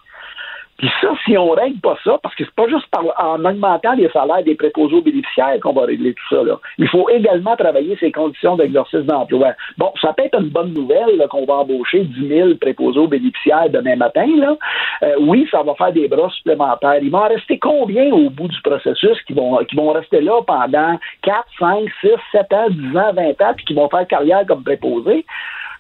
Puis 0.78 0.90
ça, 1.02 1.10
si 1.26 1.36
on 1.38 1.50
règle 1.50 1.80
pas 1.80 1.98
ça, 2.04 2.20
parce 2.22 2.36
que 2.36 2.46
c'est 2.46 2.54
pas 2.54 2.68
juste 2.68 2.86
par, 2.92 3.04
en 3.20 3.44
augmentant 3.44 3.94
les 3.94 4.10
salaires 4.10 4.44
des 4.44 4.54
préposés 4.54 5.02
bénéficiaires 5.02 5.60
qu'on 5.62 5.74
va 5.74 5.86
régler 5.86 6.14
tout 6.14 6.36
ça. 6.36 6.44
Là. 6.44 6.60
Il 6.78 6.88
faut 6.88 7.10
également 7.10 7.56
travailler 7.56 7.98
ces 8.00 8.12
conditions 8.12 8.56
d'exercice 8.56 9.02
d'emploi. 9.02 9.54
Bon, 9.78 9.92
ça 10.00 10.14
peut 10.14 10.24
être 10.26 10.40
une 10.40 10.50
bonne 10.50 10.74
nouvelle 10.74 11.26
qu'on 11.30 11.46
va 11.46 11.56
embaucher 11.56 12.02
10 12.02 12.28
000 12.28 12.50
préposés 12.62 13.08
bénéficiaires 13.08 13.70
demain 13.70 13.96
matin. 13.96 14.28
Là. 14.38 14.56
Euh, 15.04 15.16
oui, 15.22 15.48
ça 15.50 15.64
va 15.64 15.74
faire 15.76 15.94
des 15.94 16.08
bras 16.08 16.30
supplémentaires. 16.30 17.00
Il 17.02 17.10
va 17.10 17.20
en 17.20 17.28
rester 17.28 17.58
combien 17.58 18.12
au 18.14 18.30
bout 18.30 18.48
du 18.48 18.62
processus 18.62 19.20
qui 19.26 19.34
vont, 19.34 19.58
qui 19.66 19.76
vont 19.76 19.92
rester 19.94 20.22
là 20.22 20.42
pendant 20.46 21.00
4, 21.24 21.46
5, 21.60 21.90
6, 22.02 22.10
7 22.32 22.54
ans, 22.54 22.68
10 22.70 22.98
ans, 22.98 23.14
20 23.14 23.42
ans, 23.42 23.54
puis 23.56 23.66
qui 23.66 23.74
vont 23.74 23.90
faire 23.90 24.08
carrière 24.08 24.46
comme 24.48 24.64
préposés? 24.64 25.26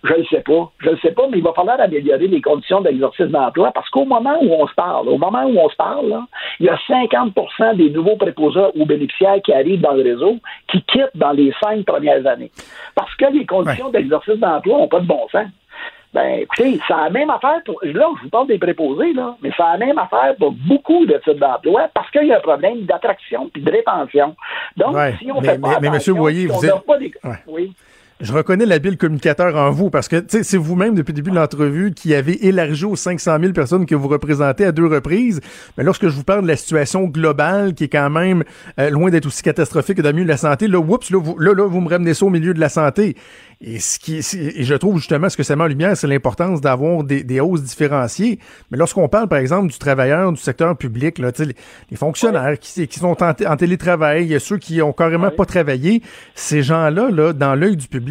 Je 0.08 0.14
ne 0.14 0.24
sais 0.26 0.42
pas. 0.42 0.72
Je 0.80 0.90
ne 0.92 0.96
sais 0.98 1.12
pas, 1.12 1.24
mais 1.30 1.38
il 1.38 1.44
va 1.44 1.54
falloir 1.54 1.80
améliorer 1.80 2.28
les 2.28 2.42
conditions 2.42 2.82
d'exercice 2.82 3.28
d'emploi 3.28 3.72
parce 3.74 3.90
qu'au 3.90 4.06
moment 4.06 4.38
où 4.42 4.54
on 4.54 4.68
se 4.68 4.74
parle, 4.74 5.10
au 5.10 5.18
moment 5.18 5.44
où 5.46 5.58
on 5.60 5.70
se 5.70 5.76
parle, 5.76 6.08
là, 6.08 6.26
il 6.60 6.68
y 6.68 6.70
a 6.70 6.76
50% 6.88 7.76
des 7.76 7.90
nouveaux 7.90 8.16
préposés 8.16 8.68
ou 8.76 8.86
bénéficiaires 8.86 9.42
qui 9.44 9.54
arrivent 9.54 9.82
dans 9.82 9.94
le 9.94 10.04
réseau 10.04 10.38
qui 10.72 10.82
quittent 10.84 11.16
dans 11.16 11.32
les 11.32 11.54
cinq 11.62 11.86
premières 11.86 12.26
années. 12.26 12.52
Parce 12.96 13.14
que 13.16 13.26
les 13.32 13.46
conditions 13.46 13.90
d'exercice 13.90 14.40
d'emploi 14.40 14.78
n'ont 14.78 14.88
pas 14.88 15.00
de 15.00 15.08
bon 15.08 15.28
sens. 15.32 15.48
Ben, 16.14 16.40
écoutez, 16.40 16.80
ça 16.88 16.98
a 16.98 17.04
la 17.06 17.10
même 17.10 17.30
affaire 17.30 17.62
pour. 17.66 17.80
Là, 17.84 18.08
je 18.18 18.24
vous 18.24 18.30
parle 18.30 18.48
des 18.48 18.58
préposés, 18.58 19.14
là, 19.14 19.36
mais 19.42 19.52
ça 19.58 19.66
a 19.66 19.78
la 19.78 19.86
même 19.86 19.98
affaire 19.98 20.36
pour 20.40 20.52
beaucoup 20.52 21.06
de 21.06 21.20
types 21.24 21.38
d'emplois 21.38 21.90
parce 21.94 22.10
qu'il 22.12 22.26
y 22.26 22.32
a 22.32 22.38
un 22.38 22.42
problème 22.42 22.82
d'attraction 22.84 23.50
puis 23.54 23.62
de 23.62 23.70
rétention. 23.70 24.36
Donc, 24.78 24.96
si 25.20 25.30
on 25.32 25.42
mais, 25.42 25.50
fait 25.50 25.60
pas. 25.60 25.80
Mais, 25.82 25.90
mais, 25.90 25.98
M. 25.98 26.16
Boyer, 26.16 26.48
vous 26.48 26.66
êtes. 26.66 26.86
Pas 26.86 26.98
des... 26.98 27.12
Oui. 27.46 27.74
Je 28.20 28.34
reconnais 28.34 28.66
l'habile 28.66 28.98
communicateur 28.98 29.56
en 29.56 29.70
vous 29.70 29.92
parce 29.92 30.08
que 30.08 30.26
c'est 30.28 30.58
vous-même 30.58 30.96
depuis 30.96 31.12
le 31.12 31.18
début 31.18 31.30
de 31.30 31.36
l'entrevue 31.36 31.94
qui 31.94 32.16
avez 32.16 32.48
élargi 32.48 32.84
aux 32.84 32.96
500 32.96 33.38
000 33.40 33.54
personnes 33.54 33.86
que 33.86 33.94
vous 33.94 34.08
représentez 34.08 34.66
à 34.66 34.72
deux 34.72 34.88
reprises. 34.88 35.40
Mais 35.78 35.84
lorsque 35.84 36.08
je 36.08 36.16
vous 36.16 36.24
parle 36.24 36.42
de 36.42 36.48
la 36.48 36.56
situation 36.56 37.04
globale 37.04 37.76
qui 37.76 37.84
est 37.84 37.90
quand 37.90 38.10
même 38.10 38.44
euh, 38.80 38.90
loin 38.90 39.12
d'être 39.12 39.28
aussi 39.28 39.44
catastrophique 39.44 39.98
que 39.98 40.02
dans 40.02 40.10
le 40.10 40.14
milieu 40.14 40.26
de 40.26 40.32
la 40.32 40.38
santé, 40.38 40.68
là, 40.68 40.80
oups, 40.80 41.12
là, 41.12 41.20
vous, 41.20 41.38
là, 41.38 41.54
là, 41.54 41.68
vous 41.68 41.80
me 41.80 41.90
ramenez 41.90 42.16
ça 42.16 42.26
au 42.26 42.32
milieu 42.32 42.56
de 42.56 42.60
la 42.60 42.70
santé. 42.70 43.16
Et, 43.62 43.80
ce 43.80 44.00
qui, 44.00 44.18
et 44.18 44.64
je 44.64 44.76
trouve 44.76 44.98
justement 44.98 45.30
ce 45.30 45.38
que 45.38 45.44
ça 45.44 45.56
met 45.56 45.64
en 45.64 45.68
lumière, 45.68 45.96
c'est 45.96 46.08
l'importance 46.08 46.60
d'avoir 46.60 47.04
des, 47.04 47.24
des, 47.24 47.40
hausses 47.40 47.64
différenciées. 47.64 48.40
Mais 48.72 48.80
lorsqu'on 48.80 49.10
parle, 49.10 49.28
par 49.28 49.40
exemple, 49.40 49.72
du 49.72 49.78
travailleur 49.78 50.32
du 50.32 50.42
secteur 50.42 50.76
public, 50.76 51.20
là, 51.20 51.32
les, 51.38 51.56
les 51.92 51.98
fonctionnaires 51.98 52.58
qui, 52.60 52.88
qui, 52.88 53.00
sont 53.00 53.16
en, 53.24 53.30
en 53.30 53.58
télétravail, 53.58 54.40
ceux 54.40 54.58
qui 54.58 54.82
ont 54.82 54.94
carrément 54.94 55.32
pas 55.32 55.46
travaillé, 55.46 56.02
ces 56.34 56.64
gens-là, 56.64 57.10
là, 57.12 57.34
dans 57.34 57.56
l'œil 57.56 57.78
du 57.78 57.88
public, 57.88 58.07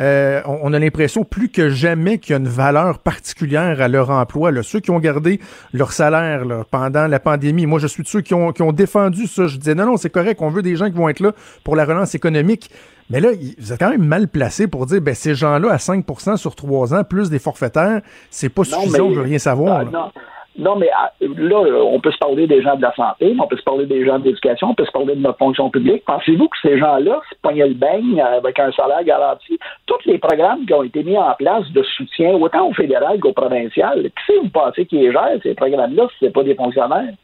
euh, 0.00 0.42
on, 0.46 0.72
a 0.72 0.78
l'impression 0.78 1.24
plus 1.24 1.48
que 1.48 1.68
jamais 1.68 2.18
qu'il 2.18 2.32
y 2.32 2.34
a 2.34 2.38
une 2.38 2.48
valeur 2.48 2.98
particulière 2.98 3.80
à 3.80 3.86
leur 3.86 4.10
emploi. 4.10 4.50
Là. 4.50 4.62
Ceux 4.64 4.80
qui 4.80 4.90
ont 4.90 4.98
gardé 4.98 5.40
leur 5.72 5.92
salaire 5.92 6.44
là, 6.44 6.64
pendant 6.68 7.06
la 7.06 7.20
pandémie, 7.20 7.66
moi 7.66 7.78
je 7.78 7.86
suis 7.86 8.02
de 8.02 8.08
ceux 8.08 8.20
qui 8.20 8.34
ont, 8.34 8.52
qui 8.52 8.62
ont 8.62 8.72
défendu 8.72 9.26
ça. 9.28 9.46
Je 9.46 9.56
disais 9.56 9.74
non, 9.74 9.86
non, 9.86 9.96
c'est 9.96 10.10
correct, 10.10 10.42
on 10.42 10.50
veut 10.50 10.62
des 10.62 10.74
gens 10.74 10.86
qui 10.86 10.96
vont 10.96 11.08
être 11.08 11.20
là 11.20 11.32
pour 11.62 11.76
la 11.76 11.84
relance 11.84 12.14
économique. 12.14 12.70
Mais 13.10 13.20
là, 13.20 13.28
vous 13.58 13.72
êtes 13.72 13.78
quand 13.78 13.90
même 13.90 14.04
mal 14.04 14.28
placé 14.28 14.66
pour 14.66 14.86
dire, 14.86 15.00
ben, 15.00 15.14
ces 15.14 15.34
gens-là, 15.34 15.70
à 15.70 15.76
5% 15.76 16.38
sur 16.38 16.56
trois 16.56 16.94
ans, 16.94 17.04
plus 17.04 17.28
des 17.28 17.38
forfaitaires, 17.38 18.00
c'est 18.30 18.48
pas 18.48 18.64
suffisant, 18.64 19.10
je 19.10 19.16
veux 19.16 19.22
rien 19.22 19.38
savoir. 19.38 19.80
Ah, 19.80 19.84
non. 19.84 20.10
Non, 20.56 20.76
mais 20.76 20.88
ah, 20.96 21.12
là, 21.20 21.56
on 21.84 21.98
peut 21.98 22.12
se 22.12 22.18
parler 22.18 22.46
des 22.46 22.62
gens 22.62 22.76
de 22.76 22.82
la 22.82 22.94
santé, 22.94 23.34
on 23.40 23.46
peut 23.48 23.56
se 23.56 23.62
parler 23.64 23.86
des 23.86 24.04
gens 24.06 24.20
de 24.20 24.24
l'éducation, 24.24 24.70
on 24.70 24.74
peut 24.74 24.84
se 24.84 24.92
parler 24.92 25.16
de 25.16 25.20
notre 25.20 25.38
fonction 25.38 25.68
publique. 25.68 26.04
Pensez-vous 26.04 26.48
que 26.48 26.56
ces 26.62 26.78
gens-là 26.78 27.20
se 27.28 27.34
pognaient 27.42 27.66
le 27.66 27.74
beigne 27.74 28.20
avec 28.20 28.60
un 28.60 28.70
salaire 28.72 29.02
garanti? 29.02 29.58
Tous 29.86 29.98
les 30.06 30.18
programmes 30.18 30.64
qui 30.64 30.74
ont 30.74 30.84
été 30.84 31.02
mis 31.02 31.18
en 31.18 31.34
place 31.34 31.68
de 31.72 31.82
soutien, 31.82 32.34
autant 32.34 32.68
au 32.68 32.72
fédéral 32.72 33.18
qu'au 33.18 33.32
provincial, 33.32 34.02
qui 34.02 34.10
c'est 34.26 34.38
vous 34.38 34.48
pensez 34.48 34.86
qui 34.86 35.10
gère 35.10 35.38
ces 35.42 35.54
programmes-là 35.54 36.06
si 36.10 36.16
c'est 36.20 36.32
pas 36.32 36.44
des 36.44 36.54
fonctionnaires? 36.54 37.14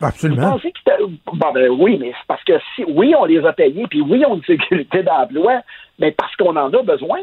Absolument. 0.00 0.58
Bon, 1.32 1.52
ben 1.54 1.70
oui, 1.70 1.98
mais 2.00 2.10
c'est 2.10 2.26
parce 2.26 2.42
que 2.44 2.54
si, 2.74 2.84
oui, 2.88 3.14
on 3.16 3.24
les 3.24 3.44
a 3.44 3.52
payés, 3.52 3.86
puis 3.88 4.00
oui, 4.00 4.24
on 4.26 4.32
a 4.32 4.36
une 4.36 4.42
sécurité 4.46 5.02
d'emploi, 5.02 5.60
mais 5.98 6.10
parce 6.10 6.34
qu'on 6.36 6.56
en 6.56 6.72
a 6.72 6.82
besoin. 6.82 7.20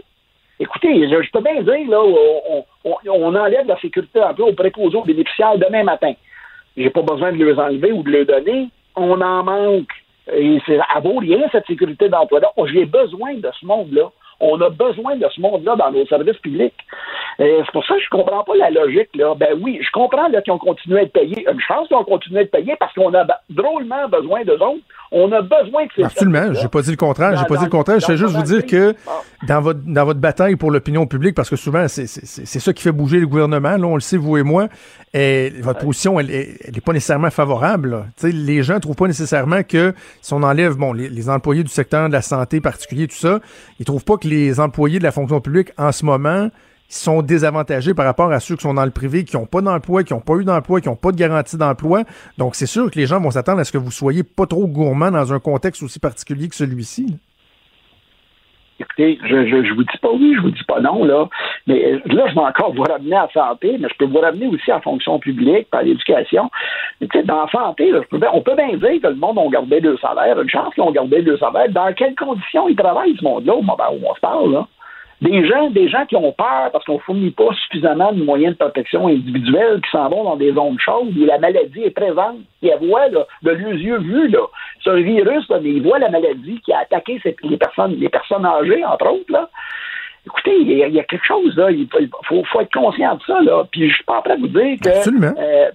Écoutez, 0.62 1.10
je, 1.10 1.32
peux 1.32 1.42
bien 1.42 1.64
dire, 1.64 1.90
là, 1.90 2.04
on, 2.86 3.36
enlève 3.36 3.66
la 3.66 3.80
sécurité 3.80 4.20
d'emploi 4.20 4.50
aux 4.50 4.54
préposés 4.54 4.96
aux 4.96 5.04
bénéficiaires 5.04 5.58
demain 5.58 5.84
matin. 5.84 6.14
J'ai 6.78 6.92
pas 6.92 7.02
besoin 7.02 7.32
de 7.32 7.44
les 7.44 7.58
enlever 7.58 7.92
ou 7.92 8.04
de 8.04 8.12
les 8.12 8.26
donner. 8.26 8.70
On 8.96 9.20
en 9.22 9.44
manque. 9.44 9.90
Et 10.32 10.60
c'est 10.68 10.78
à 10.78 11.00
vaut 11.00 11.18
rien, 11.18 11.40
cette 11.52 11.66
sécurité 11.66 12.10
d'emploi-là. 12.10 12.52
J'ai 12.72 12.86
besoin 12.86 13.34
de 13.34 13.50
ce 13.60 13.66
monde-là. 13.66 14.12
On 14.40 14.62
a 14.62 14.70
besoin 14.70 15.16
de 15.16 15.28
ce 15.34 15.42
monde-là 15.42 15.76
dans 15.78 15.92
nos 15.92 16.06
services 16.06 16.38
publics. 16.38 16.78
C'est 17.40 17.72
pour 17.74 17.84
ça 17.84 17.96
que 17.96 18.02
je 18.02 18.10
comprends 18.10 18.44
pas 18.44 18.56
la 18.56 18.70
logique. 18.70 19.10
Là. 19.16 19.34
Ben 19.34 19.60
oui, 19.60 19.80
je 19.82 19.90
comprends 19.92 20.30
qu'ils 20.30 20.54
ont 20.54 20.60
continué 20.60 21.00
à 21.00 21.04
être 21.04 21.14
payés. 21.14 21.44
Une 21.52 21.60
chance 21.60 21.88
qu'ils 21.88 21.98
ont 21.98 22.04
continué 22.04 22.42
à 22.42 22.44
être 22.44 22.52
payés 22.52 22.76
parce 22.80 22.94
qu'on 22.94 23.14
a 23.16 23.26
drôlement 23.50 24.08
besoin 24.10 24.44
d'eux 24.44 24.62
autres. 24.62 24.84
On 25.14 25.30
a 25.34 25.42
besoin 25.42 25.86
de 25.86 25.90
ces 25.94 26.04
Absolument. 26.04 26.54
J'ai 26.54 26.70
pas 26.70 26.82
dit 26.82 26.92
le 26.92 26.96
contraire. 26.96 27.38
J'ai 27.38 27.46
pas 27.46 27.58
dit 27.58 27.66
le 27.66 27.70
contraire. 27.70 28.00
Je 28.00 28.08
vais 28.08 28.18
juste 28.18 28.34
vous 28.34 28.44
dire 28.44 28.66
que 28.66 28.96
dans 29.46 29.60
votre, 29.60 29.82
dans 29.86 30.06
votre 30.06 30.22
bataille 30.22 30.56
pour 30.56 30.72
l'opinion 30.72 31.06
publique, 31.06 31.36
parce 31.36 31.50
que 31.50 31.58
souvent, 31.58 31.88
c'est 31.90 32.08
ça 32.08 32.74
qui 32.74 32.82
fait 32.82 32.94
bouger 32.94 33.20
le 33.20 33.28
gouvernement, 33.28 33.76
là, 33.76 33.88
on 33.88 33.96
le 33.96 34.02
sait, 34.02 34.16
vous 34.16 34.38
et 34.38 34.44
moi, 34.44 34.70
et 35.14 35.52
votre 35.60 35.80
position, 35.80 36.18
elle 36.20 36.28
n'est 36.28 36.82
pas 36.82 36.94
nécessairement 36.94 37.30
favorable. 37.30 38.06
Les 38.24 38.64
gens 38.64 38.76
ne 38.76 38.80
trouvent 38.80 38.96
pas 38.96 39.08
nécessairement 39.08 39.64
que 39.64 39.94
si 40.22 40.34
on 40.34 40.44
enlève 40.44 40.76
bon, 40.76 40.94
les, 40.94 41.10
les, 41.10 41.30
employés 41.30 41.64
du 41.64 41.72
secteur 41.72 42.08
de 42.08 42.14
la 42.14 42.22
santé 42.22 42.62
particulier, 42.62 43.08
tout 43.08 43.16
ça, 43.16 43.42
ils 43.80 43.86
trouvent 43.86 44.06
pas 44.06 44.16
que 44.18 44.30
les 44.30 44.62
employés 44.62 45.00
de 45.00 45.04
la 45.04 45.12
fonction 45.12 45.42
publique 45.42 45.72
en 45.78 45.92
ce 45.92 46.06
moment 46.06 46.50
sont 46.98 47.22
désavantagés 47.22 47.94
par 47.94 48.06
rapport 48.06 48.32
à 48.32 48.40
ceux 48.40 48.56
qui 48.56 48.64
sont 48.64 48.74
dans 48.74 48.86
le 48.86 48.92
privé, 48.92 49.24
qui 49.24 49.38
n'ont 49.38 49.46
pas 49.46 49.62
d'emploi, 49.62 50.04
qui 50.04 50.14
n'ont 50.14 50.20
pas 50.20 50.36
eu 50.36 50.44
d'emploi, 50.44 50.82
qui 50.82 50.90
n'ont 50.90 50.96
pas 50.96 51.12
de 51.12 51.18
garantie 51.18 51.58
d'emploi. 51.58 52.04
Donc, 52.38 52.56
c'est 52.56 52.66
sûr 52.66 52.92
que 52.92 53.00
les 53.00 53.06
gens 53.06 53.20
vont 53.20 53.32
s'attendre 53.32 53.60
à 53.60 53.64
ce 53.64 53.72
que 53.72 53.78
vous 53.78 53.92
soyez 53.92 54.24
pas 54.24 54.46
trop 54.46 54.68
gourmand 54.68 55.12
dans 55.12 55.34
un 55.34 55.40
contexte 55.40 55.84
aussi 55.84 56.00
particulier 56.00 56.50
que 56.50 56.56
celui-ci. 56.56 57.18
Écoutez, 58.82 59.20
je, 59.24 59.46
je, 59.46 59.64
je, 59.64 59.74
vous 59.74 59.84
dis 59.84 59.98
pas 60.02 60.10
oui, 60.12 60.34
je 60.36 60.42
vous 60.42 60.50
dis 60.50 60.64
pas 60.68 60.82
non, 60.82 61.04
là. 61.04 61.30
Mais 61.68 62.02
là, 62.06 62.26
je 62.28 62.34
vais 62.34 62.42
encore 62.42 62.74
vous 62.74 62.82
ramener 62.82 63.16
à 63.16 63.28
la 63.28 63.30
santé, 63.32 63.78
mais 63.80 63.88
je 63.88 63.96
peux 63.98 64.06
vous 64.06 64.20
ramener 64.20 64.48
aussi 64.48 64.72
à 64.72 64.76
la 64.76 64.82
fonction 64.82 65.20
publique, 65.20 65.68
à 65.72 65.84
l'éducation. 65.84 66.50
Mais 67.00 67.08
tu 67.08 67.20
sais, 67.20 67.24
dans 67.24 67.44
la 67.44 67.52
santé, 67.52 67.92
là, 67.92 68.02
on 68.34 68.42
peut 68.42 68.56
bien 68.56 68.76
dire 68.76 69.02
que 69.02 69.08
le 69.08 69.16
monde 69.16 69.38
a 69.38 69.48
gardé 69.50 69.82
deux 69.82 69.98
salaires. 69.98 70.42
Une 70.42 70.50
chance 70.50 70.74
qu'ils 70.74 70.84
ont 70.84 70.92
gardé 70.92 71.22
deux 71.22 71.38
salaires. 71.38 71.70
Dans 71.70 71.94
quelles 71.94 72.16
conditions 72.16 72.68
ils 72.70 72.76
travaillent, 72.76 73.16
ce 73.18 73.24
monde-là, 73.24 73.54
on 73.54 74.16
se 74.16 74.20
parle, 74.20 74.52
là? 74.52 74.68
Des 75.22 75.48
gens, 75.48 75.70
des 75.70 75.88
gens 75.88 76.06
qui 76.08 76.16
ont 76.16 76.32
peur 76.32 76.72
parce 76.72 76.84
qu'on 76.86 76.96
ne 76.96 77.00
fournit 77.00 77.30
pas 77.30 77.54
suffisamment 77.64 78.12
de 78.12 78.24
moyens 78.24 78.54
de 78.54 78.58
protection 78.58 79.08
individuelle 79.08 79.80
qui 79.82 79.92
s'en 79.92 80.10
vont 80.10 80.24
dans 80.24 80.36
des 80.36 80.52
zones 80.54 80.80
chaudes 80.80 81.16
où 81.16 81.26
la 81.26 81.38
maladie 81.38 81.84
est 81.84 81.92
présente. 81.92 82.38
Ils 82.64 82.74
voient 82.82 83.08
là, 83.10 83.28
de 83.44 83.52
leurs 83.52 83.74
yeux 83.74 84.00
vus. 84.00 84.30
Là. 84.30 84.40
C'est 84.84 84.90
un 84.90 85.02
virus, 85.02 85.48
là, 85.50 85.60
mais 85.62 85.70
ils 85.70 85.84
voient 85.84 86.00
la 86.00 86.10
maladie 86.10 86.60
qui 86.66 86.74
a 86.74 86.80
attaqué 86.80 87.22
les 87.44 87.58
personnes, 87.58 87.98
les 88.00 88.10
personnes 88.10 88.46
âgées, 88.46 88.84
entre 88.84 89.12
autres. 89.12 89.32
Là. 89.32 89.48
Écoutez, 90.26 90.58
il 90.60 90.72
y, 90.72 91.00
a, 91.00 91.04
quelque 91.04 91.26
chose, 91.26 91.56
là. 91.56 91.70
Il 91.72 91.88
faut, 92.28 92.44
faut, 92.44 92.62
être 92.62 92.74
conscient 92.74 93.16
de 93.16 93.22
ça, 93.24 93.42
là. 93.42 93.64
Puis 93.72 93.90
je 93.90 93.96
suis 93.96 94.04
pas 94.04 94.22
prêt 94.22 94.34
à 94.34 94.38
vous 94.38 94.48
dire 94.48 94.78
que. 94.82 94.90
Euh, 94.90 95.72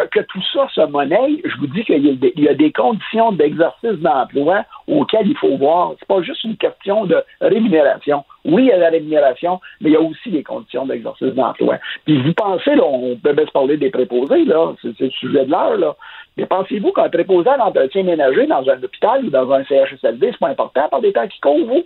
que, 0.00 0.20
tout 0.20 0.42
ça 0.52 0.68
se 0.74 0.80
monnaie, 0.82 1.40
je 1.44 1.56
vous 1.58 1.66
dis 1.66 1.84
qu'il 1.84 2.04
y, 2.04 2.48
a 2.48 2.54
des 2.54 2.72
conditions 2.72 3.32
d'exercice 3.32 3.98
d'emploi 4.00 4.64
auxquelles 4.86 5.28
il 5.28 5.36
faut 5.36 5.56
voir. 5.56 5.94
C'est 5.98 6.08
pas 6.08 6.22
juste 6.22 6.44
une 6.44 6.56
question 6.56 7.04
de 7.06 7.22
rémunération. 7.40 8.24
Oui, 8.44 8.64
il 8.64 8.68
y 8.68 8.72
a 8.72 8.76
la 8.76 8.90
rémunération, 8.90 9.60
mais 9.80 9.90
il 9.90 9.92
y 9.94 9.96
a 9.96 10.00
aussi 10.00 10.30
des 10.30 10.42
conditions 10.42 10.86
d'exercice 10.86 11.34
d'emploi. 11.34 11.78
Puis 12.04 12.20
vous 12.22 12.32
pensez, 12.34 12.74
là, 12.74 12.84
on 12.84 13.16
peut 13.16 13.32
bien 13.32 13.46
se 13.46 13.50
parler 13.50 13.76
des 13.76 13.90
préposés, 13.90 14.44
là, 14.44 14.74
c'est 14.82 14.98
le 15.00 15.10
sujet 15.10 15.44
de 15.44 15.50
l'heure, 15.50 15.76
là. 15.76 15.96
Mais 16.36 16.46
pensez-vous 16.46 16.92
qu'un 16.92 17.08
préposé 17.08 17.48
à 17.48 17.56
l'entretien 17.56 18.02
ménager 18.02 18.46
dans 18.46 18.68
un 18.68 18.82
hôpital 18.82 19.24
ou 19.24 19.30
dans 19.30 19.50
un 19.50 19.64
CHSLD, 19.64 20.28
c'est 20.32 20.38
pas 20.38 20.48
important 20.48 20.88
par 20.90 21.00
des 21.00 21.12
temps 21.12 21.26
qui 21.26 21.40
courent, 21.40 21.66
vous? 21.66 21.84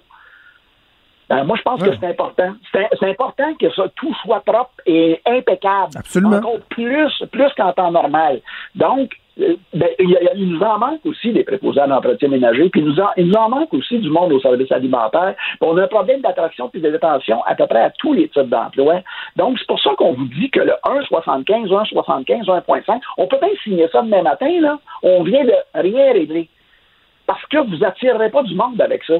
Ben, 1.31 1.45
moi, 1.45 1.57
je 1.57 1.62
pense 1.62 1.81
que 1.81 1.91
c'est 1.95 2.07
important. 2.09 2.55
C'est 2.72 3.09
important 3.09 3.55
que 3.55 3.70
ça, 3.70 3.85
tout 3.95 4.12
soit 4.24 4.41
propre 4.41 4.72
et 4.85 5.20
impeccable. 5.24 5.93
Absolument. 5.97 6.39
Encore 6.39 6.59
plus, 6.70 7.24
plus 7.31 7.49
qu'en 7.57 7.72
temps 7.72 7.93
normal. 7.93 8.41
Donc, 8.74 9.12
euh, 9.41 9.55
ben, 9.72 9.89
il, 10.01 10.49
nous 10.49 10.61
en 10.61 10.78
manque 10.78 11.07
aussi 11.07 11.33
des 11.33 11.45
préposés 11.45 11.78
à 11.78 11.87
l'entretien 11.87 12.28
ménager, 12.28 12.68
puis 12.68 12.81
il 12.81 12.89
nous, 12.89 12.99
en, 12.99 13.11
il 13.16 13.28
nous 13.28 13.35
en 13.35 13.49
manque 13.49 13.72
aussi 13.72 14.01
du 14.01 14.11
monde 14.11 14.33
au 14.33 14.41
service 14.41 14.72
alimentaire. 14.72 15.37
On 15.61 15.76
a 15.78 15.85
un 15.85 15.87
problème 15.87 16.20
d'attraction 16.20 16.68
puis 16.68 16.81
de 16.81 16.91
détention 16.91 17.45
à 17.45 17.55
peu 17.55 17.68
près 17.68 17.83
à 17.83 17.91
tous 17.91 18.12
les 18.12 18.28
types 18.28 18.49
d'emplois. 18.49 19.03
Donc, 19.37 19.57
c'est 19.61 19.68
pour 19.68 19.81
ça 19.81 19.91
qu'on 19.97 20.14
vous 20.14 20.26
dit 20.26 20.51
que 20.51 20.61
le 20.61 20.72
1,75, 20.85 21.68
1,75, 21.68 22.45
1,5, 22.45 23.01
on 23.18 23.28
peut 23.28 23.39
bien 23.41 23.51
signer 23.62 23.89
ça 23.93 24.03
demain 24.03 24.22
matin, 24.22 24.51
là. 24.61 24.81
On 25.05 25.22
vient 25.22 25.45
de 25.45 25.55
rien 25.76 26.12
régler. 26.12 26.49
Parce 27.24 27.47
que 27.47 27.59
vous 27.59 27.85
attirerez 27.85 28.31
pas 28.31 28.43
du 28.43 28.57
monde 28.57 28.81
avec 28.81 29.05
ça. 29.05 29.14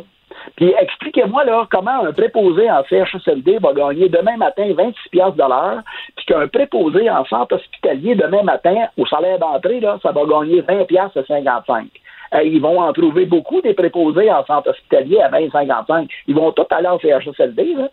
Puis 0.57 0.72
expliquez-moi 0.78 1.45
comment 1.70 2.05
un 2.05 2.12
préposé 2.12 2.70
en 2.70 2.83
CHSLD 2.85 3.59
va 3.59 3.72
gagner 3.72 4.09
demain 4.09 4.37
matin 4.37 4.72
26 4.74 5.09
piastres 5.11 5.37
de 5.37 5.49
l'heure, 5.49 5.83
puis 6.16 6.26
qu'un 6.26 6.49
préposé 6.49 7.11
en 7.11 7.24
centre 7.24 7.57
hospitalier 7.57 8.14
demain 8.14 8.43
matin 8.43 8.87
au 8.97 9.07
salaire 9.07 9.39
d'entrée 9.39 9.81
là, 9.81 9.99
ça 10.03 10.12
va 10.12 10.24
gagner 10.24 10.61
20 10.61 10.85
piastres 10.85 11.18
à 11.18 11.24
55. 11.24 11.87
Euh, 12.33 12.43
ils 12.45 12.61
vont 12.61 12.81
en 12.81 12.93
trouver 12.93 13.26
beaucoup 13.26 13.61
des 13.61 13.74
préposés 13.74 14.31
en 14.31 14.45
centre 14.45 14.70
hospitalier 14.70 15.20
à 15.20 15.28
20 15.28 15.51
55. 15.51 16.09
Ils 16.28 16.35
vont 16.35 16.53
tous 16.53 16.66
aller 16.70 16.87
en 16.87 16.99
CHSLD 16.99 17.74
là. 17.74 17.89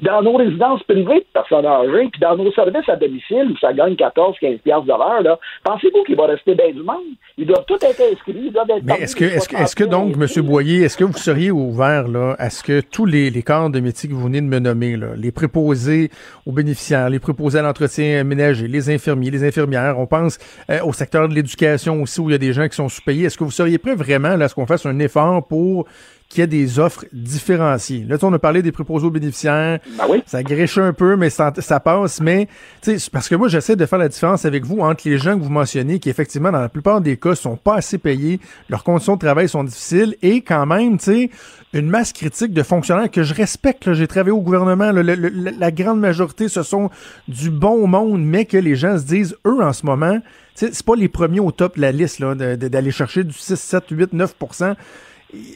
Dans 0.00 0.22
nos 0.22 0.36
résidences 0.36 0.82
privées 0.84 1.20
de 1.20 1.26
personnes 1.32 1.66
âgées, 1.66 2.08
puis 2.10 2.20
dans 2.20 2.36
nos 2.36 2.50
services 2.52 2.88
à 2.88 2.96
domicile 2.96 3.52
où 3.52 3.56
ça 3.58 3.72
gagne 3.72 3.94
14, 3.94 4.36
15 4.40 4.58
piastres 4.64 4.84
de 4.84 4.88
l'heure, 4.88 5.22
là, 5.22 5.38
pensez-vous 5.62 6.02
qu'il 6.04 6.16
va 6.16 6.26
rester 6.26 6.54
bien 6.54 6.70
du 6.72 6.82
monde? 6.82 6.96
Ils 7.36 7.46
doivent 7.46 7.64
tous 7.66 7.76
être 7.76 8.00
inscrits, 8.00 8.46
ils 8.46 8.52
doivent 8.52 8.70
être 8.70 8.82
Mais 8.84 9.00
est-ce 9.00 9.14
que, 9.14 9.24
est-ce 9.24 9.48
que, 9.48 9.56
est-ce 9.56 9.76
que 9.76 9.84
donc, 9.84 10.14
M. 10.16 10.42
Boyer, 10.44 10.82
est-ce 10.82 10.96
que 10.96 11.04
vous 11.04 11.12
seriez 11.12 11.50
ouvert 11.50 12.08
là, 12.08 12.34
à 12.38 12.50
ce 12.50 12.64
que 12.64 12.80
tous 12.80 13.04
les, 13.04 13.30
les 13.30 13.42
corps 13.42 13.70
de 13.70 13.80
métier 13.80 14.08
que 14.08 14.14
vous 14.14 14.24
venez 14.24 14.40
de 14.40 14.46
me 14.46 14.58
nommer, 14.58 14.96
là, 14.96 15.08
les 15.14 15.30
préposés 15.30 16.10
aux 16.46 16.52
bénéficiaires, 16.52 17.10
les 17.10 17.20
préposés 17.20 17.58
à 17.58 17.62
l'entretien 17.62 18.24
ménager, 18.24 18.68
les 18.68 18.90
infirmiers, 18.90 19.30
les 19.30 19.44
infirmières, 19.44 19.98
on 19.98 20.06
pense 20.06 20.38
euh, 20.70 20.80
au 20.84 20.92
secteur 20.92 21.28
de 21.28 21.34
l'éducation 21.34 22.02
aussi 22.02 22.20
où 22.20 22.28
il 22.30 22.32
y 22.32 22.36
a 22.36 22.38
des 22.38 22.52
gens 22.52 22.66
qui 22.66 22.76
sont 22.76 22.88
sous-payés, 22.88 23.26
est-ce 23.26 23.38
que 23.38 23.44
vous 23.44 23.50
seriez 23.50 23.78
prêt 23.78 23.94
vraiment 23.94 24.36
là, 24.36 24.46
à 24.46 24.48
ce 24.48 24.54
qu'on 24.54 24.66
fasse 24.66 24.86
un 24.86 24.98
effort 24.98 25.46
pour 25.46 25.86
qu'il 26.32 26.40
y 26.40 26.44
ait 26.44 26.46
des 26.48 26.78
offres 26.78 27.04
différenciées. 27.12 28.04
Là, 28.08 28.16
on 28.22 28.32
a 28.32 28.38
parlé 28.38 28.62
des 28.62 28.72
préposés 28.72 29.06
aux 29.06 29.10
bénéficiaires. 29.10 29.78
Ben 29.98 30.04
oui. 30.08 30.22
Ça 30.26 30.42
griche 30.42 30.78
un 30.78 30.92
peu, 30.92 31.16
mais 31.16 31.30
ça, 31.30 31.52
ça 31.58 31.80
passe. 31.80 32.20
Mais, 32.20 32.48
tu 32.82 32.98
sais, 32.98 33.10
parce 33.10 33.28
que 33.28 33.34
moi, 33.34 33.48
j'essaie 33.48 33.76
de 33.76 33.86
faire 33.86 33.98
la 33.98 34.08
différence 34.08 34.44
avec 34.44 34.64
vous 34.64 34.78
entre 34.80 35.02
les 35.08 35.18
gens 35.18 35.38
que 35.38 35.42
vous 35.44 35.50
mentionnez, 35.50 35.98
qui 35.98 36.10
effectivement, 36.10 36.50
dans 36.50 36.60
la 36.60 36.68
plupart 36.68 37.00
des 37.00 37.16
cas, 37.16 37.34
sont 37.34 37.56
pas 37.56 37.76
assez 37.76 37.98
payés, 37.98 38.40
leurs 38.68 38.84
conditions 38.84 39.14
de 39.14 39.20
travail 39.20 39.48
sont 39.48 39.64
difficiles, 39.64 40.16
et 40.22 40.40
quand 40.40 40.66
même, 40.66 40.98
tu 40.98 41.04
sais, 41.04 41.30
une 41.74 41.88
masse 41.88 42.12
critique 42.12 42.52
de 42.52 42.62
fonctionnaires 42.62 43.10
que 43.10 43.22
je 43.22 43.32
respecte. 43.34 43.92
J'ai 43.94 44.06
travaillé 44.06 44.32
au 44.32 44.40
gouvernement. 44.42 44.92
là, 44.92 45.02
le- 45.02 45.14
le- 45.14 45.50
la 45.58 45.70
grande 45.70 46.00
majorité, 46.00 46.48
ce 46.48 46.62
sont 46.62 46.90
du 47.28 47.50
bon 47.50 47.86
monde, 47.86 48.22
mais 48.24 48.44
que 48.44 48.56
les 48.58 48.76
gens 48.76 48.98
se 48.98 49.04
disent, 49.04 49.36
eux, 49.46 49.62
en 49.62 49.72
ce 49.72 49.86
moment, 49.86 50.18
c'est 50.54 50.82
pas 50.82 50.96
les 50.96 51.08
premiers 51.08 51.40
au 51.40 51.50
top 51.50 51.76
de 51.76 51.80
la 51.80 51.92
liste, 51.92 52.22
d'aller 52.22 52.90
chercher 52.90 53.24
du 53.24 53.32
6, 53.32 53.56
7, 53.58 53.84
8, 53.90 54.12
9 54.12 54.34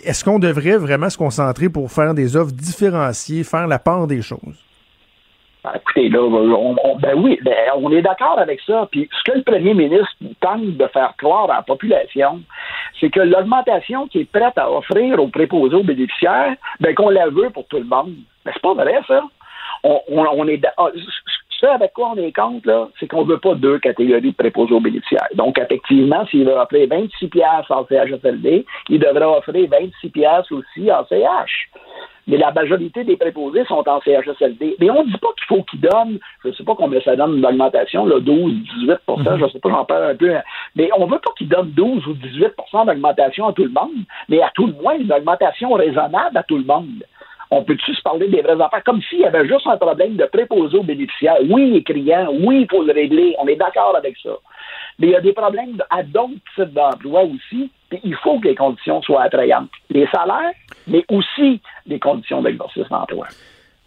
est-ce 0.05 0.25
qu'on 0.25 0.39
devrait 0.39 0.79
vraiment 0.79 1.11
se 1.11 1.19
concentrer 1.19 1.69
pour 1.69 1.91
faire 1.91 2.15
des 2.15 2.37
offres 2.37 2.53
différenciées, 2.53 3.45
faire 3.45 3.67
la 3.67 3.79
part 3.79 4.07
des 4.07 4.23
choses? 4.23 4.65
Ben, 5.67 5.73
écoutez, 5.75 6.09
là, 6.09 6.21
ben 7.01 7.15
oui, 7.17 7.39
ben, 7.43 7.55
on 7.77 7.91
est 7.91 8.03
d'accord 8.03 8.39
avec 8.39 8.61
ça. 8.61 8.89
Puis 8.91 9.09
ce 9.11 9.31
que 9.31 9.37
le 9.37 9.43
premier 9.43 9.75
ministre 9.75 10.15
tente 10.41 10.65
de 10.65 10.87
faire 10.89 11.13
croire 11.19 11.51
à 11.51 11.57
la 11.57 11.63
population, 11.63 12.41
c'est 13.01 13.11
que 13.11 13.21
l'augmentation 13.21 14.07
qui 14.07 14.21
est 14.21 14.31
prête 14.31 14.57
à 14.57 14.71
offrir 14.71 15.21
aux 15.21 15.29
préposés 15.29 15.75
aux 15.75 15.83
bénéficiaires, 15.83 16.55
ben 16.81 16.95
qu'on 16.95 17.11
la 17.11 17.29
veut 17.29 17.51
pour 17.51 17.67
tout 17.67 17.79
le 17.79 17.85
monde. 17.85 18.15
Ben 18.45 18.53
c'est 18.55 18.63
pas 18.63 18.75
vrai, 18.75 19.01
ça. 19.09 19.23
On, 19.83 20.01
on, 20.09 20.49
est 20.49 20.65
ah, 20.79 20.89
ce 21.61 21.67
avec 21.67 21.93
quoi 21.93 22.13
on 22.15 22.17
est 22.17 22.33
contre, 22.33 22.69
là, 22.69 22.89
c'est 22.99 23.09
qu'on 23.09 23.25
veut 23.25 23.39
pas 23.39 23.55
deux 23.55 23.79
catégories 23.79 24.31
de 24.31 24.37
préposés 24.37 24.75
aux 24.75 24.81
bénéficiaires. 24.81 25.29
Donc, 25.35 25.59
effectivement, 25.59 26.27
s'il 26.27 26.45
veut 26.45 26.57
offrir 26.57 26.89
26 26.89 27.29
piastres 27.29 27.73
en 27.73 27.87
CHSLD, 27.87 28.67
il 28.89 28.99
devrait 28.99 29.25
offrir 29.25 29.69
26 29.71 30.11
piastres 30.11 30.53
aussi 30.53 30.91
en 30.91 31.05
CH. 31.07 31.69
Mais 32.29 32.39
la 32.39 32.51
majorité 32.51 33.05
des 33.05 33.17
préposés 33.17 33.65
sont 33.67 33.89
en 33.89 34.01
CHSLD. 34.01 34.77
Mais 34.81 34.91
on 34.91 35.05
ne 35.05 35.11
dit 35.11 35.19
pas 35.19 35.29
qu'il 35.39 35.47
faut 35.47 35.63
qu'ils 35.63 35.81
donnent, 35.81 36.19
je 36.43 36.49
ne 36.49 36.53
sais 36.55 36.65
pas 36.65 36.75
combien 36.75 37.01
ça 37.01 37.15
donne 37.15 37.39
une 37.39 37.47
augmentation, 37.47 38.05
là, 38.05 38.19
12, 38.19 38.53
18% 38.87 39.39
je 39.39 39.45
ne 39.45 39.49
sais 39.49 39.59
pas, 39.61 39.71
j'en 39.71 39.85
parle 39.85 40.11
un 40.11 40.17
peu. 40.17 40.35
Mais 40.75 40.91
on 40.97 41.07
ne 41.07 41.13
veut 41.13 41.21
pas 41.21 41.31
qu'ils 41.39 41.49
donnent 41.49 41.71
12 41.71 42.07
ou 42.07 42.15
18% 42.15 42.87
d'augmentation 42.87 43.47
à 43.47 43.53
tout 43.53 43.65
le 43.65 43.71
monde, 43.71 44.05
mais 44.29 44.43
à 44.43 44.51
tout 44.55 44.67
le 44.67 44.73
moins 44.73 44.99
une 44.99 45.13
augmentation 45.13 45.73
raisonnable 45.73 46.37
à 46.37 46.43
tout 46.43 46.59
le 46.59 46.65
monde. 46.65 47.05
On 47.51 47.63
peut-tu 47.63 47.95
se 47.95 48.03
parler 48.03 48.29
des 48.29 48.43
vraies 48.43 48.61
affaires? 48.61 48.83
Comme 48.85 49.01
s'il 49.03 49.21
y 49.21 49.25
avait 49.25 49.47
juste 49.47 49.67
un 49.67 49.77
problème 49.77 50.17
de 50.17 50.25
préposés 50.25 50.79
aux 50.79 50.83
bénéficiaires? 50.83 51.37
Oui, 51.49 51.69
il 51.71 51.77
est 51.77 51.83
criant, 51.83 52.29
oui, 52.41 52.63
il 52.63 52.69
faut 52.69 52.83
le 52.83 52.93
régler, 52.93 53.37
on 53.39 53.47
est 53.47 53.57
d'accord 53.57 53.95
avec 53.97 54.17
ça. 54.23 54.31
Mais 54.99 55.09
il 55.09 55.13
y 55.13 55.17
a 55.17 55.21
des 55.21 55.33
problèmes 55.33 55.77
à 55.91 56.03
d'autres 56.03 56.33
types 56.55 56.73
d'emplois 56.73 57.23
aussi, 57.23 57.71
puis 57.89 58.01
il 58.03 58.15
faut 58.17 58.41
que 58.41 58.49
les 58.49 58.55
conditions 58.55 59.01
soient 59.03 59.23
attrayantes. 59.23 59.71
Les 59.91 60.07
salaires, 60.09 60.53
mais 60.87 61.05
aussi 61.09 61.61
les 61.87 61.99
conditions 61.99 62.43
d'exercice 62.43 62.89
d'emploi. 62.89 63.27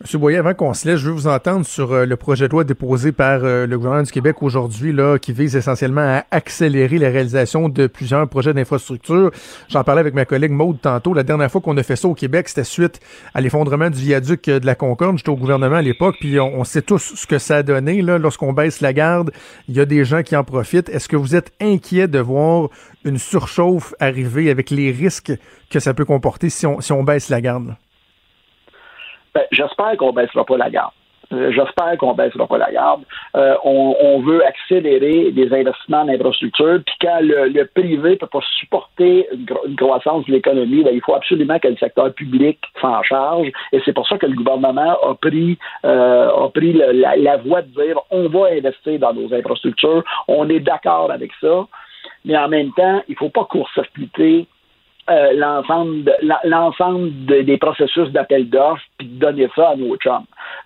Monsieur 0.01 0.17
Boyer, 0.17 0.37
avant 0.37 0.53
qu'on 0.53 0.73
se 0.73 0.87
laisse, 0.87 1.01
je 1.01 1.07
veux 1.07 1.11
vous 1.11 1.27
entendre 1.27 1.65
sur 1.65 1.91
euh, 1.91 2.05
le 2.05 2.15
projet 2.15 2.47
de 2.47 2.53
loi 2.53 2.63
déposé 2.63 3.11
par 3.11 3.43
euh, 3.43 3.67
le 3.67 3.77
gouvernement 3.77 4.03
du 4.03 4.11
Québec 4.13 4.41
aujourd'hui, 4.41 4.93
là, 4.93 5.19
qui 5.19 5.33
vise 5.33 5.57
essentiellement 5.57 6.19
à 6.19 6.23
accélérer 6.31 6.97
la 6.97 7.09
réalisation 7.09 7.67
de 7.67 7.85
plusieurs 7.85 8.25
projets 8.29 8.53
d'infrastructure. 8.53 9.29
J'en 9.67 9.83
parlais 9.83 9.99
avec 9.99 10.13
ma 10.13 10.23
collègue 10.23 10.51
Maude 10.51 10.79
tantôt. 10.81 11.13
La 11.13 11.23
dernière 11.23 11.51
fois 11.51 11.59
qu'on 11.59 11.75
a 11.75 11.83
fait 11.83 11.97
ça 11.97 12.07
au 12.07 12.13
Québec, 12.13 12.47
c'était 12.47 12.63
suite 12.63 13.01
à 13.33 13.41
l'effondrement 13.41 13.89
du 13.89 13.99
viaduc 13.99 14.47
euh, 14.47 14.61
de 14.61 14.65
la 14.65 14.73
Concorde. 14.73 15.17
J'étais 15.17 15.31
au 15.31 15.35
gouvernement 15.35 15.75
à 15.75 15.81
l'époque, 15.81 16.15
puis 16.21 16.39
on, 16.39 16.63
sait 16.63 16.81
tous 16.81 17.15
ce 17.17 17.27
que 17.27 17.37
ça 17.37 17.57
a 17.57 17.63
donné. 17.63 18.01
Là, 18.01 18.17
lorsqu'on 18.19 18.53
baisse 18.53 18.79
la 18.79 18.93
garde, 18.93 19.31
il 19.67 19.75
y 19.75 19.81
a 19.81 19.85
des 19.85 20.05
gens 20.05 20.23
qui 20.23 20.37
en 20.37 20.45
profitent. 20.45 20.87
Est-ce 20.87 21.09
que 21.09 21.17
vous 21.17 21.35
êtes 21.35 21.51
inquiet 21.59 22.07
de 22.07 22.19
voir 22.19 22.69
une 23.03 23.17
surchauffe 23.17 23.93
arriver 23.99 24.49
avec 24.49 24.69
les 24.69 24.91
risques 24.91 25.33
que 25.69 25.81
ça 25.81 25.93
peut 25.93 26.05
comporter 26.05 26.49
si 26.49 26.65
on, 26.65 27.03
baisse 27.03 27.27
la 27.27 27.41
garde? 27.41 27.75
Ben, 29.33 29.43
J'espère 29.51 29.95
qu'on 29.97 30.11
baissera 30.13 30.45
pas 30.45 30.57
la 30.57 30.69
garde. 30.69 30.91
Euh, 31.31 31.51
J'espère 31.51 31.95
qu'on 31.99 32.13
ne 32.13 32.17
baissera 32.17 32.47
pas 32.47 32.57
la 32.57 32.71
garde. 32.71 33.03
Euh, 33.35 33.53
on, 33.63 33.95
on 34.01 34.19
veut 34.21 34.43
accélérer 34.43 35.31
des 35.31 35.53
investissements 35.53 36.01
en 36.01 36.09
infrastructure, 36.09 36.79
puis 36.83 36.95
quand 37.01 37.19
le, 37.21 37.49
le 37.49 37.65
privé 37.65 38.15
peut 38.15 38.25
pas 38.25 38.39
supporter 38.59 39.27
une, 39.31 39.45
gro- 39.45 39.63
une 39.67 39.75
croissance 39.75 40.25
de 40.25 40.31
l'économie, 40.31 40.83
ben, 40.83 40.91
il 40.91 41.01
faut 41.01 41.13
absolument 41.13 41.59
que 41.59 41.67
le 41.67 41.77
secteur 41.77 42.11
public 42.15 42.57
s'en 42.81 43.03
charge. 43.03 43.47
Et 43.71 43.79
c'est 43.85 43.93
pour 43.93 44.07
ça 44.07 44.17
que 44.17 44.25
le 44.25 44.33
gouvernement 44.33 44.97
a 45.07 45.13
pris, 45.21 45.59
euh, 45.85 46.31
a 46.45 46.49
pris 46.49 46.73
la, 46.73 47.15
la 47.15 47.37
voie 47.37 47.61
de 47.61 47.67
dire 47.67 47.99
on 48.09 48.27
va 48.27 48.47
investir 48.51 48.97
dans 48.97 49.13
nos 49.13 49.31
infrastructures. 49.31 50.03
On 50.27 50.49
est 50.49 50.61
d'accord 50.61 51.11
avec 51.11 51.31
ça. 51.39 51.67
Mais 52.25 52.37
en 52.37 52.47
même 52.47 52.71
temps, 52.73 53.03
il 53.07 53.15
faut 53.15 53.29
pas 53.29 53.45
court-circuiter 53.45 54.47
euh, 55.09 55.33
l'ensemble 56.43 57.25
de- 57.25 57.41
des 57.41 57.57
processus 57.57 58.09
d'appel 58.09 58.49
d'offres 58.49 58.81
puis 58.97 59.07
de 59.07 59.19
donner 59.19 59.49
ça 59.55 59.69
à 59.69 59.75
nos 59.75 59.95
chums. 59.97 60.25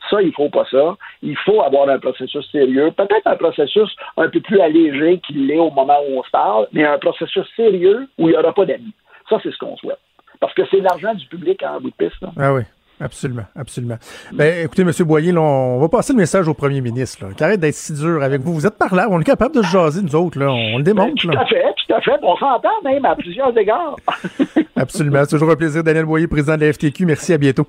Ça, 0.10 0.22
il 0.22 0.34
faut 0.34 0.50
pas 0.50 0.66
ça. 0.70 0.96
Il 1.22 1.38
faut 1.38 1.62
avoir 1.62 1.89
un 1.89 2.00
processus 2.00 2.50
sérieux, 2.52 2.91
peut-être 2.96 3.26
un 3.28 3.36
processus 3.36 3.89
un 4.18 4.30
peu 4.30 4.39
plus 4.41 4.60
allégé 4.60 5.20
qu'il 5.20 5.48
l'est 5.48 5.58
au 5.60 5.72
moment 5.72 5.98
où 6.10 6.20
on 6.20 6.24
se 6.24 6.30
parle, 6.32 6.68
mais 6.74 6.86
un 6.86 6.98
processus 7.00 7.46
sérieux 7.56 8.08
où 8.18 8.28
il 8.30 8.32
n'y 8.32 8.38
aura 8.38 8.54
pas 8.54 8.66
d'amis. 8.66 8.94
Ça, 9.30 9.39
c'est 9.41 9.52
ce 9.52 9.58
qu'on 9.58 9.78
souhaite. 9.78 10.00
Parce 10.39 10.54
que 10.54 10.64
c'est 10.70 10.82
l'argent 10.82 11.14
du 11.14 11.26
public 11.28 11.64
en 11.64 11.80
bout 11.80 11.91
de 11.91 11.96
piste. 12.08 12.22
là. 12.22 12.30
Ah 12.38 12.54
oui, 12.54 12.64
absolument, 13.00 13.46
absolument. 13.56 13.98
Ben, 14.34 14.66
écoutez, 14.66 14.82
M. 14.84 14.91
Boyer, 15.06 15.32
là, 15.32 15.41
on 15.41 15.80
va 15.80 15.89
passer 15.89 16.14
le 16.14 16.18
message 16.20 16.48
au 16.48 16.54
premier 16.54 16.82
ministre. 16.82 17.26
Là, 17.26 17.34
qui 17.34 17.44
arrête 17.44 17.60
d'être 17.60 17.76
si 17.76 17.94
dur 17.94 18.22
avec 18.24 18.41
vous. 18.41 18.54
Vous 18.54 18.66
êtes 18.66 18.78
par 18.78 18.94
là, 18.96 19.08
on 19.10 19.20
est 19.20 19.24
capable 19.26 19.56
de 19.56 19.62
se 19.62 19.68
jaser, 19.68 20.02
nous 20.02 20.16
autres. 20.16 20.39
Là, 20.39 20.52
on 20.52 20.78
le 20.78 20.84
démontre. 20.84 21.14
Tout 21.22 21.30
Là. 21.30 21.41
à 21.41 21.46
fait, 21.46 21.64
tout 21.88 21.94
à 21.94 22.02
fait. 22.02 22.12
On 22.22 22.36
s'entend 22.38 22.70
même 22.84 23.04
à 23.06 23.16
plusieurs 23.16 23.58
égards. 23.58 23.96
Absolument. 24.76 25.20
C'est 25.24 25.32
toujours 25.38 25.52
un 25.52 25.56
plaisir. 25.56 25.84
Daniel 25.84 26.06
Boyer, 26.06 26.28
président 26.28 26.56
de 26.56 26.66
la 26.66 26.74
FTQ. 26.74 27.06
Merci, 27.06 27.34
à 27.34 27.38
bientôt. 27.38 27.68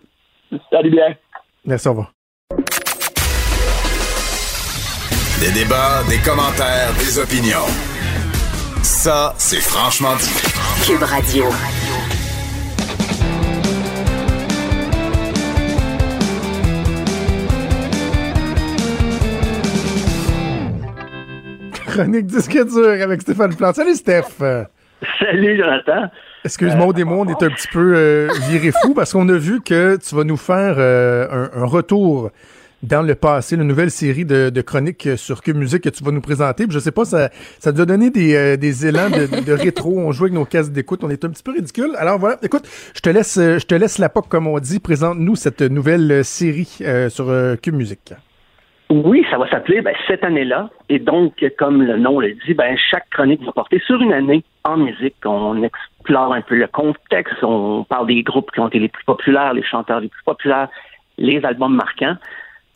Salut 0.70 0.90
bien. 0.90 1.14
Merci, 1.64 1.88
au 1.88 1.92
revoir. 1.92 2.12
Des 5.40 5.50
débats, 5.52 6.02
des 6.08 6.18
commentaires, 6.18 6.92
des 6.98 7.18
opinions. 7.18 7.66
Ça, 8.82 9.34
c'est 9.36 9.60
franchement 9.60 10.14
dit. 10.16 10.86
Cube 10.86 11.02
Radio. 11.02 11.44
Chronique 21.94 22.26
disque 22.26 22.52
dur 22.52 23.02
avec 23.02 23.22
Stéphane 23.22 23.54
Plante. 23.54 23.76
Salut, 23.76 23.94
Steph. 23.94 24.24
Euh, 24.42 24.64
Salut, 25.20 25.56
Jonathan. 25.56 26.10
Excuse-moi, 26.44 26.92
des 26.92 27.04
mots, 27.04 27.24
on 27.24 27.28
est 27.28 27.42
un 27.42 27.50
petit 27.50 27.68
peu 27.72 27.94
euh, 27.94 28.28
viré 28.50 28.72
fou 28.82 28.94
parce 28.94 29.12
qu'on 29.12 29.28
a 29.28 29.36
vu 29.36 29.60
que 29.60 29.96
tu 29.96 30.14
vas 30.14 30.24
nous 30.24 30.36
faire 30.36 30.74
euh, 30.78 31.48
un, 31.54 31.62
un 31.62 31.64
retour 31.64 32.30
dans 32.82 33.00
le 33.02 33.14
passé, 33.14 33.54
une 33.54 33.62
nouvelle 33.62 33.90
série 33.90 34.24
de, 34.24 34.50
de 34.50 34.60
chroniques 34.60 35.08
sur 35.16 35.40
Cube 35.40 35.56
Musique 35.56 35.82
que 35.84 35.88
tu 35.88 36.02
vas 36.04 36.10
nous 36.10 36.20
présenter. 36.20 36.64
Puis 36.66 36.74
je 36.74 36.80
sais 36.80 36.90
pas, 36.90 37.04
ça, 37.04 37.30
ça 37.58 37.72
nous 37.72 37.80
a 37.80 37.86
donné 37.86 38.10
des, 38.10 38.34
euh, 38.34 38.56
des 38.56 38.86
élans 38.86 39.08
de, 39.08 39.44
de 39.44 39.52
rétro. 39.52 39.98
On 39.98 40.12
joue 40.12 40.24
avec 40.24 40.34
nos 40.34 40.44
casques 40.44 40.72
d'écoute. 40.72 41.00
On 41.04 41.10
est 41.10 41.24
un 41.24 41.30
petit 41.30 41.42
peu 41.42 41.52
ridicule. 41.52 41.92
Alors 41.96 42.18
voilà, 42.18 42.38
écoute, 42.42 42.68
je 42.94 43.00
te 43.00 43.08
laisse, 43.08 43.38
euh, 43.38 43.58
je 43.58 43.66
te 43.66 43.74
laisse 43.74 43.98
la 43.98 44.08
POC, 44.08 44.28
comme 44.28 44.46
on 44.48 44.58
dit. 44.58 44.80
Présente-nous 44.80 45.36
cette 45.36 45.62
nouvelle 45.62 46.10
euh, 46.10 46.22
série 46.24 46.76
euh, 46.82 47.08
sur 47.08 47.30
euh, 47.30 47.56
Cube 47.56 47.76
Musique. 47.76 48.12
Oui, 49.02 49.26
ça 49.28 49.38
va 49.38 49.48
s'appeler 49.48 49.80
ben, 49.80 49.92
cette 50.06 50.22
année-là. 50.22 50.70
Et 50.88 51.00
donc, 51.00 51.44
comme 51.58 51.82
le 51.82 51.96
nom 51.96 52.20
le 52.20 52.34
dit, 52.46 52.54
ben, 52.54 52.76
chaque 52.76 53.10
chronique 53.10 53.42
va 53.42 53.50
porter 53.50 53.82
sur 53.84 54.00
une 54.00 54.12
année 54.12 54.44
en 54.62 54.76
musique. 54.76 55.16
On 55.24 55.60
explore 55.62 56.32
un 56.32 56.42
peu 56.42 56.54
le 56.54 56.68
contexte, 56.68 57.42
on 57.42 57.82
parle 57.84 58.06
des 58.06 58.22
groupes 58.22 58.52
qui 58.52 58.60
ont 58.60 58.68
été 58.68 58.78
les 58.78 58.88
plus 58.88 59.02
populaires, 59.04 59.52
les 59.52 59.64
chanteurs 59.64 59.98
les 59.98 60.06
plus 60.08 60.22
populaires, 60.24 60.68
les 61.18 61.44
albums 61.44 61.74
marquants. 61.74 62.14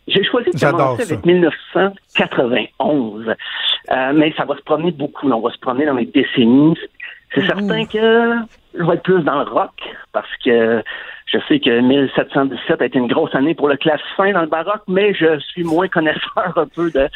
J'ai 0.07 0.25
choisi 0.25 0.51
de 0.51 0.59
commencer 0.59 1.03
avec 1.03 1.25
1991, 1.25 3.35
euh, 3.91 4.11
mais 4.13 4.33
ça 4.35 4.43
va 4.43 4.57
se 4.57 4.61
promener 4.61 4.91
beaucoup. 4.91 5.31
On 5.31 5.39
va 5.39 5.51
se 5.51 5.59
promener 5.59 5.85
dans 5.85 5.93
les 5.93 6.07
décennies. 6.07 6.77
C'est 7.33 7.45
certain 7.45 7.85
que 7.85 8.33
je 8.73 8.83
vais 8.83 8.95
être 8.95 9.03
plus 9.03 9.21
dans 9.21 9.43
le 9.43 9.49
rock 9.49 9.79
parce 10.11 10.35
que 10.43 10.83
je 11.31 11.37
sais 11.47 11.59
que 11.59 11.79
1717 11.81 12.81
a 12.81 12.85
été 12.85 12.97
une 12.97 13.07
grosse 13.07 13.33
année 13.35 13.53
pour 13.53 13.67
le 13.67 13.77
clavecin 13.77 14.31
dans 14.33 14.41
le 14.41 14.47
baroque, 14.47 14.81
mais 14.87 15.13
je 15.13 15.39
suis 15.39 15.63
moins 15.63 15.87
connaisseur 15.87 16.53
un 16.55 16.67
peu 16.67 16.89
de 16.91 17.07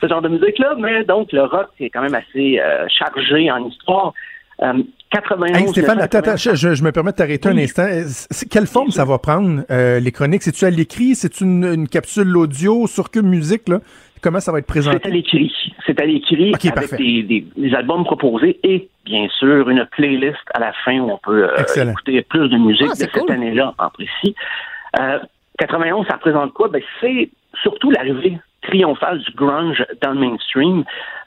ce 0.00 0.08
genre 0.08 0.22
de 0.22 0.28
musique-là. 0.28 0.74
Mais 0.78 1.04
donc, 1.04 1.32
le 1.32 1.44
rock, 1.44 1.68
c'est 1.78 1.90
quand 1.90 2.02
même 2.02 2.14
assez 2.14 2.58
euh, 2.58 2.86
chargé 2.88 3.50
en 3.50 3.64
histoire. 3.64 4.12
Euh, 4.62 4.82
91, 5.10 5.70
Stéphane, 5.70 6.00
attends, 6.00 6.18
attends 6.18 6.36
je, 6.36 6.84
me 6.84 6.92
permets 6.92 7.10
de 7.10 7.16
t'arrêter 7.16 7.48
un 7.48 7.58
instant. 7.58 7.88
Quelle 8.50 8.66
forme 8.66 8.90
ça 8.90 9.04
va 9.04 9.18
prendre, 9.18 9.62
euh, 9.70 9.98
les 9.98 10.12
chroniques? 10.12 10.42
C'est-tu 10.42 10.64
à 10.64 10.70
l'écrit? 10.70 11.14
C'est 11.14 11.40
une, 11.40 11.64
une 11.64 11.88
capsule 11.88 12.36
audio 12.36 12.86
sur 12.86 13.10
que 13.10 13.18
musique? 13.18 13.68
Là? 13.68 13.80
Comment 14.22 14.40
ça 14.40 14.52
va 14.52 14.58
être 14.58 14.66
présenté? 14.66 14.98
C'est 15.02 15.08
à 15.08 15.12
l'écrit. 15.12 15.52
C'est 15.86 16.00
à 16.00 16.04
l'écrit 16.04 16.54
avec 16.76 16.94
des, 16.96 17.44
des, 17.56 17.74
albums 17.74 18.04
proposés 18.04 18.58
et, 18.62 18.88
bien 19.04 19.28
sûr, 19.38 19.68
une 19.68 19.86
playlist 19.86 20.38
à 20.54 20.60
la 20.60 20.72
fin 20.84 20.98
où 21.00 21.10
on 21.10 21.18
peut 21.18 21.48
euh, 21.48 21.90
écouter 21.90 22.22
plus 22.22 22.48
de 22.48 22.56
musique 22.58 22.88
ah, 22.90 23.04
de 23.04 23.10
cette 23.12 23.30
année-là 23.30 23.74
en 23.78 23.90
précis. 23.90 24.34
Euh, 24.98 25.18
91, 25.58 26.06
ça 26.06 26.14
représente 26.14 26.52
quoi? 26.52 26.68
Ben, 26.68 26.82
c'est 27.00 27.30
surtout 27.62 27.90
l'arrivée 27.90 28.38
triomphale 28.62 29.18
du 29.18 29.32
grunge 29.32 29.84
dans 30.02 30.12
le 30.12 30.20
mainstream. 30.20 30.84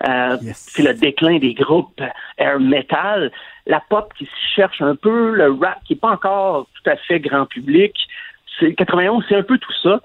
Euh, 0.07 0.37
c'est 0.53 0.83
le 0.83 0.93
déclin 0.93 1.39
des 1.39 1.53
groupes 1.53 2.01
air 2.37 2.59
metal, 2.59 3.31
la 3.65 3.81
pop 3.89 4.13
qui 4.17 4.27
cherche 4.55 4.81
un 4.81 4.95
peu, 4.95 5.31
le 5.31 5.51
rap 5.51 5.79
qui 5.85 5.93
n'est 5.93 5.99
pas 5.99 6.11
encore 6.11 6.67
tout 6.75 6.89
à 6.89 6.95
fait 6.95 7.19
grand 7.19 7.45
public, 7.45 7.95
c'est 8.63 8.73
91, 8.73 9.23
c'est 9.27 9.35
un 9.35 9.43
peu 9.43 9.57
tout 9.57 9.73
ça. 9.81 9.99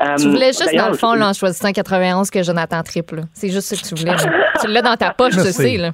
Euh, 0.00 0.16
tu 0.16 0.28
voulais 0.28 0.46
juste, 0.46 0.74
dans 0.76 0.88
le 0.88 0.94
fond, 0.94 1.14
là, 1.14 1.28
en 1.28 1.32
choisissant 1.32 1.72
91, 1.72 2.30
que 2.30 2.42
Jonathan 2.42 2.82
triple. 2.82 3.22
C'est 3.32 3.48
juste 3.48 3.74
ce 3.74 3.80
que 3.80 3.88
tu 3.88 4.00
voulais. 4.00 4.16
tu 4.60 4.68
l'as 4.68 4.82
dans 4.82 4.96
ta 4.96 5.12
poche, 5.12 5.34
je 5.34 5.40
sais. 5.40 5.76
Là. 5.76 5.90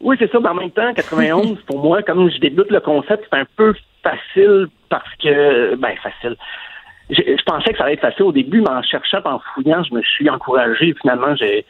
Oui, 0.00 0.16
c'est 0.18 0.30
ça. 0.30 0.38
Mais 0.40 0.48
en 0.48 0.54
même 0.54 0.70
temps, 0.70 0.92
91, 0.94 1.58
pour 1.66 1.82
moi, 1.82 2.02
comme 2.02 2.30
je 2.30 2.38
débute 2.38 2.70
le 2.70 2.80
concept, 2.80 3.24
c'est 3.30 3.38
un 3.38 3.46
peu 3.56 3.74
facile 4.02 4.68
parce 4.88 5.08
que, 5.22 5.74
ben, 5.76 5.94
facile. 6.02 6.36
Je, 7.10 7.20
je, 7.22 7.42
pensais 7.44 7.72
que 7.72 7.78
ça 7.78 7.84
allait 7.84 7.94
être 7.94 8.00
facile 8.00 8.24
au 8.24 8.32
début, 8.32 8.60
mais 8.60 8.70
en 8.70 8.82
cherchant, 8.82 9.18
en 9.24 9.40
fouillant, 9.54 9.82
je 9.84 9.94
me 9.94 10.02
suis 10.02 10.28
encouragé. 10.30 10.94
Finalement, 11.00 11.34
j'ai, 11.36 11.64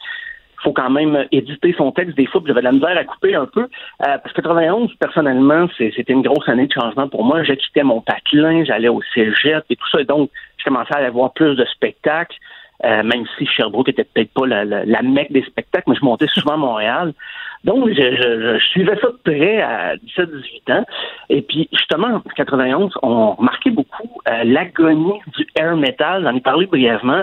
faut 0.63 0.73
quand 0.73 0.89
même 0.89 1.25
éditer 1.31 1.73
son 1.77 1.91
texte 1.91 2.15
des 2.17 2.25
fois, 2.25 2.41
j'avais 2.45 2.61
de 2.61 2.65
la 2.65 2.71
misère 2.71 2.97
à 2.97 3.03
couper 3.03 3.35
un 3.35 3.45
peu. 3.45 3.63
Euh, 3.63 3.67
parce 3.99 4.31
que 4.33 4.41
91, 4.41 4.93
personnellement, 4.95 5.67
c'était 5.77 6.13
une 6.13 6.21
grosse 6.21 6.47
année 6.47 6.67
de 6.67 6.73
changement 6.73 7.07
pour 7.07 7.23
moi. 7.23 7.43
J'ai 7.43 7.57
quitté 7.57 7.83
mon 7.83 8.01
patelin, 8.01 8.63
j'allais 8.63 8.89
au 8.89 9.01
cégep 9.13 9.63
et 9.69 9.75
tout 9.75 9.89
ça. 9.91 10.01
Et 10.01 10.05
donc, 10.05 10.29
je 10.57 10.63
commençais 10.63 10.93
à 10.93 10.99
aller 10.99 11.09
voir 11.09 11.33
plus 11.33 11.55
de 11.55 11.65
spectacles. 11.65 12.37
Euh, 12.85 13.01
même 13.01 13.23
si 13.37 13.45
Sherbrooke 13.45 13.87
était 13.87 14.03
peut-être 14.03 14.33
pas 14.33 14.45
la, 14.45 14.65
la, 14.65 15.01
mecque 15.01 15.31
des 15.31 15.43
spectacles, 15.43 15.89
mais 15.89 15.95
je 15.95 16.03
montais 16.03 16.27
souvent 16.27 16.55
à 16.55 16.57
Montréal. 16.57 17.13
Donc, 17.63 17.87
je, 17.87 17.93
je, 17.93 18.59
je 18.59 18.65
suivais 18.65 18.97
ça 18.99 19.07
de 19.07 19.19
près 19.23 19.61
à 19.61 19.95
17-18 19.95 20.73
ans. 20.73 20.85
Et 21.29 21.41
puis, 21.43 21.69
justement, 21.71 22.07
en 22.15 22.19
91, 22.19 22.91
on 23.01 23.35
remarquait 23.35 23.69
beaucoup 23.69 24.09
euh, 24.27 24.43
l'agonie 24.43 25.21
du 25.37 25.47
air 25.55 25.77
metal. 25.77 26.23
J'en 26.23 26.35
ai 26.35 26.41
parlé 26.41 26.65
brièvement 26.65 27.21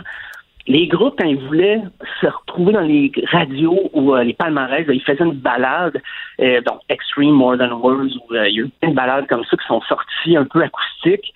les 0.66 0.86
groupes, 0.86 1.14
quand 1.18 1.26
ils 1.26 1.40
voulaient 1.46 1.80
se 2.20 2.26
retrouver 2.26 2.72
dans 2.72 2.80
les 2.80 3.10
radios 3.32 3.90
ou 3.92 4.14
euh, 4.14 4.24
les 4.24 4.34
palmarès, 4.34 4.84
ils 4.88 5.02
faisaient 5.02 5.24
une 5.24 5.32
balade, 5.32 6.00
euh, 6.40 6.60
donc 6.62 6.80
Extreme 6.88 7.32
More 7.32 7.56
Than 7.58 7.72
Words, 7.72 8.16
ou 8.28 8.34
euh, 8.34 8.48
il 8.48 8.54
y 8.54 8.60
a 8.60 8.64
eu 8.64 8.70
une 8.82 8.94
balade 8.94 9.26
comme 9.26 9.44
ça 9.44 9.56
qui 9.56 9.66
sont 9.66 9.80
sorties 9.82 10.36
un 10.36 10.44
peu 10.44 10.62
acoustiques. 10.62 11.32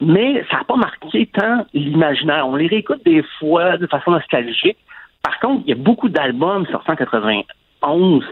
Mais 0.00 0.44
ça 0.50 0.58
n'a 0.58 0.64
pas 0.64 0.76
marqué 0.76 1.26
tant 1.26 1.66
l'imaginaire. 1.72 2.46
On 2.46 2.56
les 2.56 2.66
réécoute 2.66 3.04
des 3.04 3.22
fois 3.38 3.78
de 3.78 3.86
façon 3.86 4.10
nostalgique. 4.10 4.76
Par 5.22 5.38
contre, 5.40 5.62
il 5.66 5.70
y 5.70 5.72
a 5.72 5.76
beaucoup 5.76 6.08
d'albums 6.08 6.66
sortis 6.66 6.90
en 6.90 6.96
91, 6.96 8.24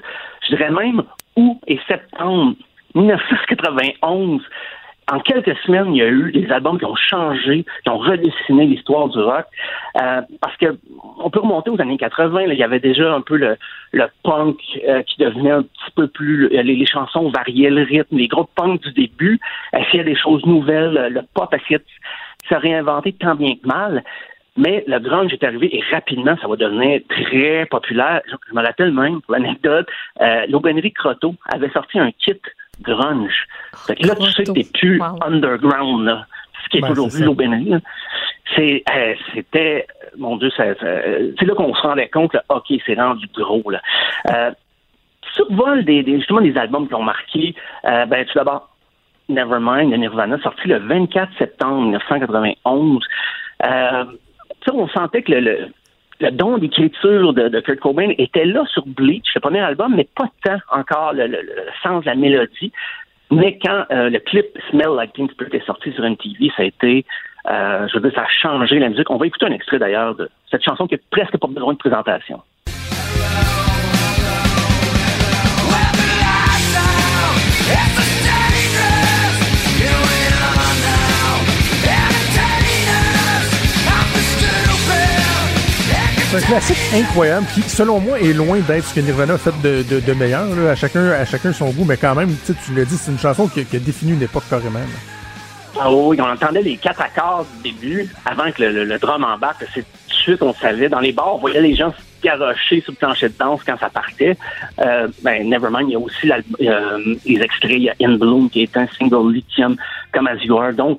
je 0.43 0.57
dirais 0.57 0.71
même 0.71 1.03
août 1.37 1.59
et 1.67 1.81
septembre 1.89 2.55
1991 2.95 4.43
en 5.11 5.21
quelques 5.21 5.57
semaines, 5.59 5.95
il 5.95 5.99
y 5.99 6.03
a 6.03 6.09
eu 6.09 6.33
des 6.33 6.51
albums 6.51 6.79
qui 6.79 6.85
ont 6.85 6.97
changé, 6.97 7.65
qui 7.83 7.91
ont 7.91 7.99
redessiné 7.99 8.67
l'histoire 8.67 9.09
du 9.09 9.19
rock. 9.19 9.45
Euh, 10.01 10.23
parce 10.41 10.57
que 10.57 10.79
on 11.19 11.31
peut 11.31 11.41
remonter 11.41 11.71
aux 11.71 11.81
années 11.81 11.99
80, 11.99 12.43
il 12.43 12.55
y 12.55 12.63
avait 12.63 12.81
déjà 12.81 13.13
un 13.13 13.21
peu 13.21 13.37
le, 13.37 13.57
punk 14.23 14.59
euh, 14.89 15.03
qui 15.03 15.19
devenait 15.19 15.51
un 15.51 15.63
petit 15.63 15.91
peu 15.95 16.07
plus... 16.07 16.49
Les, 16.49 16.63
les, 16.63 16.87
chansons 16.87 17.29
variaient 17.31 17.71
le 17.71 17.83
rythme. 17.83 18.17
Les 18.17 18.29
groupes 18.29 18.51
punk 18.55 18.81
du 18.83 18.93
début 18.93 19.39
essayaient 19.73 20.05
des 20.05 20.17
choses 20.17 20.45
nouvelles. 20.47 21.09
Le 21.11 21.21
pop 21.35 21.53
essayait 21.55 21.79
de 21.79 22.49
se 22.49 22.55
réinventer 22.55 23.13
tant 23.13 23.35
bien 23.35 23.55
que 23.57 23.67
mal. 23.67 24.05
Mais 24.57 24.85
le 24.87 25.01
grunge 25.01 25.33
est 25.33 25.43
arrivé 25.43 25.77
et 25.77 25.83
rapidement, 25.93 26.37
ça 26.41 26.47
va 26.47 26.55
devenir 26.55 27.01
très 27.09 27.67
populaire. 27.67 28.23
Je, 28.31 28.55
me 28.55 28.63
rappelle 28.63 28.93
même, 28.93 29.21
pour 29.21 29.35
l'anecdote, 29.35 29.89
euh, 30.21 30.47
l'aubainerie 30.49 30.93
Croteau 30.93 31.35
avait 31.53 31.71
sorti 31.71 31.99
un 31.99 32.13
kit 32.13 32.41
grunge. 32.81 33.47
Fait 33.87 33.97
que 33.97 34.07
là, 34.07 34.15
tu 34.15 34.31
sais 34.33 34.45
que 34.45 34.53
t'es 34.53 34.67
plus 34.73 35.01
underground, 35.25 36.05
là, 36.05 36.27
ce 36.65 36.69
qui 36.69 36.79
est 36.79 36.89
toujours 36.89 37.09
vu 37.09 37.25
l'aubainerie. 37.25 37.75
C'est, 38.55 38.85
euh, 38.95 39.15
c'était, 39.35 39.87
mon 40.17 40.37
Dieu, 40.37 40.51
c'est 40.57 40.67
là 40.67 41.55
qu'on 41.55 41.75
se 41.75 41.83
rendait 41.83 42.09
compte, 42.09 42.35
là, 42.35 42.45
OK, 42.51 42.73
c'est 42.87 42.95
rendu 42.95 43.27
gros, 43.35 43.71
là. 43.71 43.81
Euh, 44.31 44.51
survol 45.35 45.85
des, 45.85 46.03
des, 46.03 46.19
justement 46.19 46.41
des 46.41 46.57
albums 46.57 46.87
qui 46.87 46.95
ont 46.95 47.03
marqué, 47.03 47.55
euh, 47.87 48.07
ben, 48.07 48.25
tout 48.25 48.35
d'abord, 48.35 48.69
Nevermind 49.29 49.91
de 49.91 49.97
Nirvana, 49.97 50.39
sorti 50.43 50.69
le 50.69 50.79
24 50.79 51.31
septembre 51.39 51.83
1991. 51.83 53.03
Euh, 53.65 54.05
on 54.73 54.89
sentait 54.89 55.23
que 55.23 55.33
le, 55.33 55.41
le 55.41 55.69
don 56.31 56.59
d'écriture 56.59 57.33
de, 57.33 57.61
Kurt 57.61 57.81
Cobain 57.81 58.11
était 58.19 58.45
là 58.45 58.65
sur 58.67 58.85
Bleach, 58.87 59.27
le 59.35 59.41
premier 59.41 59.61
album, 59.61 59.95
mais 59.97 60.09
pas 60.17 60.29
tant 60.43 60.59
encore 60.71 61.13
le, 61.13 61.27
sens 61.83 62.05
de 62.05 62.11
la 62.11 62.15
mélodie. 62.15 62.73
Mais 63.31 63.59
quand 63.59 63.85
euh, 63.91 64.11
le 64.11 64.19
clip 64.19 64.47
Smell 64.71 64.91
Like 64.97 65.13
Teen 65.15 65.29
Spirit 65.31 65.57
est 65.57 65.67
sorti 65.67 65.93
sur 65.93 66.05
MTV, 66.05 66.51
ça 66.57 66.63
a 66.63 66.67
été, 66.67 67.05
euh, 67.51 67.89
je 67.89 67.99
veux 67.99 68.09
dire, 68.09 68.15
ça 68.15 68.23
a 68.23 68.29
changé 68.29 68.79
la 68.79 68.89
musique. 68.89 69.11
On 69.11 69.17
va 69.17 69.27
écouter 69.27 69.47
un 69.47 69.53
extrait 69.53 69.79
d'ailleurs 69.79 70.15
de 70.15 70.29
cette 70.51 70.63
chanson 70.63 70.87
qui 70.87 70.95
n'a 70.95 71.01
presque 71.11 71.37
pas 71.37 71.49
besoin 71.49 71.73
de 71.73 71.79
présentation. 71.79 72.43
Un 86.35 86.41
classique 86.41 86.79
incroyable 86.93 87.47
qui, 87.55 87.63
selon 87.63 88.01
moi, 88.01 88.19
est 88.19 88.33
loin 88.33 88.59
d'être 88.59 88.85
ce 88.85 88.93
que 88.93 88.99
Nirvana 88.99 89.35
a 89.35 89.39
fait 89.39 89.53
de, 89.63 90.13
meilleur. 90.15 90.49
À, 90.69 90.75
chacun, 90.75 91.13
à 91.13 91.25
chacun 91.25 91.53
son 91.53 91.71
goût, 91.71 91.85
mais 91.85 91.97
quand 91.97 92.17
même, 92.17 92.35
tu 92.45 92.75
l'as 92.75 92.85
dit, 92.85 92.97
c'est 92.97 93.13
une 93.13 93.21
chanson 93.21 93.47
qui, 93.47 93.65
qui, 93.65 93.77
a 93.77 93.79
défini 93.79 94.15
une 94.15 94.23
époque 94.23 94.43
carrément. 94.51 94.81
Ah 95.81 95.93
oui, 95.93 96.21
on 96.21 96.25
entendait 96.25 96.63
les 96.63 96.77
quatre 96.77 97.03
accords 97.03 97.47
du 97.63 97.71
début 97.71 98.09
avant 98.25 98.51
que 98.51 98.65
le, 98.65 98.85
le, 98.85 98.99
drum 98.99 99.23
embarque. 99.23 99.65
C'est 99.73 99.83
tout 99.83 100.09
de 100.09 100.15
suite, 100.15 100.43
on 100.43 100.53
savait. 100.55 100.89
Dans 100.89 100.99
les 100.99 101.13
bars, 101.13 101.37
on 101.37 101.39
voyait 101.39 101.61
les 101.61 101.77
gens 101.77 101.93
se 101.93 102.27
garocher 102.27 102.81
sur 102.81 102.93
le 102.93 102.97
plancher 102.97 103.29
de 103.29 103.35
danse 103.39 103.61
quand 103.65 103.79
ça 103.79 103.91
partait. 103.91 104.37
Euh, 104.81 105.07
ben, 105.23 105.49
Nevermind, 105.49 105.89
il 105.89 105.93
y 105.93 105.97
a 105.97 106.01
aussi 106.01 106.33
euh, 106.33 107.15
les 107.25 107.41
extraits. 107.41 107.77
Il 107.77 107.83
y 107.83 107.91
a 107.91 107.95
In 108.03 108.17
Bloom 108.17 108.51
qui 108.51 108.65
est 108.65 108.77
un 108.77 108.89
single 108.99 109.33
lithium 109.33 109.77
comme 110.13 110.27
As 110.27 110.43
You 110.43 110.59
Are. 110.59 110.73
Donc, 110.73 110.99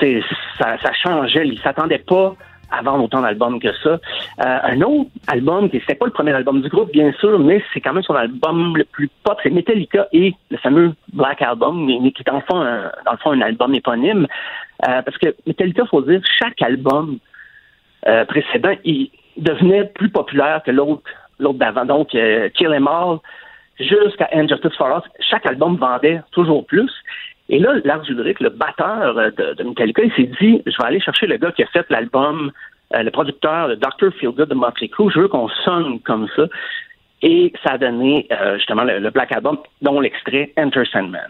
ça, 0.00 0.76
ça 0.80 0.92
changeait. 1.02 1.48
Ils 1.48 1.60
s'attendaient 1.60 1.98
pas 1.98 2.36
avant 2.72 2.98
autant 3.00 3.20
d'albums 3.22 3.60
que 3.60 3.72
ça. 3.82 3.90
Euh, 3.90 3.98
un 4.38 4.80
autre 4.82 5.10
album, 5.28 5.70
qui 5.70 5.78
c'était 5.80 5.94
pas 5.94 6.06
le 6.06 6.12
premier 6.12 6.32
album 6.32 6.62
du 6.62 6.68
groupe, 6.68 6.90
bien 6.92 7.12
sûr, 7.20 7.38
mais 7.38 7.62
c'est 7.72 7.80
quand 7.80 7.92
même 7.92 8.02
son 8.02 8.14
album 8.14 8.76
le 8.76 8.84
plus 8.84 9.08
pop, 9.22 9.38
c'est 9.42 9.50
Metallica 9.50 10.08
et 10.12 10.34
le 10.50 10.56
fameux 10.58 10.92
Black 11.12 11.42
Album, 11.42 11.86
qui 11.86 12.22
est 12.24 12.30
en 12.30 12.40
fond 12.40 12.60
un, 12.60 12.90
dans 13.04 13.12
le 13.12 13.18
fond 13.18 13.32
un 13.32 13.40
album 13.40 13.74
éponyme. 13.74 14.26
Euh, 14.88 15.02
parce 15.02 15.16
que 15.18 15.34
Metallica, 15.46 15.86
faut 15.86 16.02
dire, 16.02 16.20
chaque 16.38 16.60
album 16.62 17.18
euh, 18.08 18.24
précédent, 18.24 18.74
il 18.84 19.10
devenait 19.36 19.84
plus 19.84 20.10
populaire 20.10 20.62
que 20.64 20.70
l'autre 20.70 21.02
l'autre 21.38 21.58
d'avant. 21.58 21.84
Donc, 21.84 22.10
Kill 22.10 22.68
Em 22.68 22.86
All 22.86 23.18
jusqu'à 23.80 24.28
Injustice 24.32 24.76
for 24.76 24.98
Us, 24.98 25.10
chaque 25.20 25.46
album 25.46 25.76
vendait 25.76 26.20
toujours 26.30 26.64
plus. 26.66 26.90
Et 27.48 27.58
là, 27.58 27.74
Lars 27.84 28.08
Ulrich, 28.08 28.40
le 28.40 28.50
batteur 28.50 29.14
de, 29.14 29.62
Metallica, 29.62 30.02
il 30.02 30.12
s'est 30.14 30.30
dit, 30.40 30.62
je 30.64 30.76
vais 30.78 30.84
aller 30.84 31.00
chercher 31.00 31.26
le 31.26 31.36
gars 31.36 31.52
qui 31.52 31.62
a 31.62 31.66
fait 31.66 31.84
l'album, 31.90 32.50
euh, 32.94 33.02
le 33.02 33.10
producteur, 33.10 33.68
le 33.68 33.76
Dr. 33.76 34.12
Feelgood 34.20 34.48
de 34.48 34.54
Motley 34.54 34.88
Crue, 34.88 35.10
je 35.14 35.20
veux 35.20 35.28
qu'on 35.28 35.48
sonne 35.64 36.00
comme 36.00 36.28
ça. 36.36 36.42
Et 37.22 37.52
ça 37.64 37.74
a 37.74 37.78
donné 37.78 38.26
euh, 38.32 38.56
justement 38.56 38.84
le, 38.84 39.10
Black 39.10 39.32
Album, 39.32 39.58
dont 39.80 40.00
l'extrait 40.00 40.52
Enter 40.58 40.82
Sandman. 40.92 41.20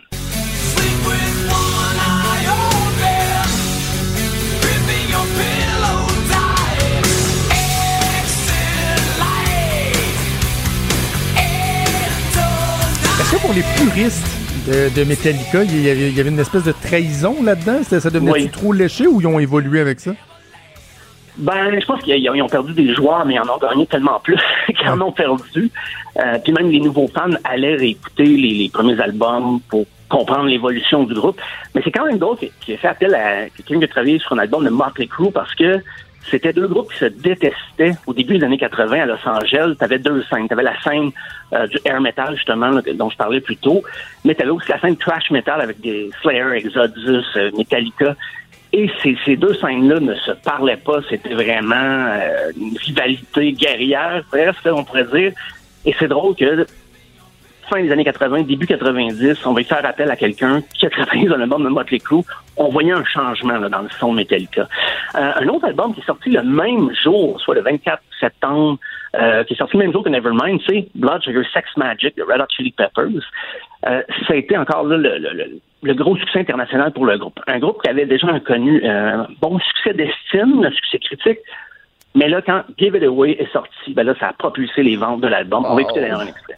Est-ce 13.21 13.37
que 13.37 13.41
pour 13.41 13.55
les 13.55 13.63
puristes 13.77 14.27
de, 14.67 15.05
Metallica, 15.05 15.63
il 15.63 15.81
y, 15.81 15.91
avait, 16.21 16.29
une 16.29 16.39
espèce 16.41 16.65
de 16.65 16.73
trahison 16.73 17.37
là-dedans? 17.43 17.85
Ça, 17.85 18.01
ça 18.01 18.11
devenait 18.11 18.49
trop 18.49 18.73
léché 18.73 19.07
ou 19.07 19.21
ils 19.21 19.27
ont 19.29 19.39
évolué 19.39 19.79
avec 19.81 20.01
ça? 20.01 20.13
Ben, 21.39 21.81
je 21.81 21.87
pense 21.87 22.03
qu'ils 22.03 22.17
ils 22.17 22.43
ont 22.43 22.49
perdu 22.49 22.73
des 22.75 22.93
joueurs, 22.95 23.25
mais 23.25 23.35
ils 23.35 23.41
en 23.41 23.49
ont 23.49 23.59
gagné 23.59 23.87
tellement 23.87 24.21
plus 24.21 24.37
qu'ils 24.67 24.89
en 24.89 25.01
ont 25.01 25.13
perdu. 25.13 25.71
Euh, 26.19 26.39
puis 26.43 26.53
même 26.53 26.71
les 26.71 26.81
nouveaux 26.81 27.09
fans 27.09 27.31
allaient 27.45 27.77
réécouter 27.77 28.25
les, 28.25 28.71
premiers 28.73 29.01
albums 29.01 29.61
pour 29.69 29.87
comprendre 30.09 30.45
l'évolution 30.45 31.05
du 31.05 31.15
groupe. 31.15 31.41
Mais 31.75 31.81
c'est 31.83 31.91
quand 31.91 32.05
même 32.05 32.19
drôle 32.19 32.37
qui, 32.37 32.75
a 32.75 32.77
fait 32.77 32.89
appel 32.89 33.15
à 33.15 33.49
quelqu'un 33.49 33.79
qui 33.79 33.85
a 33.85 33.89
travaillé 33.89 34.19
sur 34.19 34.33
un 34.33 34.39
album 34.39 34.65
de 34.65 34.69
Motley 34.69 35.07
Crue 35.07 35.33
parce 35.33 35.55
que 35.55 35.81
c'était 36.31 36.53
deux 36.53 36.69
groupes 36.69 36.93
qui 36.93 36.99
se 36.99 37.07
détestaient 37.07 37.95
au 38.07 38.13
début 38.13 38.39
des 38.39 38.45
années 38.45 38.59
80 38.59 39.01
à 39.01 39.07
Los 39.07 39.17
Angeles. 39.27 39.75
T'avais 39.79 39.99
deux 39.99 40.23
scènes. 40.25 40.49
T'avais 40.49 40.63
la 40.63 40.81
scène 40.83 41.11
euh, 41.53 41.67
du 41.67 41.79
air 41.85 42.01
metal, 42.01 42.37
justement, 42.37 42.71
dont 42.95 43.11
je 43.11 43.17
parlais 43.17 43.41
plus 43.41 43.57
tôt. 43.57 43.83
Mais 44.25 44.35
t'avais 44.35 44.51
aussi 44.51 44.71
la 44.71 44.81
scène 44.81 44.97
trash 44.97 45.31
metal 45.31 45.61
avec 45.61 45.81
des 45.81 46.11
Slayer, 46.21 46.53
Exodus, 46.57 47.25
euh, 47.37 47.51
Metallica. 47.57 48.15
Et 48.75 48.91
ces, 49.03 49.17
ces 49.25 49.37
deux 49.37 49.53
scènes-là 49.55 50.01
ne 50.01 50.15
se 50.15 50.31
parlaient 50.33 50.79
pas. 50.79 51.01
C'était 51.11 51.35
vraiment 51.35 51.75
euh, 51.77 52.51
une 52.59 52.77
rivalité 52.79 53.53
guerrière, 53.53 54.25
presque, 54.31 54.67
on 54.67 54.83
pourrait 54.85 55.05
dire. 55.05 55.33
Et 55.85 55.95
c'est 55.99 56.09
drôle 56.09 56.35
que 56.37 56.65
fin 57.71 57.83
des 57.83 57.91
années 57.93 58.05
80, 58.05 58.43
début 58.43 58.67
90, 58.67 59.47
on 59.47 59.53
va 59.53 59.61
y 59.61 59.65
faire 59.65 59.85
appel 59.85 60.11
à 60.11 60.17
quelqu'un 60.17 60.63
qui 60.75 60.87
a 60.87 60.91
travaillé 60.91 61.27
dans 61.29 61.37
l'album 61.37 61.63
de 61.65 61.69
Motley 61.69 61.99
Crue. 61.99 62.23
On 62.57 62.69
voyait 62.69 62.93
un 62.93 63.05
changement 63.05 63.59
là, 63.59 63.69
dans 63.69 63.83
le 63.83 63.89
son 63.99 64.13
Metallica. 64.13 64.69
Euh, 65.15 65.33
un 65.37 65.49
autre 65.49 65.67
album 65.67 65.95
qui 65.95 66.01
est 66.01 66.05
sorti 66.07 66.31
le 66.31 66.43
même 66.43 66.91
jour, 66.95 67.41
soit 67.41 67.55
le 67.55 67.63
24 67.63 68.03
septembre, 68.21 68.79
euh, 69.17 69.45
qui 69.45 69.55
est 69.55 69.57
sorti 69.57 69.77
le 69.77 69.85
même 69.85 69.93
jour 69.93 70.03
que 70.03 70.09
Nevermind, 70.09 70.61
c'est 70.67 70.89
Blood 70.95 71.23
Sugar 71.23 71.45
Sex 71.53 71.69
Magic 71.77 72.17
de 72.17 72.23
Red 72.23 72.41
Hot 72.41 72.47
Chili 72.57 72.73
Peppers. 72.73 73.07
Euh, 73.87 74.03
ça 74.27 74.33
a 74.33 74.37
été 74.37 74.57
encore 74.57 74.85
là, 74.85 74.97
le, 74.97 75.19
le- 75.19 75.33
le- 75.33 75.61
le 75.83 75.95
gros 75.95 76.17
succès 76.17 76.41
international 76.41 76.93
pour 76.93 77.07
le 77.07 77.19
groupe. 77.19 77.41
Un 77.47 77.59
groupe 77.59 77.83
qui 77.83 77.91
avait 77.91 78.07
déjà 78.07 78.39
connu 78.41 78.83
euh, 78.85 79.19
un 79.19 79.27
bon 79.41 79.59
succès 79.59 79.93
d'estime, 79.95 80.65
un 80.65 80.71
succès 80.71 80.99
critique, 80.99 81.41
mais 82.15 82.29
là, 82.29 82.43
quand 82.43 82.63
Give 82.79 82.95
It 82.95 83.03
Away 83.03 83.33
est 83.33 83.53
sorti, 83.53 83.95
ben 83.95 84.05
là, 84.05 84.15
ça 84.21 84.29
a 84.29 84.33
propulsé 84.33 84.83
les 84.83 84.97
ventes 84.97 85.23
de 85.23 85.29
l'album. 85.29 85.65
On 85.67 85.75
va 85.75 85.83
écouter 85.83 86.01
d'ailleurs 86.01 86.21
un 86.21 86.27
extrait. 86.27 86.55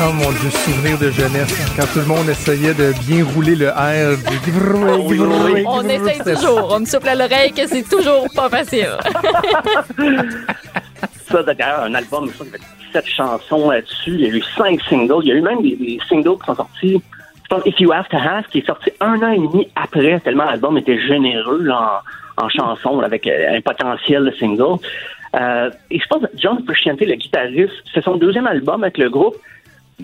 Oh 0.00 0.12
mon 0.12 0.30
dieu, 0.32 0.50
souvenir 0.50 0.98
de 0.98 1.10
jeunesse. 1.10 1.74
Quand 1.76 1.86
tout 1.92 2.00
le 2.00 2.06
monde 2.06 2.28
essayait 2.28 2.74
de 2.74 2.92
bien 3.06 3.24
rouler 3.34 3.54
le 3.54 3.68
R. 3.68 4.16
du 5.12 5.20
away, 5.20 5.64
On 5.66 5.82
essaye 5.88 6.18
toujours. 6.20 6.72
On 6.72 6.80
me 6.80 6.84
souffle 6.86 7.08
à 7.08 7.14
l'oreille 7.14 7.52
que 7.52 7.66
c'est 7.66 7.88
toujours 7.88 8.26
pas 8.34 8.48
facile. 8.48 8.88
Ça, 11.30 11.42
d'ailleurs, 11.42 11.82
un 11.84 11.94
album, 11.94 12.28
je 12.28 12.32
crois 12.34 12.46
qu'il 12.46 12.54
y 12.54 12.58
avait 12.58 12.64
17 12.92 13.06
chansons 13.06 13.70
là-dessus. 13.70 14.12
Il 14.12 14.20
y 14.20 14.26
a 14.26 14.28
eu 14.28 14.42
5 14.56 14.80
singles. 14.88 15.22
Il 15.22 15.28
y 15.28 15.32
a 15.32 15.34
eu 15.34 15.42
même 15.42 15.62
des, 15.62 15.76
des 15.76 15.98
singles 16.08 16.38
qui 16.38 16.46
sont 16.46 16.54
sortis. 16.54 17.02
Je 17.44 17.48
pense 17.48 17.62
If 17.66 17.78
You 17.80 17.92
Have 17.92 18.08
to 18.08 18.16
Have, 18.16 18.44
qui 18.50 18.58
est 18.58 18.66
sorti 18.66 18.90
un 19.00 19.22
an 19.22 19.30
et 19.32 19.38
demi 19.38 19.68
après, 19.76 20.18
tellement 20.20 20.44
l'album 20.44 20.78
était 20.78 20.98
généreux 20.98 21.62
là, 21.62 22.02
en, 22.38 22.44
en 22.46 22.48
chansons, 22.48 23.00
là, 23.00 23.06
avec 23.06 23.26
euh, 23.26 23.56
un 23.56 23.60
potentiel 23.60 24.24
de 24.24 24.30
single. 24.32 24.78
Euh, 25.34 25.70
et 25.90 25.98
je 25.98 26.06
pense 26.08 26.22
que 26.22 26.28
John 26.36 26.62
Frusciante, 26.64 27.00
le 27.00 27.14
guitariste, 27.14 27.72
c'est 27.92 28.02
son 28.04 28.16
deuxième 28.16 28.46
album 28.46 28.82
avec 28.82 28.98
le 28.98 29.08
groupe, 29.08 29.36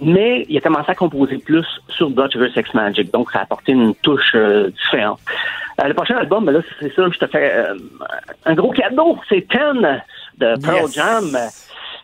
mais 0.00 0.44
il 0.48 0.56
a 0.56 0.60
commencé 0.60 0.90
à 0.90 0.94
composer 0.94 1.38
plus 1.38 1.66
sur 1.88 2.10
Blood 2.10 2.32
Sugar 2.32 2.48
Sex 2.54 2.72
Magic, 2.74 3.12
donc 3.12 3.30
ça 3.30 3.40
a 3.40 3.42
apporté 3.42 3.72
une 3.72 3.94
touche 3.96 4.32
euh, 4.34 4.70
différente. 4.70 5.20
Euh, 5.80 5.88
le 5.88 5.94
prochain 5.94 6.16
album, 6.16 6.44
ben 6.44 6.52
là, 6.52 6.60
c'est 6.80 6.94
ça, 6.94 7.04
je 7.10 7.18
te 7.18 7.26
fais 7.26 7.52
euh, 7.54 7.74
un 8.44 8.54
gros 8.54 8.70
cadeau, 8.70 9.18
c'est 9.28 9.46
Ten 9.48 10.02
de 10.38 10.54
Pearl 10.60 10.86
Yes. 10.86 10.94
Jam, 10.94 11.38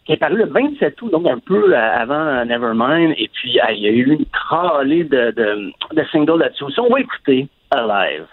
qui 0.04 0.12
est 0.12 0.16
paru 0.16 0.36
le 0.36 0.46
27 0.46 1.00
août, 1.02 1.10
donc 1.10 1.26
un 1.26 1.38
peu 1.38 1.74
euh, 1.74 1.96
avant 1.96 2.44
Nevermind, 2.44 3.14
et 3.16 3.30
puis 3.32 3.58
euh, 3.60 3.72
il 3.72 3.82
y 3.82 3.86
a 3.86 3.90
eu 3.90 4.12
une 4.12 4.26
cralée 4.26 5.04
de, 5.04 5.30
de, 5.32 5.72
de 5.92 6.04
singles 6.10 6.38
là-dessus. 6.38 6.64
On 6.78 6.92
va 6.92 7.00
écouter 7.00 7.48
Alive. 7.70 8.26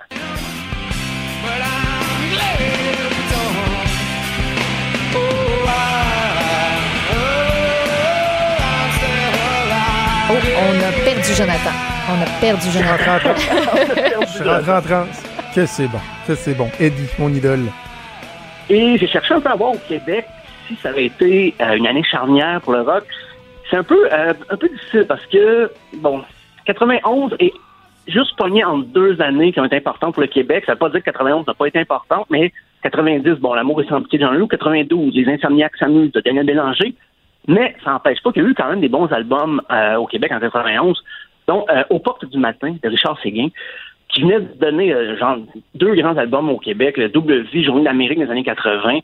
Oh, 10.31 10.33
on 10.33 10.79
a 10.79 10.91
perdu 11.03 11.33
Jonathan. 11.35 11.71
On 12.09 12.21
a 12.21 12.39
perdu 12.39 12.69
Jonathan. 12.71 13.35
Je 14.21 14.27
suis 14.27 14.43
rentré 14.43 14.71
en 14.71 14.81
transe. 14.81 15.23
Que 15.53 15.65
c'est 15.65 15.87
bon. 15.89 15.97
Que 16.25 16.35
c'est 16.35 16.53
bon. 16.53 16.69
Eddie, 16.79 17.09
mon 17.19 17.27
idole. 17.33 17.65
Et 18.69 18.97
j'ai 18.97 19.07
cherché 19.07 19.33
un 19.33 19.41
peu 19.41 19.49
à 19.49 19.55
voir 19.55 19.71
au 19.71 19.79
Québec 19.89 20.25
si 20.67 20.77
ça 20.77 20.89
avait 20.89 21.07
été 21.07 21.53
euh, 21.59 21.73
une 21.75 21.85
année 21.85 22.03
charnière 22.09 22.61
pour 22.61 22.71
le 22.71 22.81
rock. 22.81 23.03
C'est 23.69 23.75
un 23.75 23.83
peu 23.83 24.07
euh, 24.09 24.33
un 24.49 24.55
peu 24.55 24.69
difficile 24.69 25.05
parce 25.05 25.25
que 25.25 25.69
bon, 25.97 26.21
91 26.65 27.35
est 27.39 27.51
juste 28.07 28.37
pogné 28.37 28.63
en 28.63 28.77
deux 28.77 29.19
années 29.19 29.51
qui 29.51 29.59
ont 29.59 29.65
été 29.65 29.75
importantes 29.75 30.13
pour 30.13 30.21
le 30.21 30.29
Québec. 30.29 30.63
Ça 30.65 30.73
veut 30.73 30.79
pas 30.79 30.89
dire 30.91 31.01
que 31.01 31.11
91 31.11 31.45
n'a 31.45 31.53
pas 31.53 31.65
été 31.65 31.79
importante, 31.79 32.27
mais 32.29 32.53
90, 32.83 33.31
bon, 33.41 33.53
l'amour 33.53 33.81
est 33.81 33.89
sans 33.89 34.01
pitié 34.01 34.19
de 34.19 34.23
Jean-Loup, 34.23 34.47
92, 34.47 35.13
les 35.13 35.27
Insomniacs 35.27 35.75
s'amusent 35.77 36.13
de 36.13 36.21
Daniel 36.21 36.45
Bélanger. 36.45 36.95
Mais 37.47 37.76
ça 37.84 37.91
n'empêche 37.91 38.22
pas 38.22 38.31
qu'il 38.31 38.43
y 38.43 38.45
a 38.45 38.49
eu 38.49 38.53
quand 38.53 38.69
même 38.69 38.81
des 38.81 38.89
bons 38.89 39.07
albums 39.11 39.61
euh, 39.72 39.95
au 39.95 40.05
Québec 40.05 40.31
en 40.31 40.39
91, 40.39 41.01
dont 41.47 41.65
euh, 41.69 41.84
Aux 41.89 41.99
portes 41.99 42.26
du 42.26 42.38
matin 42.38 42.76
de 42.81 42.88
Richard 42.89 43.19
Séguin, 43.22 43.47
qui 44.09 44.22
venait 44.22 44.41
de 44.41 44.53
donner 44.59 44.93
euh, 44.93 45.15
deux 45.73 45.95
grands 45.95 46.18
albums 46.18 46.49
au 46.49 46.57
Québec, 46.57 46.97
le 46.97 47.09
Double 47.09 47.41
Vie, 47.51 47.63
Journée 47.63 47.84
d'Amérique 47.84 48.19
des 48.19 48.30
années 48.30 48.43
80, 48.43 48.99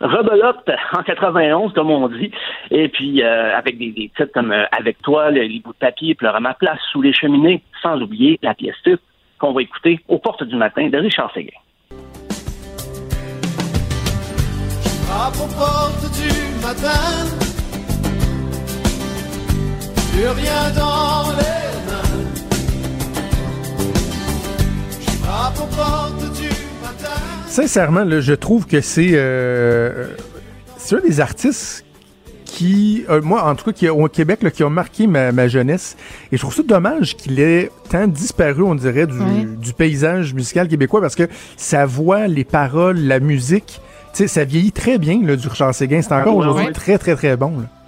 Rebelote 0.00 0.68
en 0.98 1.02
91, 1.04 1.72
comme 1.74 1.90
on 1.92 2.08
dit, 2.08 2.32
et 2.72 2.88
puis 2.88 3.22
avec 3.22 3.78
des, 3.78 3.92
titres 3.92 4.24
comme 4.34 4.52
Avec 4.72 5.00
toi, 5.02 5.30
le- 5.30 5.42
les 5.42 5.60
bouts 5.60 5.72
de 5.72 5.76
papier, 5.78 6.16
Pleure 6.16 6.34
à 6.34 6.40
ma 6.40 6.54
place, 6.54 6.80
Sous 6.90 7.02
les 7.02 7.12
cheminées, 7.12 7.62
sans 7.82 8.00
oublier 8.00 8.36
la 8.42 8.54
pièce 8.54 8.74
titre 8.82 9.02
qu'on 9.38 9.52
va 9.52 9.62
écouter 9.62 10.00
Aux 10.08 10.18
portes 10.18 10.42
du 10.42 10.56
matin 10.56 10.88
de 10.88 10.98
Richard 10.98 11.32
Séguin. 11.32 11.50
Portes 15.56 16.10
du 16.12 16.66
matin, 16.66 17.51
plus 20.12 20.28
rien 20.28 20.70
dans 20.76 21.30
les 21.32 21.72
mains. 21.88 22.22
Je 25.00 25.10
frappe 25.22 25.58
aux 25.60 25.76
portes 25.76 26.32
du 26.34 26.48
matin. 26.82 27.20
Sincèrement, 27.48 28.04
là, 28.04 28.20
je 28.20 28.34
trouve 28.34 28.66
que 28.66 28.80
c'est 28.80 29.12
euh, 29.12 30.08
c'est 30.76 30.96
un 30.96 31.00
des 31.00 31.20
artistes 31.20 31.84
qui, 32.44 33.04
euh, 33.08 33.22
moi 33.22 33.44
en 33.44 33.54
tout 33.54 33.64
cas, 33.64 33.72
qui 33.72 33.88
au 33.88 34.06
Québec, 34.08 34.42
là, 34.42 34.50
qui 34.50 34.62
a 34.62 34.68
marqué 34.68 35.06
ma, 35.06 35.32
ma 35.32 35.48
jeunesse. 35.48 35.96
Et 36.30 36.36
je 36.36 36.42
trouve 36.42 36.54
ça 36.54 36.62
dommage 36.62 37.16
qu'il 37.16 37.40
ait 37.40 37.70
tant 37.88 38.06
disparu, 38.06 38.62
on 38.62 38.74
dirait, 38.74 39.06
du, 39.06 39.72
paysage 39.72 40.34
musical 40.34 40.68
québécois 40.68 41.00
parce 41.00 41.14
que 41.14 41.28
sa 41.56 41.86
voix, 41.86 42.28
les 42.28 42.44
paroles, 42.44 42.98
la 42.98 43.20
musique, 43.20 43.80
ça 44.12 44.44
vieillit 44.44 44.72
très 44.72 44.98
bien 44.98 45.22
là, 45.22 45.36
du 45.36 45.48
Richard 45.48 45.74
Séguin. 45.74 46.02
C'est 46.02 46.12
encore 46.12 46.36
ouais, 46.36 46.40
aujourd'hui 46.40 46.66
ouais. 46.66 46.72
très, 46.72 46.98
très, 46.98 47.16
très 47.16 47.38
bon. 47.38 47.58
là. 47.58 47.81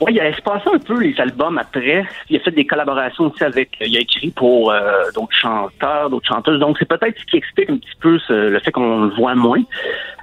Oui, 0.00 0.12
il 0.14 0.20
a 0.20 0.28
espacé 0.28 0.68
un 0.72 0.78
peu 0.78 1.00
les 1.00 1.18
albums 1.20 1.58
après. 1.58 2.04
Il 2.30 2.36
a 2.36 2.40
fait 2.40 2.52
des 2.52 2.64
collaborations 2.66 3.24
aussi 3.24 3.42
avec. 3.42 3.70
Il 3.80 3.96
a 3.96 4.00
écrit 4.00 4.30
pour 4.30 4.70
euh, 4.70 5.02
d'autres 5.14 5.34
chanteurs, 5.36 6.08
d'autres 6.10 6.28
chanteuses. 6.28 6.60
Donc, 6.60 6.76
c'est 6.78 6.88
peut-être 6.88 7.18
ce 7.18 7.24
qui 7.24 7.36
explique 7.36 7.68
un 7.70 7.76
petit 7.78 7.96
peu 8.00 8.18
ce- 8.20 8.48
le 8.48 8.58
fait 8.60 8.70
qu'on 8.70 9.02
le 9.06 9.14
voit 9.16 9.34
moins. 9.34 9.62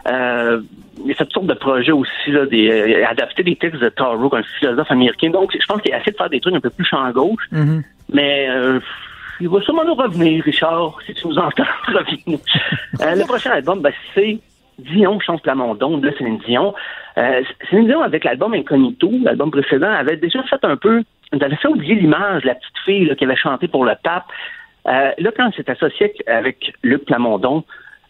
Euh, 0.07 0.61
il 1.03 1.11
a 1.11 1.15
fait 1.15 1.25
toutes 1.25 1.33
sortes 1.33 1.47
de 1.47 1.53
projets 1.55 1.91
aussi, 1.91 2.31
là, 2.31 2.45
des, 2.45 2.69
euh, 2.71 3.05
adapté 3.07 3.43
des 3.43 3.55
textes 3.57 3.81
de 3.81 3.89
Taro, 3.89 4.33
un 4.33 4.43
philosophe 4.59 4.91
américain. 4.91 5.29
Donc, 5.29 5.51
je 5.59 5.65
pense 5.65 5.81
qu'il 5.81 5.93
a 5.93 5.97
essayé 5.97 6.13
de 6.13 6.17
faire 6.17 6.29
des 6.29 6.39
trucs 6.39 6.55
un 6.55 6.61
peu 6.61 6.69
plus 6.69 6.85
champ 6.85 7.09
gauche. 7.11 7.43
Mais 8.13 8.47
euh, 8.49 8.79
il 9.41 9.49
va 9.49 9.59
sûrement 9.61 9.83
nous 9.83 9.95
revenir, 9.95 10.41
Richard, 10.43 10.97
si 11.05 11.13
tu 11.13 11.27
nous 11.27 11.37
entends, 11.37 11.63
reviens-nous. 11.87 12.39
Euh, 13.01 13.15
le 13.15 13.25
prochain 13.25 13.51
album, 13.51 13.81
ben, 13.81 13.91
c'est 14.13 14.39
Dion 14.79 15.19
chante 15.19 15.41
Plamondon, 15.41 15.97
de 15.97 16.11
Céline 16.17 16.37
Dion. 16.47 16.73
Euh, 17.17 17.41
Céline 17.69 17.87
Dion, 17.87 18.01
avec 18.01 18.23
l'album 18.23 18.53
Incognito, 18.53 19.09
l'album 19.23 19.51
précédent, 19.51 19.91
avait 19.91 20.17
déjà 20.17 20.43
fait 20.43 20.63
un 20.63 20.75
peu, 20.77 21.03
elle 21.31 21.43
avait 21.43 21.55
fait 21.55 21.67
oublier 21.67 21.95
l'image, 21.95 22.43
la 22.43 22.55
petite 22.55 22.77
fille 22.85 23.05
là, 23.05 23.15
qui 23.15 23.23
avait 23.23 23.35
chanté 23.35 23.67
pour 23.67 23.85
le 23.85 23.93
pape. 24.03 24.25
Euh, 24.87 25.11
là, 25.17 25.31
quand 25.35 25.47
elle 25.47 25.53
s'est 25.53 25.69
associée 25.71 26.13
avec 26.27 26.73
Luc 26.83 27.05
Plamondon, 27.05 27.63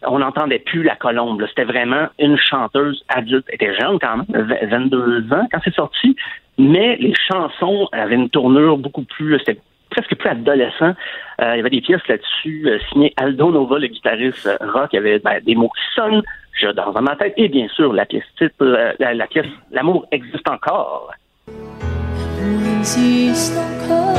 on 0.07 0.19
n'entendait 0.19 0.59
plus 0.59 0.83
la 0.83 0.95
colombe. 0.95 1.43
C'était 1.47 1.63
vraiment 1.63 2.07
une 2.19 2.37
chanteuse 2.37 3.03
adulte. 3.07 3.45
Elle 3.49 3.55
était 3.55 3.75
jeune 3.75 3.97
quand 3.99 4.17
même, 4.17 4.25
v- 4.47 4.65
22 4.67 5.33
ans 5.33 5.47
quand 5.51 5.59
c'est 5.63 5.73
sorti, 5.73 6.15
mais 6.57 6.95
les 6.97 7.13
chansons 7.31 7.87
avaient 7.91 8.15
une 8.15 8.29
tournure 8.29 8.77
beaucoup 8.77 9.03
plus... 9.03 9.37
C'était 9.39 9.59
presque 9.89 10.15
plus 10.15 10.29
adolescent. 10.29 10.93
Euh, 11.41 11.53
il 11.53 11.57
y 11.57 11.59
avait 11.59 11.69
des 11.69 11.81
pièces 11.81 12.05
là-dessus 12.07 12.63
euh, 12.67 12.79
signées 12.89 13.13
Aldo 13.17 13.51
Nova, 13.51 13.79
le 13.79 13.87
guitariste 13.87 14.45
euh, 14.45 14.57
rock. 14.73 14.89
Il 14.91 14.97
y 14.97 14.99
avait 14.99 15.19
ben, 15.19 15.39
des 15.43 15.55
mots 15.55 15.69
qui 15.69 15.95
sonnent, 15.95 16.21
je 16.55 16.67
dans 16.69 17.01
ma 17.01 17.15
tête. 17.17 17.33
Et 17.37 17.49
bien 17.49 17.67
sûr, 17.67 17.93
la 17.93 18.05
pièce 18.05 18.23
titre, 18.37 18.55
euh, 18.61 18.93
la, 18.99 19.13
la, 19.13 19.27
pièce 19.27 19.45
L'amour 19.71 20.07
existe 20.11 20.47
encore. 20.47 21.11
L'amour 21.47 22.81
existe 22.81 23.57
encore. 23.57 24.15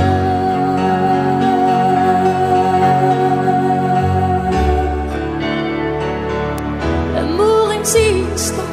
L'amour 7.14 7.72
existe 7.72 8.54
encore. 8.54 8.65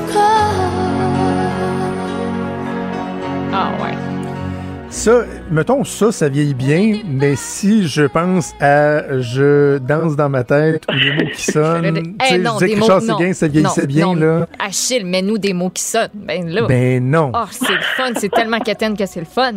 Ça, 5.04 5.26
mettons, 5.52 5.84
ça, 5.84 6.14
ça 6.14 6.30
vieillit 6.30 6.54
bien, 6.54 7.02
mais 7.06 7.36
si 7.36 7.90
je 7.90 8.04
pense 8.04 8.54
à 8.62 9.20
je 9.20 9.78
danse 9.80 10.16
dans 10.16 10.30
ma 10.30 10.46
tête 10.46 10.86
ou 10.90 10.98
des 10.98 11.12
mots 11.12 11.30
qui 11.36 11.42
sonnent, 11.52 11.94
tu 12.04 12.16
Eh 12.24 12.30
sais, 12.30 12.38
non, 12.38 12.52
je 12.58 12.66
des 12.68 12.76
disais 12.76 12.88
que. 12.88 13.02
Séguin, 13.02 13.34
ça 13.34 13.48
vieillissait 13.50 13.82
Non, 13.82 13.88
bien, 13.88 14.06
non. 14.06 14.16
là. 14.16 14.48
Achille, 14.60 15.04
mets-nous 15.04 15.38
des 15.40 15.52
mots 15.52 15.70
qui 15.72 15.84
sonnent. 15.84 16.08
Ben 16.14 16.48
là. 16.48 16.68
Ben 16.68 17.04
non. 17.04 17.34
Oh, 17.36 17.44
c'est 17.52 17.74
le 17.74 17.82
fun. 17.82 18.12
C'est 18.16 18.32
tellement 18.32 18.60
quétaine 18.60 18.96
que 18.96 19.06
c'est 19.06 19.20
le 19.20 19.26
fun. 19.26 19.52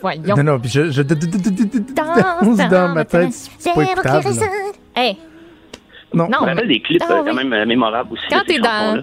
Voyons. 0.00 0.34
Non, 0.34 0.42
non, 0.42 0.58
puis 0.58 0.70
je, 0.70 0.88
danse 1.02 2.56
dans 2.70 2.88
ma 2.94 3.04
tête, 3.04 3.34
c'est 3.58 3.74
pas 3.74 3.82
écoutable. 3.82 4.28
Hey, 4.96 5.18
Non. 6.14 6.26
non, 6.30 6.38
On 6.40 6.44
rappelle 6.46 6.68
des 6.68 6.80
clips 6.80 7.02
Ah 7.06 7.16
oui. 7.22 7.28
quand 7.28 7.34
même 7.34 7.52
euh, 7.52 7.66
mémorables 7.66 8.14
aussi. 8.14 8.22
quand 8.30 8.42
t'es 8.46 8.58
dans, 8.60 9.02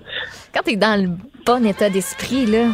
quand 0.56 0.61
t'es 0.65 0.76
dans 0.76 0.99
le 0.99 1.10
bon 1.45 1.64
état 1.68 1.91
d'esprit, 1.91 2.48
là. 2.48 2.70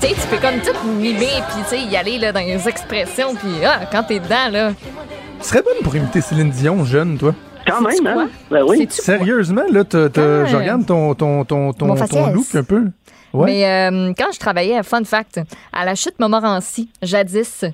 Tu 0.00 0.08
sais, 0.08 0.14
tu 0.14 0.26
peux 0.28 0.36
comme 0.36 0.60
tout 0.60 0.88
mimer, 0.88 1.28
puis 1.48 1.62
tu 1.68 1.76
sais, 1.76 1.80
y 1.82 1.96
aller 1.96 2.18
là, 2.18 2.32
dans 2.32 2.40
les 2.40 2.68
expressions, 2.68 3.34
puis 3.34 3.64
ah, 3.64 3.80
quand 3.90 4.02
t'es 4.04 4.18
dedans, 4.20 4.50
là. 4.52 4.72
Tu 5.40 5.48
serais 5.48 5.62
bonne 5.62 5.82
pour 5.82 5.94
imiter 5.96 6.20
Céline 6.20 6.50
Dion, 6.50 6.84
jeune, 6.84 7.18
toi. 7.18 7.34
Quand 7.66 7.80
même, 7.80 8.06
hein? 8.06 8.28
Ben 8.50 8.62
oui. 8.66 8.86
Sérieusement, 8.90 9.62
là, 9.70 9.82
t'as- 9.84 10.08
t'as- 10.08 10.20
Quand, 10.22 10.46
je 10.46 10.54
euh, 10.54 10.58
regarde 10.58 10.86
ton, 10.86 11.14
ton, 11.14 11.44
ton, 11.44 11.72
ton, 11.72 11.94
ton 11.96 12.30
look 12.32 12.54
un 12.54 12.62
peu. 12.62 12.84
Ouais. 13.36 13.46
Mais 13.52 13.66
euh, 13.90 14.12
quand 14.16 14.32
je 14.32 14.38
travaillais 14.38 14.76
à 14.76 14.82
Fun 14.82 15.04
Fact, 15.04 15.40
à 15.72 15.84
la 15.84 15.94
chute 15.94 16.18
Montmorency, 16.18 16.88
jadis, 17.02 17.64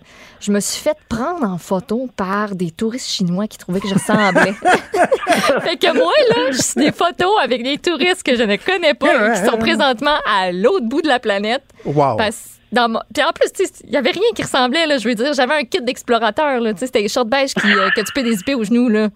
je 0.41 0.51
me 0.53 0.61
suis 0.61 0.83
fait 0.83 0.97
prendre 1.09 1.45
en 1.45 1.59
photo 1.59 2.09
par 2.17 2.55
des 2.55 2.71
touristes 2.71 3.09
chinois 3.09 3.47
qui 3.47 3.59
trouvaient 3.59 3.81
que 3.81 3.89
je 3.89 3.95
ressemblais. 3.95 4.53
fait 5.63 5.77
que 5.77 5.93
moi, 5.97 6.13
là, 6.31 6.51
je 6.53 6.61
suis 6.63 6.81
des 6.81 6.93
photos 6.93 7.33
avec 7.43 7.63
des 7.63 7.79
touristes 7.79 8.23
que 8.23 8.37
je 8.37 8.43
ne 8.43 8.57
connais 8.57 8.95
pas 8.95 9.31
et 9.31 9.41
qui 9.41 9.47
sont 9.51 9.57
présentement 9.59 10.17
à 10.29 10.53
l'autre 10.53 10.87
bout 10.87 11.03
de 11.03 11.09
la 11.09 11.19
planète. 11.21 11.63
Wow. 11.85 12.17
Parce- 12.17 12.49
dans 12.73 12.89
mon- 12.89 13.01
Puis 13.15 13.23
en 13.23 13.33
plus, 13.33 13.51
il 13.85 13.91
n'y 13.91 13.97
avait 13.99 14.13
rien 14.13 14.23
qui 14.35 14.43
ressemblait, 14.43 14.87
là, 14.87 14.97
je 14.97 15.07
veux 15.07 15.15
dire. 15.15 15.35
J'avais 15.35 15.53
un 15.55 15.65
kit 15.65 15.83
d'explorateur, 15.83 16.59
là, 16.59 16.73
tu 16.73 16.79
sais, 16.81 16.87
c'était 16.87 17.03
les 17.03 17.09
shorts 17.09 17.27
beige 17.27 17.53
qui, 17.53 17.71
euh, 17.71 17.91
que 17.95 18.01
tu 18.01 18.13
peux 18.15 18.23
dézipper 18.23 18.55
aux 18.55 18.65
genoux, 18.65 18.89
là, 18.89 19.09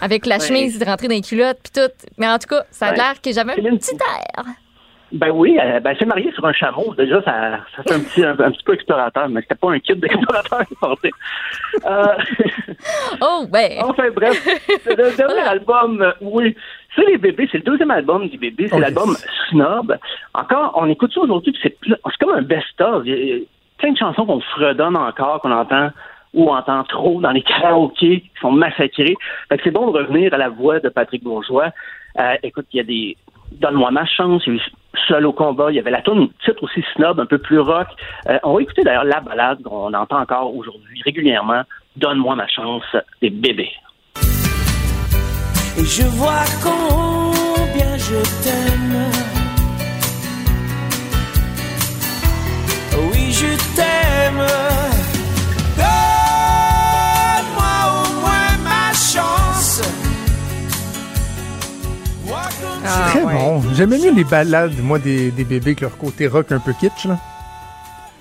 avec 0.00 0.26
la 0.26 0.38
Ouais. 0.38 0.46
chemise 0.46 0.80
rentrée 0.80 1.08
dans 1.08 1.14
les 1.16 1.20
culottes, 1.20 1.58
puis 1.60 1.72
tout. 1.82 1.90
Mais 2.18 2.28
en 2.28 2.38
tout 2.38 2.46
cas, 2.46 2.62
ça 2.70 2.86
a 2.86 2.90
Ouais. 2.92 2.96
l'air 2.98 3.20
que 3.20 3.32
j'avais 3.32 3.52
un 3.54 3.76
petit 3.76 3.96
air. 3.96 4.44
Ben 5.12 5.30
oui, 5.30 5.58
euh, 5.60 5.80
ben, 5.80 5.90
elle 5.90 5.98
s'est 5.98 6.06
mariée 6.06 6.30
sur 6.32 6.44
un 6.44 6.52
chameau. 6.52 6.94
Déjà, 6.96 7.20
ça, 7.22 7.58
ça 7.76 7.82
fait 7.82 7.94
un 7.94 8.00
petit, 8.00 8.24
un, 8.24 8.30
un 8.38 8.50
petit 8.52 8.62
peu 8.62 8.74
explorateur, 8.74 9.28
mais 9.28 9.40
c'était 9.42 9.56
pas 9.56 9.72
un 9.72 9.80
kit 9.80 9.94
d'explorateur 9.96 10.64
qui 10.68 10.74
portait. 10.76 11.10
Euh, 11.84 12.06
Oh, 13.20 13.44
ben. 13.50 13.72
enfin 13.82 14.04
bref, 14.14 14.40
le 14.86 14.94
dernier 15.16 15.34
Voilà. 15.34 15.50
album, 15.50 16.00
euh, 16.02 16.12
oui, 16.20 16.56
c'est 16.94 17.04
les 17.06 17.18
bébés, 17.18 17.48
c'est 17.50 17.58
le 17.58 17.64
deuxième 17.64 17.90
album 17.90 18.28
du 18.28 18.38
bébé, 18.38 18.68
c'est 18.68 18.74
Ok. 18.76 18.80
l'album 18.82 19.16
Snob. 19.48 19.96
Encore, 20.34 20.72
on 20.76 20.88
écoute 20.88 21.12
ça 21.12 21.20
aujourd'hui, 21.20 21.52
puis 21.52 21.60
c'est 21.62 21.76
c'est 21.82 22.16
comme 22.24 22.34
un 22.36 22.42
best-of. 22.42 23.02
Il 23.04 23.10
y 23.10 23.14
a- 23.14 23.16
il 23.18 23.28
y 23.28 23.42
a 23.42 23.44
plein 23.78 23.92
de 23.92 23.98
chansons 23.98 24.26
qu'on 24.26 24.40
fredonne 24.40 24.96
encore, 24.96 25.40
qu'on 25.40 25.50
entend 25.52 25.90
ou 26.34 26.48
on 26.50 26.54
entend 26.54 26.84
trop 26.84 27.20
dans 27.20 27.32
les 27.32 27.42
karaokés 27.42 28.20
qui 28.20 28.30
sont 28.40 28.52
massacrés. 28.52 29.16
Fait 29.48 29.56
que 29.58 29.64
c'est 29.64 29.70
bon 29.72 29.90
de 29.90 29.98
revenir 29.98 30.32
à 30.32 30.38
la 30.38 30.48
voix 30.48 30.78
de 30.78 30.88
Patrick 30.88 31.24
Bourgeois. 31.24 31.70
Euh, 32.18 32.34
écoute, 32.44 32.66
il 32.72 32.76
y 32.76 32.80
a 32.80 32.84
des 32.84 33.16
Donne-moi 33.52 33.90
ma 33.90 34.06
chance, 34.06 34.44
il 34.46 34.54
y 34.54 34.56
a 34.56 34.60
eu 34.60 34.64
Seul 35.06 35.26
au 35.26 35.32
combat, 35.32 35.70
il 35.70 35.76
y 35.76 35.78
avait 35.78 35.90
la 35.90 36.02
tune 36.02 36.28
titre 36.44 36.62
aussi 36.62 36.84
snob, 36.94 37.20
un 37.20 37.26
peu 37.26 37.38
plus 37.38 37.60
rock. 37.60 37.86
Euh, 38.28 38.38
on 38.42 38.54
va 38.54 38.62
écouter 38.62 38.82
d'ailleurs 38.82 39.04
la 39.04 39.20
balade 39.20 39.62
qu'on 39.62 39.94
entend 39.94 40.20
encore 40.20 40.54
aujourd'hui 40.54 41.00
régulièrement, 41.04 41.62
Donne-moi 41.96 42.36
ma 42.36 42.46
chance 42.46 42.84
des 43.20 43.30
bébés. 43.30 43.72
Et 45.76 45.84
je 45.84 46.02
vois 46.16 46.44
combien 46.62 47.96
je 47.96 48.20
t'aime. 48.42 49.10
Oui, 53.12 53.32
je 53.32 53.76
t'aime. 53.76 54.99
Ah, 62.92 63.08
Très 63.10 63.22
ouais. 63.22 63.32
bon. 63.34 63.62
J'aimais 63.74 63.98
mieux 63.98 64.12
les 64.12 64.24
balades, 64.24 64.72
moi, 64.82 64.98
des, 64.98 65.30
des 65.30 65.44
bébés 65.44 65.74
que 65.74 65.82
leur 65.82 65.96
côté 65.96 66.26
rock 66.26 66.50
un 66.52 66.58
peu 66.60 66.72
kitsch, 66.72 67.04
là. 67.06 67.16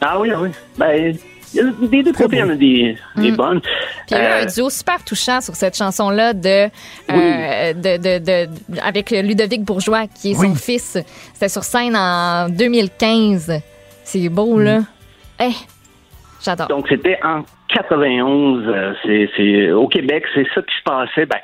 Ah 0.01 0.19
oui, 0.19 0.29
ah 0.33 0.39
oui. 0.41 0.49
Ben, 0.77 1.15
il 1.53 1.57
y 1.57 1.59
a 1.61 1.63
des 1.87 2.03
deux 2.03 2.11
Très 2.13 2.23
côtés, 2.25 2.35
il 2.37 2.39
y 2.39 2.43
en 2.43 2.49
a 2.51 2.55
des, 2.55 2.95
des 3.15 3.31
bonnes. 3.31 3.59
Puis 3.61 3.71
il 4.11 4.17
y 4.17 4.19
a 4.19 4.21
eu 4.21 4.41
Euh, 4.41 4.43
un 4.43 4.45
duo 4.45 4.69
super 4.69 5.03
touchant 5.03 5.41
sur 5.41 5.55
cette 5.55 5.75
chanson-là 5.75 6.33
de, 6.33 6.69
euh, 7.11 7.73
de, 7.73 7.97
de, 7.97 8.19
de- 8.45 8.79
avec 8.83 9.09
Ludovic 9.11 9.63
Bourgeois, 9.63 10.05
qui 10.07 10.31
est 10.31 10.35
son 10.35 10.53
fils. 10.55 10.97
C'était 11.33 11.49
sur 11.49 11.63
scène 11.63 11.95
en 11.97 12.47
2015. 12.49 13.51
C'est 14.03 14.29
beau, 14.29 14.59
là. 14.59 14.79
Eh, 15.41 15.51
j'adore. 16.43 16.67
Donc, 16.67 16.87
c'était 16.87 17.17
en 17.23 17.43
91. 17.73 18.63
euh, 18.67 18.93
c'est, 19.03 19.29
c'est, 19.35 19.71
au 19.71 19.87
Québec, 19.87 20.23
c'est 20.35 20.45
ça 20.53 20.61
qui 20.61 20.75
se 20.77 20.83
passait. 20.83 21.25
Ben, 21.25 21.39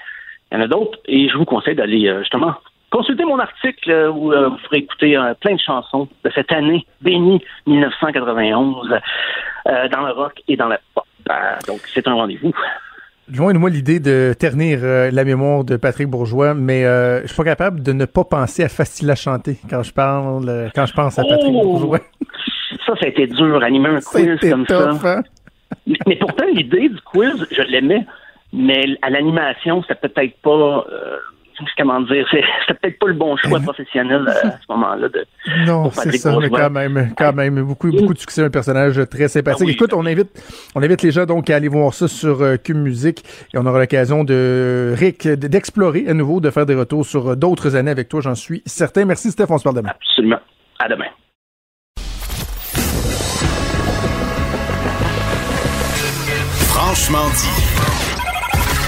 il 0.52 0.58
y 0.58 0.62
en 0.62 0.64
a 0.64 0.68
d'autres 0.68 1.00
et 1.08 1.28
je 1.30 1.36
vous 1.38 1.46
conseille 1.46 1.76
d'aller 1.76 2.08
euh, 2.08 2.20
justement 2.20 2.54
consulter 2.96 3.26
mon 3.26 3.40
article 3.40 3.92
euh, 3.92 4.10
où 4.10 4.32
euh, 4.32 4.48
vous 4.50 4.56
pourrez 4.64 4.78
écouter 4.78 5.18
euh, 5.18 5.34
plein 5.34 5.56
de 5.56 5.60
chansons 5.60 6.08
de 6.24 6.32
cette 6.34 6.52
année 6.52 6.86
bénie 7.02 7.42
1991 7.68 8.90
euh, 9.68 9.88
dans 9.90 10.02
le 10.08 10.14
rock 10.14 10.34
et 10.48 10.56
dans 10.56 10.68
la 10.70 10.80
pop. 10.94 11.04
Donc, 11.68 11.82
c'est 11.94 12.08
un 12.08 12.14
rendez-vous. 12.14 12.54
Loin 13.36 13.52
de 13.54 13.58
moi 13.58 13.70
l'idée 13.72 14.00
de 14.00 14.34
ternir 14.40 14.80
la 15.12 15.24
mémoire 15.24 15.64
de 15.64 15.76
Patrick 15.76 16.08
Bourgeois, 16.08 16.54
mais 16.54 16.84
je 16.84 17.26
suis 17.26 17.36
pas 17.36 17.44
capable 17.44 17.82
de 17.82 17.92
ne 17.92 18.06
pas 18.06 18.24
penser 18.24 18.64
à 18.64 18.70
Facile 18.70 19.10
à 19.10 19.16
chanter 19.16 19.58
quand 19.68 19.82
je 19.82 19.92
parle, 19.92 20.70
quand 20.76 20.86
je 20.86 20.94
pense 20.94 21.18
à 21.18 21.24
Patrick 21.24 21.52
Oh! 21.56 21.64
Bourgeois. 21.64 22.00
Ça, 22.86 22.94
ça 23.00 23.06
a 23.06 23.08
été 23.08 23.26
dur, 23.26 23.64
animer 23.64 23.90
un 23.90 24.00
quiz 24.02 24.40
comme 24.48 24.68
tough, 24.68 25.02
ça. 25.02 25.18
hein? 25.18 25.24
Mais, 25.88 25.98
mais 26.06 26.16
pourtant, 26.18 26.46
l'idée 26.54 26.90
du 26.90 27.02
quiz, 27.02 27.48
je 27.50 27.64
l'aimais, 27.64 28.06
mais 28.54 28.86
à 29.02 29.10
l'animation, 29.10 29.82
c'était 29.88 30.08
peut-être 30.08 30.38
pas. 30.44 30.86
Comment 31.78 32.02
dire, 32.02 32.26
c'est- 32.32 32.42
c'était 32.68 32.80
peut-être 32.80 33.00
pas 33.00 33.08
le 33.08 33.14
bon 33.14 33.36
choix 33.38 33.60
professionnel 33.60 34.26
euh, 34.28 34.48
à 34.48 34.52
ce 34.52 34.66
moment-là. 34.70 35.08
De, 35.10 35.26
Non, 35.66 35.90
c'est 35.92 36.12
ça, 36.18 36.36
mais 36.40 36.50
quand 36.50 36.70
même, 36.70 37.14
quand 37.18 37.34
même, 37.34 37.62
beaucoup, 37.64 37.92
beaucoup 37.92 38.14
de 38.14 38.20
succès, 38.20 38.44
un 38.44 38.50
personnage 38.50 39.02
très 39.10 39.28
sympathique. 39.28 39.62
Ah 39.62 39.66
oui. 39.66 39.72
Écoute, 39.74 39.94
on 39.94 40.06
invite, 40.06 40.30
on 40.76 40.82
invite 40.84 41.02
les 41.02 41.12
gens 41.12 41.26
donc 41.26 41.50
à 41.50 41.56
aller 41.56 41.68
voir 41.68 41.94
ça 41.94 42.08
sur 42.08 42.42
euh, 42.42 42.58
Cube 42.58 42.78
Musique 42.78 43.24
et 43.54 43.58
on 43.58 43.66
aura 43.66 43.80
l'occasion 43.80 44.24
de, 44.24 44.94
Rick, 44.98 45.28
d'explorer 45.28 46.06
à 46.08 46.14
nouveau, 46.14 46.40
de 46.40 46.50
faire 46.50 46.66
des 46.66 46.76
retours 46.76 47.06
sur 47.06 47.30
euh, 47.32 47.36
d'autres 47.36 47.76
années 47.76 47.92
avec 47.92 48.10
toi, 48.10 48.22
j'en 48.22 48.36
suis 48.36 48.62
certain. 48.66 49.06
Merci 49.06 49.32
Steph, 49.32 49.46
on 49.50 49.58
se 49.58 49.64
parle 49.64 49.76
demain. 49.78 49.90
Absolument. 49.90 50.40
À 50.80 50.90
demain. 50.90 51.06
Franchement 56.70 57.30
dit. 57.30 57.95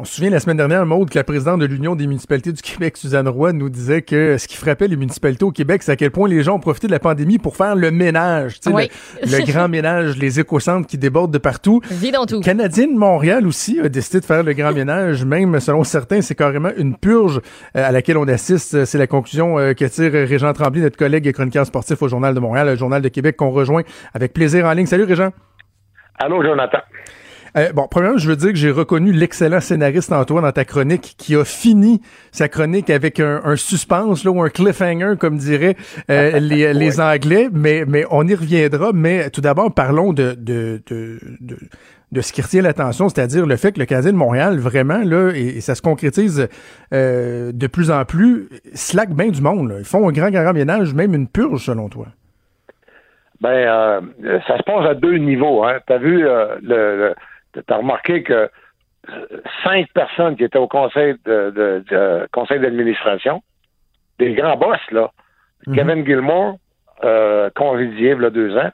On 0.00 0.04
se 0.04 0.14
souvient 0.14 0.30
la 0.30 0.40
semaine 0.40 0.56
dernière, 0.56 0.86
Maude, 0.86 1.10
que 1.10 1.18
la 1.18 1.24
présidente 1.24 1.60
de 1.60 1.66
l'Union 1.66 1.94
des 1.94 2.06
municipalités 2.06 2.52
du 2.52 2.62
Québec, 2.62 2.96
Suzanne 2.96 3.28
Roy, 3.28 3.52
nous 3.52 3.68
disait 3.68 4.00
que 4.00 4.38
ce 4.38 4.48
qui 4.48 4.56
frappait 4.56 4.88
les 4.88 4.96
municipalités 4.96 5.44
au 5.44 5.50
Québec, 5.50 5.82
c'est 5.82 5.92
à 5.92 5.96
quel 5.96 6.10
point 6.10 6.26
les 6.26 6.42
gens 6.42 6.54
ont 6.54 6.58
profité 6.58 6.86
de 6.86 6.92
la 6.92 6.98
pandémie 6.98 7.36
pour 7.36 7.54
faire 7.54 7.76
le 7.76 7.90
ménage. 7.90 8.60
Oui. 8.72 8.88
le, 9.22 9.40
le 9.40 9.44
grand 9.44 9.68
ménage, 9.68 10.16
les 10.16 10.40
éco-centres 10.40 10.86
qui 10.86 10.96
débordent 10.96 11.34
de 11.34 11.36
partout. 11.36 11.82
Vis 11.90 12.12
dans 12.12 12.24
tout. 12.24 12.40
Canadien 12.40 12.86
de 12.86 12.96
Montréal 12.96 13.46
aussi 13.46 13.78
a 13.78 13.90
décidé 13.90 14.20
de 14.20 14.24
faire 14.24 14.42
le 14.42 14.54
grand 14.54 14.72
ménage. 14.72 15.26
Même 15.26 15.60
selon 15.60 15.84
certains, 15.84 16.22
c'est 16.22 16.34
carrément 16.34 16.70
une 16.78 16.96
purge 16.96 17.42
euh, 17.76 17.86
à 17.86 17.92
laquelle 17.92 18.16
on 18.16 18.26
assiste. 18.26 18.86
C'est 18.86 18.98
la 18.98 19.06
conclusion 19.06 19.58
euh, 19.58 19.74
que 19.74 19.84
tire 19.84 20.12
Régent 20.12 20.54
Tremblay, 20.54 20.80
notre 20.80 20.96
collègue 20.96 21.26
et 21.26 21.34
chroniqueur 21.34 21.66
sportif 21.66 22.00
au 22.00 22.08
Journal 22.08 22.34
de 22.34 22.40
Montréal, 22.40 22.68
le 22.68 22.76
Journal 22.76 23.02
de 23.02 23.08
Québec, 23.08 23.36
qu'on 23.36 23.50
rejoint 23.50 23.82
avec 24.14 24.32
plaisir 24.32 24.64
en 24.64 24.72
ligne. 24.72 24.86
Salut 24.86 25.04
Régent. 25.04 25.28
Allô, 26.18 26.42
Jonathan. 26.42 26.78
Euh, 27.56 27.72
bon, 27.72 27.86
premièrement, 27.90 28.18
je 28.18 28.28
veux 28.28 28.36
dire 28.36 28.50
que 28.50 28.56
j'ai 28.56 28.70
reconnu 28.70 29.12
l'excellent 29.12 29.60
scénariste 29.60 30.12
Antoine 30.12 30.44
dans 30.44 30.52
ta 30.52 30.64
chronique 30.64 31.14
qui 31.18 31.34
a 31.36 31.44
fini 31.44 32.00
sa 32.30 32.48
chronique 32.48 32.90
avec 32.90 33.20
un, 33.20 33.40
un 33.44 33.56
suspense 33.56 34.24
là, 34.24 34.30
ou 34.30 34.42
un 34.42 34.48
cliffhanger, 34.48 35.14
comme 35.18 35.36
diraient 35.36 35.76
euh, 36.10 36.38
les, 36.40 36.72
les 36.72 37.00
Anglais, 37.00 37.48
mais, 37.52 37.84
mais 37.86 38.04
on 38.10 38.26
y 38.26 38.34
reviendra. 38.34 38.92
Mais 38.92 39.30
tout 39.30 39.40
d'abord, 39.40 39.74
parlons 39.74 40.12
de, 40.12 40.34
de, 40.38 40.82
de, 40.86 41.18
de, 41.40 41.58
de 42.12 42.20
ce 42.20 42.32
qui 42.32 42.42
retient 42.42 42.62
l'attention, 42.62 43.08
c'est-à-dire 43.08 43.46
le 43.46 43.56
fait 43.56 43.72
que 43.72 43.80
le 43.80 43.86
Canadien 43.86 44.12
de 44.12 44.16
Montréal, 44.16 44.58
vraiment, 44.58 45.02
là, 45.04 45.30
et, 45.34 45.56
et 45.56 45.60
ça 45.60 45.74
se 45.74 45.82
concrétise 45.82 46.48
euh, 46.92 47.52
de 47.52 47.66
plus 47.66 47.90
en 47.90 48.04
plus, 48.04 48.48
slack 48.74 49.10
bien 49.10 49.28
du 49.28 49.40
monde. 49.42 49.70
Là. 49.70 49.76
Ils 49.78 49.84
font 49.84 50.08
un 50.08 50.12
grand, 50.12 50.30
grand 50.30 50.52
ménage, 50.52 50.94
même 50.94 51.14
une 51.14 51.28
purge, 51.28 51.64
selon 51.64 51.88
toi. 51.88 52.06
Ben, 53.40 53.48
euh, 53.48 54.00
ça 54.46 54.58
se 54.58 54.62
passe 54.64 54.86
à 54.86 54.94
deux 54.94 55.16
niveaux. 55.16 55.64
Hein. 55.64 55.78
Tu 55.86 55.92
as 55.92 55.98
vu, 55.98 56.26
euh, 56.26 56.56
le, 56.62 56.96
le 56.96 57.14
as 57.68 57.76
remarqué 57.76 58.22
que 58.22 58.48
euh, 59.08 59.26
cinq 59.64 59.88
personnes 59.94 60.36
qui 60.36 60.44
étaient 60.44 60.58
au 60.58 60.68
conseil 60.68 61.14
de, 61.24 61.50
de- 61.50 61.84
de- 61.90 62.28
conseil 62.32 62.60
d'administration, 62.60 63.42
des 64.18 64.34
grands 64.34 64.56
boss, 64.56 64.78
là, 64.90 65.10
Mhm. 65.66 65.74
Kevin 65.74 66.06
Gilmore, 66.06 66.54
euh, 67.04 67.50
il 67.78 68.00
y 68.00 68.10
a 68.10 68.30
deux 68.30 68.56
ans, 68.56 68.70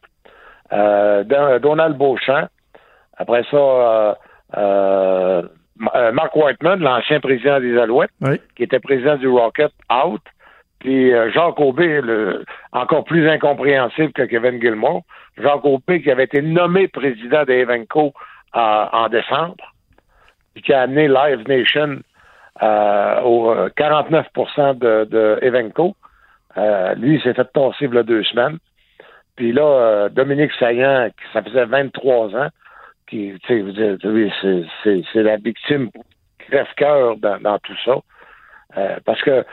euh, 0.72 1.58
Donald 1.58 1.96
Beauchamp. 1.96 2.46
Après 3.16 3.42
ça, 3.50 3.56
euh, 3.56 4.14
euh, 4.56 5.42
Mark 6.12 6.34
Whiteman, 6.36 6.78
l'ancien 6.80 7.18
président 7.20 7.58
des 7.60 7.76
Alouettes, 7.78 8.10
qui 8.56 8.62
était 8.62 8.78
président 8.80 9.16
du 9.16 9.26
Rocket, 9.28 9.72
out. 9.92 10.22
Puis 10.78 11.10
Jacques 11.32 11.58
Aubé, 11.58 12.00
le, 12.00 12.44
encore 12.72 13.04
plus 13.04 13.28
incompréhensible 13.28 14.12
que 14.12 14.22
Kevin 14.22 14.60
Gilmore, 14.60 15.02
Jacques 15.38 15.64
Aubé 15.64 16.02
qui 16.02 16.10
avait 16.10 16.24
été 16.24 16.42
nommé 16.42 16.86
président 16.86 17.44
d'Evenco 17.44 18.12
en 18.56 19.08
décembre, 19.08 19.74
puis 20.54 20.62
qui 20.62 20.72
a 20.72 20.82
amené 20.82 21.08
Live 21.08 21.46
Nation 21.48 22.00
au 23.24 23.54
49 23.76 24.26
de, 24.74 25.04
de 25.04 25.38
Evenco. 25.42 25.94
lui, 26.96 27.16
il 27.16 27.22
s'est 27.22 27.34
fait 27.34 27.52
tasser 27.52 27.84
il 27.84 27.94
y 27.94 27.98
a 27.98 28.02
deux 28.02 28.24
semaines. 28.24 28.58
Puis 29.36 29.52
là, 29.52 29.62
euh, 29.62 30.08
Dominique 30.08 30.52
Saillant, 30.58 31.10
ça 31.32 31.42
faisait 31.42 31.66
23 31.66 32.34
ans, 32.34 32.48
qui, 33.06 33.38
tu 33.44 33.72
sais, 34.82 35.02
c'est 35.12 35.22
la 35.22 35.36
victime 35.36 35.90
crève-cœur 36.38 37.16
dans, 37.18 37.38
dans, 37.40 37.58
tout 37.58 37.76
ça. 37.84 37.96
Euh, 38.78 38.96
parce 39.04 39.22
que 39.22 39.44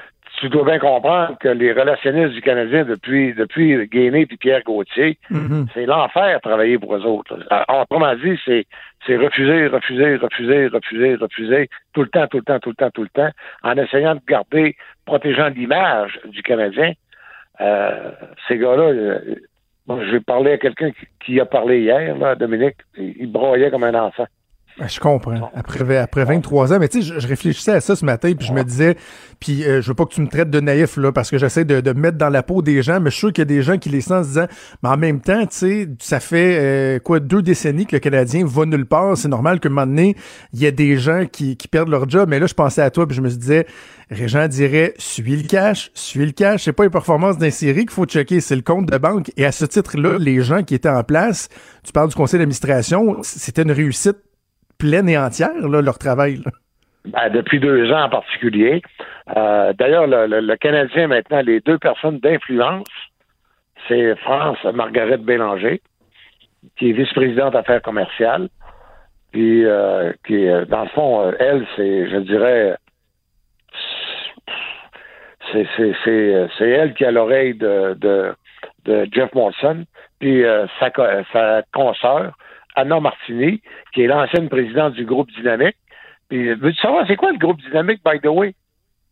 tu 0.44 0.49
dois 0.49 0.65
bien 0.65 0.80
comprendre 0.80 1.38
que 1.40 1.48
les 1.48 1.72
relationnistes 1.72 2.34
du 2.34 2.41
Canadien 2.41 2.84
depuis 2.84 3.34
depuis 3.34 3.88
Gainé 3.88 4.28
et 4.30 4.38
Pierre 4.38 4.61
Gauthier, 4.65 5.18
mm-hmm. 5.32 5.68
c'est 5.74 5.86
l'enfer 5.86 6.41
travailler 6.41 6.78
pour 6.78 6.94
eux 6.98 7.06
autres. 7.06 7.40
Autrement 7.70 8.14
dit, 8.15 8.38
c'est 8.44 8.65
c'est 9.07 9.15
refuser, 9.15 9.68
refuser, 9.68 10.18
refuser, 10.18 10.68
refuser, 10.68 11.15
refuser, 11.15 11.70
tout 11.94 12.02
le 12.02 12.10
temps, 12.10 12.28
tout 12.28 12.40
le 12.40 12.44
temps, 12.44 12.60
tout 12.60 12.72
le 12.72 12.76
temps, 12.76 12.90
tout 12.90 13.03
le 13.03 13.10
temps, 13.10 13.30
en 13.64 13.78
essayant 13.78 14.15
de 14.15 14.22
garder, 14.28 14.76
protégeant 15.06 15.48
l'image 15.48 16.20
du 16.26 16.44
Canadien. 16.44 16.91
Euh, 17.61 18.11
ces 18.49 18.57
gars-là, 18.57 19.20
Bon, 19.86 20.02
j'ai 20.10 20.22
parlé 20.22 20.53
à 20.53 20.57
quelqu'un 20.57 20.91
qui, 21.26 21.41
a 21.41 21.45
parlé 21.45 21.82
hier, 21.82 22.18
là, 22.18 22.36
Dominique. 22.36 22.78
Il 22.98 23.30
broyait 23.30 23.70
comme 23.70 23.84
un 23.84 23.95
enfant. 23.95 24.26
Ben, 24.80 24.88
je 24.88 25.00
comprends. 25.00 25.52
Après, 25.54 25.98
après 25.98 26.26
23 26.26 26.74
ans, 26.74 26.80
mais 26.80 26.88
tu 26.88 27.04
sais, 27.04 27.20
je, 27.20 27.28
réfléchissais 27.28 27.74
à 27.74 27.82
ça 27.82 27.95
ce 27.95 28.04
matin, 28.04 28.34
puis 28.34 28.48
je 28.48 28.54
me 28.54 28.64
disais, 28.64 28.98
puis 29.40 29.64
euh, 29.64 29.82
je 29.82 29.88
veux 29.88 29.94
pas 29.94 30.06
que 30.06 30.14
tu 30.14 30.22
me 30.22 30.28
traites 30.28 30.50
de 30.50 30.60
naïf, 30.60 30.98
là, 30.98 31.12
parce 31.12 31.30
que 31.30 31.38
j'essaie 31.38 31.64
de, 31.64 31.80
de 31.80 31.94
me 31.94 32.00
mettre 32.00 32.18
dans 32.18 32.30
la 32.30 32.41
peau 32.41 32.64
des 32.64 32.82
gens, 32.82 33.00
mais 33.00 33.12
je 33.12 33.16
suis 33.16 33.20
sûr 33.20 33.34
qu'il 33.34 33.41
y 33.41 33.44
a 33.44 33.45
des 33.45 33.62
gens 33.62 33.78
qui 33.78 33.90
les 33.90 34.02
sentent 34.02 34.22
en 34.22 34.24
se 34.24 34.28
disant, 34.30 34.48
mais 34.82 34.90
en 34.90 34.98
même 34.98 35.22
temps, 35.22 35.41
tu 35.41 35.58
sais, 35.58 35.90
ça 36.00 36.20
fait, 36.20 36.58
euh, 36.60 37.00
quoi, 37.00 37.20
deux 37.20 37.44
décennies 37.44 37.86
que 37.86 37.95
le 37.95 38.00
Canadien 38.00 38.45
va 38.45 38.66
nulle 38.66 38.88
part. 38.88 39.16
C'est 39.16 39.28
normal 39.28 39.60
qu'à 39.60 39.70
un 39.70 39.72
moment 39.72 39.86
donné, 39.86 40.16
il 40.54 40.60
y 40.60 40.66
a 40.66 40.72
des 40.72 40.98
gens 40.98 41.26
qui, 41.32 41.56
qui 41.56 41.68
perdent 41.68 41.90
leur 41.90 42.10
job. 42.10 42.28
Mais 42.30 42.40
là, 42.40 42.48
je 42.48 42.56
pensais 42.56 42.82
à 42.82 42.90
toi, 42.90 43.08
puis 43.08 43.16
je 43.16 43.22
me 43.22 43.30
disais, 43.30 43.68
Régent 44.10 44.48
dirait, 44.48 44.94
suis 44.98 45.36
le 45.36 45.48
cash, 45.48 45.91
suis 45.94 46.26
le 46.26 46.32
cash. 46.32 46.64
C'est 46.64 46.74
pas 46.74 46.84
les 46.84 46.90
performances 46.90 47.38
d'un 47.38 47.52
série 47.52 47.82
qu'il 47.82 47.91
faut 47.91 48.06
checker, 48.06 48.41
c'est 48.41 48.56
le 48.56 48.62
compte 48.62 48.88
de 48.88 48.98
banque. 48.98 49.32
Et 49.38 49.45
à 49.45 49.52
ce 49.52 49.66
titre-là, 49.66 50.18
les 50.20 50.41
gens 50.41 50.64
qui 50.64 50.74
étaient 50.76 50.90
en 50.90 51.04
place, 51.04 51.50
tu 51.84 51.91
parles 51.91 52.10
du 52.10 52.16
conseil 52.16 52.40
d'administration, 52.40 53.18
c'était 53.22 53.62
une 53.62 53.72
réussite 53.72 54.18
pleine 54.78 55.10
et 55.10 55.18
entière, 55.18 55.52
leur 55.68 55.98
travail. 55.98 56.40
Ben, 57.06 57.30
depuis 57.30 57.60
deux 57.60 57.91
ans 57.91 58.04
en 58.04 58.10
particulier. 58.10 58.82
Euh, 59.36 59.74
d'ailleurs, 59.74 60.08
le, 60.08 60.56
Canadien, 60.56 61.08
maintenant, 61.08 61.41
les 61.41 61.60
deux 61.60 61.78
personnes 61.78 62.20
d'influence, 62.20 62.88
c'est 63.88 64.16
France 64.18 64.58
Margaret 64.74 65.18
Bélanger, 65.18 65.82
qui 66.78 66.90
est 66.90 66.94
vice-présidente 66.94 67.56
affaires 67.56 67.82
commerciales, 67.82 68.48
puis 69.34 69.66
euh, 69.66 70.14
qui, 70.26 70.45
dans 70.70 70.84
le 70.84 70.90
fond, 70.90 71.34
elle, 71.40 71.68
c'est, 71.76 72.10
je 72.10 72.18
dirais, 72.18 72.78
c'est, 75.52 76.70
elle 76.70 76.94
qui 76.94 77.06
a 77.06 77.12
l'oreille 77.12 77.56
de, 77.56 77.95
de, 78.00 78.36
Jeff 79.12 79.34
Molson, 79.34 79.86
puis 80.20 80.44
euh, 80.44 80.66
sa, 80.80 80.90
sa 81.32 81.62
consoeur, 81.74 82.38
Anna 82.76 83.00
Martini, 83.00 83.62
qui 83.94 84.04
est 84.04 84.08
l'ancienne 84.08 84.50
présidente 84.50 84.94
du 84.94 85.06
groupe 85.06 85.30
Dynamique. 85.32 85.78
Puis, 86.30 86.54
veux-tu 86.54 86.78
savoir, 86.78 87.06
c'est 87.08 87.16
quoi 87.16 87.32
le 87.32 87.38
groupe 87.38 87.62
Dynamique, 87.62 88.02
by 88.06 88.20
the 88.20 88.28
way? 88.28 88.56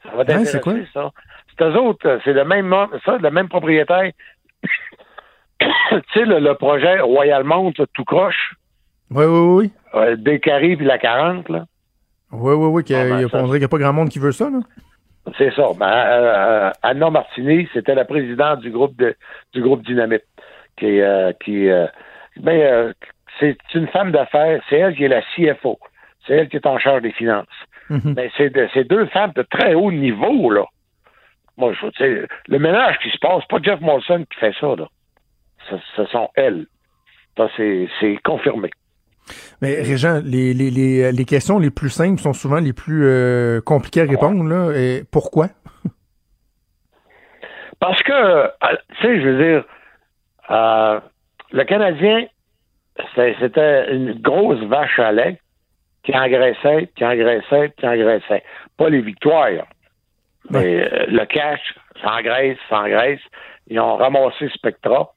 Ça 0.04 0.10
va 0.16 0.26
t'intéresser, 0.26 0.52
c'est 0.54 0.62
quoi? 0.62 0.74
ça. 0.94 1.12
C'est 1.58 1.64
eux 1.66 1.78
autres, 1.78 2.20
c'est 2.24 2.34
le 2.34 2.46
même, 2.46 2.76
ça, 3.06 3.18
le 3.18 3.30
même 3.30 3.50
propriétaire. 3.50 4.12
tu 4.64 5.68
sais, 6.14 6.26
le, 6.26 6.54
projet 6.54 7.00
Royal 7.00 7.44
Mount, 7.44 7.74
tout 7.94 8.04
croche. 8.04 8.56
Oui, 9.12 9.26
oui, 9.26 9.40
oui. 9.40 9.72
Euh, 9.94 10.16
Descaries 10.16 10.78
puis 10.78 10.86
la 10.86 10.98
40, 10.98 11.50
là. 11.50 11.66
Oui, 12.32 12.54
oui, 12.54 12.68
oui, 12.68 12.84
qu'il 12.84 12.96
ah, 12.96 13.04
ben, 13.04 13.28
qu'il 13.28 13.60
n'y 13.60 13.64
a 13.64 13.68
pas 13.68 13.78
grand 13.78 13.94
monde 13.94 14.10
qui 14.10 14.20
veut 14.20 14.32
ça, 14.32 14.50
là. 14.50 14.60
C'est 15.38 15.54
ça. 15.54 15.68
Ben, 15.78 15.86
euh, 15.86 16.34
euh, 16.36 16.72
Anna 16.82 17.10
Martini, 17.10 17.68
c'était 17.74 17.94
la 17.94 18.06
présidente 18.06 18.62
du 18.62 18.72
groupe 18.72 18.96
de, 18.96 19.16
du 19.54 19.62
groupe 19.62 19.84
Dynamite, 19.86 20.26
qui, 20.78 21.00
qui 21.44 21.70
ben, 22.38 22.94
c'est 23.42 23.58
une 23.74 23.88
femme 23.88 24.12
d'affaires, 24.12 24.62
c'est 24.70 24.78
elle 24.78 24.96
qui 24.96 25.04
est 25.04 25.08
la 25.08 25.22
CFO. 25.36 25.80
C'est 26.26 26.34
elle 26.34 26.50
qui 26.50 26.58
est 26.58 26.68
en 26.68 26.78
charge 26.78 27.02
des 27.02 27.12
finances. 27.12 27.48
Mhm. 27.90 28.14
Mais 28.16 28.32
c'est 28.38 28.88
deux 28.88 29.06
femmes 29.08 29.34
de 29.36 29.42
très 29.42 29.74
haut 29.74 29.92
niveau, 29.92 30.50
là. 30.50 30.66
Moi, 31.58 31.74
je, 31.74 32.26
le 32.48 32.60
ménage 32.60 32.98
qui 33.00 33.10
se 33.10 33.18
passe, 33.18 33.44
pas 33.50 33.58
Jeff 33.62 33.82
Molson 33.82 34.26
qui 34.32 34.40
fait 34.40 34.54
ça, 34.60 34.76
là. 34.76 34.88
Ce, 35.96 36.06
sont 36.06 36.30
elles. 36.36 36.66
Ça, 37.38 37.48
c'est 37.58 38.18
confirmé. 38.24 38.70
Mais 39.62 39.82
Régent, 39.82 40.22
les, 40.24 40.54
les, 40.54 41.12
les, 41.12 41.26
questions 41.26 41.60
les 41.60 41.70
plus 41.70 41.90
simples 41.90 42.20
sont 42.20 42.34
souvent 42.34 42.60
les 42.60 42.74
plus 42.74 43.06
euh, 43.06 43.62
compliquées 43.62 44.02
à 44.02 44.06
répondre. 44.06 44.44
Là. 44.44 44.72
Et 44.76 45.04
pourquoi? 45.12 45.48
Parce 47.80 48.02
que, 48.04 48.12
euh, 48.12 48.48
tu 49.00 49.02
sais, 49.02 49.22
je 49.22 49.28
veux 49.28 49.44
dire, 49.44 49.64
euh, 50.50 51.00
le 51.52 51.64
Canadien 51.64 52.26
c'était 53.16 53.94
une 53.94 54.14
grosse 54.14 54.62
vache 54.64 55.00
à 55.00 55.12
lait 55.12 55.40
qui 56.04 56.16
engraissait, 56.16 56.90
qui 56.96 57.06
engraissait, 57.06 57.74
qui 57.78 57.88
engraissait. 57.88 58.44
Pas 58.78 58.90
les 58.90 59.02
victoires, 59.02 59.68
mais 60.50 60.82
euh, 60.82 61.06
le 61.08 61.26
cash 61.26 61.76
s'engraisse, 62.04 62.58
s'engraisse. 62.70 63.22
Ils 63.68 63.80
ont 63.80 63.96
ramassé 63.96 64.50
Spectra, 64.54 65.14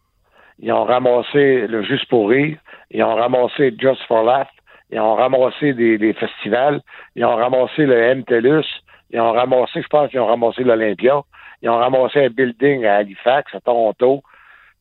ils 0.58 0.72
ont 0.72 0.84
ramassé 0.84 1.66
le 1.66 1.82
Juste 1.82 2.08
pour 2.08 2.28
rire, 2.28 2.58
ils 2.90 3.02
ont 3.02 3.14
ramassé 3.14 3.74
Just 3.78 4.02
for 4.06 4.22
Laugh, 4.22 4.48
ils 4.90 5.00
ont 5.00 5.14
ramassé 5.14 5.72
des, 5.72 6.12
festivals, 6.12 6.80
ils 7.16 7.24
ont 7.24 7.34
ramassé 7.34 7.86
le 7.86 8.14
MTLUS, 8.14 8.66
ils 9.10 9.20
ont 9.20 9.32
ramassé, 9.32 9.82
je 9.82 9.88
pense 9.88 10.10
qu'ils 10.10 10.20
ont 10.20 10.26
ramassé 10.26 10.62
l'Olympia, 10.62 11.22
ils 11.62 11.70
ont 11.70 11.78
ramassé 11.78 12.26
un 12.26 12.28
building 12.28 12.84
à 12.84 12.96
Halifax, 12.96 13.54
à 13.54 13.60
Toronto, 13.60 14.22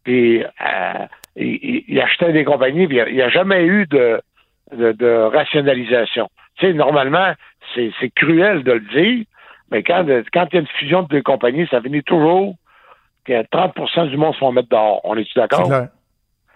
puis 0.04 0.44
euh, 0.44 1.06
il, 1.36 2.00
achetait 2.00 2.34
des 2.34 2.44
compagnies, 2.44 2.88
il 2.90 3.14
n'y 3.14 3.22
a, 3.22 3.30
jamais 3.30 3.66
eu 3.66 3.86
de, 3.88 4.22
de, 4.72 5.30
rationalisation. 5.34 6.30
Tu 6.58 6.68
sais, 6.68 6.74
normalement, 6.74 7.34
c'est 7.76 7.92
cruel 8.16 8.64
de 8.64 8.74
le 8.74 8.80
dire, 8.82 9.26
mais 9.72 9.84
quand, 9.84 10.06
quand 10.32 10.48
il 10.52 10.54
y 10.54 10.58
a 10.58 10.62
une 10.62 10.68
fusion 10.68 11.04
de 11.04 11.08
deux 11.08 11.22
compagnies, 11.22 11.68
ça 11.70 11.82
finit 11.82 12.04
toujours 12.04 12.56
que 13.26 13.34
30% 13.34 14.10
du 14.10 14.18
monde 14.18 14.34
se 14.34 14.40
font 14.40 14.52
mettre 14.52 14.70
dehors. 14.70 15.02
On 15.04 15.16
est-tu 15.16 15.34
d'accord? 15.36 15.70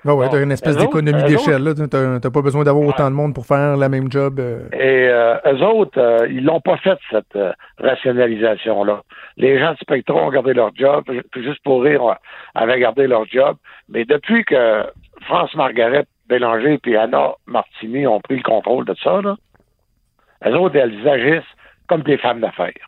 Oui, 0.06 0.14
ouais, 0.14 0.30
t'as 0.30 0.42
une 0.42 0.52
espèce 0.52 0.78
d'économie 0.78 1.24
d'échelle. 1.24 1.64
là. 1.64 1.74
T'as 2.20 2.30
pas 2.30 2.42
besoin 2.42 2.64
d'avoir 2.64 2.88
autant 2.88 3.10
de 3.10 3.16
monde 3.16 3.34
pour 3.34 3.46
faire 3.46 3.76
la 3.76 3.90
même 3.90 4.12
job. 4.12 4.40
Euh. 4.40 4.68
Et 4.72 5.10
euh, 5.10 5.36
eux 5.46 5.64
autres, 5.64 6.00
euh, 6.00 6.28
ils 6.30 6.44
l'ont 6.46 6.62
pas 6.62 6.78
fait, 6.78 6.98
cette 7.12 7.36
euh, 7.36 7.52
rationalisation-là. 7.80 9.02
Les 9.38 9.60
gens 9.60 9.74
de 9.74 9.78
Spectrum 9.78 10.18
ont 10.18 10.30
gardé 10.30 10.54
leur 10.54 10.74
job, 10.76 11.04
juste 11.36 11.64
pour 11.64 11.84
rire, 11.84 12.16
avaient 12.54 12.80
gardé 12.80 13.08
leur 13.08 13.26
job. 13.26 13.58
Mais 13.90 14.06
depuis 14.06 14.46
que 14.46 14.84
France 15.22 15.54
Margaret 15.56 16.06
Bélanger 16.30 16.80
et 16.86 16.96
Anna 16.96 17.34
Martini 17.48 18.06
ont 18.06 18.22
pris 18.22 18.38
le 18.38 18.44
contrôle 18.44 18.86
de 18.86 18.96
ça, 19.04 19.22
là, 19.22 19.36
eux 20.46 20.56
autres, 20.56 20.76
elles 20.76 21.08
agissent 21.08 21.44
comme 21.88 22.04
des 22.04 22.18
femmes 22.18 22.42
d'affaires. 22.42 22.88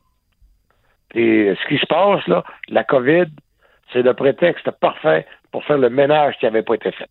Et 1.15 1.55
ce 1.55 1.67
qui 1.67 1.77
se 1.79 1.85
passe, 1.87 2.25
là, 2.27 2.43
la 2.67 2.83
COVID, 2.83 3.27
c'est 3.91 4.03
le 4.03 4.13
prétexte 4.13 4.69
parfait 4.79 5.25
pour 5.51 5.63
faire 5.65 5.77
le 5.77 5.89
ménage 5.89 6.35
qui 6.39 6.45
n'avait 6.45 6.63
pas 6.63 6.75
été 6.75 6.91
fait. 6.91 7.09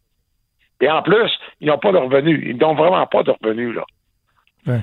Et 0.81 0.91
en 0.91 1.03
plus, 1.03 1.31
ils 1.61 1.69
n'ont 1.69 1.79
pas 1.79 1.93
de 1.93 1.99
revenus. 1.99 2.41
Ils 2.45 2.57
n'ont 2.57 2.75
vraiment 2.75 3.07
pas 3.07 3.23
de 3.23 3.33
revenus, 3.43 3.75
là. 3.75 3.85
Ouais. 4.67 4.81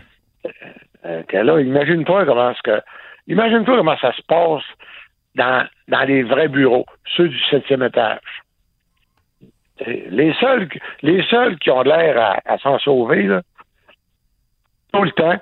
Euh, 1.05 1.23
là, 1.31 1.61
imagine-toi 1.61 2.25
comment 2.25 2.53
ce 2.53 2.61
que. 2.61 2.81
Imagine-toi 3.27 3.77
comment 3.77 3.97
ça 3.97 4.13
se 4.13 4.21
passe 4.23 4.63
dans, 5.35 5.67
dans 5.87 6.03
les 6.03 6.23
vrais 6.23 6.47
bureaux, 6.47 6.85
ceux 7.15 7.27
du 7.27 7.39
septième 7.49 7.83
étage. 7.83 8.19
Les 9.85 10.33
seuls, 10.39 10.69
les 11.01 11.23
seuls 11.23 11.59
qui 11.59 11.69
ont 11.69 11.81
l'air 11.81 12.39
à, 12.45 12.57
s'en 12.59 12.79
sauver, 12.79 13.23
là, 13.23 13.41
tout 14.93 15.03
le 15.03 15.11
temps, 15.11 15.37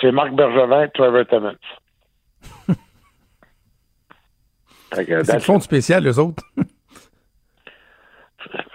c'est 0.00 0.12
Marc 0.12 0.32
Bergevin 0.32 0.84
et 0.84 0.90
Trevor 0.90 1.26
Timmons. 1.26 1.56
c'est 4.92 5.08
le 5.08 5.40
fond 5.40 5.58
spécial, 5.60 6.04
les 6.04 6.18
autres. 6.18 6.44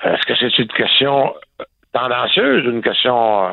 Est-ce 0.04 0.26
que 0.26 0.34
c'est 0.40 0.58
une 0.62 0.68
question 0.70 1.34
tendancieuse 1.94 2.66
ou 2.68 2.72
une 2.72 2.82
question. 2.82 3.46
Euh, 3.46 3.50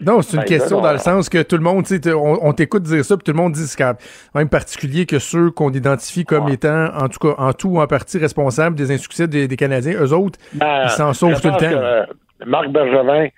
Non, 0.00 0.20
c'est 0.22 0.36
une 0.36 0.42
Ben, 0.42 0.48
question 0.48 0.80
dans 0.80 0.92
le 0.92 0.98
sens 0.98 1.28
que 1.28 1.42
tout 1.42 1.56
le 1.56 1.62
monde, 1.62 1.84
on, 2.06 2.38
on 2.42 2.52
t'écoute 2.52 2.82
dire 2.82 3.04
ça, 3.04 3.16
puis 3.16 3.24
tout 3.24 3.32
le 3.32 3.42
monde 3.42 3.52
dit 3.52 3.66
c'est 3.66 3.78
quand 3.82 3.94
même 4.34 4.48
particulier 4.48 5.06
que 5.06 5.18
ceux 5.18 5.50
qu'on 5.50 5.70
identifie 5.70 6.24
comme 6.24 6.48
étant, 6.48 6.86
en 6.94 7.08
tout 7.08 7.18
cas, 7.20 7.34
en 7.40 7.52
tout 7.52 7.68
ou 7.68 7.80
en 7.80 7.86
partie 7.86 8.18
responsables 8.18 8.76
des 8.76 8.92
insuccès 8.92 9.26
des, 9.28 9.46
des 9.48 9.56
Canadiens, 9.56 9.94
eux 10.00 10.12
autres, 10.12 10.38
Ben, 10.54 10.84
ils 10.84 10.90
s'en 10.90 11.12
sauvent 11.12 11.40
tout 11.40 11.48
le 11.48 11.54
temps. 11.54 11.70
que, 11.70 12.44
Marc 12.44 12.68
Bergevin, 12.68 13.28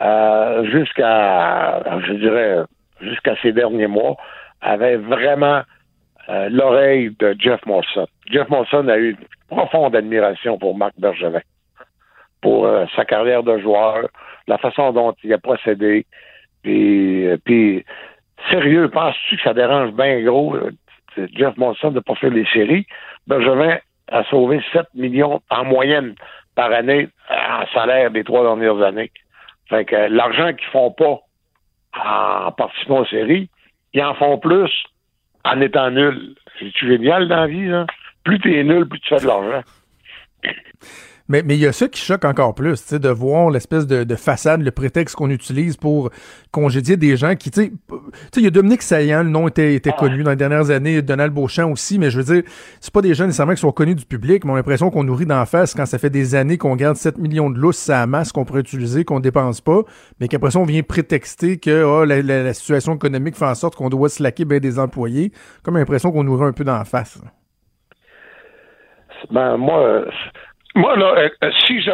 euh, 0.00 0.64
jusqu'à, 0.70 1.82
je 2.06 2.12
dirais, 2.14 2.58
jusqu'à 3.00 3.34
ces 3.42 3.52
derniers 3.52 3.86
mois, 3.86 4.16
avait 4.62 4.96
vraiment 4.96 5.62
euh, 6.28 6.48
l'oreille 6.50 7.14
de 7.18 7.36
Jeff 7.38 7.60
Molson. 7.66 8.06
Jeff 8.30 8.48
Molson 8.48 8.88
a 8.88 8.96
eu 8.96 9.10
une 9.10 9.56
profonde 9.56 9.94
admiration 9.94 10.58
pour 10.58 10.76
Marc 10.76 10.94
Bergevin, 10.98 11.40
pour 12.46 12.64
euh, 12.64 12.86
sa 12.94 13.04
carrière 13.04 13.42
de 13.42 13.58
joueur, 13.58 14.06
la 14.46 14.56
façon 14.56 14.92
dont 14.92 15.12
il 15.24 15.32
a 15.32 15.38
procédé. 15.38 16.06
Puis, 16.62 17.26
euh, 17.26 17.80
sérieux, 18.48 18.88
penses-tu 18.88 19.36
que 19.36 19.42
ça 19.42 19.52
dérange 19.52 19.90
bien 19.90 20.22
gros 20.22 20.54
euh, 20.54 20.70
Jeff 21.34 21.56
Molson 21.56 21.90
de 21.90 21.98
pas 21.98 22.14
faire 22.14 22.30
les 22.30 22.46
séries? 22.52 22.86
Bergevin 23.26 23.78
a 24.12 24.22
sauvé 24.30 24.62
7 24.72 24.86
millions 24.94 25.42
en 25.50 25.64
moyenne 25.64 26.14
par 26.54 26.70
année 26.70 27.08
en 27.28 27.66
salaire 27.74 28.12
des 28.12 28.22
trois 28.22 28.44
dernières 28.44 28.80
années. 28.80 29.10
Fait 29.68 29.84
que 29.84 29.96
l'argent 29.96 30.52
qu'ils 30.52 30.68
font 30.68 30.92
pas 30.92 31.18
en 31.98 32.52
participant 32.52 33.00
aux 33.00 33.06
séries, 33.06 33.50
ils 33.92 34.04
en 34.04 34.14
font 34.14 34.38
plus 34.38 34.70
en 35.44 35.60
étant 35.60 35.90
nuls. 35.90 36.36
C'est-tu 36.60 36.86
génial 36.86 37.26
dans 37.26 37.40
la 37.40 37.46
vie, 37.48 37.66
là? 37.66 37.86
Plus 38.22 38.38
t'es 38.38 38.62
nul, 38.62 38.86
plus 38.86 39.00
tu 39.00 39.08
fais 39.08 39.20
de 39.20 39.26
l'argent. 39.26 39.62
Mais 41.28 41.42
mais 41.44 41.56
il 41.56 41.60
y 41.60 41.66
a 41.66 41.72
ça 41.72 41.88
qui 41.88 42.00
choque 42.00 42.24
encore 42.24 42.54
plus, 42.54 42.80
tu 42.82 42.88
sais, 42.88 42.98
de 43.00 43.08
voir 43.08 43.50
l'espèce 43.50 43.86
de, 43.86 44.04
de 44.04 44.14
façade, 44.14 44.62
le 44.62 44.70
prétexte 44.70 45.16
qu'on 45.16 45.28
utilise 45.30 45.76
pour 45.76 46.10
congédier 46.52 46.96
des 46.96 47.16
gens 47.16 47.34
qui, 47.34 47.50
tu 47.50 47.62
sais, 47.64 47.68
p- 47.70 47.74
tu 47.88 48.18
sais, 48.32 48.40
il 48.40 48.44
y 48.44 48.46
a 48.46 48.50
Dominique 48.50 48.82
Saillant, 48.82 49.24
le 49.24 49.30
nom 49.30 49.48
était, 49.48 49.74
était 49.74 49.90
connu 49.92 50.22
dans 50.22 50.30
les 50.30 50.36
dernières 50.36 50.70
années, 50.70 51.02
Donald 51.02 51.32
Beauchamp 51.34 51.72
aussi, 51.72 51.98
mais 51.98 52.10
je 52.10 52.20
veux 52.20 52.34
dire, 52.34 52.42
c'est 52.80 52.92
pas 52.94 53.02
des 53.02 53.12
gens 53.14 53.24
nécessairement 53.26 53.54
qui 53.54 53.60
sont 53.60 53.72
connus 53.72 53.96
du 53.96 54.04
public, 54.06 54.44
mais 54.44 54.52
on 54.52 54.54
a 54.54 54.58
l'impression 54.58 54.88
qu'on 54.90 55.02
nourrit 55.02 55.26
d'en 55.26 55.44
face 55.46 55.74
quand 55.74 55.84
ça 55.86 55.98
fait 55.98 56.10
des 56.10 56.36
années 56.36 56.58
qu'on 56.58 56.76
garde 56.76 56.96
7 56.96 57.18
millions 57.18 57.50
de 57.50 57.58
lousses 57.58 57.90
à 57.90 57.98
la 58.00 58.06
masse 58.06 58.30
qu'on 58.30 58.44
pourrait 58.44 58.60
utiliser, 58.60 59.04
qu'on 59.04 59.18
dépense 59.18 59.60
pas, 59.60 59.80
mais 60.20 60.28
qu'après 60.28 60.52
ça, 60.52 60.60
on 60.60 60.64
vient 60.64 60.82
prétexter 60.84 61.58
que 61.58 61.82
oh, 61.82 62.04
la, 62.04 62.22
la- 62.22 62.44
la 62.44 62.54
situation 62.54 62.94
économique 62.94 63.34
fait 63.34 63.46
en 63.46 63.54
sorte 63.56 63.74
qu'on 63.74 63.88
doit 63.88 64.08
slacker 64.08 64.44
bien 64.44 64.60
des 64.60 64.78
employés, 64.78 65.32
comme 65.64 65.76
l'impression 65.76 66.12
qu'on 66.12 66.22
nourrit 66.22 66.46
un 66.46 66.52
peu 66.52 66.62
d'en 66.64 66.84
face. 66.84 67.18
Ben, 69.30 69.56
moi, 69.56 70.04
moi, 70.76 70.96
là, 70.96 71.28
euh, 71.42 71.50
si 71.66 71.80
je, 71.82 71.90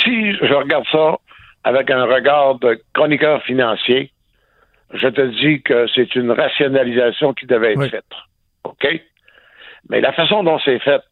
si 0.00 0.32
je 0.34 0.54
regarde 0.54 0.84
ça 0.90 1.16
avec 1.64 1.90
un 1.90 2.04
regard 2.04 2.56
de 2.56 2.80
chroniqueur 2.94 3.42
financier, 3.44 4.10
je 4.92 5.08
te 5.08 5.20
dis 5.40 5.62
que 5.62 5.86
c'est 5.94 6.14
une 6.16 6.30
rationalisation 6.32 7.32
qui 7.34 7.46
devait 7.46 7.72
être 7.72 7.78
Oui. 7.78 7.88
faite. 7.90 8.04
OK? 8.64 9.00
Mais 9.88 10.00
la 10.00 10.12
façon 10.12 10.42
dont 10.42 10.58
c'est 10.64 10.78
fait, 10.80 11.02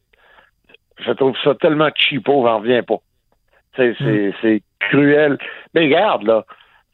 je 0.99 1.13
trouve 1.13 1.37
ça 1.43 1.55
tellement 1.55 1.91
cheapo, 1.95 2.45
j'en 2.47 2.59
reviens 2.59 2.83
pas. 2.83 2.99
C'est, 3.77 3.95
c'est, 3.99 4.35
c'est 4.43 4.63
cruel. 4.81 5.39
Mais 5.75 5.83
regarde, 5.85 6.25
là, 6.25 6.45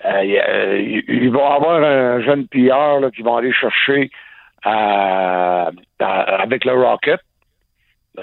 euh, 0.04 0.24
y 0.24 0.38
a- 0.38 0.48
euh, 0.48 1.00
ils 1.08 1.30
vont 1.30 1.50
avoir 1.50 1.82
un 1.82 2.20
jeune 2.20 2.46
pilleur 2.46 3.00
là, 3.00 3.10
qui 3.10 3.22
vont 3.22 3.36
aller 3.36 3.52
chercher 3.52 4.10
avec 5.98 6.64
le 6.64 6.72
Rocket. 6.72 7.20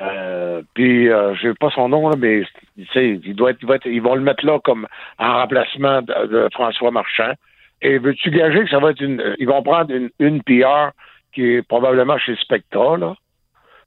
Euh, 0.02 0.62
puis 0.74 1.10
euh, 1.10 1.36
j'ai 1.36 1.54
pas 1.54 1.70
son 1.70 1.90
nom 1.90 2.10
là, 2.10 2.16
mais 2.18 2.44
il 2.78 3.36
doit 3.36 3.52
être, 3.52 3.86
ils 3.86 4.02
vont 4.02 4.16
le 4.16 4.22
mettre 4.22 4.46
là 4.46 4.60
comme 4.60 4.88
en 5.20 5.34
remplacement 5.34 6.02
de, 6.02 6.50
François 6.54 6.92
Marchand. 6.92 7.34
Et 7.82 7.98
veux-tu 7.98 8.32
gager 8.32 8.64
que 8.64 8.70
ça 8.70 8.80
va 8.80 8.92
être 8.92 9.02
une, 9.02 9.22
euh, 9.22 9.36
ils 9.40 9.48
vont 9.48 9.62
prendre 9.62 9.94
une, 9.94 10.10
une 10.20 10.42
PR 10.42 10.92
qui 11.34 11.56
est 11.56 11.68
probablement 11.68 12.18
chez 12.18 12.36
Spectra 12.38 12.98
là, 12.98 13.16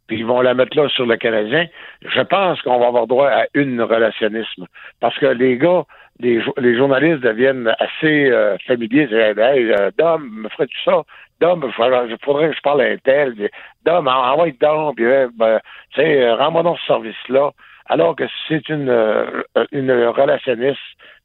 puis 0.07 0.19
ils 0.19 0.27
vont 0.27 0.43
la 0.43 0.55
mettre 0.55 0.77
là 0.77 0.89
sur 0.91 1.07
le 1.07 1.17
Canadien. 1.17 1.67
Je 2.03 2.21
pense 2.21 2.61
qu'on 2.63 2.79
va 2.79 2.87
avoir 2.87 3.07
droit 3.07 3.29
à 3.29 3.47
une 3.55 3.81
relationnisme 3.81 4.67
parce 5.01 5.19
que 5.19 5.27
les 5.27 5.57
gars, 5.57 5.85
les, 6.21 6.41
les 6.59 6.77
journalistes 6.77 7.23
deviennent 7.23 7.75
assez 7.79 8.31
euh, 8.31 8.57
familiers. 8.67 9.09
Hey, 9.13 9.73
Dom, 9.99 10.29
me 10.43 10.49
ferais-tu 10.51 10.77
ça? 10.85 11.03
Dom, 11.41 11.63
il 11.67 11.73
faudrait, 11.73 12.49
que 12.49 12.57
je 12.57 12.61
parle 12.63 12.81
à 12.83 12.97
tel. 12.99 13.35
Dom, 13.85 14.09
en- 14.09 14.33
envoie 14.33 14.51
Dom, 14.61 14.95
puis 14.95 15.05
euh, 15.05 15.29
ben, 15.37 15.61
tu 15.95 16.01
sais, 16.01 16.23
euh, 16.23 16.35
rends-moi 16.37 16.63
dans 16.63 16.77
ce 16.77 16.87
service-là. 16.87 17.51
Alors 17.87 18.17
que 18.17 18.27
si 18.27 18.35
c'est 18.49 18.69
une, 18.69 18.89
euh, 18.89 19.43
une 19.73 19.93
relationniste, 19.93 20.81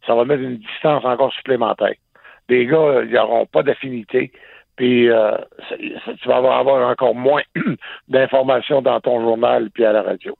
ça 0.05 0.13
va 0.13 0.25
mettre 0.25 0.43
une 0.43 0.57
distance 0.57 1.03
encore 1.05 1.33
supplémentaire. 1.33 1.93
Les 2.49 2.65
gars, 2.65 3.01
ils 3.03 3.11
n'auront 3.11 3.45
pas 3.45 3.63
d'affinité, 3.63 4.31
puis 4.75 5.07
tu 5.07 6.27
vas 6.27 6.35
avoir, 6.37 6.89
encore 6.89 7.15
moins 7.15 7.41
d'informations 8.07 8.81
dans 8.81 8.99
ton 8.99 9.21
journal 9.21 9.69
puis 9.73 9.85
à 9.85 9.93
la 9.93 10.01
radio. 10.03 10.35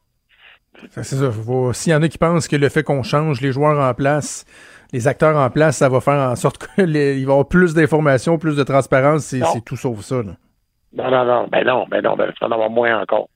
C'est 0.89 1.03
ça. 1.03 1.31
S'il 1.73 1.93
y 1.93 1.95
en 1.95 2.01
a 2.01 2.07
qui 2.07 2.17
pensent 2.17 2.47
que 2.47 2.55
le 2.55 2.69
fait 2.69 2.83
qu'on 2.83 3.03
change 3.03 3.41
les 3.41 3.51
joueurs 3.51 3.79
en 3.79 3.93
place, 3.93 4.45
les 4.93 5.07
acteurs 5.07 5.37
en 5.37 5.49
place, 5.49 5.77
ça 5.77 5.89
va 5.89 6.01
faire 6.01 6.19
en 6.31 6.35
sorte 6.35 6.57
qu'il 6.75 6.85
va 6.93 6.99
y 6.99 7.23
avoir 7.23 7.47
plus 7.47 7.73
d'informations, 7.73 8.37
plus 8.37 8.55
de 8.57 8.63
transparence, 8.63 9.23
c'est 9.25 9.41
tout 9.65 9.75
sauf 9.77 9.99
ça. 10.01 10.17
là. 10.17 10.31
Non, 10.93 11.09
non, 11.09 11.25
non, 11.25 11.47
ben 11.47 11.65
non, 11.65 11.85
ben 11.89 12.01
non, 12.03 12.15
ben, 12.17 12.31
vas 12.39 12.47
en 12.47 12.51
avoir 12.51 12.69
moins 12.69 13.01
encore. 13.01 13.27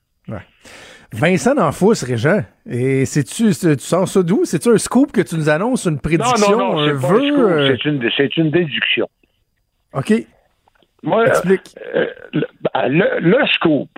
Vincent 1.14 1.56
D'Anfous, 1.56 1.94
Régent, 2.06 2.41
et 2.69 3.06
c'est-tu, 3.06 3.53
c'est- 3.53 3.77
tu 3.77 3.84
sors 3.86 4.07
ça 4.07 4.22
d'où? 4.22 4.44
C'est-tu 4.44 4.69
un 4.69 4.77
scoop 4.77 5.14
que 5.14 5.22
tu 5.22 5.36
nous 5.36 5.48
annonces, 5.48 5.86
une 5.86 5.99
prédiction, 6.02 6.57
non, 6.57 6.73
non, 6.73 6.80
un 6.80 6.94
vœu? 6.94 7.22
scoop, 7.22 7.40
euh, 7.40 7.68
c'est 7.69 7.86
une, 7.86 8.11
c'est 8.18 8.36
une 8.38 8.52
déduction. 8.52 9.07
OK, 9.94 10.14
Moi, 11.03 11.22
euh, 11.22 11.27
explique. 11.27 11.76
euh, 11.95 12.07
le, 12.34 12.45
ben, 12.73 12.88
le- 12.90 13.19
le 13.19 13.45
scoop, 13.48 13.90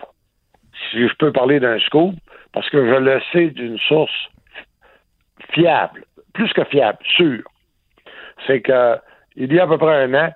si 0.92 1.08
je 1.08 1.14
peux 1.18 1.32
parler 1.32 1.60
d'un 1.60 1.80
scoop, 1.80 2.14
parce 2.54 2.70
que 2.70 2.86
je 2.86 3.00
le 3.00 3.20
sais 3.32 3.48
d'une 3.50 3.80
source 3.88 4.12
fiable, 5.54 6.04
plus 6.38 6.54
que 6.54 6.64
fiable, 6.66 7.00
sûre, 7.04 7.44
c'est 8.46 8.62
que 8.62 8.98
il 9.36 9.52
y 9.52 9.60
a 9.60 9.64
à 9.64 9.68
peu 9.68 9.80
près 9.80 10.04
un 10.04 10.14
an, 10.14 10.32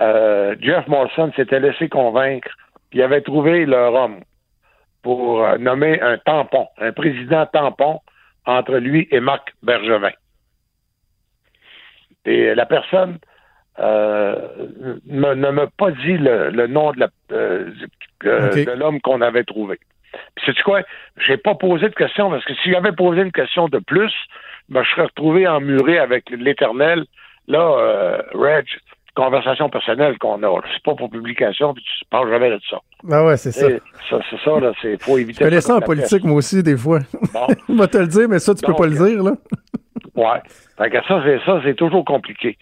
euh, 0.00 0.56
Jeff 0.60 0.86
Molson 0.88 1.30
s'était 1.36 1.60
laissé 1.60 1.90
convaincre 1.90 2.48
qu'il 2.90 3.02
avait 3.02 3.20
trouvé 3.20 3.66
leur 3.66 3.92
homme 3.92 4.20
pour 5.02 5.44
euh, 5.44 5.58
nommer 5.58 6.00
un 6.00 6.16
tampon, 6.16 6.68
un 6.78 6.92
président 6.92 7.44
tampon 7.46 8.00
entre 8.46 8.76
lui 8.76 9.08
et 9.10 9.20
Marc 9.20 9.54
Bergevin. 9.62 10.12
Et 12.24 12.54
la 12.54 12.64
personne 12.64 13.18
euh, 13.78 14.34
ne 15.06 15.50
m'a 15.50 15.66
pas 15.66 15.90
dit 15.90 16.16
le, 16.16 16.48
le 16.50 16.66
nom 16.66 16.92
de 16.92 18.70
l'homme 18.72 19.00
qu'on 19.02 19.20
avait 19.20 19.44
trouvé. 19.44 19.78
Puis 20.34 20.46
sais-tu 20.46 20.62
quoi? 20.62 20.80
J'ai 21.26 21.36
pas 21.36 21.54
posé 21.54 21.88
de 21.90 21.94
question 21.94 22.30
parce 22.30 22.44
que 22.44 22.54
si 22.54 22.70
j'avais 22.72 22.92
posé 22.92 23.20
une 23.20 23.32
question 23.32 23.68
de 23.68 23.78
plus, 23.78 24.12
ben, 24.70 24.82
je 24.82 24.90
serais 24.90 25.02
retrouvé 25.02 25.46
emmuré 25.46 25.98
avec 25.98 26.30
l'éternel. 26.30 27.04
Là, 27.48 27.58
euh, 27.58 28.22
Reg, 28.34 28.66
conversation 29.14 29.68
personnelle 29.68 30.18
qu'on 30.18 30.42
a. 30.42 30.60
C'est 30.72 30.82
pas 30.84 30.94
pour 30.94 31.10
publication, 31.10 31.74
puis 31.74 31.82
tu 31.82 32.04
parles 32.10 32.30
jamais 32.30 32.50
de 32.50 32.60
ça. 32.70 32.78
Ah 33.10 33.24
ouais, 33.24 33.36
c'est 33.36 33.52
ça. 33.52 33.66
C'est 34.08 34.38
ça, 34.44 34.60
là, 34.60 34.72
c'est 34.80 35.02
faut 35.02 35.18
éviter. 35.18 35.42
Je 35.44 35.48
connais 35.48 35.60
ça 35.60 35.76
en 35.76 35.80
politique, 35.80 36.24
moi 36.24 36.36
aussi, 36.36 36.62
des 36.62 36.76
fois. 36.76 37.00
Bon. 37.32 37.46
On 37.68 37.74
va 37.76 37.88
te 37.88 37.98
le 37.98 38.06
dire, 38.06 38.28
mais 38.28 38.38
ça, 38.38 38.54
tu 38.54 38.60
peux 38.62 38.68
Donc, 38.72 38.78
pas 38.78 38.86
le 38.86 38.94
dire, 38.94 39.22
là. 39.22 39.32
Ouais. 40.14 40.40
Fait 40.78 40.90
que 40.90 41.04
ça, 41.06 41.22
c'est 41.24 41.40
ça, 41.44 41.60
c'est 41.64 41.74
toujours 41.74 42.04
compliqué. 42.04 42.56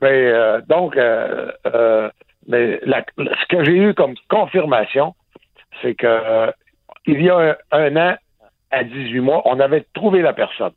Mais 0.00 0.26
euh, 0.32 0.60
donc, 0.68 0.96
euh, 0.96 1.50
euh, 1.66 2.10
mais 2.48 2.80
la- 2.84 3.04
ce 3.16 3.46
que 3.48 3.64
j'ai 3.64 3.76
eu 3.76 3.94
comme 3.94 4.14
confirmation, 4.28 5.14
c'est 5.80 5.94
que 5.94 6.06
euh, 6.06 6.50
il 7.06 7.22
y 7.22 7.30
a 7.30 7.36
un, 7.38 7.56
un 7.72 7.96
an 7.96 8.16
à 8.70 8.84
18 8.84 9.20
mois, 9.20 9.42
on 9.44 9.60
avait 9.60 9.86
trouvé 9.94 10.22
la 10.22 10.32
personne. 10.32 10.72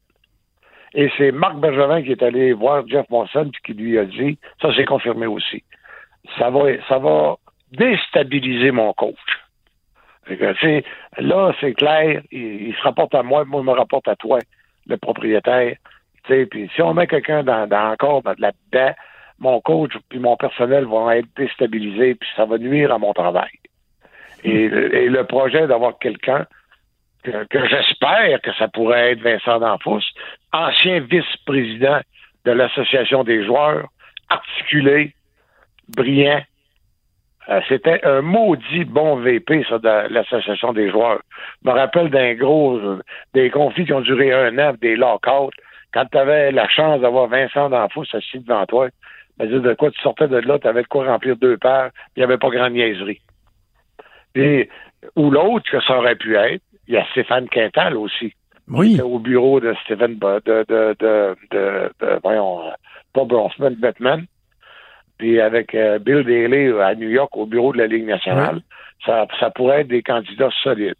Et 0.96 1.12
c'est 1.18 1.32
Marc 1.32 1.58
Bergevin 1.58 2.02
qui 2.02 2.12
est 2.12 2.24
allé 2.24 2.54
voir 2.54 2.88
Jeff 2.88 3.06
Monson 3.10 3.52
qui 3.66 3.74
lui 3.74 4.00
a 4.00 4.06
dit, 4.06 4.38
ça 4.62 4.70
c'est 4.76 4.86
confirmé 4.86 5.28
aussi. 5.28 5.64
Ça 6.40 6.50
va, 6.50 6.62
ça 6.88 6.98
va 6.98 7.36
déstabiliser 7.72 8.72
mon 8.72 8.94
coach. 8.94 9.16
Que, 10.28 10.82
là, 11.22 11.54
c'est 11.60 11.74
clair, 11.74 12.22
il, 12.32 12.70
il 12.70 12.76
se 12.76 12.82
rapporte 12.82 13.14
à 13.14 13.22
moi, 13.22 13.46
moi, 13.46 13.62
il 13.62 13.68
me 13.68 13.74
rapporte 13.74 14.08
à 14.08 14.16
toi, 14.16 14.40
le 14.88 14.98
propriétaire. 14.98 15.76
Puis 16.24 16.72
si 16.74 16.82
on 16.82 16.94
met 16.96 17.06
quelqu'un 17.06 17.44
dans, 17.44 17.68
dans 17.68 17.92
encore 17.92 18.24
dans- 18.24 18.34
là-dedans, 18.40 18.96
mon 19.38 19.60
coach 19.62 19.92
puis 20.10 20.18
mon 20.18 20.36
personnel 20.38 20.86
vont 20.86 21.12
être 21.12 21.28
déstabilisés, 21.36 22.16
puis 22.16 22.30
ça 22.36 22.46
va 22.46 22.58
nuire 22.58 22.92
à 22.92 22.98
mon 22.98 23.14
travail. 23.14 23.52
Et 24.44 24.68
le 24.70 25.24
projet 25.26 25.68
d'avoir 25.68 25.98
quelqu'un 26.00 26.46
que, 27.26 27.45
que 27.45 27.68
j'espère 27.68 28.41
que 28.41 28.53
ça 28.53 28.68
pourrait 28.68 29.14
être 29.14 29.22
Vincent 29.22 29.60
D'Anfous, 29.60 30.03
ancien 30.53 30.99
vice-président 30.99 31.99
de 32.45 32.52
l'Association 32.52 33.23
des 33.23 33.43
joueurs, 33.43 33.88
articulé, 34.30 35.14
brillant, 35.95 36.41
euh, 37.49 37.61
c'était 37.68 38.03
un 38.03 38.22
maudit 38.22 38.85
bon 38.85 39.18
VP, 39.18 39.65
ça, 39.69 39.77
de 39.77 40.14
l'Association 40.14 40.73
des 40.73 40.89
joueurs. 40.89 41.22
Je 41.64 41.69
me 41.69 41.76
rappelle 41.76 42.10
d'un 42.10 42.34
gros, 42.34 42.80
des 43.34 43.49
conflits 43.52 43.85
qui 43.85 43.93
ont 43.93 44.02
duré 44.02 44.34
un 44.34 44.57
an, 44.57 44.73
des 44.81 44.95
lockouts, 44.95 45.52
quand 45.93 46.06
tu 46.11 46.18
avais 46.18 46.52
la 46.52 46.68
chance 46.68 47.02
d'avoir 47.02 47.27
Vincent 47.27 47.69
D'Anfous 47.69 48.06
assis 48.14 48.39
devant 48.39 48.65
toi, 48.65 48.89
ben, 49.38 49.49
de 49.49 49.73
quoi 49.73 49.91
tu 49.91 50.02
sortais 50.02 50.27
de 50.27 50.38
là, 50.38 50.60
tu 50.60 50.68
avais 50.68 50.81
de 50.81 50.88
quoi 50.88 51.06
remplir 51.06 51.35
deux 51.35 51.57
paires, 51.57 51.91
il 52.15 52.19
n'y 52.19 52.23
avait 52.23 52.38
pas 52.38 52.49
grand 52.49 52.69
niaiserie. 52.69 53.22
Et, 54.34 54.69
ou 55.15 55.30
l'autre 55.30 55.69
que 55.69 55.81
ça 55.81 55.97
aurait 55.97 56.15
pu 56.15 56.35
être, 56.35 56.64
il 56.88 56.94
y 56.94 56.98
a 56.98 57.06
Stéphane 57.12 57.48
Quintal 57.49 57.95
aussi. 57.98 58.34
Oui. 58.68 58.99
au 58.99 59.20
bureau 59.20 59.60
de 59.60 59.76
Stephen 59.84 60.18
de, 60.18 60.41
de, 60.45 60.95
de, 60.99 61.36
de, 61.52 62.20
voyons, 62.24 62.66
euh, 62.66 62.72
pas 63.14 63.24
Bronfman, 63.24 63.76
Batman. 63.78 64.26
Puis 65.20 65.40
avec 65.40 65.76
euh, 65.76 65.99
Bill 65.99 66.24
Daly 66.24 66.72
à 66.82 66.95
New 66.95 67.10
York 67.10 67.30
au 67.38 67.45
bureau 67.45 67.72
de 67.74 67.78
la 67.78 67.86
Ligue 67.88 68.06
nationale, 68.07 68.62
ça, 69.06 69.28
ça 69.40 69.52
pourrait 69.52 69.82
être 69.82 69.88
des 69.88 70.02
candidats 70.02 70.49
solides. 70.64 70.95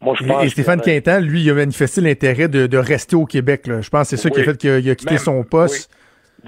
Moi, 0.00 0.14
je 0.18 0.24
Et- 0.24 0.28
pense 0.28 0.44
Et, 0.44 0.48
Stéphane 0.48 0.80
que- 0.80 0.86
Quintal, 0.86 1.24
lui, 1.24 1.42
il 1.42 1.50
a 1.50 1.54
manifesté 1.54 2.00
l'intérêt 2.00 2.48
de, 2.48 2.66
de 2.66 2.78
rester 2.78 3.16
au 3.16 3.26
Québec. 3.26 3.66
là. 3.66 3.80
Je 3.82 3.90
pense 3.90 4.10
que 4.10 4.16
c'est 4.16 4.22
ça 4.22 4.30
qui 4.30 4.40
a 4.40 4.44
fait 4.44 4.56
qu'il 4.56 4.70
a, 4.70 4.94
quitté 4.94 5.14
Même- 5.14 5.18
son 5.18 5.44
poste. 5.44 5.94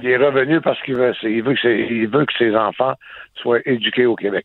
Il 0.02 0.06
est 0.08 0.16
revenu 0.16 0.60
parce 0.62 0.80
qu'il 0.82 0.94
veut, 0.94 1.12
il 1.22 1.42
veut, 1.42 1.54
que 1.54 1.60
ses, 1.60 1.86
il 1.90 2.08
veut 2.08 2.24
que 2.26 2.32
ses 2.38 2.54
enfants 2.56 2.94
soient 3.34 3.60
éduqués 3.66 4.04
au 4.06 4.16
Québec. 4.16 4.44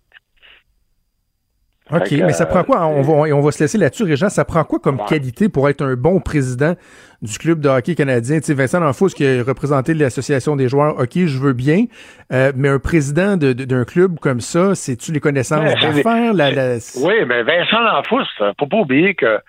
OK, 1.98 2.10
que, 2.10 2.16
mais 2.26 2.34
ça 2.34 2.44
euh, 2.44 2.48
prend 2.48 2.64
quoi? 2.64 2.86
On 2.88 3.02
va, 3.02 3.14
on 3.36 3.42
va 3.42 3.52
se 3.52 3.64
laisser 3.64 3.78
là-dessus, 3.78 4.04
Régent. 4.04 4.30
Ça 4.30 4.46
prend 4.46 4.64
quoi 4.64 4.80
comme 4.80 4.98
Ouais. 5.00 5.06
qualité 5.08 5.50
pour 5.50 5.68
être 5.70 5.82
un 5.84 5.96
bon 5.96 6.20
président 6.20 6.76
du 7.22 7.38
club 7.38 7.60
de 7.60 7.70
hockey 7.70 7.96
canadien? 7.96 8.40
Tu 8.40 8.46
sais, 8.46 8.54
Vincent 8.54 8.80
D'Anfous, 8.80 9.08
qui 9.10 9.26
a 9.26 9.44
représenté 9.44 9.94
l'Association 9.94 10.56
des 10.56 10.68
joueurs, 10.70 11.00
OK, 11.00 11.12
je 11.16 11.38
veux 11.40 11.54
bien, 11.54 11.86
euh, 12.34 12.52
mais 12.56 12.70
un 12.70 12.80
président 12.80 13.38
de- 13.38 13.54
de- 13.54 13.66
d'un 13.66 13.84
club 13.86 14.20
comme 14.20 14.42
ça, 14.42 14.76
c'est-tu 14.76 15.12
les 15.12 15.20
connaissances 15.20 15.60
Ouais, 15.74 15.80
d'affaires? 15.94 16.34
La, 16.34 16.52
la- 16.52 16.78
Oui, 17.04 17.14
mais 17.28 17.44
Vincent 17.44 17.80
Lanfous, 17.82 18.22
euh, 18.42 18.54
faut 18.60 18.68
pas 18.68 18.78
oublier 18.78 19.14
que 19.16 19.40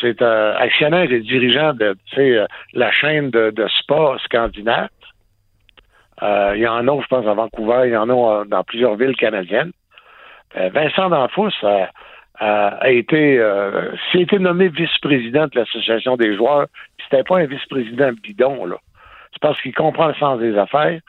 c'est 0.00 0.22
euh, 0.22 0.54
actionnaire 0.56 1.10
et 1.12 1.20
dirigeant 1.20 1.74
de 1.74 1.96
euh, 2.18 2.46
la 2.74 2.90
chaîne 2.92 3.30
de, 3.30 3.50
de 3.50 3.66
spa 3.80 4.16
scandinave. 4.24 4.88
Euh, 6.22 6.52
il 6.54 6.62
y 6.62 6.66
en 6.68 6.86
a, 6.86 7.00
je 7.00 7.06
pense, 7.06 7.26
à 7.26 7.32
Vancouver, 7.34 7.82
il 7.86 7.92
y 7.92 7.96
en 7.96 8.08
a 8.10 8.40
euh, 8.40 8.44
dans 8.44 8.62
plusieurs 8.62 8.94
villes 8.96 9.16
canadiennes. 9.16 9.72
Euh, 10.56 10.70
Vincent 10.72 11.08
D'Anfous 11.10 11.50
a, 11.62 11.90
a- 12.38 12.68
a 12.80 12.90
été, 12.90 13.38
euh, 13.38 13.92
été 14.14 14.38
nommé 14.38 14.68
vice-président 14.68 15.46
de 15.46 15.58
l'Association 15.58 16.16
des 16.16 16.34
joueurs, 16.36 16.66
c'était 17.04 17.24
pas 17.24 17.38
un 17.38 17.46
vice-président 17.46 18.10
bidon, 18.22 18.64
là. 18.66 18.76
C'est 19.32 19.40
parce 19.40 19.60
qu'il 19.62 19.74
comprend 19.74 20.08
le 20.08 20.14
sens 20.14 20.40
des 20.40 20.56
affaires. 20.58 21.00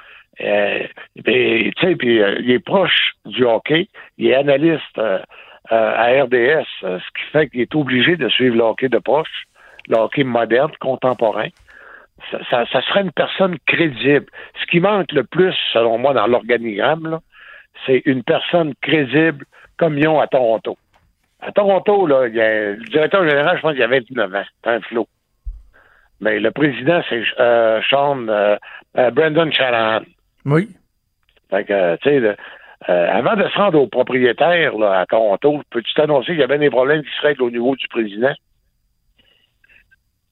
Euh, 0.42 0.84
sais, 1.26 1.96
puis 1.96 2.22
euh, 2.22 2.36
il 2.40 2.52
est 2.52 2.60
proche 2.64 3.14
du 3.26 3.44
hockey. 3.46 3.88
Il 4.18 4.28
est 4.28 4.36
analyste 4.36 4.98
euh, 4.98 5.20
euh, 5.72 5.96
à 6.20 6.24
RDS, 6.24 6.66
euh, 6.84 7.00
ce 7.00 7.06
qui 7.20 7.32
fait 7.32 7.50
qu'il 7.50 7.62
est 7.62 7.76
obligé 7.76 8.16
de 8.16 8.30
suivre 8.30 8.56
le 8.56 8.62
hockey 8.64 8.90
de 8.90 9.00
proche, 9.00 9.46
le 9.88 9.98
hockey 9.98 10.24
moderne, 10.24 10.72
contemporain. 10.80 11.48
Ça, 12.30 12.38
ça, 12.50 12.66
ça 12.72 12.82
serait 12.84 13.02
une 13.02 13.12
personne 13.12 13.58
crédible. 13.66 14.28
Ce 14.62 14.66
qui 14.68 14.80
manque 14.80 15.12
le 15.12 15.24
plus, 15.24 15.56
selon 15.74 15.98
moi, 15.98 16.14
dans 16.14 16.28
l'organigramme, 16.28 17.20
c'est 17.86 18.02
une 18.06 18.24
personne 18.24 18.74
crédible 18.82 19.46
comme 19.78 19.98
ils 19.98 20.08
ont 20.08 20.20
à 20.20 20.28
Toronto. 20.28 20.78
À 21.42 21.52
Toronto, 21.52 22.06
là, 22.06 22.28
il 22.28 22.36
y 22.36 22.42
a, 22.42 22.72
le 22.72 22.86
directeur 22.86 23.28
général, 23.28 23.58
je 23.58 23.62
pense 23.62 23.72
qu'il 23.72 23.82
y 23.82 23.84
a 23.84 23.88
29 23.88 24.36
ans. 24.36 24.44
C'est 24.64 24.70
un 24.70 24.82
flot. 24.82 25.08
Mais 26.20 26.40
le 26.40 26.52
président, 26.52 27.02
c'est 27.10 27.24
euh, 27.40 27.82
Sean 27.90 28.28
euh, 28.28 28.56
euh, 28.98 29.10
Brandon 29.10 29.52
Shanahan. 29.52 30.04
Oui. 30.46 30.70
Fait 31.50 31.66
que, 31.66 31.96
tu 31.98 32.10
sais, 32.10 32.38
avant 32.88 33.36
de 33.36 33.44
se 33.48 33.58
rendre 33.58 33.82
au 33.82 33.88
propriétaire 33.88 34.78
là, 34.78 35.00
à 35.00 35.06
Toronto, 35.06 35.62
peux-tu 35.72 35.94
t'annoncer 35.96 36.28
qu'il 36.28 36.40
y 36.40 36.44
avait 36.44 36.60
des 36.60 36.70
problèmes 36.70 37.04
qui 37.04 37.16
se 37.18 37.22
règlent 37.22 37.44
au 37.44 37.52
niveau 37.52 37.76
du 37.76 37.88
président? 37.88 38.34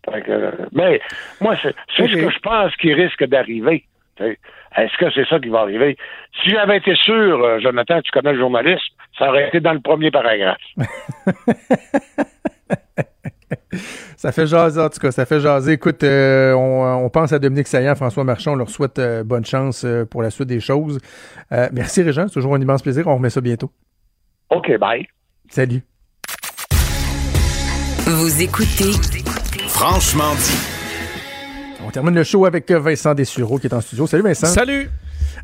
Fait 0.09 0.21
que, 0.21 0.53
mais 0.71 1.01
moi, 1.41 1.55
c'est 1.61 1.75
c'est 1.95 2.07
ce 2.07 2.13
que 2.13 2.29
je 2.29 2.39
pense 2.39 2.75
qui 2.77 2.93
risque 2.93 3.25
d'arriver. 3.25 3.83
Est-ce 4.19 4.97
que 4.97 5.11
c'est 5.13 5.27
ça 5.27 5.39
qui 5.39 5.49
va 5.49 5.61
arriver? 5.61 5.97
Si 6.43 6.49
j'avais 6.51 6.77
été 6.77 6.95
sûr, 6.95 7.43
euh, 7.43 7.59
Jonathan, 7.59 8.01
tu 8.01 8.11
connais 8.11 8.33
le 8.33 8.39
journalisme, 8.39 8.93
ça 9.17 9.29
aurait 9.29 9.47
été 9.47 9.59
dans 9.59 9.73
le 9.73 9.79
premier 9.79 10.11
paragraphe. 10.11 10.57
Ça 14.17 14.31
fait 14.31 14.47
jaser, 14.47 14.81
en 14.81 14.89
tout 14.89 14.99
cas, 14.99 15.11
ça 15.11 15.25
fait 15.25 15.39
jaser. 15.39 15.73
Écoute, 15.73 16.03
euh, 16.03 16.53
on, 16.53 17.05
on 17.05 17.09
pense 17.09 17.31
à 17.31 17.39
Dominique 17.39 17.67
Saillant, 17.67 17.95
François 17.95 18.23
Marchand, 18.23 18.51
on 18.51 18.55
leur 18.55 18.69
souhaite 18.69 18.99
euh, 18.99 19.23
bonne 19.23 19.45
chance 19.45 19.85
euh, 19.85 20.05
pour 20.05 20.21
la 20.21 20.29
suite 20.29 20.47
des 20.49 20.59
choses. 20.59 20.99
Euh, 21.51 21.69
merci 21.71 22.03
Régent, 22.03 22.27
c'est 22.27 22.33
toujours 22.33 22.55
un 22.55 22.61
immense 22.61 22.81
plaisir. 22.81 23.07
On 23.07 23.15
remet 23.15 23.29
ça 23.29 23.41
bientôt. 23.41 23.71
OK, 24.49 24.77
bye. 24.77 25.07
Salut. 25.49 25.83
Vous 28.05 28.41
écoutez 28.41 28.91
Franchement 29.69 30.33
dit. 30.35 30.78
On 31.89 31.91
termine 31.91 32.13
le 32.13 32.23
show 32.23 32.45
avec 32.45 32.69
euh, 32.69 32.77
Vincent 32.79 33.15
Dessureau 33.15 33.57
qui 33.57 33.65
est 33.65 33.73
en 33.73 33.81
studio. 33.81 34.05
Salut 34.05 34.21
Vincent. 34.21 34.45
Salut. 34.45 34.91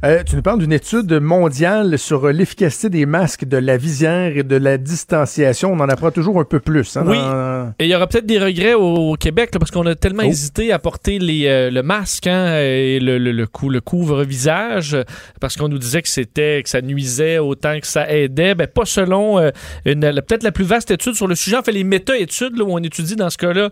Euh, 0.04 0.22
tu 0.24 0.36
nous 0.36 0.44
parles 0.44 0.60
d'une 0.60 0.74
étude 0.74 1.12
mondiale 1.14 1.98
sur 1.98 2.26
euh, 2.28 2.32
l'efficacité 2.32 2.90
des 2.92 3.08
masques, 3.08 3.46
de 3.46 3.58
la 3.58 3.78
visière 3.78 4.38
et 4.38 4.44
de 4.44 4.56
la 4.56 4.78
distanciation. 4.78 5.74
On 5.74 5.80
en 5.80 5.90
apprend 5.90 6.12
toujours 6.12 6.40
un 6.40 6.44
peu 6.44 6.60
plus. 6.60 6.98
Hein, 6.98 7.04
Oui. 7.08 7.18
dans- 7.18 7.74
Et 7.80 7.86
il 7.86 7.88
y 7.90 7.96
aura 7.96 8.06
peut-être 8.06 8.28
des 8.28 8.38
regrets 8.38 8.76
au, 8.76 8.84
au 9.14 9.16
Québec 9.16 9.50
là, 9.54 9.60
parce 9.60 9.72
qu'on 9.72 9.88
a 9.88 9.96
tellement 9.96 10.22
Oh. 10.24 10.30
hésité 10.30 10.72
à 10.72 10.78
porter 10.78 11.18
les, 11.18 11.48
euh, 11.48 11.72
le 11.72 11.82
masque 11.82 12.28
hein, 12.28 12.60
et 12.60 13.00
le, 13.00 13.18
le, 13.18 13.32
le, 13.32 13.48
cou- 13.48 13.70
le 13.72 13.82
couvre-visage 13.82 14.96
parce 15.42 15.58
qu'on 15.58 15.68
nous 15.68 15.80
disait 15.80 16.04
que 16.04 16.10
c'était 16.10 16.62
que 16.62 16.70
ça 16.70 16.82
nuisait 16.84 17.40
autant 17.40 17.80
que 17.80 17.88
ça 17.88 18.08
aidait. 18.08 18.54
Ben, 18.54 18.68
pas 18.68 18.86
selon 18.86 19.40
euh, 19.40 19.50
peut-être 19.84 20.44
la 20.44 20.52
plus 20.52 20.66
vaste 20.66 20.92
étude 20.92 21.16
sur 21.16 21.26
le 21.28 21.34
sujet. 21.34 21.58
En 21.58 21.64
fait, 21.64 21.72
les 21.72 21.84
méta-études 21.84 22.60
où 22.60 22.68
on 22.70 22.78
étudie 22.84 23.16
dans 23.16 23.32
ce 23.32 23.38
cas-là 23.40 23.72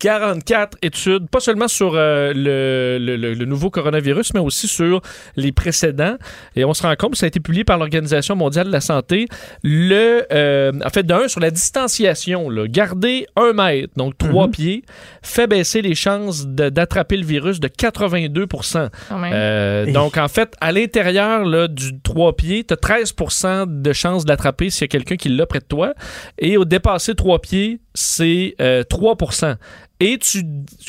44 0.00 0.78
études, 0.82 1.28
pas 1.30 1.40
seulement 1.40 1.68
sur 1.68 1.92
euh, 1.94 2.32
le, 2.34 2.98
le- 2.98 3.16
le- 3.16 3.34
le 3.34 3.44
nouveau 3.44 3.70
coronavirus, 3.70 4.34
mais 4.34 4.40
aussi 4.40 4.66
sur 4.66 5.00
les 5.36 5.52
précédents. 5.52 6.16
Et 6.56 6.64
on 6.64 6.74
se 6.74 6.82
rend 6.82 6.94
compte, 6.96 7.14
ça 7.16 7.26
a 7.26 7.28
été 7.28 7.38
publié 7.38 7.64
par 7.64 7.78
l'Organisation 7.78 8.34
mondiale 8.34 8.66
de 8.66 8.72
la 8.72 8.80
santé, 8.80 9.26
le, 9.62 10.24
euh, 10.32 10.72
en 10.84 10.88
fait, 10.90 11.04
d'un, 11.04 11.28
sur 11.28 11.40
la 11.40 11.50
distanciation, 11.50 12.50
là, 12.50 12.66
garder 12.66 13.26
un 13.36 13.52
mètre, 13.52 13.92
donc 13.96 14.16
trois 14.18 14.48
pieds, 14.48 14.82
fait 15.22 15.46
baisser 15.46 15.82
les 15.82 15.94
chances 15.94 16.46
d'attraper 16.46 17.16
le 17.16 17.24
virus 17.26 17.60
de 17.60 17.68
82 17.68 18.46
Quand 18.46 19.18
même. 19.18 19.32
euh, 19.34 19.92
donc, 19.92 20.16
en 20.16 20.28
fait, 20.28 20.54
à 20.60 20.72
l'intérieur 20.72 21.44
là, 21.44 21.68
du 21.68 22.00
3 22.00 22.36
pieds, 22.36 22.64
tu 22.64 22.74
as 22.74 22.76
13% 22.76 23.82
de 23.82 23.92
chances 23.92 24.24
de 24.24 24.30
l'attraper 24.30 24.70
s'il 24.70 24.82
y 24.82 24.84
a 24.84 24.88
quelqu'un 24.88 25.16
qui 25.16 25.28
l'a 25.28 25.46
près 25.46 25.58
de 25.60 25.64
toi. 25.64 25.92
Et 26.38 26.56
au 26.56 26.64
dépasser 26.64 27.14
3 27.14 27.40
pieds, 27.40 27.80
c'est 27.94 28.54
euh, 28.60 28.82
3 28.82 29.16
et 30.00 30.18
tu 30.18 30.42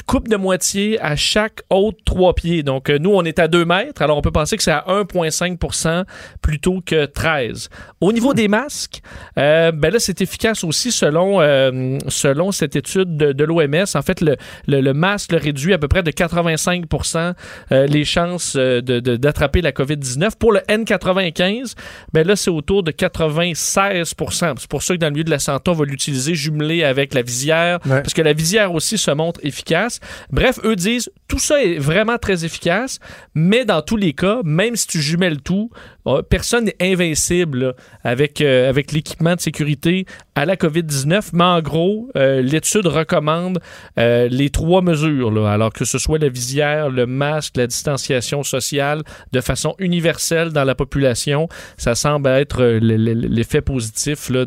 coupes 0.06 0.28
de 0.30 0.38
moitié 0.38 1.00
à 1.02 1.16
chaque 1.16 1.62
autre 1.70 1.98
3 2.06 2.34
pieds. 2.34 2.64
Donc, 2.64 2.90
euh, 2.90 2.98
nous, 2.98 3.12
on 3.14 3.24
est 3.24 3.40
à 3.40 3.48
2 3.48 3.66
mètres, 3.66 4.02
alors 4.02 4.18
on 4.18 4.22
peut 4.22 4.32
penser 4.32 4.56
que 4.58 4.64
c'est 4.64 4.72
à 4.72 4.86
1,5% 4.88 6.06
plutôt 6.42 6.82
que 6.86 7.06
13. 7.06 7.70
Au 8.00 8.14
niveau 8.14 8.34
des 8.34 8.48
masques, 8.48 9.02
euh, 9.38 9.72
ben 9.72 9.92
là, 9.94 10.00
c'est 10.00 10.22
efficace 10.22 10.64
aussi 10.64 10.92
selon, 10.92 11.42
euh, 11.42 11.98
selon 12.08 12.52
cette 12.52 12.76
étude 12.76 13.18
de, 13.18 13.32
de 13.34 13.44
l'OMS. 13.44 13.86
En 13.96 14.02
fait, 14.02 14.22
le, 14.22 14.38
le, 14.68 14.82
le 14.82 14.94
masque 14.94 15.32
le 15.34 15.38
réduit 15.38 15.74
à 15.74 15.78
peu 15.78 15.88
près 15.88 16.04
de 16.04 16.12
85% 16.12 17.34
euh, 17.72 17.86
les 17.88 18.06
chances 18.06 18.56
euh, 18.56 18.82
de- 18.82 19.00
de- 19.00 19.16
d'attraper 19.18 19.62
la 19.62 19.72
COVID-19. 19.72 20.38
Pour 20.40 20.52
le 20.54 20.60
N95, 20.70 21.74
ben 22.14 22.26
là, 22.26 22.36
c'est 22.36 22.50
autour 22.52 22.84
de 22.84 22.92
96% 22.92 24.54
C'est 24.58 24.68
pour 24.70 24.84
ça 24.84 24.94
que 24.94 25.00
dans 25.00 25.08
le 25.08 25.12
milieu 25.14 25.24
de 25.24 25.30
la 25.30 25.40
santé, 25.40 25.70
on 25.72 25.74
va 25.74 25.86
l'utiliser 25.86 26.36
jumelé 26.36 26.84
avec 26.84 27.14
la 27.14 27.22
visière, 27.22 27.80
Ouais. 27.86 28.02
parce 28.02 28.14
que 28.14 28.22
la 28.22 28.34
visière 28.34 28.74
aussi 28.74 28.98
se 29.02 29.12
montre 29.12 29.40
efficace. 29.44 30.00
Bref, 30.32 30.60
eux 30.64 30.76
disent, 30.76 31.12
tout 31.28 31.40
ça 31.40 31.64
est 31.64 31.78
vraiment 31.78 32.18
très 32.18 32.46
efficace, 32.46 33.00
mais 33.36 33.66
dans 33.66 33.82
tous 33.82 33.98
les 33.98 34.14
cas, 34.14 34.42
même 34.44 34.76
si 34.76 34.88
tu 34.88 35.02
jumelles 35.02 35.42
tout, 35.42 35.72
euh, 36.08 36.22
personne 36.22 36.66
n'est 36.66 36.76
invincible 36.82 37.76
avec, 38.04 38.42
euh, 38.42 38.70
avec 38.70 38.92
l'équipement 38.92 39.36
de 39.36 39.40
sécurité 39.40 40.06
à 40.36 40.46
la 40.46 40.56
COVID-19. 40.56 41.30
Mais 41.34 41.44
en 41.44 41.62
gros, 41.62 42.10
euh, 42.16 42.42
l'étude 42.42 42.88
recommande 42.88 43.60
les 43.98 44.50
trois 44.50 44.82
mesures, 44.82 45.32
là, 45.32 45.52
alors 45.52 45.72
que 45.72 45.86
ce 45.86 45.98
soit 45.98 46.18
la 46.18 46.30
visière, 46.30 46.90
le 46.90 47.06
masque, 47.06 47.58
la 47.58 47.68
distanciation 47.68 48.44
sociale, 48.44 49.04
de 49.32 49.42
façon 49.42 49.76
universelle 49.80 50.50
dans 50.50 50.64
la 50.64 50.76
population. 50.76 51.48
Ça 51.78 51.96
semble 51.96 52.30
être 52.30 52.64
l'effet 52.64 53.62
positif 53.62 54.30
là, 54.30 54.46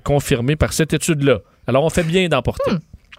confirmé 0.00 0.56
par 0.56 0.72
cette 0.72 0.92
étude-là. 0.94 1.40
Alors, 1.66 1.84
on 1.84 1.90
fait 1.90 2.04
bien 2.04 2.28
d'en 2.28 2.42
porter. 2.42 2.72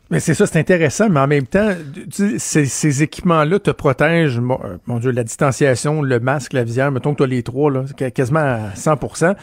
Mais 0.10 0.20
c'est 0.22 0.34
ça, 0.34 0.46
c'est 0.48 0.58
intéressant, 0.60 1.10
mais 1.10 1.20
en 1.20 1.28
même 1.28 1.46
temps, 1.48 1.70
tu 2.14 2.40
ces, 2.40 2.66
ces 2.66 3.04
équipements-là 3.04 3.60
te 3.60 3.72
protègent, 3.72 4.40
mon, 4.40 4.58
euh, 4.64 4.78
mon 4.86 5.00
Dieu, 5.00 5.12
la 5.12 5.24
distanciation, 5.24 6.02
le 6.02 6.20
masque, 6.20 6.54
la 6.54 6.64
visière, 6.64 6.92
mettons 6.92 7.12
que 7.14 7.18
tu 7.18 7.24
as 7.24 7.28
les 7.28 7.44
trois, 7.44 7.70
là, 7.72 7.84
qu- 7.98 8.12
quasiment 8.12 8.40
à 8.40 8.76
100 8.76 8.96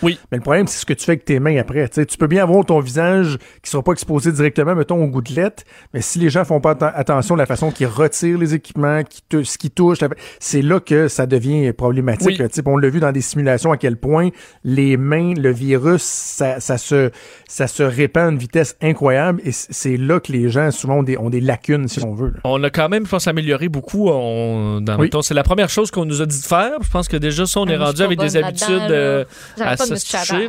Oui. 0.03 0.19
Mais 0.32 0.39
le 0.39 0.43
problème, 0.43 0.66
c'est 0.66 0.78
ce 0.78 0.86
que 0.86 0.95
tu 0.95 1.05
fais 1.05 1.12
avec 1.12 1.24
tes 1.24 1.39
mains 1.39 1.59
après. 1.59 1.86
Tu 1.89 1.95
sais, 1.97 2.07
tu 2.07 2.16
peux 2.16 2.27
bien 2.27 2.43
avoir 2.43 2.65
ton 2.65 2.81
visage 2.81 3.39
qui 3.62 3.70
sera 3.70 3.82
pas 3.82 3.93
exposé 3.93 4.32
directement, 4.32 4.74
mettons, 4.74 5.03
aux 5.03 5.09
gouttelettes, 5.09 5.65
mais 5.93 6.01
si 6.01 6.19
les 6.19 6.31
gens 6.31 6.45
font 6.45 6.61
pas 6.61 6.73
atten- 6.74 6.93
attention 6.95 7.35
à 7.35 7.39
la 7.39 7.47
façon 7.47 7.70
qu'ils 7.70 7.86
retirent 7.86 8.39
les 8.39 8.55
équipements, 8.55 9.03
qui 9.05 9.23
te, 9.28 9.43
ce 9.43 9.59
qui 9.59 9.70
touche, 9.70 9.99
c'est 10.41 10.62
là 10.62 10.81
que 10.81 11.09
ça 11.09 11.27
devient 11.27 11.73
problématique. 11.74 12.27
Oui. 12.27 12.36
là. 12.39 12.47
On 12.66 12.77
l'a 12.78 12.89
vu 12.89 13.01
dans 13.01 13.12
des 13.12 13.20
simulations 13.20 13.70
à 13.73 13.77
quel 13.77 13.97
point 13.97 14.31
les 14.65 14.97
mains, 14.97 15.35
le 15.35 15.51
virus, 15.51 16.03
ça, 16.03 16.59
ça 16.61 16.78
se, 16.78 17.11
ça 17.49 17.66
se 17.66 17.82
répand 17.82 18.28
à 18.28 18.31
une 18.31 18.39
vitesse 18.39 18.77
incroyable 18.81 19.41
et 19.45 19.53
c'est 19.53 19.97
là 19.99 20.20
que 20.20 20.32
les 20.32 20.49
gens 20.55 20.64
gens, 20.64 20.70
souvent, 20.70 20.94
ont 20.98 21.02
des, 21.02 21.18
ont 21.18 21.31
des 21.31 21.40
lacunes, 21.40 21.89
si 21.89 22.02
on 22.05 22.14
veut. 22.14 22.28
là. 22.28 22.40
On 22.44 22.62
a 22.62 22.70
quand 22.70 22.89
même, 22.89 23.05
je 23.05 23.10
pense, 23.10 23.26
amélioré 23.28 23.68
beaucoup. 23.68 24.09
On, 24.09 24.81
dans 24.81 24.98
Oui. 24.98 25.10
c'est 25.22 25.35
la 25.35 25.43
première 25.43 25.68
chose 25.68 25.90
qu'on 25.90 26.05
nous 26.05 26.22
a 26.22 26.26
dit 26.26 26.40
de 26.40 26.47
faire. 26.47 26.72
Je 26.82 26.89
pense 26.90 27.09
que 27.09 27.16
déjà, 27.16 27.47
ça, 27.47 27.60
on 27.60 27.66
est 27.66 27.74
Ah, 27.74 27.86
rendu 27.86 28.02
avec 28.02 28.18
des 28.18 28.36
habitudes 28.36 28.90
euh, 28.90 29.24
à 29.60 29.76
se 29.76 29.94
toucher. 29.94 30.48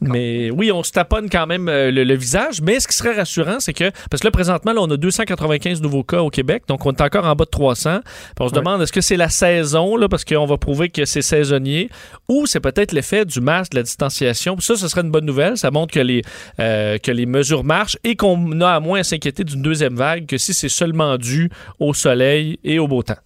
Mais 0.00 0.50
oui, 0.50 0.72
on 0.72 0.82
se 0.82 0.92
taponne 0.92 1.28
quand 1.30 1.46
même 1.46 1.68
euh, 1.68 1.90
le, 1.90 2.04
le 2.04 2.14
visage. 2.14 2.60
Mais 2.62 2.80
ce 2.80 2.88
qui 2.88 2.96
serait 2.96 3.14
rassurant, 3.14 3.60
c'est 3.60 3.72
que, 3.72 3.90
parce 4.10 4.20
que 4.20 4.26
là, 4.26 4.30
présentement, 4.30 4.72
là, 4.72 4.80
on 4.82 4.90
a 4.90 4.96
295 4.96 5.82
nouveaux 5.82 6.02
cas 6.04 6.20
au 6.22 6.30
Québec, 6.30 6.64
donc 6.68 6.84
on 6.86 6.92
est 6.92 7.00
encore 7.00 7.26
en 7.26 7.34
bas 7.34 7.44
de 7.44 7.50
300. 7.50 8.00
Puis 8.02 8.10
on 8.40 8.48
se 8.48 8.54
demande, 8.54 8.82
est-ce 8.82 8.92
que 8.92 9.00
c'est 9.00 9.16
la 9.16 9.28
saison, 9.28 9.96
là, 9.96 10.08
parce 10.08 10.24
qu'on 10.24 10.46
va 10.46 10.56
prouver 10.56 10.88
que 10.88 11.04
c'est 11.04 11.22
saisonnier, 11.22 11.90
ou 12.28 12.46
c'est 12.46 12.60
peut-être 12.60 12.92
l'effet 12.92 13.24
du 13.24 13.40
masque, 13.40 13.72
de 13.72 13.76
la 13.78 13.82
distanciation? 13.82 14.56
Puis 14.56 14.64
ça, 14.66 14.76
ce 14.76 14.88
serait 14.88 15.02
une 15.02 15.10
bonne 15.10 15.24
nouvelle. 15.26 15.56
Ça 15.56 15.70
montre 15.70 15.92
que 15.92 16.00
les, 16.00 16.22
euh, 16.60 16.98
que 16.98 17.10
les 17.10 17.26
mesures 17.26 17.64
marchent 17.64 17.98
et 18.04 18.16
qu'on 18.16 18.60
a 18.60 18.70
à 18.70 18.80
moins 18.80 19.00
à 19.00 19.04
s'inquiéter 19.04 19.41
d'une 19.44 19.62
deuxième 19.62 19.94
vague 19.94 20.26
que 20.26 20.38
si 20.38 20.54
c'est 20.54 20.68
seulement 20.68 21.16
dû 21.18 21.50
au 21.78 21.94
soleil 21.94 22.58
et 22.64 22.78
au 22.78 22.88
beau 22.88 23.02
temps. 23.02 23.16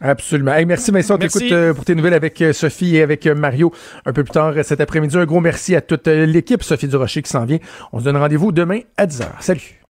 Absolument. 0.00 0.52
Hey, 0.52 0.66
merci 0.66 0.90
Vincent, 0.90 1.16
Merci. 1.18 1.38
t'écoute 1.38 1.52
euh, 1.52 1.72
pour 1.72 1.84
tes 1.84 1.94
nouvelles 1.94 2.12
avec 2.14 2.40
euh, 2.42 2.52
Sophie 2.52 2.96
et 2.96 3.02
avec 3.02 3.26
euh, 3.26 3.34
Mario 3.34 3.72
un 4.04 4.12
peu 4.12 4.24
plus 4.24 4.32
tard 4.32 4.52
cet 4.62 4.80
après-midi. 4.80 5.16
Un 5.16 5.24
gros 5.24 5.40
merci 5.40 5.74
à 5.74 5.80
toute 5.80 6.06
l'équipe, 6.06 6.62
Sophie 6.62 6.88
Durocher 6.88 7.22
qui 7.22 7.30
s'en 7.30 7.46
vient. 7.46 7.58
On 7.92 8.00
se 8.00 8.04
donne 8.04 8.18
rendez-vous 8.18 8.52
demain 8.52 8.80
à 8.98 9.06
10h. 9.06 9.24
Salut. 9.40 9.80